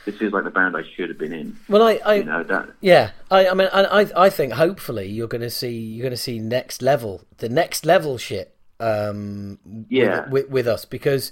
This 0.06 0.18
feels 0.18 0.34
like 0.34 0.43
the 0.43 0.51
band 0.51 0.78
I 0.78 0.84
should 0.95 1.10
have 1.10 1.18
been 1.18 1.34
in. 1.34 1.58
Well, 1.68 1.82
I, 1.82 1.99
I 2.06 2.14
You 2.16 2.26
know 2.26 2.43
that. 2.43 2.70
Yeah, 2.80 3.12
I, 3.32 3.47
I 3.47 3.53
mean, 3.56 3.68
I, 3.74 4.08
I 4.16 4.30
think 4.30 4.53
hopefully 4.53 5.08
you're 5.08 5.28
going 5.28 5.41
to 5.41 5.49
see 5.49 5.72
you're 5.72 6.03
going 6.03 6.12
to 6.12 6.18
see 6.18 6.38
next 6.38 6.84
level, 6.84 7.24
the 7.38 7.49
next 7.49 7.86
level 7.88 8.20
shit, 8.20 8.55
um, 8.80 9.60
Yeah. 9.90 10.22
with, 10.22 10.30
with, 10.30 10.50
with 10.50 10.68
us 10.68 10.86
because 10.86 11.32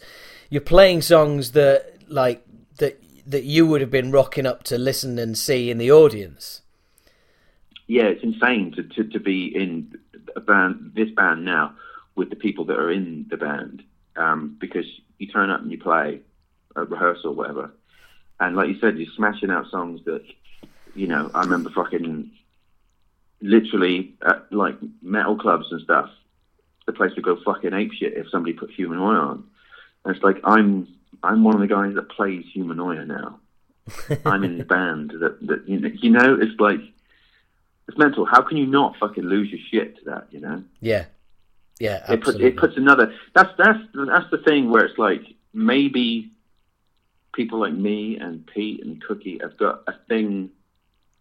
you're 0.49 0.61
playing 0.61 1.01
songs 1.01 1.51
that 1.51 1.97
like 2.07 2.45
that 2.77 3.01
that 3.25 3.43
you 3.43 3.65
would 3.65 3.81
have 3.81 3.91
been 3.91 4.11
rocking 4.11 4.45
up 4.45 4.63
to 4.63 4.77
listen 4.77 5.17
and 5.17 5.37
see 5.37 5.69
in 5.69 5.77
the 5.77 5.91
audience. 5.91 6.61
yeah, 7.87 8.03
it's 8.03 8.23
insane 8.23 8.71
to, 8.73 8.83
to, 8.83 9.03
to 9.03 9.19
be 9.19 9.47
in 9.53 9.93
a 10.35 10.39
band, 10.39 10.91
this 10.95 11.09
band 11.11 11.43
now, 11.45 11.73
with 12.15 12.29
the 12.29 12.35
people 12.35 12.65
that 12.65 12.79
are 12.79 12.91
in 12.91 13.25
the 13.29 13.37
band, 13.37 13.83
um, 14.15 14.55
because 14.59 14.85
you 15.17 15.27
turn 15.27 15.49
up 15.49 15.61
and 15.61 15.71
you 15.71 15.77
play 15.77 16.19
a 16.75 16.83
rehearsal, 16.85 17.31
or 17.31 17.35
whatever, 17.35 17.71
and 18.39 18.55
like 18.55 18.69
you 18.69 18.79
said, 18.79 18.97
you're 18.97 19.11
smashing 19.15 19.51
out 19.51 19.69
songs 19.69 20.01
that, 20.05 20.23
you 20.95 21.07
know, 21.07 21.29
I 21.33 21.41
remember 21.41 21.69
fucking, 21.69 22.31
literally 23.41 24.15
at 24.25 24.51
like 24.51 24.77
metal 25.01 25.37
clubs 25.37 25.67
and 25.71 25.81
stuff, 25.81 26.09
the 26.85 26.93
place 26.93 27.11
would 27.15 27.25
go 27.25 27.37
fucking 27.43 27.71
apeshit 27.71 28.17
if 28.17 28.29
somebody 28.29 28.53
put 28.53 28.71
Humanoid 28.71 29.17
on, 29.17 29.43
and 30.05 30.15
it's 30.15 30.23
like 30.23 30.37
I'm 30.43 30.87
I'm 31.23 31.43
one 31.43 31.55
of 31.55 31.61
the 31.61 31.67
guys 31.67 31.95
that 31.95 32.09
plays 32.09 32.45
human 32.53 32.77
Humanoid 32.77 33.07
now. 33.07 33.39
I'm 34.25 34.43
in 34.43 34.57
the 34.57 34.65
band 34.65 35.11
that 35.19 35.45
that 35.47 35.67
you 35.67 35.79
know, 35.79 35.89
you 35.89 36.09
know 36.09 36.37
it's 36.39 36.59
like 36.59 36.79
it's 37.87 37.97
mental. 37.97 38.25
How 38.25 38.41
can 38.41 38.57
you 38.57 38.65
not 38.65 38.97
fucking 38.97 39.23
lose 39.23 39.49
your 39.49 39.59
shit 39.71 39.97
to 39.99 40.05
that? 40.05 40.27
You 40.31 40.39
know, 40.39 40.63
Yeah, 40.81 41.05
yeah, 41.79 42.11
it 42.11 42.21
puts 42.21 42.39
it 42.39 42.57
puts 42.57 42.77
another. 42.77 43.13
That's 43.33 43.51
that's 43.57 43.79
that's 43.93 44.31
the 44.31 44.37
thing 44.39 44.69
where 44.69 44.85
it's 44.85 44.97
like 44.97 45.21
maybe 45.53 46.31
people 47.33 47.59
like 47.59 47.73
me 47.73 48.17
and 48.17 48.45
Pete 48.47 48.83
and 48.83 49.01
Cookie 49.03 49.39
have 49.41 49.57
got 49.57 49.83
a 49.87 49.93
thing. 50.07 50.49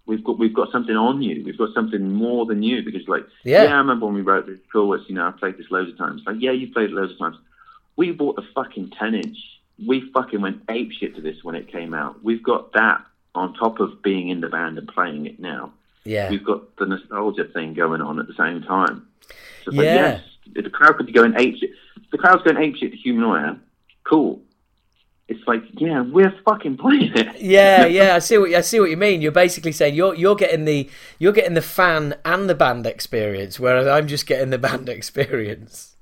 We've 0.07 0.23
got 0.25 0.39
we've 0.39 0.55
got 0.55 0.73
something 0.73 0.97
on 0.97 1.23
you. 1.23 1.43
We've 1.45 1.59
got 1.59 1.73
something 1.75 2.13
more 2.13 2.45
than 2.47 2.63
you 2.63 2.83
because 2.83 3.07
like 3.09 3.25
Yeah. 3.45 3.65
I 3.65 3.79
remember 3.79 4.07
when 4.07 4.15
we 4.15 4.23
wrote 4.23 4.47
this 4.47 4.59
chorus. 4.73 5.03
You 5.09 5.15
know, 5.15 5.27
I 5.29 5.31
played 5.31 5.59
this 5.59 5.71
loads 5.71 5.91
of 5.91 5.99
times. 5.99 6.23
Like 6.27 6.37
yeah, 6.41 6.51
you 6.53 6.73
played 6.73 6.91
it 6.91 6.95
loads 6.95 7.13
of 7.13 7.19
times. 7.19 7.37
We 7.97 8.11
bought 8.13 8.37
the 8.37 8.45
fucking 8.55 8.91
ten 8.99 9.15
inch. 9.15 9.39
We 9.87 10.11
fucking 10.13 10.41
went 10.41 10.63
ape 10.69 10.93
shit 10.93 11.15
to 11.17 11.21
this 11.21 11.43
when 11.45 11.55
it 11.55 11.71
came 11.71 11.95
out. 11.95 12.23
We've 12.23 12.43
got 12.43 12.73
that 12.73 13.05
on 13.35 13.55
top 13.55 13.81
of 13.81 14.03
being 14.03 14.29
in 14.29 14.41
the 14.41 14.49
band 14.49 14.77
and 14.79 14.87
playing 14.89 15.27
it 15.27 15.41
now 15.41 15.73
yeah, 16.05 16.31
we've 16.31 16.45
got 16.45 16.77
the 16.77 16.87
nostalgia 16.87 17.45
thing 17.45 17.75
going 17.75 18.01
on 18.01 18.19
at 18.19 18.27
the 18.27 18.35
same 18.35 18.63
time. 18.63 19.07
So 19.65 19.71
Yeah. 19.73 19.79
like, 19.79 19.85
yes, 19.85 20.23
if 20.57 20.65
the 20.65 20.71
crowd 20.71 20.97
could 20.97 21.07
be 21.07 21.13
going 21.13 21.35
ape 21.37 21.57
shit. 21.59 21.71
The 22.11 22.19
crowd's 22.19 22.43
going 22.43 22.57
ape 22.57 22.77
shit 22.77 22.91
to 22.91 22.97
Humanoid. 22.99 23.61
Cool. 24.05 24.43
It's 25.33 25.47
like, 25.49 25.63
yeah, 25.75 26.03
we're 26.03 26.35
fucking 26.45 26.77
playing 26.77 27.13
it. 27.17 27.41
yeah, 27.41 27.87
yeah. 27.87 28.15
I 28.15 28.19
see 28.19 28.39
what 28.39 28.53
I 28.55 28.61
see 28.61 28.79
what 28.81 28.91
you 28.91 28.97
mean. 28.97 29.23
You're 29.23 29.33
basically 29.33 29.73
saying 29.73 29.95
you're 29.95 30.15
you're 30.15 30.37
getting 30.37 30.65
the 30.65 30.89
you're 31.19 31.33
getting 31.33 31.55
the 31.55 31.63
fan 31.63 32.15
and 32.25 32.49
the 32.51 32.55
band 32.55 32.87
experience, 32.87 33.59
whereas 33.59 33.87
I'm 33.87 34.07
just 34.07 34.27
getting 34.27 34.51
the 34.51 34.59
band 34.59 34.89
experience. 34.99 35.97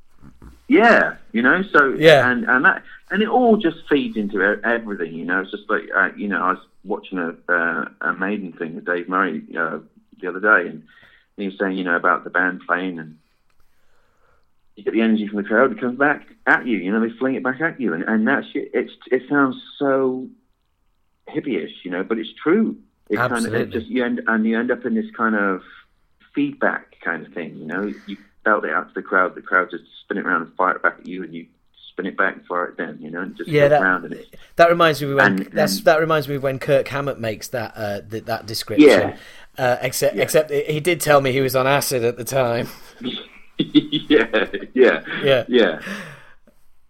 Yeah, 0.68 1.16
you 1.32 1.42
know. 1.42 1.62
So 1.72 1.94
Yeah. 1.98 2.30
and 2.30 2.44
and 2.48 2.64
that 2.64 2.82
and 3.10 3.22
it 3.22 3.28
all 3.28 3.56
just 3.56 3.78
feeds 3.88 4.16
into 4.16 4.40
everything. 4.64 5.14
You 5.14 5.24
know, 5.24 5.40
it's 5.40 5.50
just 5.50 5.68
like 5.68 5.84
uh, 5.96 6.10
you 6.16 6.28
know, 6.28 6.42
I 6.42 6.50
was 6.52 6.60
watching 6.84 7.18
a 7.18 7.34
uh, 7.52 7.84
a 8.00 8.12
Maiden 8.14 8.52
thing 8.52 8.74
with 8.74 8.84
Dave 8.84 9.08
Murray 9.08 9.42
uh, 9.58 9.78
the 10.20 10.28
other 10.28 10.40
day, 10.40 10.68
and 10.68 10.82
he 11.36 11.46
was 11.46 11.58
saying, 11.58 11.76
you 11.78 11.84
know, 11.84 11.96
about 11.96 12.24
the 12.24 12.30
band 12.30 12.62
playing 12.66 12.98
and. 12.98 13.16
You 14.80 14.84
get 14.84 14.94
the 14.94 15.02
energy 15.02 15.28
from 15.28 15.36
the 15.42 15.48
crowd; 15.48 15.72
it 15.72 15.78
comes 15.80 15.98
back 15.98 16.26
at 16.46 16.66
you. 16.66 16.78
You 16.78 16.90
know, 16.90 17.00
they 17.00 17.14
fling 17.18 17.34
it 17.34 17.42
back 17.42 17.60
at 17.60 17.78
you, 17.80 17.92
and, 17.92 18.02
and 18.04 18.26
that 18.26 18.44
shit. 18.50 18.70
It's 18.72 18.92
it 19.10 19.22
sounds 19.28 19.56
so 19.78 20.26
hippie-ish, 21.28 21.84
you 21.84 21.90
know, 21.90 22.02
but 22.02 22.18
it's 22.18 22.30
true. 22.42 22.76
It 23.10 23.16
kind 23.16 23.32
of 23.32 23.38
Absolutely. 23.38 23.60
it 23.60 23.70
just 23.70 23.86
you 23.86 24.04
end 24.04 24.22
and 24.26 24.46
you 24.46 24.58
end 24.58 24.70
up 24.70 24.84
in 24.86 24.94
this 24.94 25.10
kind 25.16 25.34
of 25.36 25.60
feedback 26.34 26.94
kind 27.04 27.26
of 27.26 27.32
thing. 27.34 27.56
You 27.56 27.66
know, 27.66 27.92
you 28.06 28.16
belt 28.44 28.64
it 28.64 28.70
out 28.72 28.88
to 28.88 28.94
the 28.94 29.02
crowd. 29.02 29.34
The 29.34 29.42
crowd 29.42 29.70
just 29.70 29.84
spin 30.02 30.16
it 30.18 30.24
around 30.26 30.42
and 30.42 30.54
fire 30.54 30.76
it 30.76 30.82
back 30.82 30.96
at 31.00 31.06
you, 31.06 31.22
and 31.24 31.34
you 31.34 31.46
spin 31.92 32.06
it 32.06 32.16
back 32.16 32.36
and 32.36 32.46
fire 32.46 32.66
it 32.66 32.76
then. 32.78 32.96
You 33.02 33.10
know, 33.10 33.20
and 33.20 33.36
just 33.36 33.50
Yeah, 33.50 33.68
that- 33.68 33.82
around 33.82 34.04
and 34.06 34.14
it's 34.14 34.30
That 34.56 34.70
reminds 34.70 35.02
me 35.02 35.12
when 35.12 35.26
And- 35.26 35.38
that's 35.52 35.76
and- 35.76 35.84
that 35.84 36.00
reminds 36.00 36.26
me 36.26 36.38
when 36.38 36.58
Kirk 36.58 36.88
Hammett 36.88 37.20
makes 37.20 37.48
that 37.48 37.72
uh, 37.76 38.00
th- 38.00 38.24
that 38.24 38.46
description. 38.46 38.88
Yeah. 38.88 39.16
Uh, 39.58 39.76
except 39.82 40.16
Yeah. 40.16 40.22
except 40.22 40.50
he 40.50 40.80
did 40.80 41.00
tell 41.02 41.20
me 41.20 41.32
he 41.32 41.40
was 41.42 41.54
on 41.54 41.66
acid 41.66 42.02
at 42.02 42.16
the 42.16 42.24
time. 42.24 42.68
yeah, 44.08 44.46
yeah, 44.74 45.02
Yeah. 45.22 45.44
yeah, 45.48 45.80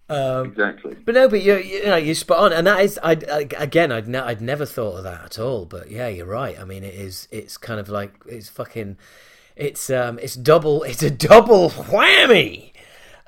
Um, 0.09 0.47
exactly. 0.47 0.97
but 1.05 1.15
no, 1.15 1.29
but 1.29 1.41
you 1.43 1.57
you 1.59 1.85
know 1.87 1.97
you're 1.97 2.15
spot 2.15 2.39
on, 2.39 2.53
and 2.53 2.67
that 2.67 2.81
is 2.81 2.99
I, 3.03 3.13
I 3.31 3.47
again 3.59 3.93
I'd 3.93 4.09
ne- 4.09 4.19
I'd 4.19 4.41
never 4.41 4.67
thought 4.67 4.97
of 4.99 5.05
that 5.05 5.25
at 5.25 5.39
all. 5.39 5.67
But 5.67 5.91
yeah, 5.91 6.09
you're 6.09 6.27
right. 6.27 6.59
I 6.59 6.65
mean, 6.65 6.83
it 6.85 6.95
is 6.95 7.29
it's 7.31 7.57
kind 7.57 7.79
of 7.81 7.89
like 7.89 8.15
it's 8.27 8.49
fucking 8.49 8.97
it's 9.57 9.89
um 9.91 10.19
it's 10.19 10.35
double 10.35 10.83
it's 10.91 11.03
a 11.03 11.11
double 11.11 11.71
whammy. 11.71 12.73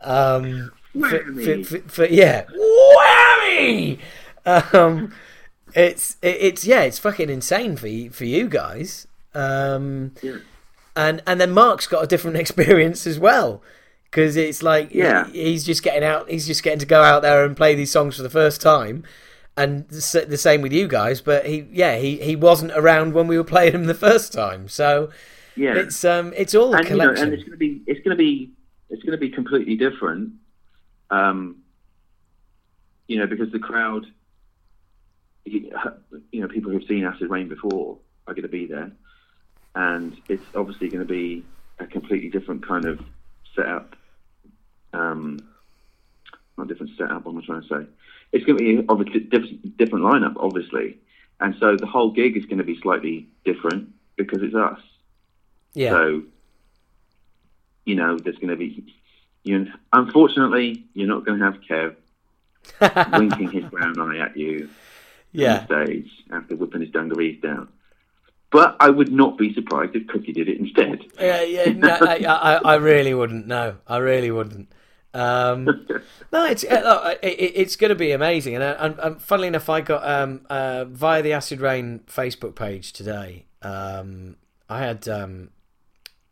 Um, 0.00 0.72
for, 0.92 0.98
Whammy. 1.00 1.64
For, 1.66 1.78
for, 1.78 1.88
for- 1.88 2.06
yeah, 2.06 2.44
whammy. 2.46 3.98
Um, 4.44 5.12
it's 5.74 6.16
it, 6.20 6.36
it's 6.40 6.64
yeah, 6.64 6.82
it's 6.82 6.98
fucking 6.98 7.30
insane 7.30 7.76
for 7.76 7.86
you 7.86 8.10
for 8.10 8.24
you 8.24 8.48
guys. 8.48 9.06
Um, 9.34 10.12
Yeah. 10.20 10.38
And 10.94 11.22
and 11.26 11.40
then 11.40 11.50
Mark's 11.52 11.86
got 11.86 12.04
a 12.04 12.06
different 12.06 12.36
experience 12.44 13.06
as 13.06 13.18
well 13.18 13.62
because 14.04 14.36
it's 14.36 14.62
like 14.62 14.94
Yeah. 14.94 15.26
he- 15.28 15.44
he's 15.44 15.64
just 15.64 15.82
getting 15.82 16.04
out, 16.04 16.30
he's 16.30 16.46
just 16.46 16.62
getting 16.62 16.78
to 16.80 16.86
go 16.86 17.02
out 17.02 17.22
there 17.22 17.44
and 17.44 17.56
play 17.56 17.74
these 17.74 17.90
songs 17.90 18.16
for 18.16 18.22
the 18.22 18.30
first 18.30 18.60
time. 18.60 19.04
And 19.56 19.86
the 19.88 20.24
the 20.28 20.36
same 20.38 20.62
with 20.62 20.72
you 20.72 20.88
guys, 20.88 21.20
but 21.20 21.44
he, 21.46 21.66
yeah, 21.72 21.96
he, 21.96 22.16
he 22.16 22.36
wasn't 22.36 22.72
around 22.72 23.12
when 23.14 23.26
we 23.26 23.36
were 23.36 23.44
playing 23.54 23.74
him 23.74 23.84
the 23.84 23.94
first 23.94 24.32
time, 24.32 24.68
so 24.68 25.10
Yeah, 25.56 25.74
it's 25.76 26.04
um 26.04 26.32
it's 26.36 26.54
all 26.54 26.74
and 26.74 26.88
you 26.88 26.96
know, 26.96 27.10
and 27.10 27.32
it's 27.34 27.44
gonna 27.44 27.56
be 27.58 27.82
it's 27.86 28.00
gonna 28.04 28.16
be 28.16 28.50
it's 28.88 29.02
gonna 29.02 29.18
be 29.18 29.28
completely 29.30 29.76
different. 29.76 30.32
Um, 31.10 31.56
you 33.08 33.18
know, 33.18 33.26
because 33.26 33.52
the 33.52 33.58
crowd, 33.58 34.06
you 35.44 35.70
you 36.30 36.40
know, 36.40 36.48
people 36.48 36.70
who've 36.72 36.84
seen 36.88 37.04
Acid 37.04 37.28
Reign 37.30 37.48
before 37.48 37.98
are 38.26 38.32
going 38.34 38.42
to 38.44 38.48
be 38.48 38.66
there, 38.66 38.90
and 39.74 40.16
it's 40.28 40.44
obviously 40.54 40.88
going 40.88 41.06
to 41.06 41.12
be 41.12 41.44
a 41.78 41.86
completely 41.86 42.28
different 42.28 42.66
kind 42.66 42.84
of 42.84 43.00
setup. 43.54 43.96
Um, 44.92 45.38
not 46.58 46.68
different 46.68 46.92
setup. 46.98 47.24
What 47.24 47.32
am 47.32 47.38
I 47.38 47.46
trying 47.46 47.62
to 47.62 47.68
say? 47.68 47.90
It's 48.32 48.44
going 48.44 48.58
to 48.58 48.64
be 48.64 48.86
of 48.88 49.00
a 49.00 49.04
different 49.04 50.04
lineup, 50.04 50.34
obviously, 50.36 50.98
and 51.40 51.54
so 51.58 51.76
the 51.76 51.86
whole 51.86 52.10
gig 52.10 52.36
is 52.36 52.46
going 52.46 52.58
to 52.58 52.64
be 52.64 52.78
slightly 52.80 53.28
different 53.44 53.90
because 54.16 54.42
it's 54.42 54.54
us. 54.54 54.80
Yeah. 55.74 55.90
So, 55.90 56.22
you 57.84 57.94
know, 57.94 58.18
there's 58.18 58.36
going 58.36 58.48
to 58.48 58.56
be. 58.56 58.94
You, 59.44 59.66
unfortunately, 59.92 60.84
you're 60.94 61.08
not 61.08 61.26
going 61.26 61.40
to 61.40 61.44
have 61.44 61.60
Kev 61.68 61.96
winking 63.18 63.50
his 63.50 63.64
brown 63.64 64.00
eye 64.00 64.18
at 64.18 64.36
you 64.36 64.68
yeah. 65.32 65.58
on 65.58 65.66
stage 65.66 66.10
after 66.30 66.54
whipping 66.54 66.82
his 66.82 66.90
dungarees 66.90 67.40
down. 67.40 67.68
But 68.52 68.76
I 68.78 68.90
would 68.90 69.10
not 69.10 69.38
be 69.38 69.52
surprised 69.54 69.96
if 69.96 70.06
Cookie 70.08 70.32
did 70.32 70.48
it 70.48 70.58
instead. 70.58 71.00
Yeah, 71.18 71.42
yeah, 71.42 71.72
no, 71.72 71.88
I, 72.00 72.16
I, 72.26 72.54
I 72.56 72.74
really 72.74 73.14
wouldn't. 73.14 73.46
No, 73.46 73.76
I 73.88 73.96
really 73.96 74.30
wouldn't. 74.30 74.68
Um, 75.14 75.64
no, 76.32 76.44
it's 76.46 76.62
uh, 76.62 77.14
it, 77.22 77.52
it's 77.54 77.76
going 77.76 77.88
to 77.88 77.94
be 77.94 78.12
amazing, 78.12 78.54
and, 78.54 78.62
uh, 78.62 78.76
and, 78.78 78.98
and 78.98 79.22
funnily 79.22 79.48
enough, 79.48 79.68
I 79.68 79.80
got 79.80 80.08
um, 80.08 80.46
uh, 80.50 80.84
via 80.84 81.22
the 81.22 81.32
Acid 81.32 81.60
Reign 81.60 82.00
Facebook 82.06 82.54
page 82.54 82.92
today. 82.92 83.46
Um, 83.62 84.36
I 84.68 84.80
had 84.80 85.08
um, 85.08 85.50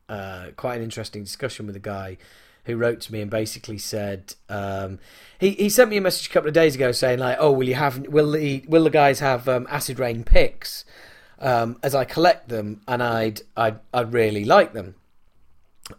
uh, 0.08 0.48
quite 0.56 0.76
an 0.76 0.82
interesting 0.82 1.24
discussion 1.24 1.66
with 1.66 1.76
a 1.76 1.80
guy 1.80 2.18
who 2.64 2.76
wrote 2.76 3.00
to 3.00 3.12
me 3.12 3.22
and 3.22 3.30
basically 3.30 3.78
said 3.78 4.34
um, 4.48 4.98
he 5.38 5.52
he 5.52 5.68
sent 5.70 5.90
me 5.90 5.96
a 5.96 6.00
message 6.00 6.28
a 6.28 6.30
couple 6.30 6.48
of 6.48 6.54
days 6.54 6.74
ago 6.74 6.92
saying 6.92 7.18
like, 7.18 7.36
oh, 7.40 7.50
will 7.50 7.68
you 7.68 7.74
have 7.74 8.06
will 8.08 8.32
the 8.32 8.64
will 8.68 8.84
the 8.84 8.90
guys 8.90 9.20
have 9.20 9.48
um, 9.48 9.66
Acid 9.70 9.98
Reign 9.98 10.24
picks? 10.24 10.84
Um, 11.40 11.78
as 11.82 11.94
I 11.94 12.04
collect 12.04 12.48
them, 12.48 12.82
and 12.86 13.02
I'd 13.02 13.40
I'd, 13.56 13.78
I'd 13.94 14.12
really 14.12 14.44
like 14.44 14.72
them. 14.74 14.94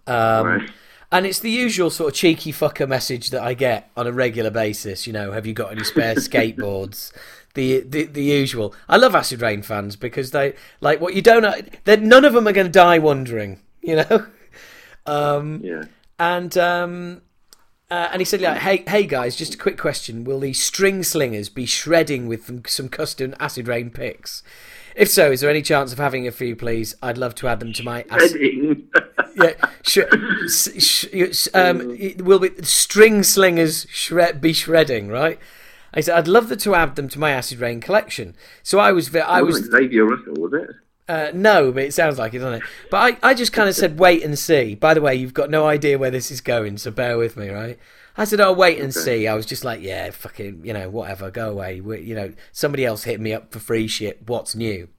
Um, 0.08 0.48
Right. 0.48 0.70
And 1.14 1.26
it's 1.26 1.40
the 1.40 1.52
usual 1.52 1.90
sort 1.90 2.14
of 2.14 2.16
cheeky 2.18 2.54
fucker 2.54 2.88
message 2.88 3.32
that 3.32 3.42
I 3.42 3.54
get 3.54 3.90
on 3.98 4.08
a 4.08 4.14
regular 4.14 4.50
basis. 4.50 5.06
You 5.06 5.12
know, 5.12 5.34
have 5.34 5.46
you 5.46 5.52
got 5.54 5.72
any 5.74 5.84
spare 5.84 6.16
skateboards? 6.28 7.12
The, 7.54 7.82
the 7.82 8.06
the 8.06 8.24
usual. 8.24 8.74
I 8.88 8.96
love 8.96 9.14
Acid 9.14 9.42
Reign 9.42 9.62
fans 9.62 9.98
because 9.98 10.32
they 10.32 10.54
like 10.80 11.02
what 11.02 11.14
you 11.14 11.22
don't. 11.22 11.44
That 11.84 12.02
none 12.02 12.24
of 12.24 12.32
them 12.32 12.48
are 12.48 12.54
going 12.54 12.68
to 12.68 12.72
die 12.72 13.00
wondering. 13.00 13.60
You 13.82 13.98
know. 13.98 14.28
Um, 15.08 15.62
Yeah. 15.64 15.86
and 16.20 16.56
um, 16.60 17.22
uh, 17.90 18.10
and 18.12 18.22
he 18.22 18.26
said, 18.26 18.40
like, 18.40 18.60
"Hey, 18.60 18.84
hey 18.88 19.06
guys, 19.06 19.36
just 19.36 19.56
a 19.56 19.58
quick 19.58 19.80
question: 19.80 20.24
Will 20.24 20.40
the 20.40 20.54
string 20.54 21.02
slingers 21.02 21.50
be 21.50 21.66
shredding 21.66 22.28
with 22.28 22.46
some, 22.46 22.62
some 22.68 22.88
custom 22.88 23.34
acid 23.40 23.68
reign 23.68 23.90
picks? 23.90 24.44
If 24.96 25.10
so, 25.10 25.32
is 25.32 25.42
there 25.42 25.50
any 25.50 25.62
chance 25.62 25.92
of 25.92 25.98
having 26.00 26.28
a 26.28 26.32
few, 26.32 26.56
please? 26.56 26.96
I'd 27.02 27.18
love 27.18 27.36
to 27.36 27.48
add 27.48 27.60
them 27.60 27.74
to 27.74 27.84
my 27.84 28.06
acid, 28.10 28.34
Reading. 28.34 28.88
yeah, 29.36 29.54
sh- 29.84 30.00
sh- 30.78 31.06
sh- 31.32 31.48
um, 31.54 31.98
will 32.20 32.40
be 32.40 32.50
string 32.64 33.24
slingers 33.24 33.86
shred- 33.90 34.42
be 34.42 34.54
shredding, 34.54 35.08
right? 35.08 35.40
I 35.94 36.02
said 36.02 36.18
I'd 36.18 36.28
love 36.28 36.50
the, 36.50 36.56
to 36.58 36.76
add 36.76 36.96
them 36.96 37.10
to 37.10 37.20
my 37.20 37.32
acid 37.32 37.60
reign 37.60 37.82
collection. 37.82 38.36
So 38.64 38.80
I 38.80 38.92
was, 38.92 39.14
I 39.16 39.42
was 39.42 39.66
Xavier 39.70 40.06
Russell, 40.06 40.34
was 40.42 40.54
it? 40.54 40.70
uh, 41.10 41.32
no, 41.34 41.72
but 41.72 41.84
it 41.84 41.94
sounds 41.94 42.18
like 42.18 42.34
it, 42.34 42.40
doesn't 42.40 42.62
it? 42.62 42.64
But 42.90 43.18
I, 43.24 43.30
I 43.32 43.34
just 43.34 43.52
kind 43.54 43.68
of 43.68 43.76
said 43.76 44.00
wait 44.00 44.24
and 44.24 44.38
see. 44.40 44.76
By 44.76 44.94
the 44.94 45.02
way, 45.02 45.16
you've 45.16 45.34
got 45.34 45.50
no 45.50 45.68
idea 45.68 45.98
where 45.98 46.12
this 46.12 46.32
is 46.32 46.40
going, 46.42 46.78
so 46.78 46.92
bear 46.92 47.18
with 47.18 47.36
me, 47.36 47.50
right? 47.50 47.78
I 48.18 48.26
said, 48.26 48.42
"Oh, 48.42 48.54
wait 48.54 48.80
and 48.80 48.94
see." 48.94 49.28
I 49.28 49.36
was 49.36 49.46
just 49.46 49.64
like, 49.64 49.82
"Yeah, 49.82 50.12
fucking, 50.12 50.66
you 50.66 50.74
know, 50.74 50.90
whatever, 50.90 51.32
go 51.32 51.50
away." 51.50 51.82
We, 51.82 52.02
you 52.02 52.16
know, 52.16 52.34
somebody 52.52 52.86
else 52.86 53.04
hit 53.04 53.20
me 53.22 53.34
up 53.34 53.52
for 53.52 53.60
free 53.60 53.88
shit. 53.88 54.28
What's 54.28 54.56
new? 54.56 54.90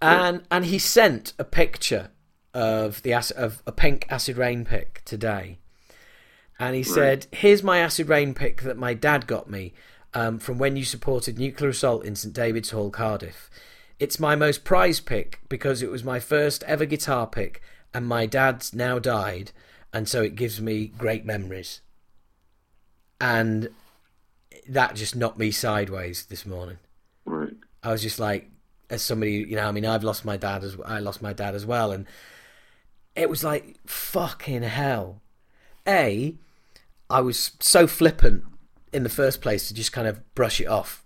And 0.00 0.42
and 0.50 0.64
he 0.66 0.78
sent 0.78 1.32
a 1.38 1.44
picture 1.44 2.10
of 2.52 3.02
the 3.02 3.14
of 3.14 3.62
a 3.66 3.72
pink 3.72 4.06
acid 4.10 4.36
reign 4.36 4.64
pick 4.64 5.02
today, 5.04 5.58
and 6.58 6.74
he 6.74 6.82
said, 6.82 7.26
"Here's 7.32 7.62
my 7.62 7.78
acid 7.78 8.08
reign 8.08 8.34
pick 8.34 8.62
that 8.62 8.76
my 8.76 8.94
dad 8.94 9.26
got 9.26 9.48
me 9.48 9.72
um, 10.12 10.38
from 10.38 10.58
when 10.58 10.76
you 10.76 10.84
supported 10.84 11.38
nuclear 11.38 11.70
assault 11.70 12.04
in 12.04 12.16
St 12.16 12.34
David's 12.34 12.70
Hall, 12.70 12.90
Cardiff. 12.90 13.48
It's 13.98 14.20
my 14.20 14.34
most 14.34 14.64
prized 14.64 15.06
pick 15.06 15.40
because 15.48 15.82
it 15.82 15.90
was 15.90 16.04
my 16.04 16.18
first 16.18 16.62
ever 16.64 16.84
guitar 16.84 17.26
pick, 17.26 17.62
and 17.94 18.06
my 18.06 18.26
dad's 18.26 18.74
now 18.74 18.98
died, 18.98 19.52
and 19.92 20.08
so 20.08 20.22
it 20.22 20.34
gives 20.34 20.60
me 20.60 20.86
great 20.86 21.24
memories." 21.24 21.80
And 23.22 23.68
that 24.68 24.96
just 24.96 25.14
knocked 25.16 25.38
me 25.38 25.50
sideways 25.52 26.26
this 26.26 26.44
morning. 26.44 26.78
Right. 27.24 27.54
I 27.82 27.92
was 27.92 28.02
just 28.02 28.18
like, 28.18 28.50
as 28.90 29.00
somebody, 29.02 29.32
you 29.48 29.56
know, 29.56 29.66
I 29.66 29.72
mean, 29.72 29.86
I've 29.86 30.04
lost 30.04 30.24
my 30.24 30.36
dad 30.36 30.64
as 30.64 30.76
I 30.84 30.98
lost 30.98 31.22
my 31.22 31.32
dad 31.32 31.54
as 31.54 31.64
well, 31.64 31.92
and 31.92 32.06
it 33.16 33.30
was 33.30 33.42
like 33.44 33.76
fucking 33.86 34.62
hell. 34.62 35.20
A, 35.86 36.34
I 37.08 37.20
was 37.20 37.52
so 37.60 37.86
flippant 37.86 38.44
in 38.92 39.02
the 39.04 39.08
first 39.08 39.40
place 39.40 39.68
to 39.68 39.74
just 39.74 39.92
kind 39.92 40.06
of 40.08 40.34
brush 40.34 40.60
it 40.60 40.66
off, 40.66 41.04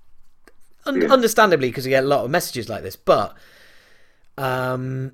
Un- 0.86 1.02
Yeah. 1.02 1.09
understandably 1.12 1.68
because 1.68 1.86
I 1.86 1.90
get 1.90 2.05
a 2.05 2.06
lot 2.06 2.24
of 2.24 2.30
messages 2.30 2.68
like 2.68 2.82
this. 2.82 2.97
But 2.97 3.36
um, 4.38 5.12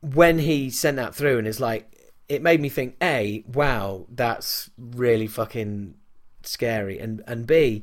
when 0.00 0.38
he 0.38 0.70
sent 0.70 0.96
that 0.96 1.14
through, 1.14 1.38
and 1.38 1.46
it's 1.46 1.60
like, 1.60 1.90
it 2.28 2.42
made 2.42 2.60
me 2.60 2.68
think: 2.68 2.96
A, 3.02 3.44
wow, 3.46 4.06
that's 4.10 4.70
really 4.76 5.26
fucking 5.26 5.94
scary, 6.42 6.98
and 6.98 7.22
and 7.26 7.46
B, 7.46 7.82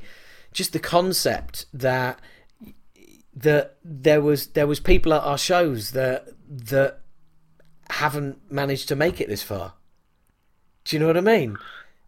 just 0.52 0.72
the 0.72 0.78
concept 0.78 1.66
that 1.72 2.20
that 3.34 3.76
there 3.84 4.20
was 4.20 4.48
there 4.48 4.66
was 4.66 4.80
people 4.80 5.12
at 5.12 5.22
our 5.22 5.38
shows 5.38 5.90
that 5.92 6.28
that 6.48 7.00
haven't 7.90 8.50
managed 8.50 8.88
to 8.88 8.96
make 8.96 9.20
it 9.20 9.28
this 9.28 9.42
far. 9.42 9.74
Do 10.84 10.96
you 10.96 11.00
know 11.00 11.06
what 11.06 11.16
I 11.16 11.20
mean? 11.20 11.56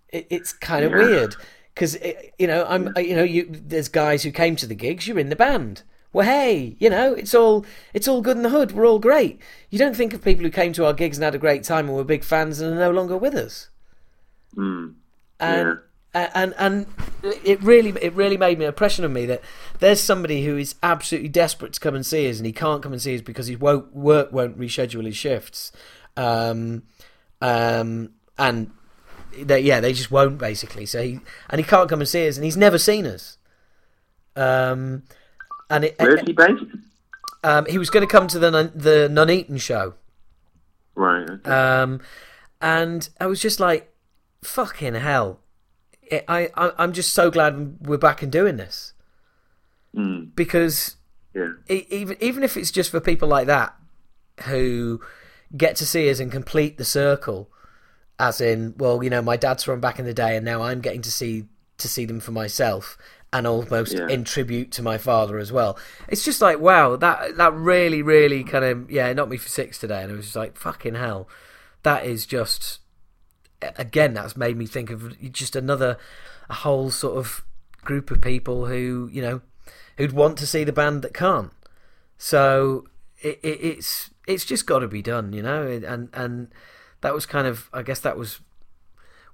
It, 0.08 0.26
it's 0.30 0.52
kind 0.52 0.84
of 0.84 0.92
Yeah. 0.92 0.98
weird 0.98 1.36
because 1.74 1.96
you 2.38 2.46
know 2.46 2.64
I'm 2.68 2.92
you 2.96 3.14
know 3.14 3.22
you 3.24 3.46
there's 3.50 3.88
guys 3.88 4.22
who 4.22 4.30
came 4.30 4.56
to 4.56 4.66
the 4.66 4.74
gigs. 4.74 5.06
You're 5.06 5.18
in 5.18 5.28
the 5.28 5.36
band. 5.36 5.82
Well, 6.18 6.26
hey, 6.26 6.74
you 6.80 6.90
know 6.90 7.14
it's 7.14 7.32
all 7.32 7.64
it's 7.94 8.08
all 8.08 8.22
good 8.22 8.36
in 8.36 8.42
the 8.42 8.48
hood. 8.48 8.72
We're 8.72 8.88
all 8.88 8.98
great. 8.98 9.40
You 9.70 9.78
don't 9.78 9.94
think 9.94 10.12
of 10.12 10.20
people 10.20 10.42
who 10.42 10.50
came 10.50 10.72
to 10.72 10.84
our 10.84 10.92
gigs 10.92 11.16
and 11.16 11.22
had 11.22 11.36
a 11.36 11.38
great 11.38 11.62
time 11.62 11.86
and 11.86 11.96
were 11.96 12.02
big 12.02 12.24
fans 12.24 12.60
and 12.60 12.74
are 12.74 12.76
no 12.76 12.90
longer 12.90 13.16
with 13.16 13.36
us. 13.36 13.68
Mm. 14.56 14.94
And 15.38 15.78
and 16.12 16.54
and 16.58 16.86
it 17.22 17.62
really 17.62 17.90
it 18.02 18.14
really 18.14 18.36
made 18.36 18.58
an 18.58 18.64
impression 18.64 19.04
on 19.04 19.12
me 19.12 19.26
that 19.26 19.42
there's 19.78 20.02
somebody 20.02 20.44
who 20.44 20.56
is 20.56 20.74
absolutely 20.82 21.28
desperate 21.28 21.74
to 21.74 21.78
come 21.78 21.94
and 21.94 22.04
see 22.04 22.28
us 22.28 22.38
and 22.38 22.46
he 22.46 22.52
can't 22.52 22.82
come 22.82 22.92
and 22.92 23.00
see 23.00 23.14
us 23.14 23.20
because 23.20 23.46
his 23.46 23.60
won't, 23.60 23.94
work 23.94 24.32
won't 24.32 24.58
reschedule 24.58 25.06
his 25.06 25.16
shifts 25.16 25.70
um 26.16 26.82
um 27.40 28.10
and 28.36 28.72
they, 29.40 29.60
yeah 29.60 29.78
they 29.78 29.92
just 29.92 30.10
won't 30.10 30.36
basically 30.38 30.84
so 30.84 31.00
he 31.00 31.20
and 31.48 31.60
he 31.60 31.64
can't 31.64 31.88
come 31.88 32.00
and 32.00 32.08
see 32.08 32.26
us 32.26 32.36
and 32.36 32.44
he's 32.44 32.56
never 32.56 32.76
seen 32.76 33.06
us 33.06 33.38
um 34.34 35.04
and 35.70 35.84
it, 35.84 35.96
Where's 35.98 36.20
he 36.22 36.32
based? 36.32 36.64
um 37.44 37.66
he 37.66 37.78
was 37.78 37.90
going 37.90 38.06
to 38.06 38.10
come 38.10 38.26
to 38.28 38.38
the 38.38 38.50
Nun- 38.50 38.72
the 38.74 39.08
Nuneaton 39.10 39.58
show 39.60 39.94
Right. 40.94 41.28
Okay. 41.30 41.50
um, 41.50 42.00
and 42.60 43.08
I 43.20 43.26
was 43.26 43.40
just 43.40 43.60
like, 43.60 43.92
"Fucking 44.42 44.94
hell!" 44.94 45.38
It, 46.02 46.24
I, 46.26 46.50
I 46.56 46.72
I'm 46.76 46.92
just 46.92 47.12
so 47.12 47.30
glad 47.30 47.76
we're 47.86 47.98
back 47.98 48.22
and 48.22 48.32
doing 48.32 48.56
this 48.56 48.94
Mm. 49.96 50.34
because 50.34 50.96
Yeah. 51.34 51.52
e- 51.68 51.86
even 51.90 52.16
even 52.20 52.42
if 52.42 52.56
it's 52.56 52.70
just 52.72 52.90
for 52.90 53.00
people 53.00 53.28
like 53.28 53.46
that 53.46 53.74
who 54.46 55.00
get 55.56 55.76
to 55.76 55.86
see 55.86 56.10
us 56.10 56.18
and 56.20 56.30
complete 56.32 56.78
the 56.78 56.84
circle, 56.84 57.48
as 58.18 58.40
in, 58.40 58.74
well, 58.76 59.02
you 59.02 59.08
know, 59.10 59.22
my 59.22 59.36
dad's 59.36 59.62
from 59.64 59.80
back 59.80 59.98
in 59.98 60.04
the 60.04 60.12
day, 60.14 60.36
and 60.36 60.44
now 60.44 60.62
I'm 60.62 60.80
getting 60.80 61.02
to 61.02 61.12
see 61.12 61.46
to 61.78 61.88
see 61.88 62.04
them 62.04 62.18
for 62.20 62.32
myself, 62.32 62.98
and 63.32 63.46
almost 63.46 63.92
Yeah. 63.92 64.08
in 64.08 64.24
tribute 64.24 64.70
to 64.72 64.82
my 64.82 64.96
father 64.98 65.38
as 65.38 65.52
well. 65.52 65.78
It's 66.08 66.24
just 66.24 66.40
like, 66.40 66.58
wow, 66.60 66.96
that 66.96 67.36
that 67.36 67.52
really, 67.54 68.02
really 68.02 68.42
kind 68.44 68.64
of 68.64 68.90
yeah, 68.90 69.12
knocked 69.12 69.30
me 69.30 69.36
for 69.36 69.48
six 69.48 69.78
today, 69.78 70.02
and 70.02 70.10
it 70.12 70.16
was 70.16 70.26
just 70.26 70.36
like, 70.36 70.56
fucking 70.56 70.94
hell, 70.94 71.28
that 71.82 72.04
is 72.06 72.26
just 72.26 72.80
again, 73.76 74.14
that's 74.14 74.36
made 74.36 74.56
me 74.56 74.66
think 74.66 74.90
of 74.90 75.20
just 75.32 75.56
another 75.56 75.98
a 76.48 76.54
whole 76.54 76.90
sort 76.90 77.18
of 77.18 77.44
group 77.82 78.10
of 78.10 78.20
people 78.20 78.66
who 78.66 79.08
you 79.12 79.20
know 79.22 79.40
who'd 79.96 80.12
want 80.12 80.38
to 80.38 80.46
see 80.46 80.64
the 80.64 80.72
band 80.72 81.02
that 81.02 81.12
can't. 81.14 81.52
So 82.16 82.86
it, 83.20 83.38
it, 83.42 83.58
it's 83.62 84.10
it's 84.26 84.44
just 84.44 84.66
got 84.66 84.78
to 84.80 84.88
be 84.88 85.02
done, 85.02 85.32
you 85.32 85.42
know. 85.42 85.66
And 85.66 86.08
and 86.12 86.48
that 87.00 87.14
was 87.14 87.26
kind 87.26 87.46
of 87.46 87.68
I 87.72 87.82
guess 87.82 88.00
that 88.00 88.16
was 88.16 88.40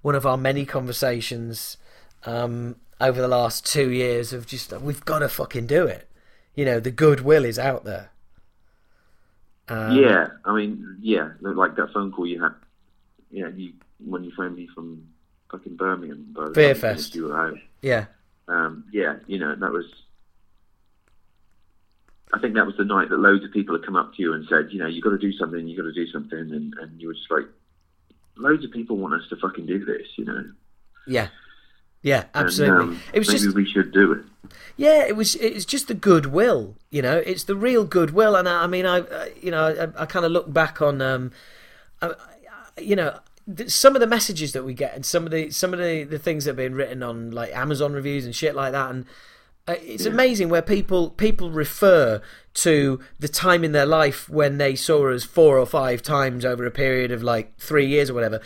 one 0.02 0.14
of 0.14 0.26
our 0.26 0.36
many 0.36 0.66
conversations 0.66 1.76
um, 2.24 2.76
over 3.04 3.20
the 3.20 3.28
last 3.28 3.66
two 3.66 3.90
years 3.90 4.32
of 4.32 4.46
just 4.46 4.72
we've 4.80 5.04
got 5.04 5.20
to 5.20 5.28
fucking 5.28 5.66
do 5.66 5.86
it. 5.86 6.08
You 6.54 6.64
know, 6.64 6.80
the 6.80 6.90
goodwill 6.90 7.44
is 7.44 7.58
out 7.58 7.84
there. 7.84 8.10
Um, 9.68 9.96
yeah. 9.96 10.28
I 10.44 10.54
mean, 10.54 10.96
yeah. 11.00 11.30
Like 11.40 11.76
that 11.76 11.92
phone 11.92 12.12
call 12.12 12.26
you 12.26 12.42
had. 12.42 12.52
Yeah. 13.30 13.48
You 13.48 13.72
when 14.04 14.24
you 14.24 14.32
phoned 14.36 14.56
me 14.56 14.68
from 14.74 15.06
fucking 15.50 15.76
Birmingham. 15.76 16.34
Beer 16.34 16.44
time 16.44 16.48
you 16.48 16.52
finished, 16.54 16.80
Fest. 16.80 17.14
You 17.14 17.24
were 17.28 17.40
out. 17.40 17.58
yeah, 17.82 18.06
Um, 18.48 18.84
yeah. 18.92 19.16
You 19.26 19.38
know 19.38 19.54
that 19.54 19.70
was. 19.72 19.86
I 22.32 22.40
think 22.40 22.54
that 22.54 22.66
was 22.66 22.76
the 22.76 22.84
night 22.84 23.10
that 23.10 23.18
loads 23.18 23.44
of 23.44 23.52
people 23.52 23.76
had 23.76 23.84
come 23.84 23.94
up 23.94 24.14
to 24.14 24.22
you 24.22 24.32
and 24.32 24.44
said, 24.48 24.68
you 24.70 24.80
know, 24.80 24.88
you've 24.88 25.04
got 25.04 25.10
to 25.10 25.18
do 25.18 25.32
something, 25.32 25.68
you've 25.68 25.76
got 25.76 25.84
to 25.84 25.92
do 25.92 26.10
something, 26.10 26.36
and, 26.36 26.74
and 26.80 27.00
you 27.00 27.06
were 27.06 27.14
just 27.14 27.30
like, 27.30 27.44
loads 28.36 28.64
of 28.64 28.72
people 28.72 28.96
want 28.96 29.14
us 29.14 29.28
to 29.28 29.36
fucking 29.36 29.66
do 29.66 29.84
this, 29.84 30.08
you 30.16 30.24
know. 30.24 30.42
yeah, 31.06 31.28
Yeah, 32.04 32.24
absolutely. 32.34 32.82
And, 32.82 32.90
um, 32.90 33.00
it 33.12 33.18
was 33.18 33.28
maybe 33.28 33.38
just 33.40 33.56
we 33.56 33.66
should 33.68 33.90
do 33.92 34.12
it. 34.12 34.52
yeah, 34.76 35.04
it 35.06 35.16
was 35.16 35.34
it's 35.36 35.64
just 35.64 35.88
the 35.88 35.94
goodwill, 35.94 36.76
you 36.90 37.02
know. 37.02 37.16
It's 37.16 37.44
the 37.44 37.56
real 37.56 37.84
goodwill, 37.84 38.36
and 38.36 38.46
I, 38.48 38.64
I 38.64 38.66
mean, 38.68 38.86
I, 38.86 38.98
I 38.98 39.32
you 39.42 39.50
know, 39.50 39.66
I, 39.96 40.02
I 40.02 40.06
kind 40.06 40.24
of 40.26 40.30
look 40.30 40.52
back 40.52 40.80
on, 40.82 41.00
um, 41.00 41.32
you 42.80 42.94
know. 42.94 43.18
th- 43.56 43.70
Some 43.70 43.94
of 43.96 44.00
the 44.00 44.06
messages 44.06 44.52
that 44.52 44.64
we 44.64 44.74
get, 44.74 44.94
and 44.94 45.04
some 45.04 45.24
of 45.24 45.30
the 45.30 45.50
some 45.50 45.72
of 45.72 45.78
the, 45.80 46.04
the 46.04 46.18
things 46.18 46.44
that 46.44 46.50
have 46.50 46.56
been 46.56 46.74
written 46.74 47.02
on 47.02 47.30
like 47.30 47.54
Amazon 47.56 47.92
reviews 47.94 48.24
and 48.26 48.34
shit 48.36 48.54
like 48.54 48.72
that, 48.72 48.90
and 48.90 49.06
uh, 49.66 49.76
it's 49.80 50.04
amazing 50.04 50.50
where 50.50 50.60
people 50.62 51.08
people 51.08 51.50
refer 51.50 52.20
to 52.52 53.00
the 53.18 53.28
time 53.28 53.64
in 53.64 53.72
their 53.72 53.86
life 53.86 54.28
when 54.28 54.58
they 54.58 54.76
saw 54.76 55.10
us 55.10 55.24
four 55.24 55.58
or 55.58 55.64
five 55.64 56.02
times 56.02 56.44
over 56.44 56.66
a 56.66 56.70
period 56.70 57.10
of 57.10 57.22
like 57.22 57.56
three 57.58 57.86
years 57.86 58.10
or 58.10 58.14
whatever 58.14 58.40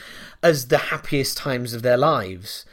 as 0.45 0.69
the 0.69 0.79
happiest 0.79 1.37
times 1.37 1.75
of 1.75 1.83
their 1.83 1.97
lives 1.97 2.65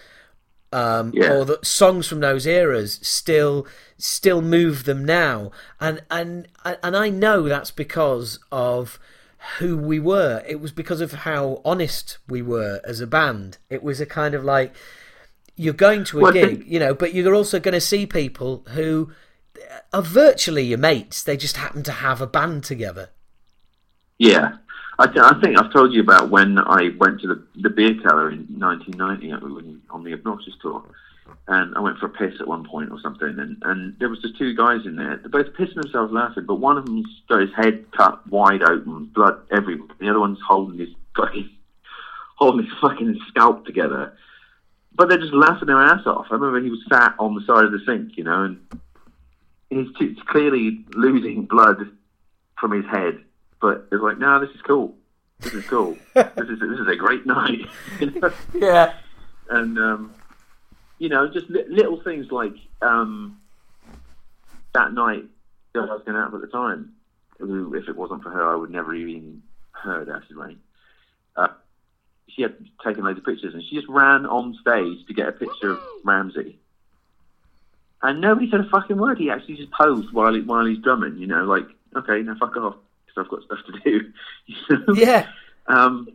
um, 0.81 1.11
Yeah. 1.13 1.31
or 1.33 1.45
the 1.45 1.59
songs 1.63 2.07
from 2.07 2.19
those 2.19 2.45
eras 2.45 2.99
still 3.01 3.65
still 3.97 4.41
move 4.41 4.83
them 4.83 5.05
now. 5.05 5.51
And 5.79 6.03
and 6.11 6.47
and 6.65 6.95
I 7.05 7.09
know 7.09 7.47
that's 7.47 7.71
because 7.71 8.39
of 8.51 8.99
who 9.59 9.77
we 9.77 9.99
were. 9.99 10.43
It 10.47 10.59
was 10.59 10.71
because 10.71 11.01
of 11.01 11.11
how 11.29 11.61
honest 11.63 12.17
we 12.27 12.41
were 12.41 12.81
as 12.83 12.99
a 12.99 13.07
band. 13.07 13.57
It 13.69 13.83
was 13.83 14.01
a 14.01 14.05
kind 14.05 14.33
of 14.35 14.43
like 14.43 14.75
you're 15.55 15.73
going 15.87 16.03
to 16.05 16.19
a 16.19 16.23
Well, 16.23 16.33
gig 16.33 16.65
you 16.67 16.79
know 16.79 16.93
but 16.93 17.13
you're 17.13 17.33
also 17.35 17.59
going 17.61 17.73
to 17.73 17.79
see 17.93 18.05
people 18.05 18.65
who 18.75 19.11
are 19.93 20.01
virtually 20.01 20.63
your 20.63 20.77
mates. 20.77 21.23
They 21.23 21.37
just 21.37 21.57
happen 21.57 21.83
to 21.83 21.91
have 21.91 22.19
a 22.21 22.27
band 22.27 22.63
together. 22.65 23.09
Yeah, 24.17 24.57
I, 24.97 25.07
th- 25.07 25.19
I 25.19 25.39
think 25.41 25.59
I've 25.59 25.73
told 25.73 25.93
you 25.93 26.01
about 26.01 26.29
when 26.29 26.57
I 26.57 26.91
went 26.97 27.19
to 27.21 27.27
the, 27.27 27.43
the 27.55 27.69
beer 27.69 27.95
cellar 28.01 28.31
in 28.31 28.47
1990 28.57 29.31
uh, 29.31 29.93
on 29.93 30.03
the 30.03 30.13
Obnoxious 30.13 30.53
tour, 30.61 30.83
and 31.47 31.75
I 31.75 31.81
went 31.81 31.97
for 31.97 32.05
a 32.05 32.09
piss 32.09 32.39
at 32.39 32.47
one 32.47 32.65
point 32.65 32.91
or 32.91 32.99
something, 33.01 33.27
and, 33.27 33.57
and 33.63 33.99
there 33.99 34.07
was 34.07 34.21
just 34.21 34.37
two 34.37 34.55
guys 34.55 34.85
in 34.85 34.95
there. 34.95 35.17
They're 35.17 35.43
both 35.43 35.53
pissing 35.53 35.81
themselves 35.81 36.13
laughing, 36.13 36.45
but 36.45 36.55
one 36.55 36.77
of 36.77 36.85
them's 36.85 37.07
got 37.27 37.41
his 37.41 37.53
head 37.55 37.85
cut 37.91 38.25
wide 38.29 38.63
open, 38.63 39.11
blood 39.13 39.41
everywhere. 39.51 39.89
The 39.99 40.09
other 40.09 40.19
one's 40.19 40.39
holding 40.47 40.79
his 40.79 40.89
fucking 41.15 41.49
holding 42.37 42.65
his 42.65 42.73
fucking 42.79 43.19
scalp 43.27 43.65
together. 43.65 44.13
But 44.93 45.09
they're 45.09 45.17
just 45.17 45.33
laughing 45.33 45.67
their 45.67 45.81
ass 45.81 46.05
off. 46.05 46.27
I 46.31 46.35
remember 46.35 46.61
he 46.61 46.69
was 46.69 46.83
sat 46.89 47.15
on 47.19 47.35
the 47.35 47.41
side 47.45 47.65
of 47.65 47.73
the 47.73 47.79
sink, 47.85 48.17
you 48.17 48.23
know, 48.23 48.43
and 48.43 48.57
he's 49.69 50.17
clearly 50.27 50.85
losing 50.93 51.45
blood 51.45 51.89
from 52.57 52.71
his 52.71 52.85
head. 52.85 53.24
But 53.65 53.87
it's 53.91 54.03
like, 54.03 54.19
no, 54.19 54.39
this 54.39 54.53
is 54.53 54.61
cool. 54.61 54.95
This 55.39 55.53
is 55.53 55.65
cool. 55.65 55.97
this 56.13 56.49
is 56.49 56.59
this 56.59 56.79
is 56.79 56.87
a 56.87 56.95
great 56.95 57.25
night. 57.25 57.59
you 57.99 58.11
know? 58.21 58.31
yeah 58.53 58.93
and 59.49 59.77
um, 59.77 60.13
you 60.99 61.09
know, 61.09 61.27
just 61.27 61.49
li- 61.49 61.65
little 61.69 62.01
things 62.01 62.31
like 62.31 62.55
um, 62.81 63.39
that 64.73 64.93
night 64.93 65.25
that 65.73 65.81
I 65.89 65.93
was 65.93 66.03
going 66.05 66.17
out 66.17 66.33
at 66.33 66.41
the 66.41 66.47
time. 66.47 66.93
If 67.39 67.89
it 67.89 67.95
wasn't 67.95 68.23
for 68.23 68.29
her, 68.29 68.53
I 68.53 68.55
would 68.55 68.71
never 68.71 68.95
even 68.95 69.43
heard 69.71 70.09
Acid 70.09 70.37
Reign. 70.37 70.59
Uh, 71.35 71.49
she 72.29 72.43
had 72.43 72.55
taken 72.83 73.03
loads 73.03 73.19
of 73.19 73.25
pictures, 73.25 73.53
and 73.53 73.63
she 73.63 73.75
just 73.75 73.89
ran 73.89 74.25
on 74.25 74.57
stage 74.61 75.05
to 75.07 75.13
get 75.13 75.27
a 75.27 75.33
picture 75.33 75.71
of 75.71 75.79
Ramsey. 76.03 76.57
And 78.01 78.21
nobody 78.21 78.49
said 78.49 78.61
a 78.61 78.69
fucking 78.69 78.97
word. 78.97 79.17
He 79.17 79.29
actually 79.29 79.57
just 79.57 79.71
posed 79.71 80.13
while 80.13 80.33
he, 80.33 80.41
while 80.41 80.65
he's 80.65 80.79
drumming. 80.79 81.17
You 81.17 81.27
know, 81.27 81.43
like 81.43 81.67
okay, 81.95 82.21
now 82.21 82.35
fuck 82.39 82.55
off 82.55 82.75
because 83.15 83.25
I've 83.25 83.31
got 83.31 83.43
stuff 83.43 83.59
to 83.67 83.89
do. 83.89 84.13
You 84.47 84.77
know? 84.77 84.93
yeah 84.93 85.27
um, 85.67 86.07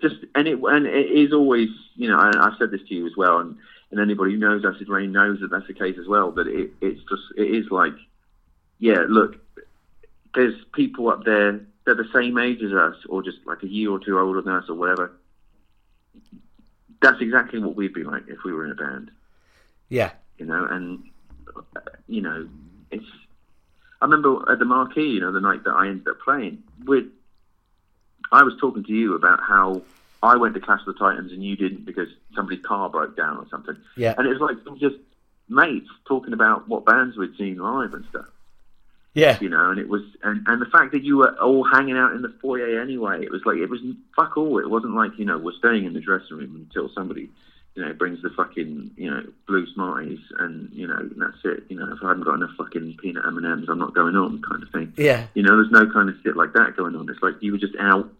just 0.00 0.16
and 0.34 0.46
it 0.46 0.58
and 0.62 0.86
it 0.86 1.10
is 1.10 1.32
always 1.32 1.68
you 1.96 2.08
know 2.08 2.18
and 2.18 2.36
I've 2.36 2.56
said 2.58 2.70
this 2.70 2.80
to 2.88 2.94
you 2.94 3.06
as 3.06 3.16
well 3.16 3.38
and, 3.38 3.56
and 3.90 4.00
anybody 4.00 4.32
who 4.32 4.38
knows 4.38 4.64
acid 4.64 4.88
reign 4.88 5.10
knows 5.12 5.40
that 5.40 5.50
that's 5.50 5.66
the 5.66 5.74
case 5.74 5.96
as 6.00 6.06
well 6.06 6.30
but 6.30 6.46
it, 6.46 6.70
it's 6.80 7.00
just 7.00 7.22
it 7.36 7.50
is 7.50 7.70
like 7.70 7.94
yeah 8.78 9.04
look 9.08 9.36
there's 10.34 10.54
people 10.74 11.08
up 11.08 11.24
there 11.24 11.60
they're 11.84 11.96
the 11.96 12.08
same 12.12 12.38
age 12.38 12.62
as 12.62 12.72
us 12.72 12.96
or 13.08 13.22
just 13.22 13.38
like 13.46 13.62
a 13.62 13.68
year 13.68 13.90
or 13.90 13.98
two 13.98 14.18
older 14.18 14.40
than 14.40 14.54
us 14.54 14.68
or 14.68 14.74
whatever 14.74 15.12
that's 17.00 17.20
exactly 17.20 17.58
what 17.58 17.74
we'd 17.74 17.92
be 17.92 18.04
like 18.04 18.22
if 18.28 18.38
we 18.44 18.52
were 18.52 18.64
in 18.64 18.70
a 18.70 18.76
band 18.76 19.10
yeah 19.88 20.12
you 20.42 20.48
know, 20.48 20.64
and 20.64 21.04
you 22.08 22.20
know, 22.20 22.48
it's. 22.90 23.06
I 24.02 24.04
remember 24.04 24.50
at 24.50 24.58
the 24.58 24.64
marquee, 24.64 25.10
you 25.10 25.20
know, 25.20 25.30
the 25.30 25.40
night 25.40 25.62
that 25.64 25.70
I 25.70 25.86
ended 25.86 26.08
up 26.08 26.18
playing, 26.24 26.62
with 26.84 27.04
I 28.32 28.42
was 28.42 28.54
talking 28.60 28.82
to 28.82 28.92
you 28.92 29.14
about 29.14 29.40
how 29.40 29.82
I 30.22 30.36
went 30.36 30.54
to 30.54 30.60
Clash 30.60 30.80
of 30.80 30.86
the 30.86 30.98
Titans 30.98 31.30
and 31.30 31.44
you 31.44 31.54
didn't 31.56 31.84
because 31.84 32.08
somebody's 32.34 32.64
car 32.64 32.88
broke 32.88 33.16
down 33.16 33.36
or 33.38 33.46
something, 33.48 33.76
yeah. 33.96 34.14
And 34.18 34.26
it 34.26 34.30
was 34.30 34.40
like 34.40 34.56
just 34.80 34.96
mates 35.48 35.88
talking 36.04 36.32
about 36.32 36.68
what 36.68 36.84
bands 36.84 37.16
we'd 37.16 37.36
seen 37.36 37.58
live 37.58 37.94
and 37.94 38.04
stuff, 38.10 38.26
yeah. 39.14 39.38
You 39.40 39.50
know, 39.50 39.70
and 39.70 39.78
it 39.78 39.88
was, 39.88 40.02
and, 40.24 40.42
and 40.48 40.60
the 40.60 40.66
fact 40.66 40.92
that 40.92 41.04
you 41.04 41.18
were 41.18 41.38
all 41.38 41.64
hanging 41.64 41.96
out 41.96 42.12
in 42.12 42.22
the 42.22 42.34
foyer 42.40 42.80
anyway, 42.80 43.22
it 43.22 43.30
was 43.30 43.42
like 43.44 43.58
it 43.58 43.68
was 43.68 43.80
fuck 44.16 44.36
all. 44.36 44.58
It 44.58 44.68
wasn't 44.68 44.94
like 44.94 45.12
you 45.16 45.24
know 45.24 45.38
we're 45.38 45.52
staying 45.52 45.84
in 45.84 45.92
the 45.92 46.00
dressing 46.00 46.38
room 46.38 46.56
until 46.56 46.88
somebody 46.92 47.28
you 47.74 47.82
know, 47.84 47.92
brings 47.94 48.20
the 48.22 48.30
fucking, 48.30 48.90
you 48.96 49.10
know, 49.10 49.22
blue 49.46 49.66
smarties 49.72 50.18
and, 50.38 50.70
you 50.72 50.86
know, 50.86 51.08
that's 51.16 51.38
it. 51.44 51.64
You 51.70 51.78
know, 51.78 51.90
if 51.92 52.02
I 52.04 52.08
haven't 52.08 52.24
got 52.24 52.34
enough 52.34 52.50
fucking 52.58 52.96
peanut 53.00 53.24
M&Ms, 53.26 53.68
I'm 53.68 53.78
not 53.78 53.94
going 53.94 54.14
on 54.14 54.42
kind 54.42 54.62
of 54.62 54.68
thing. 54.70 54.92
yeah 54.98 55.26
You 55.34 55.42
know, 55.42 55.56
there's 55.56 55.70
no 55.70 55.90
kind 55.90 56.08
of 56.10 56.16
shit 56.22 56.36
like 56.36 56.52
that 56.52 56.76
going 56.76 56.94
on. 56.96 57.08
It's 57.08 57.22
like 57.22 57.34
you 57.40 57.52
were 57.52 57.58
just 57.58 57.74
out. 57.80 58.10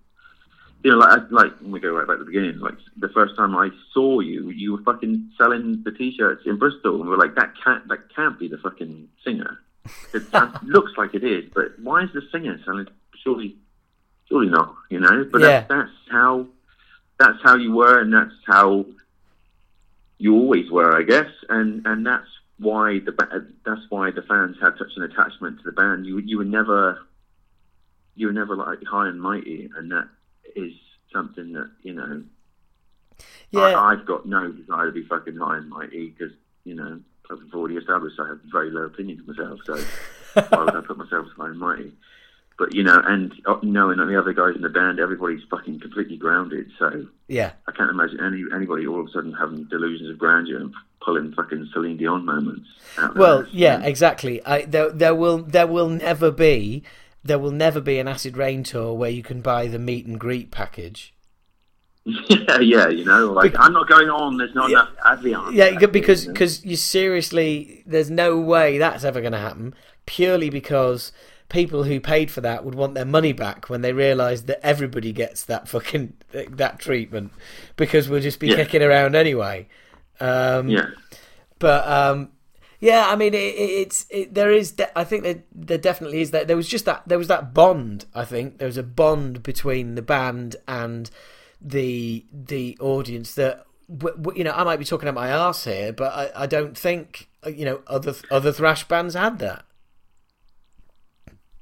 You 0.82 0.92
know, 0.92 0.96
like, 0.98 1.30
like 1.30 1.52
when 1.60 1.70
we 1.70 1.80
go 1.80 1.90
right 1.92 2.06
back 2.08 2.16
to 2.16 2.24
the 2.24 2.30
beginning, 2.30 2.58
like 2.60 2.74
the 2.96 3.10
first 3.10 3.36
time 3.36 3.54
I 3.56 3.68
saw 3.92 4.20
you, 4.20 4.48
you 4.50 4.72
were 4.72 4.82
fucking 4.82 5.30
selling 5.36 5.82
the 5.84 5.92
t-shirts 5.92 6.42
in 6.46 6.56
Bristol, 6.58 7.00
and 7.00 7.08
we 7.08 7.14
are 7.14 7.18
like, 7.18 7.34
that 7.36 7.52
can't, 7.62 7.86
that 7.88 8.12
can't 8.16 8.38
be 8.38 8.48
the 8.48 8.56
fucking 8.58 9.08
singer. 9.24 9.58
It 10.14 10.22
looks 10.64 10.92
like 10.96 11.14
it 11.14 11.22
is, 11.24 11.44
but 11.54 11.78
why 11.78 12.02
is 12.04 12.10
the 12.14 12.22
singer 12.32 12.58
selling? 12.64 12.88
Surely, 13.22 13.54
surely 14.28 14.48
not. 14.48 14.74
You 14.90 15.00
know, 15.00 15.28
but 15.30 15.42
Yeah. 15.42 15.60
that's, 15.60 15.68
that's 15.68 15.90
how, 16.10 16.46
that's 17.18 17.38
how 17.44 17.54
you 17.56 17.72
were, 17.72 18.00
and 18.00 18.12
that's 18.12 18.34
how 18.46 18.84
you 20.22 20.36
always 20.36 20.70
were, 20.70 20.96
I 20.96 21.02
guess, 21.02 21.26
and 21.48 21.84
and 21.84 22.06
that's 22.06 22.28
why 22.56 23.00
the 23.00 23.10
ba- 23.10 23.44
that's 23.66 23.80
why 23.88 24.12
the 24.12 24.22
fans 24.22 24.56
had 24.62 24.74
such 24.78 24.92
an 24.94 25.02
attachment 25.02 25.58
to 25.58 25.64
the 25.64 25.72
band. 25.72 26.06
You 26.06 26.18
you 26.18 26.38
were 26.38 26.44
never 26.44 27.00
you 28.14 28.28
were 28.28 28.32
never 28.32 28.54
like 28.54 28.78
high 28.84 29.08
and 29.08 29.20
mighty, 29.20 29.68
and 29.76 29.90
that 29.90 30.08
is 30.54 30.72
something 31.12 31.52
that 31.54 31.72
you 31.82 31.94
know. 31.94 32.22
yeah 33.50 33.62
I, 33.62 33.92
I've 33.92 34.06
got 34.06 34.24
no 34.24 34.52
desire 34.52 34.86
to 34.86 34.92
be 34.92 35.02
fucking 35.02 35.38
high 35.38 35.56
and 35.56 35.68
mighty 35.68 36.10
because 36.10 36.32
you 36.62 36.76
know 36.76 37.00
I've 37.28 37.52
already 37.52 37.74
established 37.74 38.20
I 38.20 38.28
have 38.28 38.38
very 38.44 38.70
low 38.70 38.82
opinion 38.82 39.18
of 39.18 39.26
myself. 39.26 39.58
So 39.66 39.74
why 40.50 40.64
would 40.64 40.76
I 40.76 40.86
put 40.86 40.98
myself 40.98 41.26
high 41.36 41.48
and 41.48 41.58
mighty? 41.58 41.92
But 42.62 42.76
you 42.76 42.84
know, 42.84 43.02
and 43.04 43.32
uh, 43.44 43.56
knowing 43.64 43.98
that 43.98 44.04
the 44.04 44.16
other 44.16 44.32
guys 44.32 44.54
in 44.54 44.62
the 44.62 44.68
band, 44.68 45.00
everybody's 45.00 45.42
fucking 45.50 45.80
completely 45.80 46.16
grounded. 46.16 46.70
So 46.78 47.06
yeah 47.26 47.52
I 47.66 47.72
can't 47.72 47.90
imagine 47.90 48.20
any 48.22 48.44
anybody 48.54 48.86
all 48.86 49.00
of 49.00 49.08
a 49.08 49.10
sudden 49.10 49.32
having 49.32 49.64
delusions 49.64 50.10
of 50.10 50.18
grandeur 50.18 50.60
and 50.60 50.72
pulling 51.04 51.32
fucking 51.32 51.70
Celine 51.72 51.96
Dion 51.96 52.24
moments. 52.24 52.68
Well, 53.16 53.46
yeah, 53.50 53.82
exactly. 53.82 54.44
I, 54.46 54.62
there, 54.62 54.90
there 54.90 55.14
will, 55.16 55.38
there 55.38 55.66
will 55.66 55.88
never 55.88 56.30
be, 56.30 56.84
there 57.24 57.40
will 57.40 57.50
never 57.50 57.80
be 57.80 57.98
an 57.98 58.06
acid 58.06 58.36
reign 58.36 58.62
tour 58.62 58.94
where 58.94 59.10
you 59.10 59.24
can 59.24 59.40
buy 59.40 59.66
the 59.66 59.80
meet 59.80 60.06
and 60.06 60.20
greet 60.20 60.52
package. 60.52 61.14
yeah, 62.04 62.60
yeah, 62.60 62.88
you 62.88 63.04
know, 63.04 63.32
like 63.32 63.54
I'm 63.58 63.72
not 63.72 63.88
going 63.88 64.08
on. 64.08 64.36
There's 64.36 64.54
not 64.54 64.70
enough 64.70 64.90
Avion. 65.04 65.52
Yeah, 65.52 65.86
because 65.86 66.26
because 66.26 66.64
you 66.64 66.76
seriously, 66.76 67.82
there's 67.86 68.10
no 68.10 68.38
way 68.38 68.78
that's 68.78 69.02
ever 69.02 69.20
going 69.20 69.32
to 69.32 69.38
happen. 69.38 69.74
Purely 70.06 70.50
because 70.50 71.12
people 71.52 71.84
who 71.84 72.00
paid 72.00 72.30
for 72.30 72.40
that 72.40 72.64
would 72.64 72.74
want 72.74 72.94
their 72.94 73.04
money 73.04 73.32
back 73.32 73.68
when 73.70 73.82
they 73.82 73.92
realise 73.92 74.42
that 74.42 74.58
everybody 74.66 75.12
gets 75.12 75.44
that 75.44 75.68
fucking 75.68 76.14
that 76.32 76.78
treatment 76.80 77.30
because 77.76 78.08
we'll 78.08 78.20
just 78.22 78.40
be 78.40 78.48
Yeah. 78.48 78.56
kicking 78.56 78.82
around 78.82 79.14
anyway. 79.14 79.68
Um, 80.18 80.68
yeah, 80.68 80.86
But 81.58 81.86
um, 81.86 82.30
yeah, 82.80 83.06
I 83.08 83.16
mean, 83.16 83.34
it, 83.34 83.54
it, 83.54 83.70
it's 83.82 84.06
it, 84.10 84.34
there 84.34 84.50
is. 84.50 84.72
De- 84.72 84.98
I 84.98 85.04
think 85.04 85.22
that 85.24 85.44
there 85.54 85.78
definitely 85.78 86.20
is 86.20 86.30
that. 86.32 86.48
There 86.48 86.56
was 86.56 86.66
just 86.68 86.84
that. 86.86 87.02
There 87.06 87.18
was 87.18 87.28
that 87.28 87.54
bond. 87.54 88.06
I 88.14 88.24
think 88.24 88.58
there 88.58 88.66
was 88.66 88.76
a 88.78 88.82
bond 88.82 89.42
between 89.42 89.94
the 89.94 90.02
band 90.02 90.56
and 90.66 91.10
the 91.60 92.24
the 92.32 92.76
audience 92.80 93.34
that. 93.34 93.66
You 94.34 94.44
know, 94.44 94.52
I 94.52 94.64
might 94.64 94.78
be 94.78 94.86
talking 94.86 95.06
out 95.08 95.14
my 95.14 95.30
arse 95.30 95.64
here, 95.64 95.92
but 95.92 96.12
I, 96.14 96.44
I 96.44 96.46
don't 96.46 96.76
think 96.78 97.28
uh, 97.46 97.50
you 97.50 97.64
know 97.66 97.82
other 97.86 98.14
other 98.30 98.50
thrash 98.52 98.84
bands 98.88 99.14
had 99.14 99.38
that. 99.40 99.64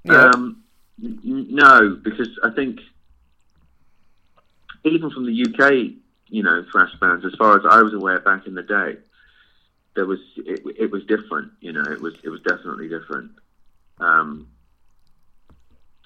Um, 0.09 0.63
n- 1.03 1.47
no, 1.51 1.99
because 2.03 2.39
I 2.43 2.51
think 2.51 2.81
even 4.85 5.11
from 5.11 5.27
the 5.27 5.45
UK, 5.45 5.95
you 6.29 6.43
know, 6.43 6.65
thrash 6.73 6.95
bands, 7.01 7.25
as 7.25 7.35
far 7.35 7.59
as 7.59 7.65
I 7.69 7.83
was 7.83 7.93
aware 7.93 8.21
back 8.21 8.47
in 8.47 8.55
the 8.55 8.63
day, 8.63 8.97
there 9.95 10.07
was 10.07 10.21
it, 10.37 10.63
it 10.79 10.91
was 10.91 11.05
different. 11.05 11.53
You 11.61 11.73
know, 11.73 11.83
it 11.83 12.01
was 12.01 12.15
it 12.23 12.29
was 12.29 12.41
definitely 12.43 12.89
different. 12.89 13.33
Um, 13.99 14.49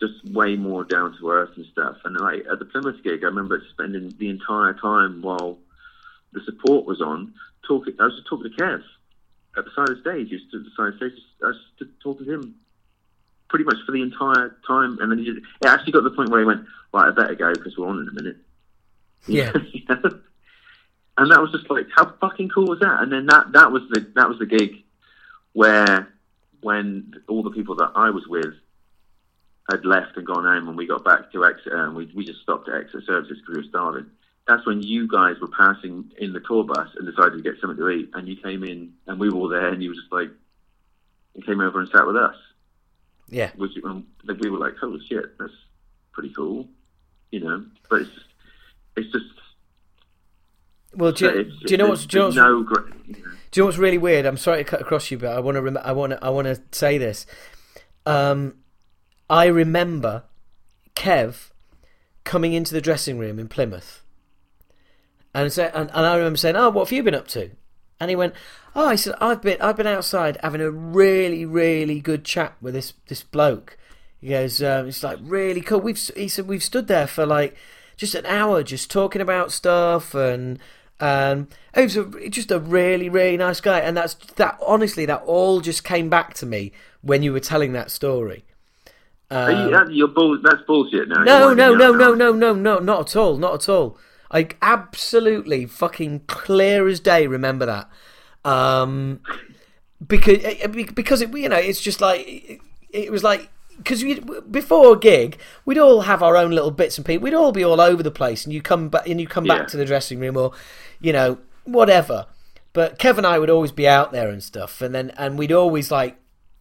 just 0.00 0.24
way 0.34 0.56
more 0.56 0.84
down 0.84 1.16
to 1.18 1.30
earth 1.30 1.50
and 1.56 1.66
stuff. 1.66 1.96
And 2.04 2.18
like 2.18 2.44
at 2.50 2.58
the 2.58 2.64
Plymouth 2.64 3.02
gig, 3.04 3.22
I 3.22 3.26
remember 3.26 3.62
spending 3.70 4.14
the 4.18 4.28
entire 4.28 4.74
time 4.74 5.22
while 5.22 5.58
the 6.32 6.40
support 6.44 6.84
was 6.84 7.00
on, 7.00 7.34
talking. 7.66 7.94
I 8.00 8.04
was 8.04 8.14
just 8.16 8.26
talking 8.26 8.50
to 8.50 8.62
Kev 8.62 8.82
at 9.56 9.64
the 9.64 9.70
side 9.76 9.90
of 9.90 9.96
the 9.96 10.00
stage. 10.00 10.28
He 10.30 10.36
at 10.36 10.64
the 10.64 10.70
side 10.76 10.94
of 10.94 10.98
the 10.98 11.10
stage. 11.10 11.22
I 11.42 11.46
was 11.46 11.56
talking 12.02 12.26
to 12.26 12.34
him 12.34 12.54
pretty 13.54 13.64
much 13.64 13.76
for 13.86 13.92
the 13.92 14.02
entire 14.02 14.56
time. 14.66 14.98
And 15.00 15.12
then 15.12 15.18
he 15.18 15.26
just, 15.26 15.38
it 15.38 15.66
actually 15.68 15.92
got 15.92 16.00
to 16.00 16.08
the 16.08 16.16
point 16.16 16.28
where 16.28 16.40
he 16.40 16.44
went, 16.44 16.64
"Right, 16.92 17.06
I 17.06 17.10
better 17.12 17.36
go 17.36 17.52
because 17.54 17.78
we're 17.78 17.86
on 17.86 18.00
in 18.00 18.08
a 18.08 18.12
minute." 18.12 18.36
Yeah. 19.28 19.52
and 21.16 21.30
that 21.30 21.40
was 21.40 21.52
just 21.52 21.70
like, 21.70 21.86
how 21.94 22.12
fucking 22.20 22.48
cool 22.48 22.66
was 22.66 22.80
that? 22.80 23.00
And 23.00 23.12
then 23.12 23.26
that 23.26 23.52
that 23.52 23.70
was 23.70 23.82
the 23.90 24.10
that 24.16 24.28
was 24.28 24.40
the 24.40 24.46
gig 24.46 24.82
where 25.52 26.12
when 26.62 27.14
all 27.28 27.44
the 27.44 27.50
people 27.50 27.76
that 27.76 27.92
I 27.94 28.10
was 28.10 28.26
with 28.26 28.54
had 29.70 29.84
left 29.84 30.16
and 30.16 30.26
gone 30.26 30.46
home, 30.46 30.66
and 30.66 30.76
we 30.76 30.88
got 30.88 31.04
back 31.04 31.30
to 31.30 31.44
Exeter, 31.44 31.76
and 31.76 31.90
um, 31.90 31.94
we 31.94 32.10
we 32.12 32.24
just 32.24 32.40
stopped 32.40 32.68
at 32.68 32.74
Exeter 32.74 33.02
services 33.06 33.38
because 33.38 33.54
we 33.54 33.62
were 33.62 33.68
starving. 33.68 34.06
That's 34.48 34.66
when 34.66 34.82
you 34.82 35.06
guys 35.06 35.36
were 35.40 35.48
passing 35.56 36.10
in 36.18 36.32
the 36.32 36.40
tour 36.40 36.64
bus 36.64 36.88
and 36.96 37.06
decided 37.06 37.36
to 37.36 37.42
get 37.42 37.60
something 37.60 37.78
to 37.78 37.88
eat, 37.88 38.10
and 38.14 38.26
you 38.26 38.34
came 38.34 38.64
in, 38.64 38.94
and 39.06 39.20
we 39.20 39.30
were 39.30 39.36
all 39.36 39.48
there, 39.48 39.68
and 39.68 39.80
you 39.80 39.90
were 39.90 39.94
just 39.94 40.10
like, 40.10 40.30
you 41.36 41.42
came 41.44 41.60
over 41.60 41.78
and 41.78 41.88
sat 41.90 42.04
with 42.04 42.16
us. 42.16 42.34
Yeah. 43.28 43.50
Which 43.56 43.72
um, 43.84 44.06
we 44.40 44.50
were 44.50 44.58
like, 44.58 44.76
holy 44.76 45.04
shit, 45.06 45.36
that's 45.38 45.52
pretty 46.12 46.32
cool, 46.34 46.68
you 47.30 47.40
know. 47.40 47.64
But 47.88 48.02
it's 48.02 48.10
just, 48.10 48.26
it's 48.96 49.12
just. 49.12 49.24
Well, 50.94 51.12
do 51.12 51.24
you, 51.24 51.30
it's- 51.40 51.56
do 51.66 51.72
you 51.72 51.78
know 51.78 51.88
what's 51.88 52.06
do 52.06 52.16
you 52.18 52.20
know 52.20 52.26
what's, 52.26 52.36
no 52.36 52.62
great, 52.62 52.94
you 53.06 53.12
know. 53.14 53.30
do 53.50 53.60
you 53.60 53.62
know 53.62 53.66
what's 53.66 53.78
really 53.78 53.98
weird? 53.98 54.26
I'm 54.26 54.36
sorry 54.36 54.58
to 54.58 54.64
cut 54.64 54.80
across 54.80 55.10
you, 55.10 55.18
but 55.18 55.32
I 55.36 55.40
want 55.40 55.56
to 55.56 55.62
rem- 55.62 55.78
I 55.82 55.92
want 55.92 56.12
to 56.12 56.24
I 56.24 56.28
want 56.28 56.46
to 56.46 56.60
say 56.70 56.98
this. 56.98 57.26
Um, 58.06 58.56
I 59.28 59.46
remember 59.46 60.22
Kev 60.94 61.50
coming 62.22 62.52
into 62.52 62.74
the 62.74 62.80
dressing 62.80 63.18
room 63.18 63.38
in 63.40 63.48
Plymouth, 63.48 64.02
and 65.34 65.52
say, 65.52 65.70
and, 65.74 65.90
and 65.92 66.06
I 66.06 66.16
remember 66.16 66.36
saying, 66.36 66.54
"Oh, 66.56 66.70
what 66.70 66.86
have 66.88 66.92
you 66.92 67.02
been 67.02 67.14
up 67.14 67.26
to?" 67.28 67.50
And 67.98 68.10
he 68.10 68.16
went, 68.16 68.34
"Oh, 68.74 68.88
I 68.88 68.96
said 68.96 69.14
I've 69.20 69.42
been 69.42 69.60
I've 69.60 69.76
been 69.76 69.86
outside 69.86 70.38
having 70.42 70.60
a 70.60 70.70
really 70.70 71.44
really 71.44 72.00
good 72.00 72.24
chat 72.24 72.54
with 72.60 72.74
this 72.74 72.94
this 73.08 73.22
bloke." 73.22 73.76
He 74.20 74.28
goes, 74.30 74.62
um, 74.62 74.88
"It's 74.88 75.02
like 75.02 75.18
really 75.22 75.60
cool." 75.60 75.80
We've 75.80 75.98
he 76.16 76.28
said 76.28 76.48
we've 76.48 76.62
stood 76.62 76.88
there 76.88 77.06
for 77.06 77.26
like 77.26 77.56
just 77.96 78.14
an 78.14 78.26
hour 78.26 78.62
just 78.62 78.90
talking 78.90 79.22
about 79.22 79.52
stuff 79.52 80.14
and. 80.14 80.58
Um, 81.00 81.48
he 81.74 81.82
was 81.82 81.96
a, 81.96 82.28
just 82.30 82.52
a 82.52 82.60
really, 82.60 83.08
really 83.08 83.36
nice 83.36 83.60
guy, 83.60 83.80
and 83.80 83.96
that's 83.96 84.14
that. 84.36 84.56
Honestly, 84.64 85.04
that 85.06 85.24
all 85.26 85.60
just 85.60 85.82
came 85.82 86.08
back 86.08 86.34
to 86.34 86.46
me 86.46 86.70
when 87.02 87.24
you 87.24 87.32
were 87.32 87.40
telling 87.40 87.72
that 87.72 87.90
story. 87.90 88.44
Are 89.30 89.50
you, 89.50 89.70
that, 89.70 90.14
bull, 90.14 90.38
that's 90.42 90.62
bullshit 90.66 91.08
now. 91.08 91.20
Um, 91.20 91.24
No, 91.24 91.54
no, 91.54 91.74
no, 91.74 91.92
no, 91.92 92.14
no, 92.14 92.32
no, 92.32 92.54
no, 92.54 92.78
not 92.78 93.08
at 93.08 93.16
all, 93.16 93.36
not 93.36 93.54
at 93.54 93.68
all. 93.68 93.98
I 94.30 94.48
absolutely 94.62 95.66
fucking 95.66 96.20
clear 96.26 96.86
as 96.88 97.00
day 97.00 97.26
remember 97.26 97.66
that. 97.66 97.88
Um, 98.44 99.20
because 100.06 100.38
eh, 100.44 100.66
because 100.66 101.22
it, 101.22 101.34
you 101.36 101.48
know 101.48 101.56
it's 101.56 101.80
just 101.80 102.00
like 102.00 102.26
it, 102.26 102.60
it 102.90 103.10
was 103.12 103.22
like 103.22 103.48
because 103.78 104.04
before 104.50 104.94
a 104.94 104.98
gig 104.98 105.38
we'd 105.64 105.78
all 105.78 106.02
have 106.02 106.22
our 106.22 106.36
own 106.36 106.50
little 106.50 106.70
bits 106.70 106.96
and 106.98 107.06
pieces. 107.06 107.22
We'd 107.22 107.34
all 107.34 107.52
be 107.52 107.64
all 107.64 107.80
over 107.80 108.02
the 108.02 108.10
place, 108.10 108.44
and 108.44 108.52
you 108.52 108.60
come 108.62 108.88
back 108.88 109.08
and 109.08 109.20
you 109.20 109.26
come 109.26 109.46
Yeah. 109.46 109.58
back 109.58 109.68
to 109.68 109.76
the 109.76 109.84
dressing 109.84 110.18
room 110.20 110.36
or 110.36 110.52
you 111.00 111.12
know 111.12 111.38
whatever. 111.64 112.26
But 112.72 112.98
Kev 112.98 113.18
and 113.18 113.26
I 113.26 113.38
would 113.38 113.50
always 113.50 113.72
be 113.72 113.86
out 113.88 114.12
there 114.12 114.28
and 114.28 114.42
stuff, 114.42 114.80
and 114.82 114.94
then 114.94 115.10
and 115.16 115.38
we'd 115.38 115.52
always 115.52 115.90
like 115.90 116.16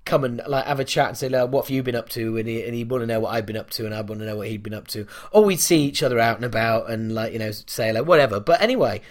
come 0.05 0.23
and 0.23 0.41
like 0.47 0.65
have 0.65 0.79
a 0.79 0.85
chat 0.85 1.07
and 1.09 1.17
say, 1.17 1.27
like, 1.29 1.49
"What 1.49 1.65
have 1.65 1.69
you 1.71 1.81
been 1.81 1.95
up 1.95 2.09
to?" 2.09 2.37
And 2.37 2.47
he 2.47 2.63
and 2.63 2.73
he'd 2.75 2.89
want 2.89 3.01
to 3.01 3.07
know 3.07 3.19
what 3.19 3.33
I'd 3.33 3.45
been 3.45 3.57
up 3.57 3.71
to, 3.71 3.85
and 3.85 3.95
I'd 3.95 4.07
want 4.07 4.21
to 4.21 4.27
know 4.27 4.37
what 4.37 4.47
he'd 4.47 4.61
been 4.63 4.73
up 4.73 4.87
to. 4.89 5.07
Or 5.31 5.43
we'd 5.43 5.59
see 5.59 5.83
each 5.83 6.03
other 6.03 6.19
out 6.19 6.35
and 6.37 6.45
about, 6.45 6.89
and 6.89 7.13
like 7.13 7.33
you 7.33 7.39
know 7.39 7.51
say 7.51 7.91
like 7.91 8.05
whatever. 8.05 8.39
But 8.39 8.61
anyway, 8.61 9.01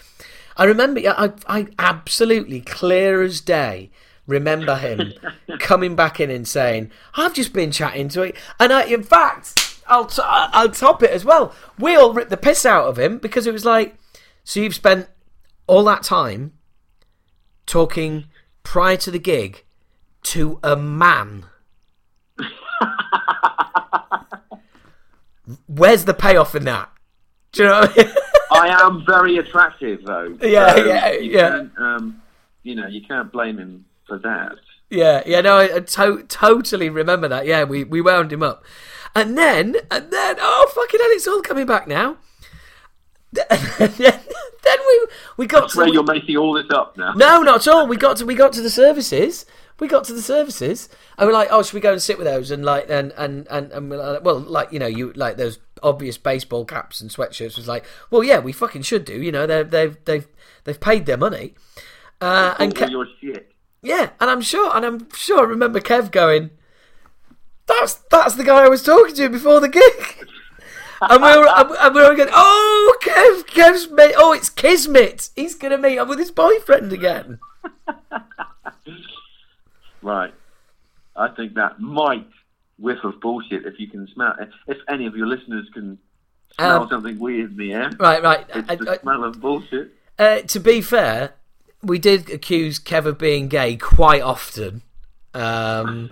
I 0.57 0.65
remember, 0.65 1.01
yeah, 1.01 1.15
I 1.17 1.33
I 1.47 1.67
absolutely 1.79 2.61
clear 2.61 3.23
as 3.23 3.41
day 3.41 3.91
remember 4.27 4.77
him 4.77 5.13
coming 5.59 5.97
back 5.97 6.21
in 6.21 6.31
and 6.31 6.47
saying, 6.47 6.91
"I've 7.15 7.35
just 7.35 7.53
been 7.53 7.73
chatting 7.73 8.09
to 8.11 8.23
it," 8.23 8.37
and 8.61 8.73
I, 8.73 8.85
in 8.85 9.03
fact, 9.03 9.81
I'll 9.87 10.07
t- 10.07 10.23
I'll 10.25 10.71
top 10.71 11.03
it 11.03 11.11
as 11.11 11.25
well. 11.25 11.55
We 11.79 11.97
all 11.97 12.13
ripped 12.13 12.31
the 12.31 12.37
piss 12.37 12.65
out 12.65 12.87
of 12.87 12.99
him 12.99 13.19
because 13.19 13.47
it 13.47 13.53
was 13.53 13.65
like, 13.65 13.97
so 14.45 14.61
you've 14.61 14.75
spent 14.75 15.09
all 15.67 15.85
that 15.85 16.03
time 16.03 16.53
talking 17.67 18.27
prior 18.63 18.97
to 18.99 19.11
the 19.11 19.19
gig 19.19 19.65
to 20.23 20.59
a 20.63 20.77
man. 20.77 21.47
Where's 25.67 26.05
the 26.05 26.15
payoff 26.15 26.55
in 26.55 26.65
that? 26.65 26.91
Do 27.53 27.63
you 27.63 27.69
know 27.69 27.81
what 27.81 28.17
I 28.53 28.87
am 28.87 29.05
very 29.07 29.37
attractive, 29.39 30.05
though. 30.05 30.37
Yeah, 30.43 30.75
So 30.75 30.85
yeah, 30.85 31.11
you 31.13 31.31
yeah. 31.31 31.65
Um, 31.79 32.23
you 32.63 32.75
know, 32.75 32.87
you 32.87 33.03
can't 33.07 33.31
blame 33.33 33.59
him 33.59 33.85
for 34.07 34.19
that. 34.19 34.53
Yeah, 34.91 35.23
yeah, 35.27 35.41
no, 35.41 35.57
I, 35.57 35.77
I 35.77 35.81
to- 35.81 36.25
totally 36.29 36.89
remember 36.91 37.27
that. 37.29 37.47
Yeah, 37.47 37.65
we, 37.65 37.83
we 37.85 38.01
wound 38.01 38.33
him 38.33 38.43
up, 38.43 38.63
and 39.15 39.37
then 39.39 39.77
and 39.91 40.11
then 40.11 40.37
oh 40.39 40.71
fucking 40.75 41.01
hell, 41.01 41.09
it's 41.11 41.27
all 41.27 41.41
coming 41.43 41.67
back 41.67 41.89
now. 41.89 42.19
then 43.33 43.49
we 44.87 45.07
we 45.39 45.47
got 45.47 45.63
That's 45.63 45.77
where 45.77 45.89
you're 45.89 46.05
making 46.05 46.37
all 46.37 46.53
this 46.53 46.67
up 46.71 46.97
now. 46.99 47.13
no, 47.15 47.41
not 47.43 47.67
at 47.67 47.73
all. 47.73 47.87
We 47.87 47.97
got 47.97 48.19
to 48.19 48.27
we 48.27 48.35
got 48.35 48.53
to 48.55 48.61
the 48.61 48.71
services. 48.71 49.47
We 49.81 49.89
got 49.89 50.05
to 50.05 50.13
the 50.13 50.23
services, 50.23 50.89
and 51.19 51.27
we're 51.27 51.33
like, 51.33 51.49
oh, 51.51 51.63
should 51.63 51.75
we 51.75 51.81
go 51.81 51.93
and 51.93 52.03
sit 52.03 52.19
with 52.19 52.27
those? 52.27 52.51
And 52.51 52.63
like, 52.65 52.89
and 52.91 53.13
and 53.17 53.47
and, 53.51 53.73
and 53.73 53.91
we're 53.91 53.97
like, 53.97 54.23
well, 54.25 54.39
like 54.39 54.73
you 54.73 54.79
know, 54.79 54.87
you 54.87 55.13
like 55.15 55.39
those 55.39 55.59
obvious 55.83 56.19
baseball 56.19 56.65
caps 56.65 57.01
and 57.01 57.11
sweatshirts 57.11 57.57
was 57.57 57.69
like, 57.69 57.85
well, 58.11 58.23
yeah, 58.25 58.39
we 58.39 58.53
fucking 58.53 58.83
should 58.83 59.05
do. 59.05 59.21
You 59.21 59.33
know, 59.33 59.47
they've 59.47 59.71
they've 59.71 60.05
they've 60.05 60.29
they've 60.65 60.81
paid 60.81 61.07
their 61.07 61.17
money, 61.17 61.55
uh, 62.21 62.55
and 62.59 62.75
Ke- 62.75 62.91
your 62.91 63.07
shit. 63.21 63.53
yeah, 63.83 64.11
and 64.21 64.31
I'm 64.31 64.41
sure, 64.43 64.75
and 64.77 64.85
I'm 64.85 65.09
sure 65.15 65.41
I 65.41 65.45
remember 65.49 65.81
Kev 65.81 66.11
going, 66.11 66.51
"That's 67.67 67.95
that's 68.11 68.35
the 68.37 68.45
guy 68.45 68.65
I 68.65 68.69
was 68.69 68.83
talking 68.83 69.15
to 69.17 69.29
before 69.29 69.61
the 69.61 69.69
gig." 69.69 70.29
And 71.11 71.21
we 71.21 71.37
were, 71.37 71.49
and 71.49 71.71
and 71.73 71.95
we 71.97 72.01
were 72.01 72.15
going, 72.15 72.29
"Oh, 72.33 72.97
Kev, 73.03 73.45
Kev's 73.47 73.91
mate. 73.91 74.15
Oh, 74.17 74.33
it's 74.33 74.49
Kismet. 74.49 75.31
He's 75.35 75.57
gonna 75.57 75.77
meet 75.77 75.99
up 75.99 76.07
with 76.07 76.21
his 76.21 76.31
boyfriend 76.31 76.93
again." 76.93 77.41
Right. 80.03 80.35
I 81.17 81.29
think 81.29 81.55
that 81.55 81.81
might 81.81 82.27
whiff 82.83 83.03
of 83.05 83.21
bullshit 83.21 83.65
if 83.65 83.79
you 83.79 83.87
can 83.89 84.07
smell 84.13 84.35
If 84.67 84.79
any 84.89 85.07
of 85.07 85.17
your 85.17 85.27
listeners 85.27 85.67
can 85.73 85.99
smell 86.57 86.83
Um, 86.83 86.89
something 86.91 87.19
weird 87.19 87.53
in 87.53 87.57
the 87.57 87.73
air, 87.73 87.91
Right, 87.99 88.23
right. 88.23 88.45
it's 88.55 88.69
I- 88.71 88.75
the 88.77 88.91
I- 88.91 88.97
smell 88.99 89.25
of 89.25 89.41
bullshit. 89.41 89.93
uh, 90.19 90.41
to 90.41 90.59
be 90.61 90.81
fair, 90.83 91.33
we 91.83 91.99
did 91.99 92.29
accuse 92.31 92.79
Kev 92.79 93.07
of 93.07 93.19
being 93.19 93.49
gay 93.49 93.77
quite 93.77 94.21
often. 94.23 94.83
Um, 95.35 96.11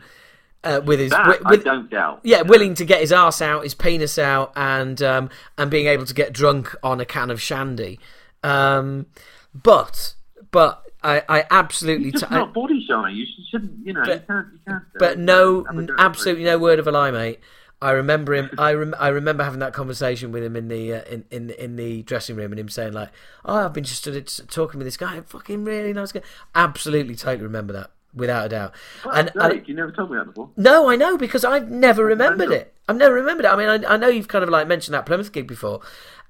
uh, 0.65 0.81
with 0.85 0.99
his, 1.01 1.11
That 1.11 1.29
with, 1.29 1.43
I 1.45 1.57
don't 1.57 1.91
doubt. 1.91 2.21
yeah, 2.23 2.43
willing 2.43 2.75
to 2.75 2.85
get 2.85 3.01
his 3.01 3.13
ass 3.13 3.41
out, 3.43 3.65
his 3.65 3.75
penis 3.75 4.19
out, 4.19 4.53
and 4.57 5.01
um, 5.03 5.31
and 5.59 5.71
being 5.71 5.87
able 5.87 6.05
to 6.07 6.15
get 6.15 6.33
drunk 6.33 6.75
on 6.83 7.01
a 7.01 7.05
can 7.05 7.31
of 7.31 7.41
shandy. 7.41 7.99
Um, 8.43 9.07
but 9.55 10.15
but 10.51 10.83
I, 11.03 11.23
I 11.29 11.45
absolutely 11.51 12.05
You're 12.07 12.13
t- 12.13 12.19
just 12.21 12.31
not 12.31 12.53
body 12.55 12.85
shy. 12.87 13.11
You 13.11 13.27
should- 13.27 13.47
shouldn't, 13.51 13.85
you 13.87 13.93
know, 13.93 14.01
you 14.05 14.21
can't, 14.27 14.47
you 14.53 14.59
can't. 14.69 14.83
uh, 14.85 14.99
but 14.99 15.19
no, 15.19 15.65
a 15.69 15.83
go. 15.83 15.95
absolutely 15.99 16.45
no 16.45 16.59
word 16.59 16.79
of 16.79 16.87
a 16.87 16.93
lie, 16.93 17.11
mate. 17.11 17.41
I 17.83 17.93
remember 17.93 18.35
him. 18.35 18.51
I 18.59 18.75
rem- 18.75 18.95
I 18.99 19.09
remember 19.09 19.43
having 19.43 19.61
that 19.61 19.73
conversation 19.73 20.31
with 20.33 20.45
him 20.45 20.55
in 20.55 20.69
the 20.69 20.93
uh, 20.95 21.03
in, 21.11 21.25
in 21.31 21.51
in 21.51 21.77
the 21.77 22.03
dressing 22.03 22.37
room, 22.37 22.53
and 22.53 22.61
him 22.61 22.69
saying 22.69 22.93
like, 22.93 23.09
"Oh, 23.45 23.65
I've 23.65 23.73
been 23.73 23.85
just 23.85 24.05
talking 24.51 24.79
with 24.79 24.87
this 24.87 24.99
guy, 24.99 25.21
fucking 25.23 25.65
really 25.65 25.93
nice 25.95 26.13
guy." 26.13 26.21
Absolutely, 26.55 27.17
totally 27.17 27.45
remember 27.45 27.73
that 27.73 27.91
without 28.15 28.47
a 28.47 28.49
doubt. 28.51 28.75
And 29.11 29.31
you 29.67 29.75
never 29.75 29.91
told 29.93 30.11
me 30.11 30.19
that 30.19 30.27
before. 30.27 30.51
no, 30.57 30.91
I 30.91 30.97
know 30.97 31.17
because 31.17 31.45
I've 31.45 31.71
never 31.71 32.05
remembered 32.05 32.51
it. 32.53 32.75
I've 32.89 32.97
never 32.97 33.15
remembered 33.15 33.47
it. 33.47 33.49
I 33.49 33.57
mean, 33.57 33.69
I, 33.87 33.95
I 33.95 33.97
know 33.97 34.09
you've 34.09 34.29
kind 34.29 34.45
of 34.45 34.51
like 34.51 34.69
mentioned 34.69 34.95
that 34.95 35.07
Plymouth 35.07 35.33
gig 35.33 35.47
before, 35.47 35.81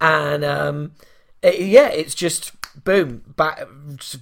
and 0.00 0.44
um, 0.44 0.92
it- 1.42 1.58
yeah, 1.60 1.88
it's 1.88 2.14
just 2.14 2.52
boom 2.84 3.34
back 3.36 3.62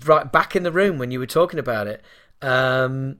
right 0.05 0.31
back 0.31 0.57
in 0.57 0.63
the 0.63 0.73
room 0.73 0.99
when 0.99 1.11
you 1.11 1.19
were 1.19 1.27
talking 1.27 1.59
about 1.59 1.87
it. 1.87 2.03
Um, 2.41 3.19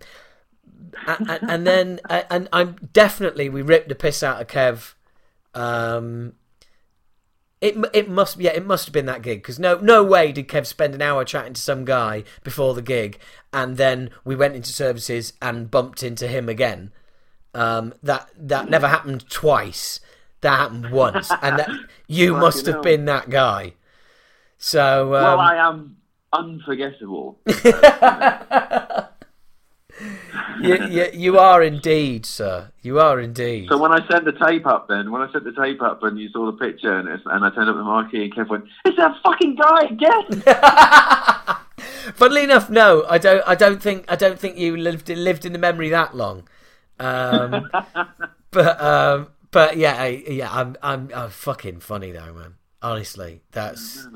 and, 1.07 1.51
and, 1.51 1.67
then 1.67 2.01
and 2.09 2.49
I'm 2.53 2.77
definitely 2.93 3.49
we 3.49 3.63
ripped 3.63 3.89
the 3.89 3.95
piss 3.95 4.23
out 4.23 4.41
of 4.41 4.47
Kev. 4.47 4.95
Um, 5.55 6.35
it 7.61 7.77
it 7.93 8.09
must 8.09 8.39
yeah 8.39 8.53
it 8.53 8.65
must 8.65 8.87
have 8.87 8.93
been 8.93 9.07
that 9.07 9.23
gig 9.23 9.43
because 9.43 9.59
no 9.59 9.79
no 9.79 10.05
way 10.05 10.31
did 10.31 10.47
Kev 10.47 10.65
spend 10.65 10.95
an 10.95 11.03
hour 11.03 11.25
chatting 11.25 11.55
to 11.55 11.61
some 11.61 11.85
guy 11.85 12.23
before 12.45 12.73
the 12.75 12.83
gig 12.83 13.19
and 13.53 13.77
then 13.77 14.11
we 14.25 14.37
went 14.37 14.55
into 14.55 14.73
services 14.73 15.33
and 15.43 15.71
bumped 15.71 16.03
into 16.03 16.29
him 16.29 16.49
again. 16.49 16.93
Um, 17.55 17.95
that 18.03 18.31
that 18.37 18.71
never 18.71 18.89
happened 18.89 19.29
twice. 19.29 20.01
That 20.43 20.57
happened 20.57 20.91
once, 20.93 21.33
and 21.43 21.59
that 21.59 21.71
you 22.07 22.37
must 22.37 22.67
have 22.67 22.77
hell. 22.77 22.83
been 22.83 23.05
that 23.07 23.31
guy. 23.31 23.75
So 24.59 25.15
um, 25.15 25.23
well, 25.23 25.41
I 25.41 25.57
am 25.57 25.97
unforgettable. 26.33 27.39
you, 30.61 30.87
you, 30.87 31.07
you 31.15 31.39
are 31.39 31.63
indeed, 31.63 32.27
sir. 32.27 32.71
You 32.83 32.99
are 32.99 33.21
indeed. 33.21 33.69
So 33.69 33.79
when 33.79 33.93
I 33.93 34.07
sent 34.09 34.25
the 34.25 34.33
tape 34.33 34.67
up, 34.67 34.89
then 34.89 35.13
when 35.13 35.23
I 35.23 35.31
sent 35.33 35.45
the 35.45 35.53
tape 35.53 35.81
up, 35.81 36.03
and 36.03 36.19
you 36.19 36.29
saw 36.31 36.47
the 36.47 36.59
picture, 36.59 36.99
and, 36.99 37.09
it's, 37.09 37.23
and 37.27 37.45
I 37.45 37.51
turned 37.51 37.71
up 37.71 37.77
the 37.77 37.85
marquee, 37.85 38.25
and 38.25 38.35
Kev 38.35 38.49
went, 38.49 38.65
"It's 38.85 38.97
that 38.97 39.17
fucking 39.23 39.57
guy 39.57 39.85
again." 39.85 40.43
Funnily 42.15 42.43
enough, 42.43 42.69
no, 42.69 43.05
I 43.09 43.19
don't. 43.19 43.43
I 43.47 43.55
don't 43.55 43.81
think. 43.81 44.05
I 44.09 44.17
don't 44.17 44.39
think 44.39 44.59
you 44.59 44.77
lived 44.77 45.09
lived 45.09 45.45
in 45.45 45.53
the 45.53 45.59
memory 45.59 45.91
that 45.91 46.17
long. 46.17 46.49
Um, 46.99 47.71
but 48.51 48.83
um, 48.83 49.29
but 49.51 49.77
yeah, 49.77 50.05
yeah, 50.07 50.51
I'm 50.51 50.77
I'm 50.83 51.11
I'm 51.15 51.31
fucking 51.31 51.81
funny 51.81 52.11
though, 52.11 52.33
man. 52.35 52.58
Honestly, 52.81 53.43
that's 53.51 54.07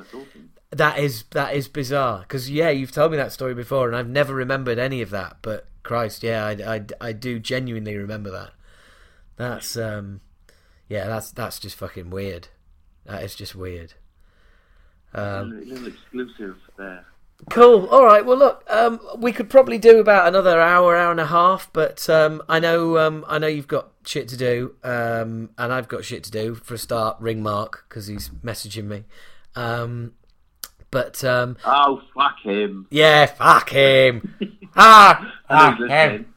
that 0.70 0.98
is 0.98 1.24
that 1.32 1.54
is 1.54 1.68
bizarre 1.68 2.20
because 2.20 2.50
yeah, 2.50 2.70
you've 2.70 2.92
told 2.92 3.10
me 3.10 3.16
that 3.16 3.32
story 3.32 3.54
before, 3.54 3.88
and 3.88 3.96
I've 3.96 4.08
never 4.08 4.34
remembered 4.34 4.78
any 4.78 5.02
of 5.02 5.10
that. 5.10 5.38
But 5.42 5.66
Christ, 5.82 6.22
yeah, 6.22 6.44
I, 6.46 6.74
I, 6.74 6.84
I 7.00 7.12
do 7.12 7.38
genuinely 7.40 7.96
remember 7.96 8.30
that. 8.30 8.50
That's 9.36 9.76
um, 9.76 10.20
yeah, 10.88 11.06
that's 11.06 11.30
that's 11.32 11.58
just 11.58 11.76
fucking 11.76 12.10
weird. 12.10 12.48
That 13.06 13.22
is 13.24 13.34
just 13.34 13.54
weird. 13.54 13.94
a 15.12 15.42
little 15.42 15.88
exclusive 15.88 16.56
there. 16.76 17.04
Cool. 17.50 17.86
All 17.86 18.04
right. 18.04 18.24
Well, 18.24 18.38
look, 18.38 18.64
um, 18.70 19.00
we 19.18 19.32
could 19.32 19.50
probably 19.50 19.78
do 19.78 19.98
about 19.98 20.28
another 20.28 20.60
hour, 20.60 20.96
hour 20.96 21.10
and 21.10 21.20
a 21.20 21.26
half, 21.26 21.68
but 21.72 22.08
um, 22.08 22.42
I 22.48 22.60
know, 22.60 22.98
um, 22.98 23.24
I 23.28 23.38
know 23.38 23.46
you've 23.48 23.68
got 23.68 23.88
shit 24.04 24.28
to 24.28 24.36
do, 24.36 24.74
um, 24.84 25.50
and 25.58 25.72
I've 25.72 25.88
got 25.88 26.04
shit 26.04 26.22
to 26.24 26.30
do. 26.30 26.54
For 26.54 26.74
a 26.74 26.78
start, 26.78 27.16
ring 27.20 27.42
Mark 27.42 27.84
because 27.88 28.06
he's 28.06 28.28
messaging 28.44 28.84
me. 28.84 29.04
Um, 29.56 30.12
but 30.90 31.22
um, 31.24 31.56
Oh 31.64 32.00
fuck 32.14 32.36
him! 32.42 32.86
yeah, 32.90 33.26
fuck 33.26 33.70
him. 33.70 34.34
ah, 34.76 35.32
fuck 35.48 35.78
he's 35.78 35.88
him. 35.90 36.34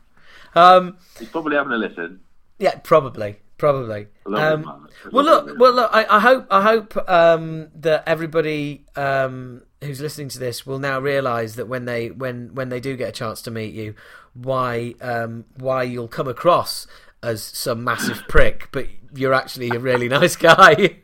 Um, 0.56 0.98
He's 1.19 1.27
probably 1.30 1.56
having 1.57 1.73
a 1.73 1.77
listen. 1.77 2.22
yeah, 2.60 2.76
probably, 2.80 3.38
probably. 3.57 4.07
I 4.26 4.30
love 4.30 4.60
him, 4.60 4.68
Um, 4.69 4.88
well, 5.11 5.26
look, 5.26 5.60
well, 5.60 5.73
look. 5.73 5.90
I, 5.94 6.06
I 6.06 6.19
hope, 6.19 6.48
I 6.49 6.61
hope 6.61 7.10
um, 7.10 7.68
that 7.76 8.03
everybody 8.07 8.86
um, 8.95 9.64
who's 9.82 10.02
listening 10.02 10.30
to 10.30 10.40
this 10.40 10.66
will 10.66 10.80
now 10.80 11.00
realise 11.00 11.56
that 11.56 11.68
when 11.68 11.86
they, 11.86 12.10
when, 12.10 12.54
when 12.56 12.70
they 12.70 12.80
do 12.80 12.96
get 12.96 13.10
a 13.10 13.12
chance 13.12 13.42
to 13.44 13.52
meet 13.52 13.74
you, 13.74 13.96
why, 14.34 14.96
um, 15.02 15.46
why 15.58 15.84
you'll 15.84 16.08
come 16.08 16.28
across 16.28 16.88
as 17.22 17.42
some 17.42 17.84
massive 17.84 18.24
prick, 18.30 18.70
but 18.72 18.88
you're 19.14 19.34
actually 19.34 19.70
a 19.70 19.80
really 19.80 20.08
nice 20.08 20.36
guy. 20.36 20.98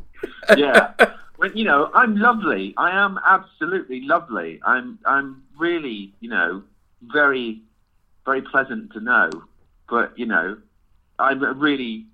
yeah. 0.56 0.92
When 1.36 1.54
you 1.56 1.64
know, 1.64 1.90
I'm 1.92 2.16
lovely. 2.16 2.74
I 2.78 2.92
am 2.92 3.18
absolutely 3.26 4.02
lovely. 4.02 4.60
I'm 4.64 5.00
I'm 5.04 5.42
really, 5.58 6.14
you 6.20 6.30
know, 6.30 6.62
very 7.02 7.60
very 8.24 8.42
pleasant 8.42 8.92
to 8.92 9.00
know. 9.00 9.30
But, 9.88 10.18
you 10.18 10.26
know, 10.26 10.58
I'm 11.18 11.60
really 11.60 12.06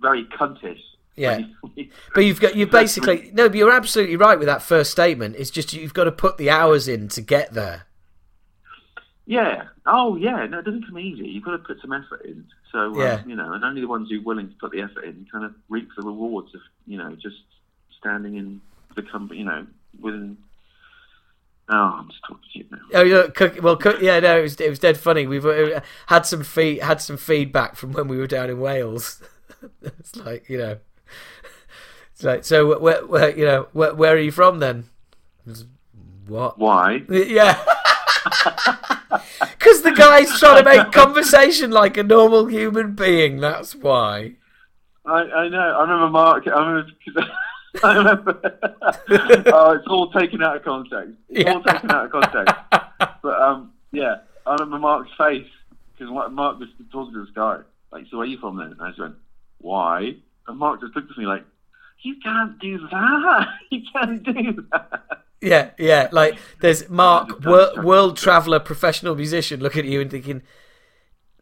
very 0.00 0.24
cuntish. 0.24 0.80
Yeah. 1.16 1.40
But 2.14 2.24
you've 2.24 2.40
got 2.40 2.56
you 2.56 2.66
basically 2.66 3.30
no, 3.34 3.48
but 3.48 3.58
you're 3.58 3.72
absolutely 3.72 4.16
right 4.16 4.38
with 4.38 4.46
that 4.46 4.62
first 4.62 4.90
statement. 4.90 5.36
It's 5.36 5.50
just 5.50 5.72
you've 5.74 5.92
got 5.94 6.04
to 6.04 6.12
put 6.12 6.38
the 6.38 6.48
hours 6.50 6.88
in 6.88 7.08
to 7.08 7.20
get 7.20 7.52
there. 7.52 7.84
Yeah. 9.26 9.64
Oh, 9.84 10.16
yeah. 10.16 10.46
No, 10.46 10.60
it 10.60 10.64
doesn't 10.64 10.86
come 10.86 10.98
easy. 10.98 11.26
You've 11.28 11.44
got 11.44 11.52
to 11.52 11.58
put 11.58 11.80
some 11.80 11.92
effort 11.92 12.24
in. 12.24 12.44
So, 12.72 12.94
uh, 12.94 12.98
Yeah. 13.04 13.22
you 13.26 13.34
know, 13.34 13.52
and 13.52 13.64
only 13.64 13.80
the 13.80 13.88
ones 13.88 14.08
who 14.08 14.18
are 14.18 14.22
willing 14.22 14.48
to 14.48 14.54
put 14.54 14.70
the 14.72 14.80
effort 14.80 15.04
in 15.04 15.26
kind 15.30 15.44
of 15.44 15.54
reap 15.68 15.88
the 15.96 16.02
rewards 16.02 16.54
of, 16.54 16.60
you 16.86 16.96
know, 16.96 17.14
just 17.16 17.36
standing 17.98 18.36
in 18.36 18.60
the 18.94 19.02
company, 19.02 19.40
you 19.40 19.46
know, 19.46 19.66
within. 20.00 20.36
Oh, 21.68 21.74
I'm 21.74 22.08
just 22.08 22.22
talking 22.22 22.44
shit 22.54 22.70
now. 22.70 22.78
Oh, 22.94 23.02
yeah, 23.02 23.26
cook, 23.34 23.58
well, 23.60 23.76
cook, 23.76 24.00
yeah, 24.00 24.20
no, 24.20 24.38
it 24.38 24.42
was 24.42 24.60
it 24.60 24.70
was 24.70 24.78
dead 24.78 24.96
funny. 24.96 25.26
We've 25.26 25.44
uh, 25.44 25.80
had 26.06 26.24
some 26.24 26.44
feed, 26.44 26.80
had 26.80 27.00
some 27.00 27.16
feedback 27.16 27.74
from 27.74 27.92
when 27.92 28.06
we 28.06 28.18
were 28.18 28.28
down 28.28 28.48
in 28.50 28.60
Wales. 28.60 29.20
it's 29.82 30.14
like 30.14 30.48
you 30.48 30.58
know, 30.58 30.78
like 32.22 32.44
so. 32.44 32.78
Where, 32.78 33.06
where 33.06 33.36
you 33.36 33.44
know, 33.44 33.68
where, 33.72 33.94
where 33.94 34.14
are 34.14 34.20
you 34.20 34.32
from 34.32 34.58
then? 34.58 34.84
What? 36.26 36.58
Why? 36.58 37.02
Yeah. 37.08 37.62
Because 39.40 39.82
the 39.82 39.92
guy's 39.92 40.38
trying 40.38 40.62
to 40.62 40.68
make 40.68 40.92
conversation 40.92 41.70
like 41.70 41.96
a 41.96 42.02
normal 42.02 42.46
human 42.46 42.94
being. 42.94 43.40
That's 43.40 43.74
why. 43.74 44.34
I, 45.04 45.22
I 45.22 45.48
know. 45.48 45.58
I 45.58 45.82
remember 45.82 46.08
Mark. 46.08 46.46
I 46.46 46.66
remember. 46.66 46.92
I 47.84 47.96
remember. 47.96 48.40
oh, 49.52 49.72
it's 49.72 49.86
all 49.88 50.10
taken 50.12 50.42
out 50.42 50.56
of 50.56 50.64
context. 50.64 51.14
It's 51.28 51.48
all 51.50 51.62
taken 51.62 51.90
out 51.90 52.06
of 52.06 52.12
context. 52.12 52.54
But 53.22 53.42
um, 53.42 53.72
yeah, 53.92 54.16
I 54.46 54.52
remember 54.52 54.78
Mark's 54.78 55.10
face 55.18 55.48
because 55.92 56.12
Mark 56.30 56.58
was 56.58 56.68
talking 56.92 57.14
to 57.14 57.24
this 57.24 57.34
guy. 57.34 57.58
Like, 57.92 58.06
so 58.10 58.18
where 58.18 58.26
are 58.26 58.28
you 58.28 58.38
from 58.38 58.56
then? 58.56 58.72
And 58.72 58.82
I 58.82 58.88
just 58.88 59.00
went, 59.00 59.16
why? 59.58 60.16
And 60.46 60.58
Mark 60.58 60.80
just 60.80 60.94
looked 60.94 61.10
at 61.10 61.18
me 61.18 61.26
like, 61.26 61.44
you 62.02 62.16
can't 62.22 62.58
do 62.58 62.78
that. 62.90 63.48
You 63.70 63.82
can't 63.92 64.22
do 64.22 64.64
that. 64.72 65.22
Yeah, 65.40 65.70
yeah. 65.78 66.08
Like 66.12 66.38
there's 66.60 66.88
Mark, 66.88 67.44
wor- 67.44 67.82
world 67.82 68.16
traveler, 68.16 68.58
professional 68.60 69.14
musician, 69.14 69.60
looking 69.60 69.84
at 69.84 69.90
you 69.90 70.00
and 70.00 70.10
thinking, 70.10 70.42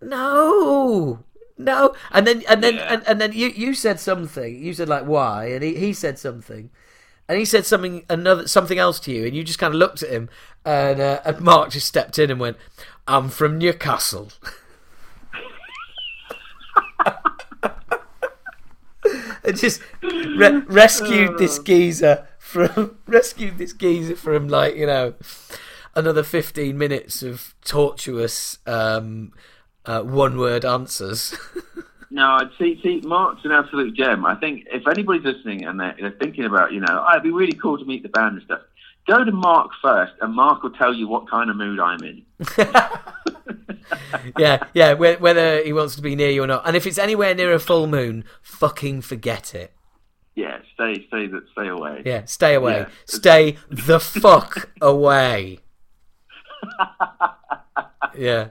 "No, 0.03 1.21
no." 1.57 1.95
And 2.11 2.27
then, 2.27 2.43
and 2.49 2.63
then, 2.63 2.75
Yeah. 2.77 2.93
and, 2.95 3.03
and 3.07 3.21
then 3.21 3.33
you 3.33 3.49
you 3.49 3.75
said 3.75 4.01
something. 4.01 4.63
You 4.63 4.73
said 4.75 4.89
like 4.89 5.05
why, 5.05 5.47
and 5.47 5.63
he, 5.63 5.75
he 5.77 5.93
said 5.93 6.19
something, 6.19 6.71
and 7.29 7.39
he 7.39 7.45
said 7.45 7.67
something 7.67 8.05
another 8.11 8.49
something 8.49 8.79
else 8.79 8.99
to 9.01 9.13
you, 9.13 9.27
and 9.27 9.37
you 9.37 9.45
just 9.45 9.59
kind 9.59 9.73
of 9.75 9.79
looked 9.79 10.03
at 10.03 10.11
him, 10.11 10.29
and 10.65 11.01
uh, 11.01 11.21
and 11.25 11.41
Mark 11.41 11.71
just 11.71 11.87
stepped 11.87 12.19
in 12.19 12.31
and 12.31 12.41
went, 12.41 12.57
"I'm 13.07 13.29
from 13.29 13.59
Newcastle." 13.59 14.33
and 19.49 19.57
just 19.57 19.81
re- 20.03 20.63
rescued 20.67 21.39
this 21.39 21.59
geezer 21.59 22.27
from 22.39 22.99
rescued 23.07 23.59
this 23.59 23.73
geezer 23.73 24.17
from 24.17 24.49
like 24.49 24.77
you 24.77 24.87
know 24.87 25.15
another 25.95 26.23
15 26.23 26.77
minutes 26.77 27.23
of 27.23 27.55
tortuous 27.65 28.59
um, 28.67 29.33
uh, 29.87 30.03
one 30.03 30.39
word 30.39 30.65
answers 30.65 31.37
No, 32.11 32.39
see, 32.61 32.79
see, 32.81 33.01
Mark's 33.01 33.45
an 33.45 33.51
absolute 33.51 33.93
gem. 33.97 34.25
I 34.25 34.37
think 34.37 34.69
if 34.73 34.87
anybody's 34.87 35.25
listening 35.25 35.65
and 35.65 35.81
they're, 35.81 35.97
they're 35.99 36.11
thinking 36.13 36.45
about, 36.45 36.73
you 36.73 36.79
know, 36.79 36.87
oh, 37.05 37.11
it'd 37.11 37.25
be 37.25 37.33
really 37.33 37.55
cool 37.55 37.77
to 37.77 37.85
meet 37.85 38.05
the 38.05 38.09
band 38.09 38.37
and 38.37 38.45
stuff, 38.45 38.61
go 39.07 39.25
to 39.25 39.33
Mark 39.33 39.71
first, 39.83 40.13
and 40.21 40.35
Mark 40.35 40.63
will 40.63 40.71
tell 40.71 40.93
you 40.95 41.09
what 41.09 41.29
kind 41.31 41.51
of 41.51 41.57
mood 41.57 41.79
I'm 41.81 42.01
in. 42.03 42.25
yeah 44.39 44.65
yeah 44.73 44.93
whether 44.95 45.63
he 45.63 45.73
wants 45.73 45.95
to 45.97 46.03
be 46.03 46.15
near 46.17 46.31
you 46.31 46.43
or 46.43 46.47
not 46.47 46.67
and 46.67 46.75
if 46.77 46.87
it's 46.87 46.97
anywhere 46.99 47.35
near 47.35 47.53
a 47.53 47.59
full 47.59 47.87
moon 47.87 48.25
fucking 48.43 49.01
forget 49.03 49.55
it 49.55 49.73
Yeah, 50.35 50.59
stay, 50.75 51.07
stay, 51.09 51.27
that, 51.27 51.43
stay 51.53 51.69
away. 51.69 52.03
yeah 52.07 52.25
stay 52.25 52.55
away 52.55 52.79
Yeah. 52.79 52.89
stay 53.07 53.57
the 53.71 54.01
fuck 54.01 54.71
away 54.81 55.59
yeah 58.17 58.49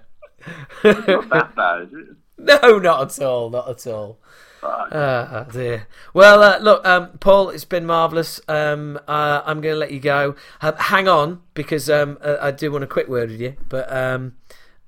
Not 0.83 1.29
that 1.29 1.53
bad, 1.55 1.81
is 1.83 1.93
it? 1.93 2.15
no 2.63 2.77
not 2.79 3.01
at 3.19 3.23
all 3.25 3.49
not 3.49 3.67
at 3.69 3.87
all 3.87 4.19
Ah, 4.65 5.45
dear. 5.51 5.87
Well, 6.13 6.41
uh, 6.43 6.59
look, 6.59 6.85
um, 6.85 7.17
Paul, 7.19 7.49
it's 7.49 7.65
been 7.65 7.85
marvellous. 7.85 8.39
Um, 8.47 8.99
uh, 9.07 9.41
I'm 9.45 9.61
going 9.61 9.75
to 9.75 9.79
let 9.79 9.91
you 9.91 9.99
go. 9.99 10.35
Hang 10.61 11.07
on, 11.07 11.41
because 11.53 11.89
um, 11.89 12.17
uh, 12.21 12.37
I 12.41 12.51
do 12.51 12.71
want 12.71 12.83
a 12.83 12.87
quick 12.87 13.07
word 13.07 13.29
with 13.31 13.41
you. 13.41 13.55
But 13.69 13.91
um, 13.91 14.35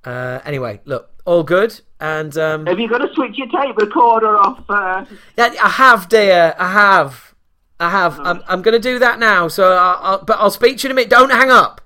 uh, 0.03 0.39
anyway, 0.45 0.81
look, 0.85 1.09
all 1.25 1.43
good. 1.43 1.81
And 1.99 2.37
um, 2.37 2.65
Have 2.65 2.79
you 2.79 2.89
got 2.89 2.99
to 2.99 3.13
switch 3.13 3.37
your 3.37 3.47
tape 3.47 3.77
recorder 3.77 4.37
off 4.37 4.65
first? 4.67 5.11
yeah, 5.37 5.53
I 5.61 5.69
have, 5.69 6.09
dear. 6.09 6.55
I 6.57 6.71
have. 6.71 7.33
I 7.79 7.89
have. 7.89 8.19
I'm, 8.19 8.41
I'm 8.47 8.61
going 8.61 8.73
to 8.73 8.79
do 8.79 8.99
that 8.99 9.19
now. 9.19 9.47
So, 9.47 9.73
I'll, 9.73 9.99
I'll, 10.01 10.23
but 10.23 10.37
I'll 10.39 10.51
speak 10.51 10.77
to 10.77 10.83
you 10.83 10.87
in 10.87 10.91
a 10.91 10.95
minute. 10.95 11.09
Don't 11.09 11.31
hang 11.31 11.51
up. 11.51 11.81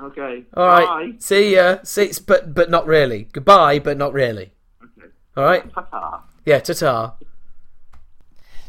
Okay. 0.00 0.44
All 0.56 0.66
right. 0.66 0.86
Bye. 0.86 1.16
See 1.18 1.54
ya. 1.54 1.78
See, 1.84 2.10
but 2.26 2.54
but 2.54 2.70
not 2.70 2.86
really. 2.86 3.28
Goodbye, 3.32 3.78
but 3.78 3.98
not 3.98 4.12
really. 4.12 4.52
Okay. 4.82 5.08
All 5.36 5.44
right. 5.44 5.72
Ta-ta. 5.74 6.24
Yeah, 6.44 6.58
ta-ta. 6.60 7.14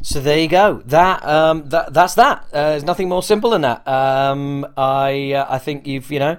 So 0.02 0.20
there 0.20 0.38
you 0.38 0.48
go. 0.48 0.82
That 0.86 1.24
um, 1.24 1.68
that 1.68 1.94
that's 1.94 2.14
that. 2.16 2.44
Uh, 2.52 2.70
there's 2.70 2.84
nothing 2.84 3.08
more 3.08 3.22
simple 3.22 3.50
than 3.50 3.62
that. 3.62 3.86
Um, 3.86 4.66
I 4.76 5.32
uh, 5.32 5.46
I 5.48 5.58
think 5.58 5.86
you've 5.86 6.10
you 6.10 6.18
know 6.18 6.38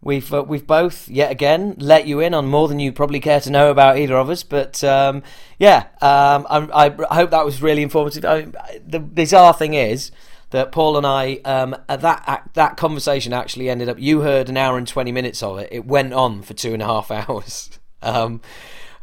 we've 0.00 0.32
uh, 0.32 0.44
we've 0.44 0.66
both 0.66 1.08
yet 1.08 1.32
again 1.32 1.74
let 1.78 2.06
you 2.06 2.20
in 2.20 2.32
on 2.32 2.46
more 2.46 2.68
than 2.68 2.78
you 2.78 2.92
probably 2.92 3.18
care 3.18 3.40
to 3.40 3.50
know 3.50 3.72
about 3.72 3.98
either 3.98 4.16
of 4.16 4.30
us. 4.30 4.44
But 4.44 4.84
um, 4.84 5.24
yeah, 5.58 5.86
um, 6.00 6.46
I, 6.48 6.94
I 7.10 7.14
hope 7.16 7.30
that 7.30 7.44
was 7.44 7.60
really 7.60 7.82
informative. 7.82 8.24
I, 8.24 8.46
the 8.86 9.00
bizarre 9.00 9.52
thing 9.52 9.74
is 9.74 10.12
that 10.50 10.70
Paul 10.70 10.96
and 10.96 11.06
I 11.06 11.40
um, 11.44 11.74
that 11.88 12.50
that 12.54 12.76
conversation 12.76 13.32
actually 13.32 13.68
ended 13.68 13.88
up. 13.88 13.98
You 13.98 14.20
heard 14.20 14.48
an 14.48 14.56
hour 14.56 14.78
and 14.78 14.86
twenty 14.86 15.10
minutes 15.10 15.42
of 15.42 15.58
it. 15.58 15.70
It 15.72 15.86
went 15.86 16.12
on 16.12 16.42
for 16.42 16.54
two 16.54 16.72
and 16.72 16.82
a 16.82 16.86
half 16.86 17.10
hours. 17.10 17.80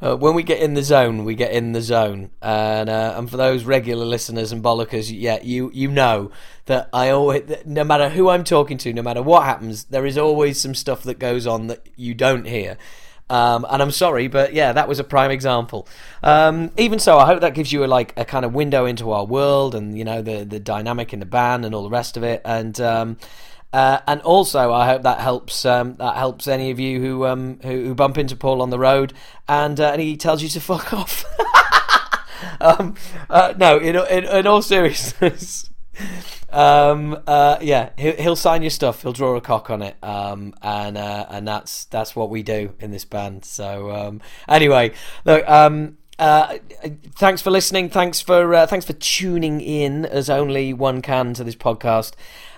Uh, 0.02 0.16
when 0.16 0.34
we 0.34 0.44
get 0.44 0.62
in 0.62 0.76
the 0.76 0.84
zone, 0.84 1.26
we 1.26 1.36
get 1.36 1.52
in 1.52 1.74
the 1.74 1.82
zone, 1.82 2.30
and 2.42 2.90
uh, 2.90 3.16
and 3.18 3.30
for 3.30 3.36
those 3.36 3.66
regular 3.66 4.06
listeners 4.06 4.54
and 4.54 4.64
bollockers, 4.64 5.12
yeah, 5.14 5.40
you 5.44 5.70
you 5.74 5.90
know 5.90 6.32
that 6.68 6.88
I 6.94 7.10
always, 7.10 7.44
that 7.48 7.68
no 7.68 7.84
matter 7.84 8.08
who 8.10 8.30
I'm 8.30 8.46
talking 8.46 8.78
to, 8.78 8.94
no 8.94 9.02
matter 9.02 9.22
what 9.22 9.44
happens, 9.44 9.86
there 9.86 10.06
is 10.06 10.18
always 10.18 10.60
some 10.62 10.74
stuff 10.74 11.04
that 11.04 11.20
goes 11.20 11.46
on 11.46 11.68
that 11.68 11.86
you 11.98 12.14
don't 12.14 12.46
hear, 12.48 12.78
Um, 13.30 13.66
and 13.70 13.82
I'm 13.82 13.92
sorry, 13.92 14.28
but 14.28 14.54
yeah, 14.54 14.74
that 14.74 14.88
was 14.88 14.98
a 15.00 15.04
prime 15.04 15.30
example. 15.30 15.88
Um, 16.24 16.72
even 16.78 16.98
so, 16.98 17.20
I 17.20 17.28
hope 17.28 17.42
that 17.42 17.54
gives 17.54 17.72
you 17.72 17.84
a, 17.84 17.88
like 17.88 18.14
a 18.18 18.26
kind 18.26 18.44
of 18.44 18.54
window 18.56 18.86
into 18.86 19.12
our 19.12 19.26
world 19.26 19.76
and 19.76 19.98
you 19.98 20.04
know 20.04 20.22
the 20.22 20.46
the 20.46 20.60
dynamic 20.60 21.14
in 21.14 21.20
the 21.20 21.28
band 21.28 21.64
and 21.66 21.76
all 21.76 21.84
the 21.84 21.90
rest 21.90 22.18
of 22.18 22.24
it. 22.24 22.42
And 22.44 22.80
um, 22.82 23.18
uh, 23.72 24.00
and 24.08 24.22
also, 24.22 24.74
I 24.74 24.88
hope 24.88 25.04
that 25.04 25.20
helps 25.20 25.64
um, 25.66 25.96
that 25.96 26.16
helps 26.16 26.48
any 26.48 26.72
of 26.72 26.80
you 26.80 27.00
who 27.02 27.26
um, 27.26 27.60
who, 27.62 27.86
who 27.86 27.96
bump 27.96 28.18
into 28.18 28.36
Paul 28.36 28.62
on 28.62 28.72
the 28.72 28.80
road 28.80 29.14
and 29.48 29.80
uh, 29.80 29.92
and 29.92 30.02
he 30.02 30.18
tells 30.18 30.42
you 30.42 30.50
to 30.50 30.62
fuck 30.62 30.94
off. 30.94 31.26
um, 32.62 32.96
uh, 33.30 33.54
no, 33.58 33.78
in, 33.78 33.96
in, 33.96 34.26
in 34.26 34.48
all 34.48 34.62
seriousness. 34.62 35.70
um, 36.50 37.22
uh, 37.28 37.58
yeah, 37.62 37.90
he'll, 37.98 38.36
sign 38.36 38.62
your 38.62 38.70
stuff. 38.72 39.02
He'll 39.02 39.14
draw 39.14 39.36
a 39.36 39.42
cock 39.42 39.70
on 39.70 39.82
it, 39.82 39.98
um, 40.02 40.54
and 40.62 40.98
uh, 40.98 41.26
and 41.30 41.48
that's 41.48 41.86
that's 41.86 42.16
what 42.16 42.30
we 42.30 42.44
do 42.44 42.74
in 42.80 42.92
this 42.92 43.06
band. 43.06 43.46
So 43.46 43.92
um, 43.92 44.22
anyway, 44.48 44.94
look, 45.26 45.48
um, 45.48 45.98
uh, 46.18 46.58
thanks 47.16 47.42
for 47.42 47.52
listening. 47.52 47.90
Thanks 47.90 48.22
for 48.22 48.54
uh, 48.54 48.68
thanks 48.68 48.86
for 48.86 48.94
tuning 48.94 49.62
in, 49.62 50.06
as 50.06 50.30
only 50.30 50.74
one 50.74 51.02
can 51.02 51.34
to 51.36 51.44
this 51.44 51.56
podcast. 51.56 52.14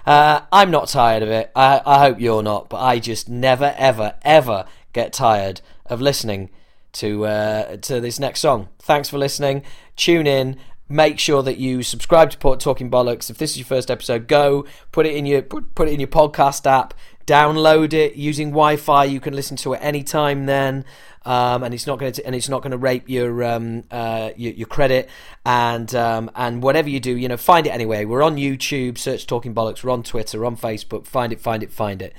Uh, 0.05 0.41
I'm 0.51 0.71
not 0.71 0.87
tired 0.87 1.23
of 1.23 1.29
it. 1.29 1.51
I, 1.55 1.81
I 1.85 1.99
hope 1.99 2.19
you're 2.19 2.43
not, 2.43 2.69
but 2.69 2.77
I 2.77 2.99
just 2.99 3.29
never, 3.29 3.73
ever, 3.77 4.15
ever 4.23 4.65
get 4.93 5.13
tired 5.13 5.61
of 5.85 6.01
listening 6.01 6.49
to 6.93 7.25
uh, 7.25 7.77
to 7.77 8.01
this 8.01 8.19
next 8.19 8.41
song. 8.41 8.69
Thanks 8.79 9.09
for 9.09 9.17
listening. 9.17 9.63
Tune 9.95 10.27
in. 10.27 10.57
Make 10.89 11.19
sure 11.19 11.41
that 11.43 11.57
you 11.57 11.83
subscribe 11.83 12.31
to 12.31 12.37
Port 12.37 12.59
Talking 12.59 12.91
Bollocks. 12.91 13.29
If 13.29 13.37
this 13.37 13.51
is 13.51 13.59
your 13.59 13.65
first 13.65 13.89
episode, 13.89 14.27
go 14.27 14.65
put 14.91 15.05
it 15.05 15.15
in 15.15 15.25
your 15.25 15.41
put, 15.41 15.73
put 15.73 15.87
it 15.87 15.93
in 15.93 16.01
your 16.01 16.09
podcast 16.09 16.65
app. 16.65 16.93
Download 17.25 17.93
it 17.93 18.15
using 18.15 18.49
Wi-Fi. 18.49 19.05
You 19.05 19.19
can 19.19 19.33
listen 19.33 19.57
to 19.57 19.73
it 19.73 19.77
anytime. 19.77 20.45
Then 20.45 20.85
um, 21.23 21.63
and 21.63 21.73
it's 21.73 21.85
not 21.85 21.99
going 21.99 22.11
to 22.13 22.25
and 22.25 22.33
it's 22.33 22.49
not 22.49 22.61
going 22.61 22.71
to 22.71 22.77
rape 22.77 23.07
your, 23.07 23.43
um, 23.43 23.83
uh, 23.91 24.31
your, 24.35 24.53
your 24.53 24.67
credit 24.67 25.09
and 25.45 25.93
um, 25.93 26.31
and 26.35 26.63
whatever 26.63 26.89
you 26.89 26.99
do, 26.99 27.15
you 27.15 27.27
know, 27.27 27.37
find 27.37 27.67
it 27.67 27.71
anyway. 27.71 28.05
We're 28.05 28.23
on 28.23 28.37
YouTube, 28.37 28.97
search 28.97 29.27
Talking 29.27 29.53
Bollocks. 29.53 29.83
We're 29.83 29.91
on 29.91 30.03
Twitter, 30.03 30.39
we're 30.39 30.45
on 30.45 30.57
Facebook. 30.57 31.05
Find 31.05 31.31
it, 31.31 31.39
find 31.39 31.61
it, 31.61 31.71
find 31.71 32.01
it. 32.01 32.13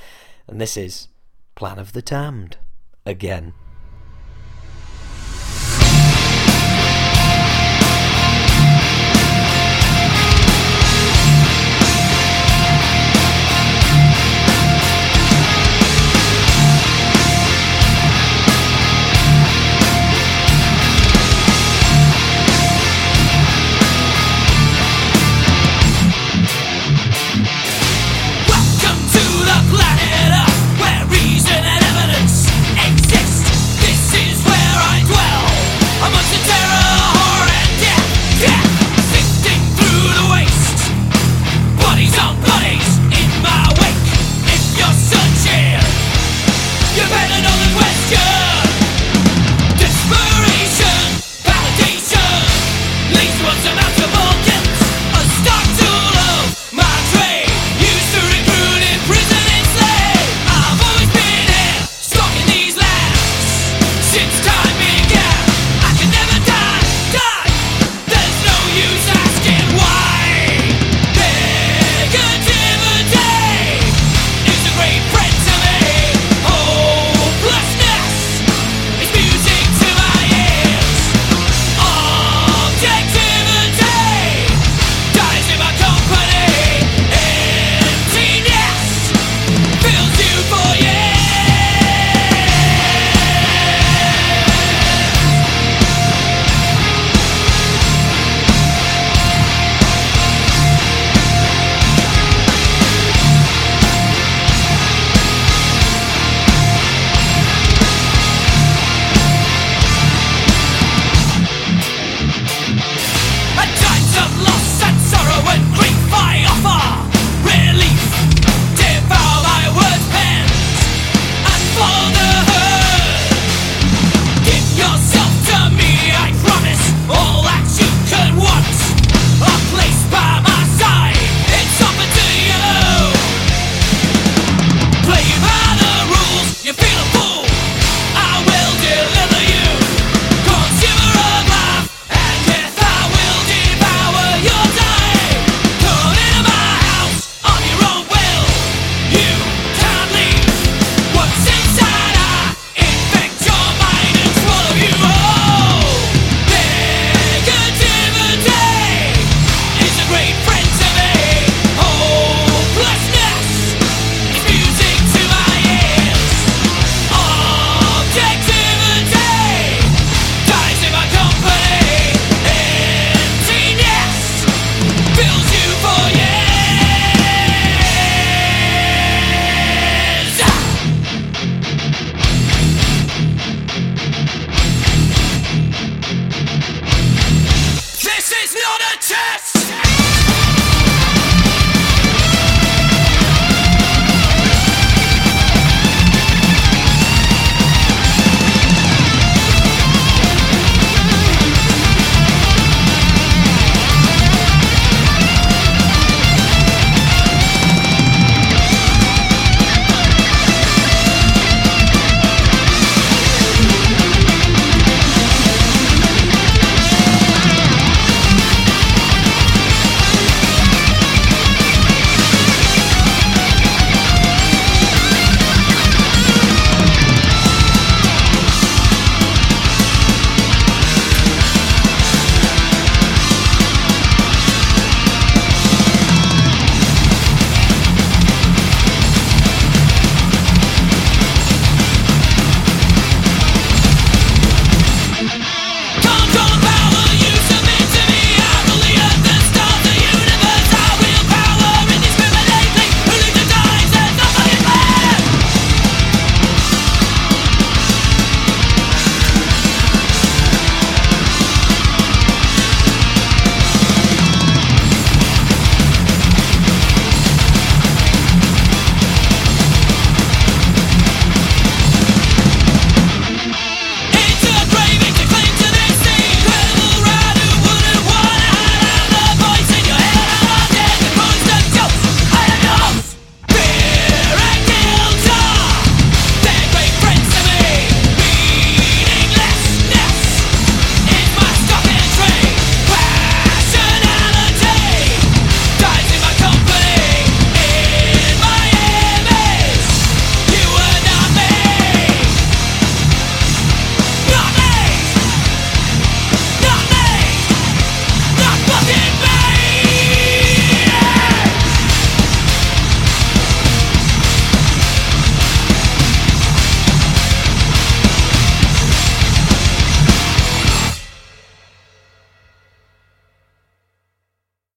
And 0.47 0.61
this 0.61 0.77
is 0.77 1.09
Plan 1.55 1.79
of 1.79 1.93
the 1.93 2.03
Damned 2.03 2.59
again. 3.05 3.55